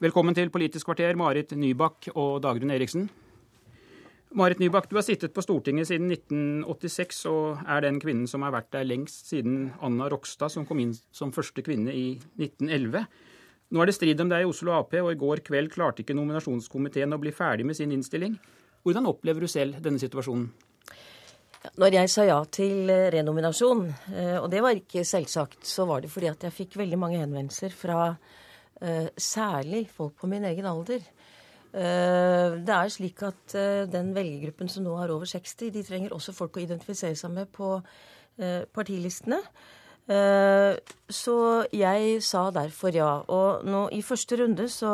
Velkommen 0.00 0.36
til 0.38 0.48
Politisk 0.54 0.88
kvarter, 0.88 1.18
Marit 1.20 1.52
Nybakk 1.52 2.08
og 2.14 2.40
Dagrun 2.46 2.72
Eriksen. 2.72 3.10
Marit 4.32 4.62
Nybakk, 4.62 4.88
du 4.88 4.96
har 4.96 5.04
sittet 5.04 5.36
på 5.36 5.44
Stortinget 5.44 5.90
siden 5.92 6.08
1986 6.08 7.20
og 7.28 7.60
er 7.68 7.84
den 7.84 8.00
kvinnen 8.00 8.30
som 8.30 8.46
har 8.46 8.56
vært 8.56 8.72
der 8.72 8.88
lengst 8.88 9.28
siden 9.34 9.68
Anna 9.84 10.08
Rokstad, 10.08 10.54
som 10.54 10.64
kom 10.64 10.80
inn 10.80 10.96
som 11.12 11.34
første 11.36 11.66
kvinne 11.66 11.92
i 11.92 12.06
1911. 12.40 13.04
Nå 13.72 13.80
er 13.80 13.88
det 13.88 13.96
strid 13.96 14.20
om 14.20 14.28
deg 14.28 14.44
i 14.44 14.48
Oslo 14.48 14.74
Ap, 14.76 14.92
og 15.00 15.10
i 15.10 15.18
går 15.18 15.40
kveld 15.46 15.72
klarte 15.72 16.04
ikke 16.04 16.16
nominasjonskomiteen 16.16 17.16
å 17.16 17.20
bli 17.22 17.32
ferdig 17.34 17.64
med 17.66 17.78
sin 17.78 17.94
innstilling. 17.94 18.36
Hvordan 18.84 19.08
opplever 19.08 19.44
du 19.44 19.48
selv 19.48 19.80
denne 19.84 20.00
situasjonen? 20.02 20.50
Når 21.80 21.94
jeg 21.96 22.10
sa 22.12 22.26
ja 22.28 22.36
til 22.52 22.90
eh, 22.92 23.08
renominasjon, 23.14 23.86
eh, 24.12 24.36
og 24.36 24.50
det 24.52 24.60
var 24.60 24.76
ikke 24.76 25.04
selvsagt, 25.08 25.62
så 25.64 25.86
var 25.88 26.02
det 26.04 26.10
fordi 26.12 26.28
at 26.28 26.44
jeg 26.44 26.52
fikk 26.52 26.76
veldig 26.76 26.98
mange 27.00 27.22
henvendelser 27.22 27.72
fra 27.72 28.10
uh, 28.12 29.06
særlig 29.16 29.86
folk 29.88 30.18
på 30.20 30.28
min 30.28 30.44
egen 30.50 30.68
alder. 30.68 31.06
Det 31.74 32.70
er 32.70 32.90
slik 32.92 33.18
at 33.26 33.50
den 33.90 34.12
velgergruppen 34.14 34.68
som 34.70 34.84
nå 34.86 34.92
har 34.94 35.10
over 35.10 35.26
60, 35.26 35.72
de 35.74 35.80
trenger 35.82 36.12
også 36.14 36.30
folk 36.36 36.54
å 36.54 36.62
identifisere 36.62 37.16
seg 37.18 37.32
med 37.34 37.48
på 37.50 37.72
partilistene. 38.76 39.40
Eh, 40.04 40.76
så 41.08 41.36
jeg 41.72 42.18
sa 42.24 42.48
derfor 42.52 42.96
ja. 42.96 43.12
Og 43.32 43.64
nå 43.68 43.86
i 43.96 44.02
første 44.04 44.36
runde 44.40 44.66
så 44.72 44.92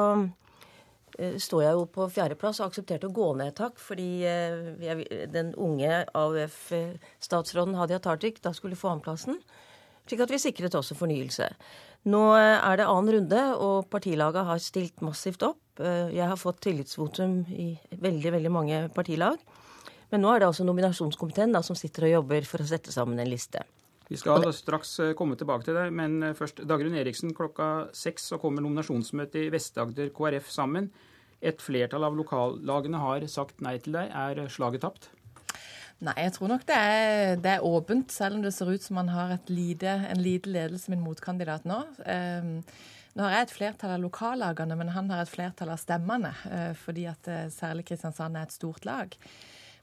eh, 1.18 1.34
står 1.34 1.64
jeg 1.64 1.78
jo 1.78 1.88
på 1.90 2.06
fjerdeplass 2.14 2.60
og 2.60 2.70
aksepterte 2.70 3.10
å 3.10 3.14
gå 3.14 3.32
ned 3.40 3.50
et 3.50 3.62
hakk 3.64 3.80
fordi 3.82 4.10
jeg, 4.22 5.08
den 5.34 5.50
unge 5.58 6.04
AUF-statsråden 6.14 7.78
Hadia 7.78 7.98
Tajik 8.02 8.38
da 8.44 8.54
skulle 8.54 8.78
få 8.78 8.92
annenplassen. 8.92 9.40
Slik 10.06 10.22
at 10.24 10.32
vi 10.32 10.42
sikret 10.42 10.74
også 10.74 10.96
fornyelse. 10.98 11.46
Nå 12.10 12.22
er 12.34 12.80
det 12.80 12.86
annen 12.88 13.12
runde, 13.12 13.40
og 13.60 13.90
partilaget 13.92 14.46
har 14.48 14.62
stilt 14.64 15.02
massivt 15.04 15.44
opp. 15.44 15.60
Jeg 15.78 16.24
har 16.26 16.38
fått 16.40 16.62
tillitsvotum 16.64 17.42
i 17.52 17.74
veldig, 17.92 18.32
veldig 18.34 18.50
mange 18.50 18.80
partilag. 18.96 19.36
Men 20.10 20.24
nå 20.24 20.32
er 20.32 20.40
det 20.40 20.48
altså 20.48 20.64
nominasjonskomiteen 20.66 21.52
da, 21.54 21.60
som 21.62 21.78
sitter 21.78 22.08
og 22.08 22.14
jobber 22.16 22.48
for 22.48 22.64
å 22.64 22.70
sette 22.72 22.90
sammen 22.94 23.20
en 23.20 23.30
liste. 23.30 23.62
Vi 24.10 24.18
skal 24.18 24.42
straks 24.50 24.96
eh, 24.98 25.12
komme 25.14 25.36
tilbake 25.38 25.68
til 25.68 25.76
det, 25.78 25.86
men 25.94 26.18
eh, 26.26 26.34
først 26.34 26.64
Dagrun 26.66 26.96
Eriksen. 26.98 27.30
Klokka 27.36 27.92
seks 27.94 28.24
så 28.32 28.40
kommer 28.42 28.64
nominasjonsmøtet 28.64 29.44
i 29.44 29.52
Vest-Agder 29.54 30.10
KrF 30.16 30.48
sammen. 30.50 30.88
Et 31.38 31.62
flertall 31.62 32.02
av 32.08 32.16
lokallagene 32.18 32.98
har 32.98 33.26
sagt 33.30 33.62
nei 33.62 33.76
til 33.78 33.94
deg. 33.94 34.10
Er 34.10 34.50
slaget 34.50 34.82
tapt? 34.82 35.06
Nei, 36.02 36.16
jeg 36.24 36.34
tror 36.34 36.50
nok 36.50 36.64
det 36.66 36.80
er, 36.80 37.36
det 37.38 37.52
er, 37.52 37.68
åpent, 37.68 38.10
selv 38.10 38.40
om 38.40 38.42
det 38.42 38.50
ser 38.56 38.72
ut 38.72 38.82
som 38.82 38.98
man 38.98 39.12
har 39.14 39.36
lite, 39.52 39.94
en 40.10 40.24
lite 40.24 40.50
ledelse 40.50 40.90
med 40.90 40.98
en 40.98 41.06
motkandidat 41.06 41.68
nå. 41.68 41.78
Um, 42.02 42.52
nå 43.14 43.26
har 43.26 43.36
jeg 43.36 43.46
et 43.46 43.54
flertall 43.54 43.94
av 43.94 44.02
lokallagene, 44.08 44.80
men 44.80 44.90
han 44.96 45.12
har 45.12 45.22
et 45.22 45.30
flertall 45.30 45.70
av 45.74 45.78
stemmene, 45.82 46.30
fordi 46.82 47.04
at 47.10 47.26
særlig 47.52 47.84
Kristiansand 47.90 48.38
er 48.38 48.46
et 48.48 48.54
stort 48.54 48.86
lag. 48.88 49.16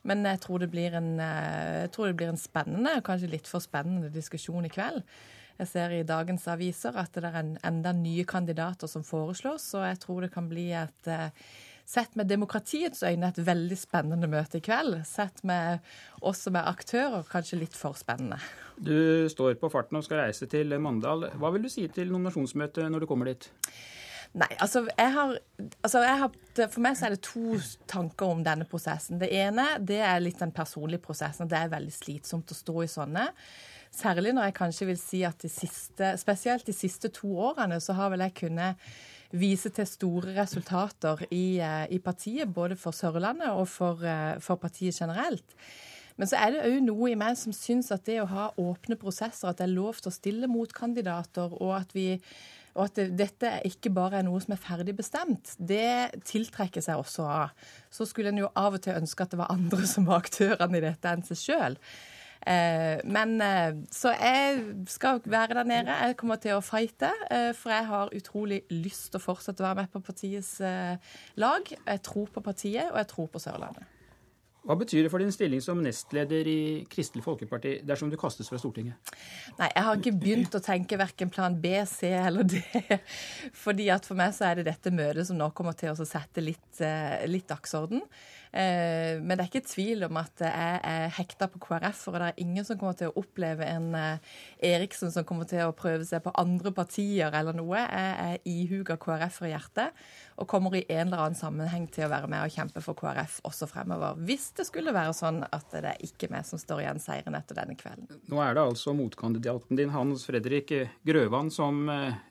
Men 0.08 0.24
jeg 0.24 0.40
tror, 0.44 0.62
det 0.62 0.70
blir 0.72 0.94
en, 0.96 1.14
eh, 1.20 1.84
jeg 1.84 1.92
tror 1.94 2.10
det 2.10 2.18
blir 2.20 2.32
en 2.32 2.40
spennende, 2.40 2.98
kanskje 3.04 3.32
litt 3.34 3.50
for 3.50 3.64
spennende 3.64 4.12
diskusjon 4.14 4.66
i 4.66 4.72
kveld. 4.72 5.02
Jeg 5.58 5.68
ser 5.72 5.92
i 5.92 6.04
dagens 6.06 6.46
aviser 6.48 6.96
at 6.96 7.16
det 7.18 7.26
er 7.26 7.40
en, 7.40 7.56
enda 7.66 7.92
nye 7.92 8.24
kandidater 8.28 8.90
som 8.90 9.02
foreslås, 9.04 9.72
og 9.74 9.88
jeg 9.88 9.98
tror 10.04 10.22
det 10.24 10.32
kan 10.34 10.48
bli 10.50 10.70
et 10.72 11.10
eh, 11.10 11.32
Sett 11.88 12.12
med 12.20 12.28
demokratiets 12.28 13.00
øyne 13.00 13.30
et 13.32 13.38
veldig 13.40 13.76
spennende 13.80 14.28
møte 14.28 14.58
i 14.58 14.60
kveld. 14.60 14.98
Sett 15.08 15.40
med 15.48 15.78
oss 16.20 16.42
som 16.44 16.58
er 16.60 16.66
aktører, 16.68 17.22
kanskje 17.24 17.62
litt 17.62 17.72
for 17.72 17.96
spennende. 17.96 18.36
Du 18.76 19.24
står 19.32 19.56
på 19.56 19.70
farten 19.72 19.96
og 19.96 20.04
skal 20.04 20.20
reise 20.26 20.44
til 20.52 20.76
Mandal. 20.84 21.30
Hva 21.40 21.48
vil 21.54 21.64
du 21.64 21.70
si 21.72 21.86
til 21.88 22.12
nominasjonsmøtet 22.12 22.92
når 22.92 23.06
du 23.06 23.08
kommer 23.08 23.32
dit? 23.32 23.48
Nei, 24.36 24.50
altså, 24.60 24.84
jeg 24.92 25.12
har, 25.14 25.32
altså 25.82 26.02
jeg 26.04 26.18
har, 26.20 26.34
For 26.58 26.82
meg 26.84 26.98
så 26.98 27.06
er 27.08 27.14
det 27.14 27.22
to 27.24 27.56
tanker 27.88 28.34
om 28.34 28.42
denne 28.44 28.66
prosessen. 28.68 29.18
Det 29.20 29.30
ene 29.34 29.64
det 29.80 30.02
er 30.04 30.20
litt 30.22 30.40
den 30.42 30.52
personlige 30.54 31.02
prosessen. 31.06 31.48
Det 31.48 31.58
er 31.58 31.72
veldig 31.72 31.94
slitsomt 31.94 32.52
å 32.52 32.58
stå 32.58 32.82
i 32.84 32.90
sånne. 32.92 33.28
Særlig 33.94 34.34
når 34.36 34.50
jeg 34.50 34.58
kanskje 34.58 34.88
vil 34.90 34.98
si 35.00 35.22
at 35.26 35.40
de 35.42 35.48
siste, 35.50 36.12
spesielt 36.20 36.66
de 36.68 36.76
siste 36.76 37.10
to 37.14 37.30
årene 37.48 37.80
så 37.80 37.96
har 37.96 38.12
vel 38.12 38.26
jeg 38.26 38.36
kunnet 38.42 38.90
vise 39.32 39.72
til 39.74 39.88
store 39.88 40.34
resultater 40.36 41.24
i, 41.30 41.58
eh, 41.60 41.86
i 41.92 41.98
partiet, 41.98 42.52
både 42.52 42.76
for 42.76 42.96
Sørlandet 42.96 43.48
og 43.48 43.68
for, 43.68 44.04
eh, 44.04 44.38
for 44.40 44.56
partiet 44.56 44.96
generelt. 44.96 45.56
Men 46.16 46.26
så 46.26 46.36
er 46.36 46.50
det 46.50 46.64
òg 46.66 46.82
noe 46.82 47.10
i 47.12 47.14
meg 47.14 47.36
som 47.36 47.52
syns 47.52 47.92
at 47.94 48.04
det 48.04 48.18
å 48.20 48.28
ha 48.28 48.50
åpne 48.58 48.98
prosesser, 48.98 49.48
at 49.48 49.60
det 49.60 49.68
er 49.68 49.76
lov 49.76 50.00
til 50.00 50.10
å 50.10 50.16
stille 50.16 50.50
motkandidater, 50.50 51.54
og 51.60 51.76
at 51.80 51.92
vi 51.94 52.20
og 52.78 52.84
at 52.86 52.98
det, 53.00 53.08
dette 53.18 53.50
ikke 53.66 53.90
bare 53.94 54.20
er 54.20 54.26
noe 54.26 54.38
som 54.42 54.54
er 54.54 54.62
ferdig 54.62 54.94
bestemt, 54.98 55.56
det 55.58 56.22
tiltrekker 56.28 56.84
seg 56.84 57.00
også 57.00 57.26
av. 57.26 57.66
Så 57.90 58.06
skulle 58.06 58.30
en 58.30 58.44
jo 58.44 58.52
av 58.54 58.78
og 58.78 58.84
til 58.84 58.94
ønske 58.94 59.26
at 59.26 59.34
det 59.34 59.40
var 59.40 59.50
andre 59.54 59.88
som 59.90 60.06
var 60.08 60.22
aktørene 60.22 60.78
i 60.78 60.86
dette 60.86 61.10
enn 61.10 61.26
seg 61.26 61.42
sjøl. 61.42 61.78
Eh, 62.46 63.02
men 63.04 63.40
eh, 63.42 63.74
Så 63.90 64.12
jeg 64.14 64.62
skal 64.86 65.20
være 65.26 65.58
der 65.58 65.68
nede. 65.68 65.98
Jeg 66.06 66.16
kommer 66.20 66.38
til 66.40 66.54
å 66.54 66.64
fighte, 66.64 67.10
eh, 67.34 67.50
for 67.58 67.74
jeg 67.74 67.90
har 67.90 68.14
utrolig 68.14 68.62
lyst 68.70 69.10
til 69.10 69.18
å 69.18 69.26
fortsette 69.26 69.64
å 69.64 69.68
være 69.68 69.82
med 69.82 69.92
på 69.92 70.04
partiets 70.06 70.60
eh, 70.62 71.14
lag. 71.42 71.74
Jeg 71.74 72.04
tror 72.06 72.30
på 72.32 72.44
partiet, 72.44 72.92
og 72.92 73.02
jeg 73.02 73.10
tror 73.10 73.32
på 73.32 73.42
Sørlandet. 73.42 73.97
Hva 74.66 74.74
betyr 74.76 75.06
det 75.06 75.10
for 75.12 75.22
din 75.22 75.32
stilling 75.32 75.62
som 75.64 75.78
nestleder 75.80 76.48
i 76.50 76.60
Kristelig 76.90 77.22
Folkeparti 77.24 77.76
dersom 77.86 78.10
du 78.10 78.18
kastes 78.20 78.50
fra 78.50 78.58
Stortinget? 78.60 79.12
Nei, 79.60 79.68
jeg 79.70 79.84
har 79.86 80.00
ikke 80.00 80.16
begynt 80.18 80.56
å 80.58 80.62
tenke 80.64 80.98
verken 81.00 81.30
plan 81.32 81.56
B, 81.62 81.72
C 81.88 82.10
eller 82.18 82.48
D. 82.48 82.60
Fordi 83.64 83.88
at 83.94 84.08
for 84.08 84.18
meg 84.18 84.34
så 84.36 84.50
er 84.50 84.60
det 84.60 84.68
dette 84.68 84.92
møtet 84.92 85.30
som 85.30 85.38
nå 85.38 85.48
kommer 85.56 85.78
til 85.78 85.94
å 85.94 86.08
sette 86.08 86.44
litt, 86.44 86.82
eh, 86.84 87.22
litt 87.30 87.48
dagsorden. 87.48 88.02
Eh, 88.52 89.18
men 89.20 89.34
det 89.34 89.44
er 89.44 89.50
ikke 89.50 89.68
tvil 89.68 90.06
om 90.06 90.18
at 90.20 90.42
jeg 90.44 90.80
er 90.88 91.12
hekta 91.18 91.48
på 91.52 91.60
KrF, 91.62 92.06
og 92.08 92.16
det 92.16 92.28
er 92.30 92.40
ingen 92.44 92.64
som 92.64 92.78
kommer 92.80 92.96
til 92.98 93.10
å 93.10 93.20
oppleve 93.20 93.66
en 93.68 93.90
eh, 93.98 94.36
Eriksen 94.70 95.12
som 95.14 95.26
kommer 95.28 95.48
til 95.48 95.66
å 95.66 95.74
prøve 95.76 96.06
seg 96.08 96.22
på 96.24 96.32
andre 96.40 96.72
partier 96.74 97.34
eller 97.34 97.56
noe. 97.56 97.82
Jeg 97.82 98.14
er 98.24 98.48
ihuga 98.48 98.98
KrF-er 99.00 99.50
i 99.50 99.52
hjertet 99.52 100.08
og 100.38 100.48
kommer 100.50 100.74
i 100.78 100.84
en 100.86 101.08
eller 101.08 101.24
annen 101.26 101.38
sammenheng 101.38 101.88
til 101.92 102.06
å 102.06 102.12
være 102.12 102.30
med 102.30 102.46
og 102.46 102.54
kjempe 102.54 102.82
for 102.84 102.98
KrF 102.98 103.40
også 103.48 103.68
fremover. 103.70 104.18
Hvis 104.28 104.48
det 104.58 104.68
skulle 104.68 104.94
være 104.94 105.14
sånn 105.16 105.42
at 105.44 105.68
det 105.74 105.92
er 105.92 106.06
ikke 106.06 106.30
meg 106.32 106.46
som 106.48 106.60
står 106.62 106.84
igjen 106.84 107.02
seieren 107.02 107.36
etter 107.38 107.58
denne 107.58 107.76
kvelden. 107.78 108.08
Nå 108.30 108.40
er 108.42 108.54
det 108.56 108.64
altså 108.64 108.94
motkandidaten 108.96 109.78
din, 109.78 109.92
Hans 109.94 110.26
Fredrik 110.28 110.72
Grøvan, 111.06 111.50
som 111.54 111.84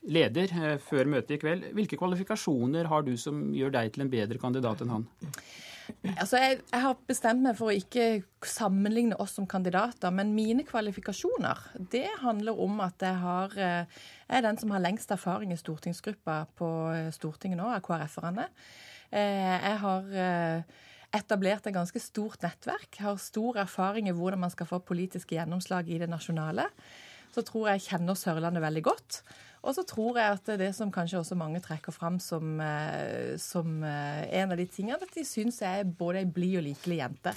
leder 0.08 0.80
før 0.84 1.12
møtet 1.12 1.36
i 1.36 1.42
kveld. 1.42 1.70
Hvilke 1.76 2.00
kvalifikasjoner 2.00 2.88
har 2.92 3.04
du 3.08 3.14
som 3.20 3.50
gjør 3.56 3.76
deg 3.76 3.92
til 3.94 4.06
en 4.06 4.14
bedre 4.14 4.40
kandidat 4.42 4.84
enn 4.86 4.96
han? 4.96 5.08
Altså, 6.18 6.40
jeg, 6.42 6.60
jeg, 6.72 6.82
har 6.84 6.98
bestemt 7.08 7.44
meg 7.44 7.58
for 7.58 7.72
å 7.72 7.76
ikke 7.76 8.22
sammenligne 8.46 9.18
oss 9.22 9.36
som 9.38 9.48
kandidater, 9.50 10.12
men 10.14 10.34
mine 10.36 10.66
kvalifikasjoner 10.68 11.64
det 11.94 12.08
handler 12.22 12.60
om 12.64 12.82
at 12.86 13.04
jeg, 13.04 13.20
har, 13.22 13.56
eh, 13.56 14.04
jeg 14.28 14.40
er 14.40 14.46
den 14.46 14.60
som 14.62 14.74
har 14.76 14.84
lengst 14.84 15.12
erfaring 15.14 15.54
i 15.54 15.60
stortingsgruppa 15.60 16.42
på 16.58 16.70
eh, 16.94 17.10
Stortinget 17.16 17.60
nå, 17.62 17.70
av 17.72 17.84
KrF-erne. 17.86 18.50
Eh, 19.12 19.56
jeg 19.56 19.82
har 19.84 20.14
etablert 21.16 21.68
et 21.68 21.76
ganske 21.76 22.02
stort 22.04 22.44
nettverk, 22.44 23.00
har 23.00 23.22
stor 23.22 23.62
erfaring 23.64 24.10
i 24.10 24.16
hvordan 24.16 24.44
man 24.44 24.54
skal 24.54 24.70
få 24.70 24.82
politiske 24.84 25.38
gjennomslag 25.38 25.88
i 25.90 26.02
det 26.02 26.10
nasjonale. 26.12 26.68
Så 27.38 27.46
tror 27.46 27.70
jeg 27.70 27.78
jeg 27.78 27.92
kjenner 27.92 28.18
Sørlandet 28.18 28.66
veldig 28.66 28.88
godt. 28.88 29.22
Og 29.68 29.76
så 29.76 29.84
tror 29.88 30.18
jeg 30.20 30.36
at 30.38 30.50
det 30.60 30.70
som 30.78 30.92
kanskje 30.94 31.20
også 31.20 31.36
mange 31.38 31.60
trekker 31.64 31.92
fram 31.92 32.20
som, 32.24 32.60
eh, 32.64 33.36
som 33.42 33.82
eh, 33.84 34.24
en 34.40 34.54
av 34.54 34.60
de 34.60 34.68
tingene, 34.70 35.00
at 35.02 35.16
de 35.16 35.26
syns 35.28 35.60
jeg 35.64 35.82
er 35.82 35.90
både 36.00 36.22
ei 36.22 36.30
blid 36.30 36.60
og 36.62 36.66
likelig 36.70 37.00
jente. 37.02 37.34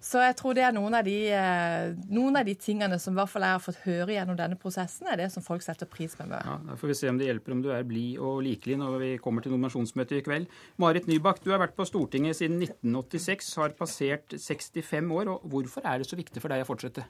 Så 0.00 0.22
jeg 0.22 0.36
tror 0.38 0.54
det 0.56 0.64
er 0.64 0.72
noen 0.72 0.94
av, 0.96 1.04
de, 1.04 1.16
eh, 1.34 1.90
noen 2.14 2.38
av 2.40 2.46
de 2.48 2.54
tingene 2.58 3.00
som 3.02 3.12
i 3.12 3.20
hvert 3.20 3.32
fall 3.32 3.44
jeg 3.44 3.56
har 3.56 3.64
fått 3.64 3.82
høre 3.84 4.14
gjennom 4.14 4.38
denne 4.38 4.58
prosessen, 4.60 5.10
er 5.10 5.20
det 5.20 5.28
som 5.34 5.44
folk 5.44 5.64
setter 5.66 5.90
pris 5.90 6.14
med 6.20 6.30
meg. 6.32 6.46
Ja, 6.46 6.56
da 6.70 6.78
får 6.78 6.92
vi 6.92 6.98
se 7.02 7.10
om 7.12 7.18
det 7.20 7.28
hjelper 7.28 7.56
om 7.56 7.64
du 7.66 7.72
er 7.74 7.88
blid 7.88 8.22
og 8.22 8.40
likelig 8.46 8.78
når 8.80 8.96
vi 9.02 9.10
kommer 9.22 9.44
til 9.44 9.52
nominasjonsmøtet 9.56 10.22
i 10.22 10.24
kveld. 10.24 10.48
Marit 10.80 11.10
Nybakk, 11.10 11.42
du 11.44 11.52
har 11.52 11.60
vært 11.64 11.76
på 11.76 11.88
Stortinget 11.88 12.38
siden 12.38 12.62
1986, 12.62 13.52
har 13.60 13.76
passert 13.76 14.38
65 14.38 15.12
år. 15.18 15.34
og 15.34 15.52
Hvorfor 15.52 15.84
er 15.84 16.00
det 16.00 16.08
så 16.08 16.16
viktig 16.16 16.40
for 16.40 16.54
deg 16.54 16.64
å 16.64 16.70
fortsette? 16.70 17.04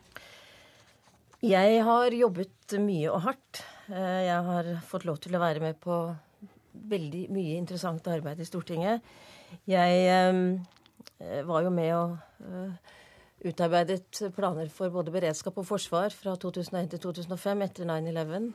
Jeg 1.39 1.85
har 1.87 2.11
jobbet 2.11 2.73
mye 2.83 3.11
og 3.15 3.21
hardt. 3.23 3.61
Eh, 3.95 4.23
jeg 4.27 4.43
har 4.43 4.69
fått 4.83 5.05
lov 5.07 5.21
til 5.23 5.37
å 5.37 5.41
være 5.41 5.61
med 5.63 5.77
på 5.79 5.95
veldig 6.91 7.29
mye 7.31 7.55
interessant 7.55 8.09
arbeid 8.11 8.41
i 8.43 8.47
Stortinget. 8.47 9.05
Jeg 9.71 10.01
eh, 10.11 11.45
var 11.47 11.63
jo 11.63 11.71
med 11.71 11.93
og 11.95 12.17
eh, 12.43 12.97
utarbeidet 13.47 14.19
planer 14.35 14.67
for 14.75 14.91
både 14.91 15.15
beredskap 15.15 15.61
og 15.63 15.69
forsvar 15.69 16.11
fra 16.11 16.35
2001 16.35 16.91
til 16.97 17.05
2005 17.07 17.63
etter 17.69 17.87
9-11. 17.87 18.51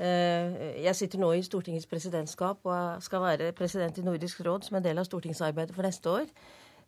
Jeg 0.00 0.96
sitter 0.96 1.20
nå 1.20 1.32
i 1.36 1.42
Stortingets 1.44 1.88
presidentskap 1.88 2.64
og 2.64 3.02
skal 3.04 3.20
være 3.20 3.50
president 3.52 3.98
i 4.00 4.04
Nordisk 4.04 4.40
råd 4.46 4.64
som 4.64 4.78
en 4.78 4.84
del 4.84 5.00
av 5.00 5.04
stortingsarbeidet 5.04 5.76
for 5.76 5.84
neste 5.84 6.08
år. 6.08 6.30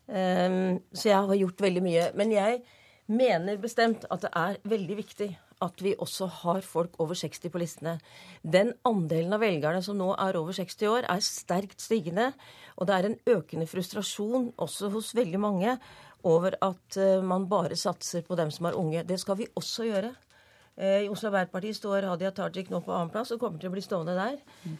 Så 0.08 1.10
jeg 1.10 1.18
har 1.28 1.36
gjort 1.36 1.60
veldig 1.60 1.82
mye. 1.84 2.06
Men 2.16 2.32
jeg 2.32 2.62
mener 3.06 3.58
bestemt 3.62 4.04
at 4.10 4.22
det 4.24 4.30
er 4.36 4.60
veldig 4.68 4.98
viktig 5.00 5.30
at 5.62 5.82
vi 5.82 5.94
også 5.94 6.26
har 6.42 6.62
folk 6.66 6.96
over 7.02 7.14
60 7.18 7.52
på 7.52 7.60
listene. 7.62 7.96
Den 8.42 8.72
andelen 8.88 9.36
av 9.36 9.42
velgerne 9.44 9.82
som 9.84 9.98
nå 9.98 10.10
er 10.18 10.38
over 10.40 10.56
60 10.56 10.88
år, 10.90 11.06
er 11.10 11.22
sterkt 11.22 11.82
stigende. 11.82 12.32
Og 12.76 12.88
det 12.88 12.96
er 12.96 13.08
en 13.08 13.18
økende 13.36 13.68
frustrasjon 13.70 14.50
også 14.56 14.90
hos 14.94 15.12
veldig 15.14 15.40
mange 15.42 15.76
over 16.28 16.56
at 16.62 16.98
eh, 16.98 17.22
man 17.22 17.48
bare 17.50 17.78
satser 17.78 18.26
på 18.26 18.38
dem 18.38 18.50
som 18.54 18.68
er 18.68 18.78
unge. 18.78 19.06
Det 19.06 19.18
skal 19.20 19.38
vi 19.38 19.48
også 19.58 19.86
gjøre. 19.88 20.12
Eh, 20.76 21.04
I 21.04 21.10
Oslo 21.12 21.30
Arbeiderparti 21.30 21.72
står 21.76 22.06
Hadia 22.10 22.30
Tajik 22.34 22.70
nå 22.72 22.82
på 22.84 22.94
annenplass 22.94 23.34
og 23.34 23.42
kommer 23.42 23.60
til 23.60 23.70
å 23.70 23.74
bli 23.74 23.82
stående 23.84 24.14
der. 24.18 24.38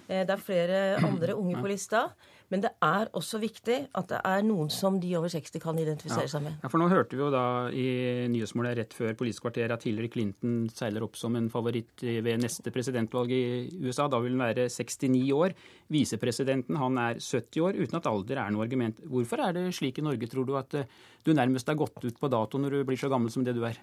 Eh, 0.08 0.22
det 0.22 0.30
er 0.30 0.46
flere 0.46 0.78
andre 1.02 1.36
unge 1.38 1.58
på 1.58 1.70
lista. 1.70 2.08
Men 2.52 2.60
det 2.60 2.70
er 2.84 3.08
også 3.16 3.38
viktig 3.40 3.78
at 3.96 4.10
det 4.10 4.18
er 4.28 4.42
noen 4.44 4.68
som 4.72 4.98
de 5.00 5.14
over 5.16 5.32
60 5.32 5.56
kan 5.62 5.78
identifisere 5.80 6.26
ja. 6.26 6.32
seg 6.34 6.44
med. 6.44 6.58
Ja, 6.60 6.68
for 6.68 6.82
Nå 6.82 6.88
hørte 6.92 7.16
vi 7.16 7.22
jo 7.22 7.30
da 7.32 7.44
i 7.72 7.86
Nyhetsmålet 8.28 8.76
rett 8.76 8.96
før 8.96 9.16
Politisk 9.16 9.46
kvarter 9.46 9.72
at 9.72 9.86
Hillary 9.88 10.10
Clinton 10.12 10.66
seiler 10.68 11.06
opp 11.06 11.16
som 11.16 11.38
en 11.38 11.48
favoritt 11.52 12.04
ved 12.04 12.42
neste 12.44 12.74
presidentvalg 12.74 13.32
i 13.32 13.42
USA. 13.80 14.10
Da 14.12 14.20
vil 14.20 14.36
hun 14.36 14.44
være 14.44 14.68
69 14.68 15.24
år. 15.38 15.56
Visepresidenten 15.96 16.76
han 16.76 17.00
er 17.00 17.22
70 17.24 17.64
år, 17.64 17.80
uten 17.80 18.00
at 18.02 18.12
alder 18.12 18.44
er 18.44 18.52
noe 18.52 18.66
argument. 18.66 19.00
Hvorfor 19.08 19.46
er 19.46 19.56
det 19.56 19.66
slik 19.78 20.02
i 20.02 20.04
Norge, 20.04 20.28
tror 20.28 20.48
du, 20.48 20.56
at 20.60 20.76
eh, 20.76 20.88
du 21.24 21.32
nærmest 21.32 21.72
er 21.72 21.80
gått 21.80 22.04
ut 22.04 22.20
på 22.20 22.32
dato 22.32 22.60
når 22.60 22.76
du 22.76 22.88
blir 22.88 23.00
så 23.00 23.08
gammel 23.12 23.32
som 23.32 23.48
det 23.48 23.56
du 23.56 23.64
er? 23.64 23.80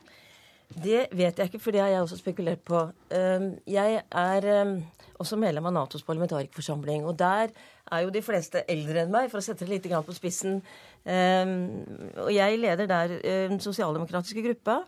Det 0.70 1.08
vet 1.18 1.40
jeg 1.40 1.50
ikke, 1.50 1.62
for 1.62 1.74
det 1.74 1.82
har 1.82 1.90
jeg 1.90 2.02
også 2.04 2.20
spekulert 2.20 2.62
på. 2.66 2.84
Ehm, 3.16 3.56
jeg 3.68 4.02
er 4.12 4.48
ehm, 4.54 4.76
også 5.20 5.40
medlem 5.42 5.66
av 5.66 5.74
Natos 5.74 6.06
parlamentarikerforsamling. 6.06 7.08
Og 7.10 7.18
der 7.20 7.50
er 7.92 8.04
jo 8.06 8.14
de 8.14 8.22
fleste 8.22 8.64
eldre 8.70 9.02
enn 9.04 9.12
meg, 9.14 9.32
for 9.32 9.42
å 9.42 9.46
sette 9.46 9.66
det 9.66 9.80
litt 9.80 9.90
på 10.06 10.18
spissen. 10.18 10.62
Ehm, 11.06 11.86
og 12.22 12.30
jeg 12.34 12.60
leder 12.62 12.86
der 12.86 13.18
den 13.50 13.60
sosialdemokratiske 13.60 14.46
gruppa. 14.46 14.84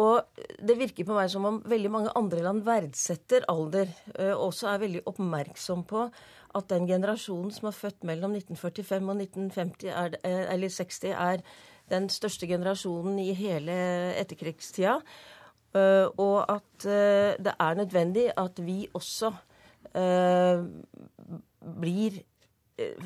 Og 0.00 0.22
det 0.62 0.78
virker 0.78 1.04
på 1.04 1.14
meg 1.14 1.28
som 1.28 1.44
om 1.44 1.62
veldig 1.66 1.90
mange 1.90 2.10
andre 2.16 2.42
land 2.46 2.62
verdsetter 2.64 3.44
alder, 3.48 3.90
og 4.30 4.52
også 4.52 4.68
er 4.70 4.84
veldig 4.84 5.00
oppmerksom 5.10 5.82
på 5.84 6.04
at 6.54 6.70
den 6.70 6.86
generasjonen 6.86 7.50
som 7.54 7.68
er 7.70 7.76
født 7.76 8.06
mellom 8.06 8.34
1945 8.34 9.10
og 9.10 9.16
1950 9.22 9.90
er, 9.90 10.16
eh, 10.24 10.52
eller 10.52 10.68
60, 10.68 11.12
er 11.12 11.42
den 11.90 12.08
største 12.08 12.46
generasjonen 12.46 13.18
i 13.18 13.32
hele 13.34 13.74
etterkrigstida. 14.20 15.00
Eh, 15.74 16.06
og 16.18 16.50
at 16.50 16.86
eh, 16.86 17.36
det 17.38 17.54
er 17.60 17.74
nødvendig 17.78 18.26
at 18.36 18.58
vi 18.66 18.88
også 18.94 19.32
eh, 19.94 20.64
blir 21.80 22.22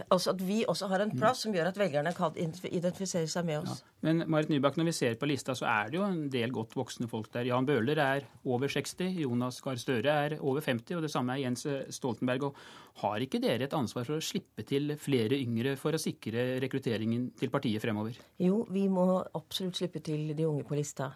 Altså 0.08 0.34
at 0.34 0.42
vi 0.44 0.62
også 0.68 0.88
har 0.90 1.04
en 1.04 1.12
plass 1.14 1.44
som 1.44 1.54
gjør 1.54 1.70
at 1.70 1.78
velgerne 1.78 2.12
kan 2.16 2.36
identifisere 2.36 3.28
seg 3.30 3.46
med 3.48 3.62
oss. 3.62 3.82
Ja. 3.82 3.92
Men 4.04 4.24
Marit 4.30 4.50
Nybakk, 4.52 4.76
når 4.78 4.90
vi 4.90 4.96
ser 4.96 5.18
på 5.20 5.28
lista, 5.28 5.54
så 5.56 5.66
er 5.70 5.90
det 5.90 5.98
jo 5.98 6.06
en 6.06 6.26
del 6.32 6.52
godt 6.54 6.76
voksne 6.76 7.08
folk 7.10 7.30
der. 7.34 7.48
Jan 7.48 7.66
Bøhler 7.68 8.00
er 8.02 8.26
over 8.44 8.70
60, 8.70 9.20
Jonas 9.24 9.60
Gahr 9.64 9.80
Støre 9.80 10.18
er 10.26 10.36
over 10.40 10.64
50, 10.64 10.98
og 10.98 11.06
det 11.06 11.12
samme 11.12 11.36
er 11.36 11.44
Jens 11.46 11.66
Stoltenberg. 11.96 12.50
Og 12.50 13.00
har 13.04 13.24
ikke 13.24 13.40
dere 13.42 13.66
et 13.66 13.76
ansvar 13.76 14.06
for 14.06 14.18
å 14.18 14.24
slippe 14.24 14.66
til 14.68 14.94
flere 15.00 15.38
yngre 15.40 15.74
for 15.80 15.96
å 15.96 16.02
sikre 16.02 16.54
rekrutteringen 16.62 17.32
til 17.40 17.50
partiet 17.54 17.82
fremover? 17.82 18.20
Jo, 18.42 18.62
vi 18.70 18.86
må 18.92 19.08
absolutt 19.34 19.80
slippe 19.80 20.04
til 20.04 20.30
de 20.36 20.46
unge 20.46 20.66
på 20.68 20.78
lista. 20.78 21.14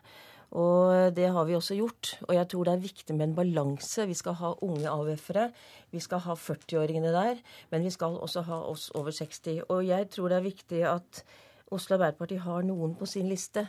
Og 0.56 1.12
det 1.16 1.26
har 1.28 1.44
vi 1.44 1.56
også 1.58 1.76
gjort. 1.76 2.14
Og 2.28 2.34
jeg 2.34 2.48
tror 2.48 2.64
det 2.64 2.72
er 2.72 2.86
viktig 2.86 3.16
med 3.16 3.28
en 3.28 3.34
balanse. 3.36 4.06
Vi 4.08 4.16
skal 4.16 4.38
ha 4.40 4.54
unge 4.64 4.88
AUF-ere. 4.88 5.50
Vi 5.92 6.00
skal 6.00 6.22
ha 6.24 6.34
40-åringene 6.34 7.12
der. 7.12 7.42
Men 7.70 7.84
vi 7.84 7.92
skal 7.92 8.16
også 8.16 8.46
ha 8.48 8.62
oss 8.70 8.88
over 8.96 9.12
60. 9.12 9.62
Og 9.68 9.86
jeg 9.86 10.08
tror 10.14 10.32
det 10.32 10.38
er 10.38 10.48
viktig 10.48 10.82
at 10.88 11.22
Oslo 11.70 11.98
Arbeiderparti 11.98 12.40
har 12.40 12.64
noen 12.64 12.94
på 12.96 13.06
sin 13.06 13.28
liste 13.28 13.66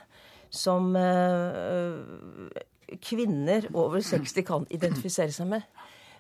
som 0.50 0.96
eh, 0.96 2.00
kvinner 3.04 3.68
over 3.76 4.02
60 4.02 4.46
kan 4.48 4.68
identifisere 4.74 5.36
seg 5.36 5.52
med. 5.52 5.68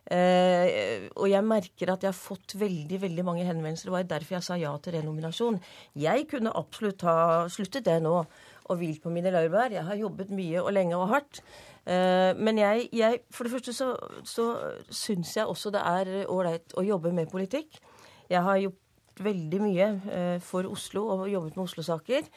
Eh, 0.09 1.05
og 1.21 1.27
jeg 1.29 1.45
merker 1.45 1.91
at 1.93 2.03
jeg 2.03 2.09
har 2.09 2.17
fått 2.17 2.55
veldig 2.57 3.01
veldig 3.03 3.25
mange 3.25 3.45
henvendelser. 3.45 3.89
Det 3.89 3.95
var 3.95 4.07
derfor 4.09 4.37
jeg 4.37 4.47
sa 4.47 4.57
ja 4.57 4.71
til 4.81 4.97
renominasjon. 4.97 5.59
Jeg 5.95 6.27
kunne 6.31 6.55
absolutt 6.57 7.05
ha 7.05 7.17
sluttet 7.51 7.85
det 7.85 7.99
nå 8.03 8.23
og 8.69 8.79
hvilt 8.81 9.01
på 9.03 9.11
mine 9.13 9.33
laurbær. 9.33 9.73
Jeg 9.73 9.85
har 9.87 9.99
jobbet 9.99 10.31
mye 10.35 10.61
og 10.61 10.71
lenge 10.75 10.97
og 10.97 11.09
hardt. 11.13 11.41
Uh, 11.89 12.37
men 12.37 12.61
jeg, 12.61 12.87
jeg, 12.93 13.23
for 13.33 13.47
det 13.47 13.55
første 13.55 13.73
så, 13.73 13.91
så 14.27 14.47
syns 14.93 15.35
jeg 15.37 15.49
også 15.49 15.73
det 15.73 15.81
er 15.81 16.13
ålreit 16.29 16.77
å 16.77 16.85
jobbe 16.85 17.13
med 17.15 17.31
politikk. 17.33 17.81
Jeg 18.29 18.45
har 18.45 18.61
gjort 18.61 19.23
veldig 19.25 19.61
mye 19.65 19.91
uh, 20.05 20.37
for 20.45 20.69
Oslo 20.69 21.07
og 21.15 21.29
jobbet 21.31 21.57
med 21.57 21.65
Oslo-saker. 21.65 22.29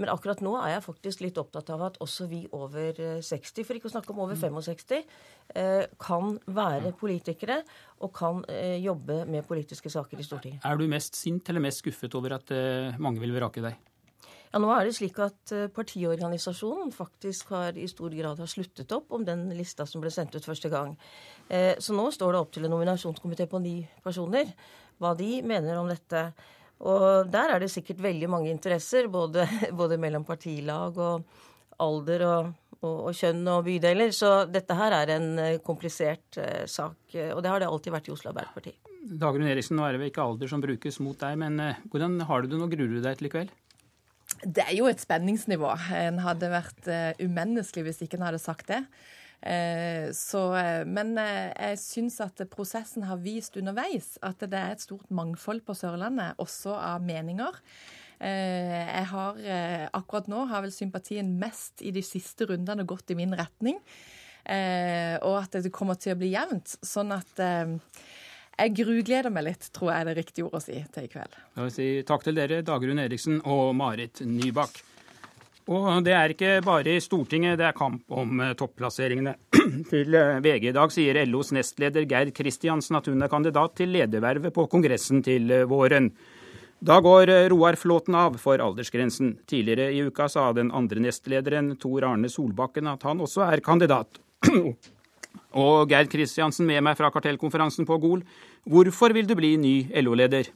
Men 0.00 0.12
akkurat 0.12 0.42
nå 0.44 0.52
er 0.60 0.74
jeg 0.74 0.84
faktisk 0.84 1.22
litt 1.24 1.38
opptatt 1.40 1.70
av 1.72 1.86
at 1.88 1.98
også 2.04 2.28
vi 2.28 2.42
over 2.56 2.98
60, 3.24 3.64
for 3.64 3.78
ikke 3.78 3.88
å 3.88 3.94
snakke 3.94 4.12
om 4.12 4.22
over 4.26 4.36
65, 4.36 5.06
eh, 5.56 5.84
kan 6.02 6.36
være 6.44 6.92
politikere 7.00 7.62
og 8.04 8.12
kan 8.16 8.42
eh, 8.52 8.76
jobbe 8.84 9.22
med 9.30 9.46
politiske 9.48 9.92
saker 9.92 10.20
i 10.20 10.26
Stortinget. 10.26 10.64
Er 10.68 10.76
du 10.76 10.86
mest 10.90 11.16
sint 11.16 11.48
eller 11.48 11.64
mest 11.64 11.80
skuffet 11.84 12.16
over 12.18 12.36
at 12.36 12.52
eh, 12.52 12.98
mange 13.00 13.24
vil 13.24 13.32
vrake 13.36 13.64
deg? 13.64 13.80
Ja, 14.56 14.60
nå 14.62 14.70
er 14.72 14.86
det 14.88 14.94
slik 14.96 15.18
at 15.20 15.50
Partiorganisasjonen 15.76 16.88
faktisk 16.96 17.50
har 17.52 17.76
i 17.76 17.84
stor 17.92 18.14
grad 18.16 18.38
har 18.40 18.48
sluttet 18.48 18.94
opp 18.96 19.12
om 19.12 19.26
den 19.26 19.50
lista 19.52 19.84
som 19.84 20.00
ble 20.00 20.08
sendt 20.08 20.32
ut 20.32 20.48
første 20.48 20.70
gang. 20.72 20.94
Så 21.76 21.92
nå 21.92 22.06
står 22.14 22.32
det 22.32 22.40
opp 22.40 22.54
til 22.54 22.64
en 22.64 22.72
nominasjonskomité 22.72 23.44
på 23.52 23.60
ni 23.60 23.74
personer 24.00 24.48
hva 24.96 25.12
de 25.18 25.42
mener 25.44 25.76
om 25.76 25.90
dette. 25.92 26.22
Og 26.88 27.28
der 27.32 27.52
er 27.52 27.60
det 27.60 27.68
sikkert 27.72 28.00
veldig 28.04 28.30
mange 28.32 28.48
interesser, 28.52 29.10
både, 29.12 29.44
både 29.80 30.00
mellom 30.00 30.24
partilag 30.28 30.96
og 30.96 31.28
alder 31.84 32.24
og, 32.24 32.50
og, 32.80 32.94
og, 32.94 33.12
kjønn 33.16 33.44
og 33.52 33.62
bydeler. 33.68 34.16
Så 34.16 34.32
dette 34.48 34.76
her 34.76 34.96
er 35.02 35.16
en 35.18 35.30
eh, 35.42 35.60
komplisert 35.64 36.40
sak, 36.64 37.12
og 37.12 37.44
det 37.44 37.52
har 37.52 37.60
det 37.60 37.68
alltid 37.68 37.92
vært 37.92 38.08
i 38.08 38.16
Oslo 38.16 38.32
Arbeiderparti. 38.32 38.72
Dagrun 39.06 39.52
Eriksen, 39.52 39.76
nå 39.76 39.84
er 39.84 39.94
det 39.94 40.02
vel 40.02 40.10
ikke 40.14 40.24
alder 40.24 40.48
som 40.50 40.64
brukes 40.64 40.96
mot 41.04 41.20
deg, 41.20 41.36
men 41.44 41.60
hvordan 41.92 42.18
har 42.26 42.42
du 42.42 42.50
det 42.50 42.58
nå? 42.64 42.72
Gruer 42.72 42.96
du 42.96 43.04
deg 43.04 43.20
til 43.20 43.28
i 43.28 43.34
kveld? 43.36 43.52
Det 44.44 44.64
er 44.64 44.74
jo 44.76 44.88
et 44.90 45.00
spenningsnivå. 45.00 45.70
En 45.96 46.18
hadde 46.24 46.50
vært 46.52 46.88
umenneskelig 47.22 47.86
hvis 47.88 48.02
ikke 48.04 48.18
en 48.20 48.26
hadde 48.28 48.42
sagt 48.42 48.68
det. 48.72 48.82
Så, 50.16 50.40
men 50.88 51.12
jeg 51.20 51.78
syns 51.78 52.16
at 52.24 52.40
prosessen 52.50 53.04
har 53.06 53.20
vist 53.22 53.56
underveis 53.60 54.16
at 54.24 54.40
det 54.42 54.58
er 54.58 54.74
et 54.74 54.82
stort 54.82 55.10
mangfold 55.14 55.60
på 55.66 55.76
Sørlandet, 55.76 56.34
også 56.42 56.74
av 56.74 57.04
meninger. 57.04 57.60
Jeg 58.18 59.06
har 59.12 59.40
akkurat 59.94 60.30
nå 60.32 60.46
har 60.50 60.64
vel 60.64 60.72
sympatien 60.74 61.34
mest 61.38 61.84
i 61.84 61.92
de 61.94 62.02
siste 62.04 62.48
rundene 62.48 62.88
gått 62.88 63.12
i 63.12 63.18
min 63.18 63.36
retning. 63.36 63.78
Og 64.46 65.36
at 65.42 65.60
det 65.60 65.74
kommer 65.74 66.00
til 66.00 66.16
å 66.16 66.20
bli 66.20 66.32
jevnt. 66.32 66.78
Sånn 66.86 67.12
at 67.14 67.44
jeg 68.56 68.74
grugleder 68.78 69.32
meg 69.32 69.48
litt, 69.50 69.70
tror 69.76 69.92
jeg 69.92 70.00
er 70.02 70.08
det 70.10 70.18
riktige 70.20 70.46
ordet 70.46 70.60
å 70.62 70.64
si 70.64 70.82
til 70.92 71.06
i 71.06 71.10
kveld. 71.12 71.38
Da 71.54 71.64
vil 71.64 71.70
jeg 71.70 71.76
si 71.76 71.88
takk 72.08 72.26
til 72.26 72.38
dere, 72.38 72.62
Dagrun 72.66 73.02
Eriksen 73.02 73.40
og 73.44 73.74
Marit 73.76 74.22
Nybakk. 74.24 74.78
Og 75.66 75.88
det 76.06 76.12
er 76.14 76.30
ikke 76.30 76.50
bare 76.62 76.94
i 76.94 77.02
Stortinget 77.02 77.58
det 77.58 77.66
er 77.66 77.76
kamp 77.76 78.04
om 78.14 78.38
topplasseringene. 78.56 79.34
til 79.90 80.14
VG 80.44 80.68
i 80.70 80.74
dag 80.76 80.92
sier 80.94 81.18
LOs 81.26 81.50
nestleder 81.56 82.06
Geir 82.06 82.30
Kristiansen 82.34 83.00
at 83.00 83.10
hun 83.10 83.24
er 83.24 83.32
kandidat 83.32 83.74
til 83.80 83.90
ledervervet 83.96 84.54
på 84.54 84.68
Kongressen 84.70 85.24
til 85.26 85.50
våren. 85.66 86.12
Da 86.86 87.00
går 87.02 87.32
Roar 87.50 87.74
Flåten 87.80 88.14
av 88.14 88.36
for 88.38 88.62
aldersgrensen. 88.62 89.38
Tidligere 89.48 89.90
i 89.90 90.04
uka 90.06 90.28
sa 90.30 90.52
den 90.54 90.70
andre 90.70 91.02
nestlederen 91.02 91.74
Tor 91.82 92.04
Arne 92.12 92.30
Solbakken 92.30 92.86
at 92.92 93.02
han 93.08 93.24
også 93.24 93.42
er 93.48 93.64
kandidat. 93.64 94.20
Og 95.56 95.88
Geir 95.88 96.08
Kristiansen 96.12 96.68
med 96.68 96.84
meg 96.84 96.98
fra 96.98 97.08
kartellkonferansen 97.12 97.88
på 97.88 97.96
Gol. 98.02 98.22
Hvorfor 98.68 99.14
vil 99.16 99.28
du 99.28 99.34
bli 99.38 99.54
ny 99.60 99.74
LO-leder? 100.02 100.50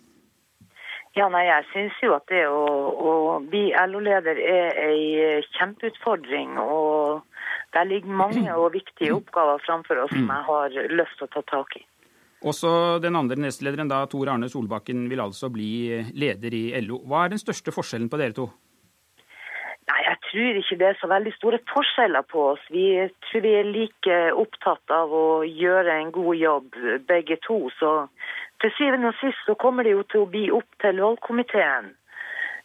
Ja, 1.16 1.26
nei, 1.32 1.46
Jeg 1.48 1.66
syns 1.72 1.96
jo 2.04 2.12
at 2.14 2.28
det 2.30 2.44
å, 2.46 2.64
å 2.94 3.12
bli 3.42 3.70
LO-leder 3.74 4.38
er 4.38 4.76
ei 4.84 5.40
kjempeutfordring. 5.56 6.58
Og 6.62 7.24
Der 7.74 7.86
ligger 7.86 8.10
mange 8.10 8.50
og 8.54 8.72
viktige 8.74 9.14
oppgaver 9.14 9.62
framfor 9.62 10.04
oss 10.04 10.10
som 10.10 10.26
jeg 10.26 10.46
har 10.46 10.76
lyst 10.90 11.18
til 11.18 11.28
å 11.28 11.34
ta 11.34 11.42
tak 11.46 11.76
i. 11.78 11.84
Også 12.40 12.98
den 13.02 13.16
andre 13.16 13.36
nestlederen, 13.36 13.88
da, 13.90 14.00
Tor 14.08 14.30
Arne 14.32 14.48
Solbakken, 14.48 15.04
vil 15.10 15.20
altså 15.20 15.50
bli 15.52 16.00
leder 16.16 16.56
i 16.56 16.64
LO. 16.82 17.02
Hva 17.06 17.24
er 17.26 17.34
den 17.34 17.42
største 17.42 17.74
forskjellen 17.74 18.08
på 18.10 18.18
dere 18.18 18.34
to? 18.36 18.48
Tror 20.30 20.58
ikke 20.60 20.76
det 20.78 20.86
er 20.86 20.98
så 21.00 21.08
veldig 21.10 21.32
store 21.34 21.58
forskjeller 21.72 22.22
på 22.30 22.42
oss. 22.52 22.66
Vi 22.70 22.86
tror 23.26 23.42
vi 23.42 23.54
er 23.58 23.66
like 23.66 24.18
opptatt 24.38 24.92
av 24.94 25.10
å 25.10 25.42
gjøre 25.42 25.96
en 25.96 26.12
god 26.14 26.36
jobb, 26.38 26.76
begge 27.08 27.40
to. 27.46 27.64
Så 27.80 27.94
til 28.62 28.74
syvende 28.76 29.10
og 29.10 29.18
sist 29.18 29.40
så 29.48 29.56
kommer 29.58 29.86
det 29.86 29.96
jo 29.96 30.04
til 30.06 30.22
å 30.22 30.30
bli 30.30 30.44
opp 30.54 30.68
til 30.84 31.02
valgkomiteen 31.02 31.90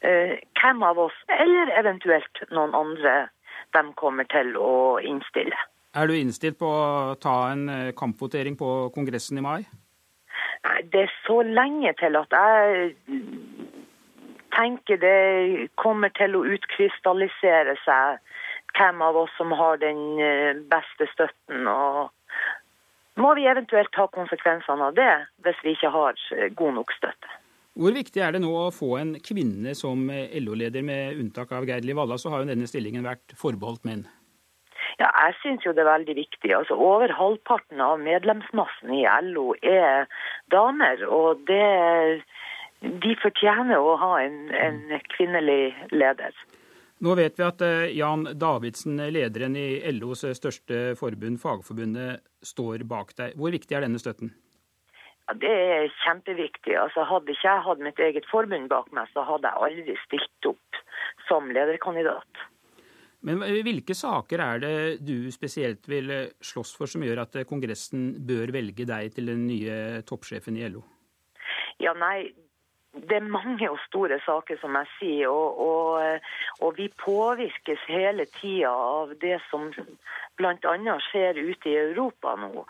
eh, 0.06 0.36
hvem 0.62 0.84
av 0.86 1.00
oss, 1.08 1.18
eller 1.40 1.74
eventuelt 1.80 2.44
noen 2.52 2.76
andre, 2.78 3.16
de 3.74 3.84
kommer 3.98 4.28
til 4.30 4.54
å 4.62 5.00
innstille. 5.02 5.58
Er 5.96 6.12
du 6.12 6.16
innstilt 6.18 6.60
på 6.60 6.70
å 6.70 7.16
ta 7.24 7.36
en 7.54 7.66
eh, 7.72 7.94
kampvotering 7.98 8.60
på 8.60 8.76
Kongressen 8.96 9.40
i 9.40 9.46
mai? 9.46 9.62
Nei, 10.66 10.80
Det 10.92 11.08
er 11.08 11.18
så 11.26 11.42
lenge 11.48 11.94
til 12.00 12.20
at 12.20 12.36
jeg 12.36 12.96
tenker 14.56 15.00
det 15.02 15.70
kommer 15.82 16.14
til 16.16 16.36
å 16.38 16.46
utkrystallisere 16.56 17.78
seg 17.84 18.22
hvem 18.76 19.02
av 19.06 19.18
oss 19.24 19.32
som 19.38 19.54
har 19.56 19.80
den 19.80 20.20
eh, 20.20 20.62
beste 20.72 21.08
støtten. 21.14 21.68
og 21.68 22.12
må 23.16 23.32
vi 23.38 23.48
eventuelt 23.48 23.94
ta 23.96 24.10
konsekvensene 24.12 24.90
av 24.90 24.96
det 24.98 25.14
hvis 25.46 25.62
vi 25.64 25.76
ikke 25.78 25.92
har 25.94 26.20
eh, 26.36 26.52
god 26.52 26.80
nok 26.82 26.92
støtte. 26.98 27.32
Hvor 27.76 27.92
viktig 27.96 28.22
er 28.24 28.36
det 28.36 28.44
nå 28.44 28.52
å 28.56 28.72
få 28.72 28.94
en 29.00 29.16
kvinne 29.24 29.76
som 29.76 30.10
eh, 30.12 30.36
LO-leder, 30.44 30.84
med 30.84 31.20
unntak 31.20 31.52
av 31.56 31.68
Geir 31.68 31.84
Liv 31.84 31.98
Valla, 32.00 32.20
så 32.20 32.32
har 32.32 32.44
jo 32.44 32.52
denne 32.52 32.68
stillingen 32.68 33.08
vært 33.08 33.36
forbeholdt 33.40 33.88
menn? 33.88 34.06
Ja, 35.00 35.10
jeg 35.26 35.36
syns 35.42 35.66
jo 35.66 35.74
det 35.76 35.84
er 35.84 35.92
veldig 35.92 36.16
viktig. 36.16 36.52
Altså, 36.56 36.78
Over 36.80 37.12
halvparten 37.16 37.82
av 37.84 38.00
medlemsmassen 38.04 38.94
i 38.96 39.04
LO 39.28 39.50
er 39.60 40.08
damer. 40.54 41.04
Og 41.12 41.44
det 41.50 42.24
de 42.82 43.16
fortjener 43.22 43.80
å 43.80 43.96
ha 44.02 44.12
en, 44.24 44.40
en, 44.54 44.80
kvinnelig 45.16 45.74
leder. 45.92 46.36
Nå 47.04 47.16
vet 47.20 47.38
vi 47.40 47.44
at 47.44 47.62
eh, 47.66 47.92
Jan 47.98 48.26
Davidsen, 48.40 49.00
lederen 49.12 49.58
i 49.60 49.68
LOs 49.98 50.24
største 50.38 50.96
forbund, 51.00 51.42
Fagforbundet, 51.42 52.24
står 52.46 52.86
bak 52.88 53.14
deg. 53.20 53.36
Hvor 53.40 53.54
viktig 53.56 53.76
er 53.76 53.86
denne 53.86 54.02
støtten? 54.02 54.32
Ja, 55.26 55.36
det 55.42 55.52
er 55.52 55.88
kjempeviktig. 56.06 56.76
Altså, 56.80 57.06
hadde 57.10 57.34
ikke 57.34 57.50
jeg 57.50 57.66
hatt 57.68 57.84
mitt 57.84 58.02
eget 58.08 58.28
forbund 58.32 58.70
bak 58.72 58.92
meg, 58.96 59.10
så 59.14 59.26
hadde 59.28 59.52
jeg 59.52 59.70
aldri 59.70 59.98
stilt 60.06 60.52
opp 60.52 60.84
som 61.28 61.50
lederkandidat. 61.52 62.46
Men 63.26 63.42
hvilke 63.66 63.96
saker 63.98 64.42
er 64.44 64.60
det 64.62 64.76
du 65.02 65.32
spesielt 65.34 65.88
vil 65.90 66.12
slåss 66.46 66.76
for 66.78 66.90
som 66.90 67.02
gjør 67.02 67.24
at 67.24 67.40
Kongressen 67.50 68.12
bør 68.28 68.54
velge 68.54 68.86
deg 68.86 69.16
til 69.16 69.32
den 69.32 69.48
nye 69.50 70.04
toppsjefen 70.06 70.60
i 70.60 70.68
LO? 70.70 70.84
Ja, 71.82 71.96
nei, 71.98 72.30
det 72.96 73.18
er 73.18 73.28
mange 73.28 73.68
og 73.70 73.80
store 73.86 74.20
saker, 74.26 74.58
som 74.62 74.76
jeg 74.80 74.92
sier. 75.00 75.30
Og, 75.30 75.60
og, 75.68 76.20
og 76.64 76.78
vi 76.78 76.88
påvirkes 77.02 77.84
hele 77.92 78.26
tida 78.40 78.72
av 78.72 79.14
det 79.22 79.40
som 79.50 79.70
bl.a. 80.40 80.98
skjer 81.10 81.40
ute 81.40 81.72
i 81.72 81.78
Europa 81.82 82.36
nå. 82.40 82.66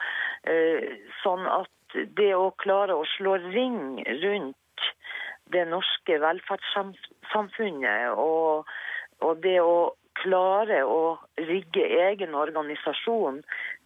Eh, 0.50 0.96
sånn 1.22 1.46
at 1.50 1.98
det 2.18 2.32
å 2.36 2.52
klare 2.60 2.96
å 2.98 3.06
slå 3.16 3.38
ring 3.46 4.02
rundt 4.24 4.90
det 5.54 5.66
norske 5.70 6.18
velferdssamfunnet 6.22 8.18
og, 8.18 8.66
og 9.22 9.44
det 9.46 9.60
å 9.62 9.94
klare 10.18 10.82
å 10.88 11.18
rigge 11.38 11.86
egen 12.08 12.36
organisasjon 12.38 13.42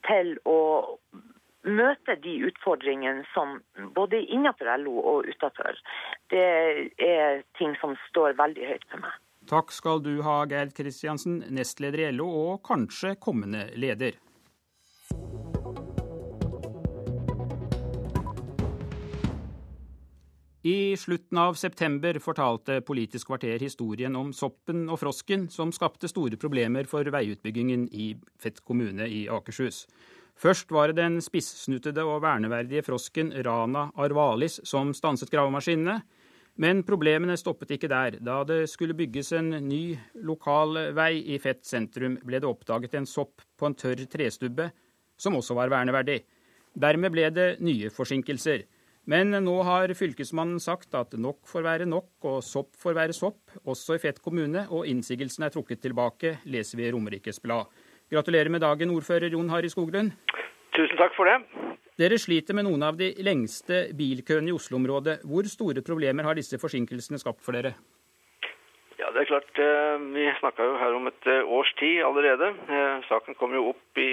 til 0.07 0.37
å 0.47 0.59
møte 1.67 2.15
de 2.23 2.35
utfordringene 2.47 3.25
som 3.33 3.59
både 3.95 4.21
innenfor 4.21 4.69
LO 4.79 4.95
og 4.99 5.27
utenfor, 5.27 5.79
det 6.31 6.45
er 7.03 7.43
ting 7.59 7.75
som 7.81 7.97
står 8.09 8.37
veldig 8.39 8.71
høyt 8.71 8.87
for 8.91 9.03
meg. 9.03 9.17
Takk 9.49 9.73
skal 9.73 10.03
du 10.05 10.19
ha, 10.21 10.43
Gerd 10.49 10.75
Kristiansen, 10.77 11.41
nestleder 11.49 12.05
i 12.05 12.09
LO 12.13 12.29
og 12.29 12.59
kanskje 12.67 13.15
kommende 13.19 13.69
leder. 13.75 14.19
I 20.69 20.97
slutten 20.99 21.39
av 21.39 21.55
september 21.55 22.17
fortalte 22.19 22.81
Politisk 22.83 23.29
kvarter 23.31 23.61
historien 23.63 24.15
om 24.19 24.33
soppen 24.35 24.89
og 24.91 24.99
frosken 24.99 25.47
som 25.49 25.71
skapte 25.71 26.09
store 26.11 26.35
problemer 26.37 26.83
for 26.83 27.07
veiutbyggingen 27.07 27.87
i 27.95 28.11
Fett 28.43 28.59
kommune 28.67 29.07
i 29.07 29.23
Akershus. 29.31 29.85
Først 30.39 30.71
var 30.71 30.87
det 30.87 31.01
den 31.01 31.17
spissnutede 31.19 32.05
og 32.07 32.21
verneverdige 32.23 32.85
frosken 32.87 33.33
Rana 33.43 33.89
arvalis 33.99 34.61
som 34.63 34.93
stanset 34.95 35.31
gravemaskinene. 35.33 35.97
Men 36.59 36.83
problemene 36.87 37.35
stoppet 37.39 37.73
ikke 37.75 37.89
der. 37.91 38.17
Da 38.23 38.41
det 38.47 38.61
skulle 38.71 38.95
bygges 38.95 39.33
en 39.35 39.51
ny 39.67 39.97
lokal 40.27 40.93
vei 40.95 41.21
i 41.35 41.39
Fett 41.43 41.65
sentrum, 41.67 42.17
ble 42.23 42.39
det 42.39 42.47
oppdaget 42.47 42.95
en 42.99 43.07
sopp 43.07 43.43
på 43.59 43.67
en 43.67 43.75
tørr 43.75 44.05
trestubbe, 44.11 44.69
som 45.19 45.35
også 45.35 45.55
var 45.59 45.71
verneverdig. 45.71 46.21
Dermed 46.75 47.11
ble 47.15 47.29
det 47.35 47.49
nye 47.63 47.91
forsinkelser. 47.91 48.63
Men 49.09 49.31
nå 49.43 49.55
har 49.65 49.91
fylkesmannen 49.95 50.59
sagt 50.63 50.95
at 50.95 51.15
nok 51.19 51.47
får 51.47 51.63
være 51.65 51.87
nok, 51.89 52.11
og 52.27 52.43
sopp 52.45 52.75
får 52.79 52.95
være 52.95 53.15
sopp, 53.15 53.55
også 53.63 53.95
i 53.95 54.03
Fett 54.03 54.19
kommune, 54.23 54.67
og 54.69 54.87
innsigelsen 54.87 55.47
er 55.47 55.55
trukket 55.55 55.81
tilbake, 55.83 56.37
leser 56.47 56.79
vi 56.79 56.87
i 56.87 56.91
Romerikes 56.95 57.41
Blad. 57.43 57.71
Gratulerer 58.09 58.49
med 58.49 58.63
dagen, 58.65 58.89
ordfører 58.89 59.29
Jon 59.29 59.51
Harry 59.53 59.69
Skoglund. 59.69 60.15
Tusen 60.73 60.97
takk 60.97 61.13
for 61.13 61.29
det. 61.29 61.37
Dere 61.99 62.17
sliter 62.17 62.55
med 62.57 62.65
noen 62.65 62.81
av 62.87 62.97
de 62.97 63.11
lengste 63.21 63.83
bilkøene 63.99 64.49
i 64.49 64.55
Oslo-området. 64.55 65.19
Hvor 65.29 65.45
store 65.51 65.83
problemer 65.85 66.25
har 66.25 66.39
disse 66.39 66.57
forsinkelsene 66.57 67.21
skapt 67.21 67.43
for 67.45 67.53
dere? 67.53 67.75
Ja, 68.97 69.11
det 69.13 69.21
er 69.21 69.29
klart. 69.29 69.61
Eh, 69.61 70.01
vi 70.15 70.25
snakka 70.39 70.65
jo 70.71 70.79
her 70.81 70.97
om 70.97 71.05
et 71.11 71.29
eh, 71.29 71.53
års 71.57 71.69
tid 71.77 72.01
allerede. 72.07 72.49
Eh, 72.49 73.05
saken 73.11 73.37
kom 73.37 73.53
jo 73.53 73.67
opp 73.75 74.01
i, 74.01 74.09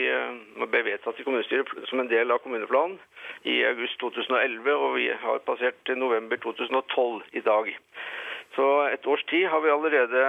ble 0.61 0.85
vedtatt 0.91 1.17
i 1.21 1.25
kommunestyret 1.25 1.89
som 1.89 2.03
en 2.03 2.13
del 2.13 2.31
av 2.31 2.45
kommuneplanen 2.45 3.01
i 3.49 3.63
august 3.71 3.97
2011, 4.05 4.73
og 4.77 4.97
vi 5.01 5.09
har 5.25 5.45
passert 5.49 5.97
november 5.97 6.37
2012 6.45 7.23
i 7.33 7.47
dag. 7.49 7.73
Så 8.61 8.71
et 8.93 9.09
års 9.09 9.25
tid 9.33 9.49
har 9.53 9.65
vi 9.65 9.73
allerede 9.73 10.27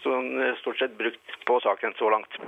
sånn, 0.00 0.30
stort 0.64 0.80
sett 0.80 0.96
brukt 0.96 1.42
på 1.44 1.60
saken 1.68 1.98
så 2.00 2.10
langt. 2.16 2.40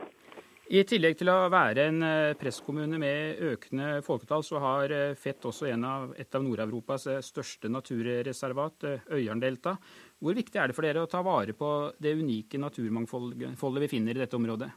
I 0.66 0.80
tillegg 0.82 1.14
til 1.20 1.28
å 1.30 1.46
være 1.46 1.84
en 1.92 2.00
eh, 2.02 2.32
presskommune 2.34 2.98
med 2.98 3.38
økende 3.52 4.00
folketall, 4.02 4.42
så 4.42 4.58
har 4.58 4.90
eh, 4.90 5.12
Fett 5.14 5.44
også 5.46 5.68
av, 5.70 6.08
et 6.18 6.34
av 6.34 6.42
Nord-Europas 6.42 7.04
eh, 7.06 7.20
største 7.22 7.70
naturreservat, 7.70 8.86
Øyarndelta. 9.14 9.76
Hvor 10.18 10.34
viktig 10.34 10.58
er 10.58 10.66
det 10.66 10.74
for 10.74 10.88
dere 10.88 11.04
å 11.04 11.10
ta 11.12 11.20
vare 11.22 11.54
på 11.54 11.70
det 12.02 12.16
unike 12.18 12.58
naturmangfoldet 12.58 13.84
vi 13.84 13.90
finner 13.92 14.18
i 14.18 14.24
dette 14.24 14.34
området? 14.34 14.72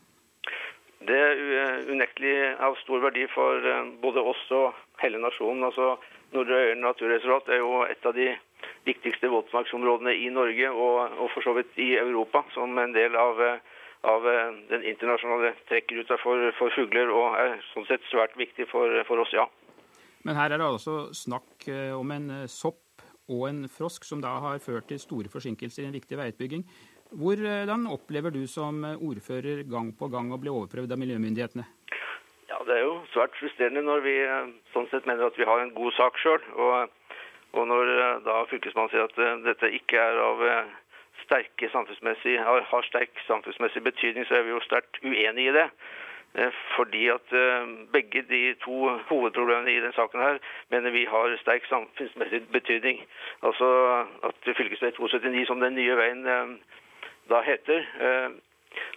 Det 1.10 1.18
er 1.18 1.90
unektelig 1.90 2.36
av 2.62 2.78
stor 2.84 3.02
verdi 3.08 3.26
for 3.34 3.66
både 4.04 4.22
oss 4.30 4.46
og 4.54 4.78
hele 5.02 5.18
nasjonen. 5.24 5.66
Altså, 5.72 5.96
Nordre 6.36 6.60
Øyeren 6.68 6.86
naturreservat 6.86 7.50
er 7.50 7.64
jo 7.64 7.82
et 7.90 8.06
av 8.06 8.14
de 8.14 8.30
viktigste 8.86 9.32
våtmarksområdene 9.34 10.14
i 10.22 10.30
Norge 10.30 10.70
og, 10.70 11.18
og, 11.18 11.28
for 11.34 11.50
så 11.50 11.58
vidt 11.58 11.82
i 11.82 11.96
Europa, 11.98 12.44
som 12.54 12.78
en 12.78 12.94
del 12.94 13.18
av, 13.18 13.42
av 14.08 14.24
den 14.70 14.84
internasjonale 14.88 15.54
trekkruta 15.68 16.18
for, 16.22 16.52
for, 16.58 16.72
fugler, 16.76 17.12
og 17.12 17.36
er 17.40 17.58
sånn 17.74 17.88
sett 17.90 18.06
svært 18.08 18.38
viktig 18.40 18.70
for, 18.72 18.94
for, 19.08 19.24
oss, 19.26 19.34
ja. 19.36 19.48
Men 20.24 20.40
her 20.40 20.54
er 20.54 20.62
det 20.62 20.68
altså 20.68 21.10
snakk 21.16 21.68
om 21.96 22.14
en 22.16 22.30
sopp 22.52 23.04
og 23.30 23.44
en 23.50 23.66
frosk 23.72 24.08
som 24.08 24.24
da 24.24 24.38
har 24.44 24.64
ført 24.64 24.88
til 24.90 25.00
store 25.00 25.32
forsinkelser 25.32 25.84
i 25.84 25.90
en 25.90 25.96
viktig 25.96 26.18
veiutbygging. 26.20 26.64
Hvordan 27.20 27.88
opplever 27.92 28.34
du 28.34 28.46
som 28.48 28.84
ordfører 28.86 29.66
gang 29.70 29.92
på 29.98 30.10
gang 30.12 30.32
å 30.32 30.40
bli 30.42 30.52
overprøvd 30.52 30.96
av 30.96 31.02
miljømyndighetene? 31.02 31.66
Ja, 32.50 32.60
Det 32.66 32.76
er 32.76 32.84
jo 32.86 32.96
svært 33.14 33.36
frustrerende 33.40 33.84
når 33.86 34.06
vi 34.06 34.16
sånn 34.74 34.90
sett 34.92 35.08
mener 35.10 35.28
at 35.28 35.38
vi 35.40 35.48
har 35.48 35.62
en 35.62 35.76
god 35.76 35.96
sak 35.98 36.18
sjøl. 36.24 36.44
Og 36.56 36.96
og 37.58 37.66
når 37.68 37.90
eh, 37.96 38.20
da 38.26 38.44
fylkesmannen 38.50 38.92
sier 38.94 39.08
at 39.08 39.18
eh, 39.18 39.42
dette 39.48 39.72
ikke 39.80 40.02
er 40.02 40.22
av 40.22 40.44
eh, 40.46 40.74
sterke 41.30 41.70
samfunnsmessig, 41.72 42.36
har, 42.42 42.86
sterk 42.90 43.24
samfunnsmessig 43.28 43.84
betydning, 43.86 44.26
så 44.28 44.40
er 44.40 44.48
vi 44.48 44.56
jo 44.56 44.62
sterkt 44.66 44.98
uenig 45.06 45.50
i 45.50 45.56
det. 45.56 45.70
Fordi 46.76 47.08
at 47.10 47.32
begge 47.94 48.22
de 48.30 48.42
to 48.62 48.90
hovedproblemene 49.10 49.72
i 49.72 49.80
denne 49.80 49.96
saken 49.96 50.22
her 50.22 50.38
mener 50.70 50.94
vi 50.94 51.08
har 51.10 51.34
sterk 51.42 51.66
samfunnsmessig 51.70 52.44
betydning. 52.54 53.00
Altså 53.42 53.70
at 54.30 54.52
fv. 54.58 54.68
279, 54.78 55.48
som 55.48 55.64
den 55.64 55.74
nye 55.80 55.98
veien 55.98 56.28
da 57.30 57.42
heter, 57.46 57.82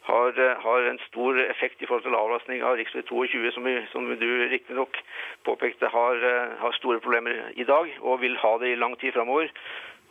har, 0.02 0.28
eh, 0.38 0.56
har, 0.62 0.80
en 0.90 0.98
stor 0.98 1.38
effekt 1.40 1.82
i 1.82 1.86
forhold 1.86 2.02
til 2.02 2.14
avlastning 2.14 2.62
av 2.62 2.76
rv. 2.76 3.02
22, 3.08 3.50
som, 3.54 3.68
som 3.92 4.10
du 4.20 4.30
riktignok 4.50 4.98
påpekte 5.46 5.88
har, 5.88 6.14
eh, 6.14 6.56
har, 6.58 6.72
store 6.72 7.00
problemer 7.00 7.52
i 7.54 7.64
dag, 7.64 7.96
og 8.00 8.20
vil 8.20 8.36
ha 8.36 8.52
det 8.58 8.72
i 8.72 8.80
lang 8.82 8.98
tid 9.00 9.12
framover. 9.12 9.48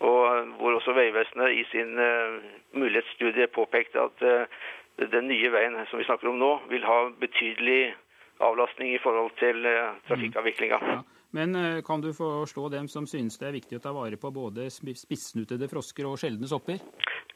Og 0.02 0.22
eh, 0.28 0.53
hvor 0.57 0.78
også 0.78 0.95
Vegvesenet 0.98 1.57
i 1.60 1.64
sin 1.72 1.98
uh, 1.99 2.41
mulighetsstudie 2.73 3.48
påpekte 3.53 4.02
at 4.07 4.23
uh, 4.26 4.69
den 5.02 5.28
nye 5.30 5.52
veien 5.53 5.78
som 5.90 6.02
vi 6.02 6.07
snakker 6.07 6.32
om 6.32 6.40
nå, 6.41 6.52
vil 6.72 6.86
ha 6.86 6.99
betydelig 7.22 7.94
avlastning 8.41 8.95
i 8.95 9.02
forhold 9.03 9.34
til 9.41 9.65
uh, 9.68 9.98
trafikkavviklinga. 10.10 10.82
Ja. 10.94 11.02
Men 11.32 11.56
kan 11.88 12.02
du 12.03 12.10
forstå 12.11 12.65
dem 12.73 12.90
som 12.91 13.06
synes 13.07 13.38
det 13.40 13.45
er 13.48 13.53
viktig 13.56 13.78
å 13.78 13.84
ta 13.86 13.94
vare 13.95 14.18
på 14.19 14.34
både 14.36 14.65
spissnutede 14.68 15.69
frosker 15.72 16.10
og 16.10 16.18
sjeldne 16.19 16.49
sopper? 16.52 16.82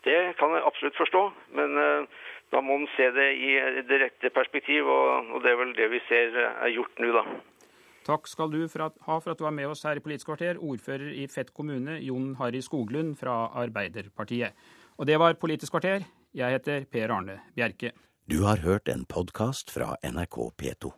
Det 0.03 0.17
kan 0.35 0.51
jeg 0.51 0.65
absolutt 0.67 0.99
forstå, 0.99 1.21
men 1.55 1.79
da 2.51 2.59
må 2.59 2.75
man 2.81 2.89
se 2.97 3.07
det 3.15 3.29
i 3.39 3.53
det 3.87 4.01
rette 4.01 4.33
perspektiv, 4.35 4.91
og, 4.91 5.39
det 5.45 5.53
er 5.53 5.61
vel 5.61 5.71
det 5.79 5.87
vi 5.93 6.01
ser 6.09 6.35
er 6.43 6.73
gjort 6.75 6.99
nå, 6.99 7.13
da. 7.15 7.23
Takk 8.05 8.27
skal 8.29 8.51
du 8.53 8.59
for 8.69 8.85
at, 8.85 8.97
ha 9.07 9.17
for 9.17 9.33
at 9.33 9.39
du 9.39 9.47
var 9.47 9.55
med 9.55 9.71
oss 9.71 9.81
her 9.87 9.97
i 9.97 10.03
Politisk 10.03 10.29
kvarter, 10.29 10.59
ordfører 10.61 11.09
i 11.17 11.25
Fett 11.31 11.49
kommune, 11.57 11.97
Jon 12.05 12.35
Harry 12.37 12.61
Skoglund 12.61 13.15
fra 13.17 13.47
Arbeiderpartiet. 13.63 14.53
Og 15.01 15.09
det 15.09 15.17
var 15.21 15.39
Politisk 15.41 15.73
kvarter. 15.73 16.05
Jeg 16.35 16.57
heter 16.57 16.85
Per 16.91 17.13
Arne 17.15 17.39
Bjerke. 17.57 17.95
Du 18.29 18.43
har 18.45 18.61
hørt 18.65 18.89
en 18.89 19.05
podkast 19.09 19.73
fra 19.73 19.95
NRK 20.05 20.37
P2. 20.61 20.95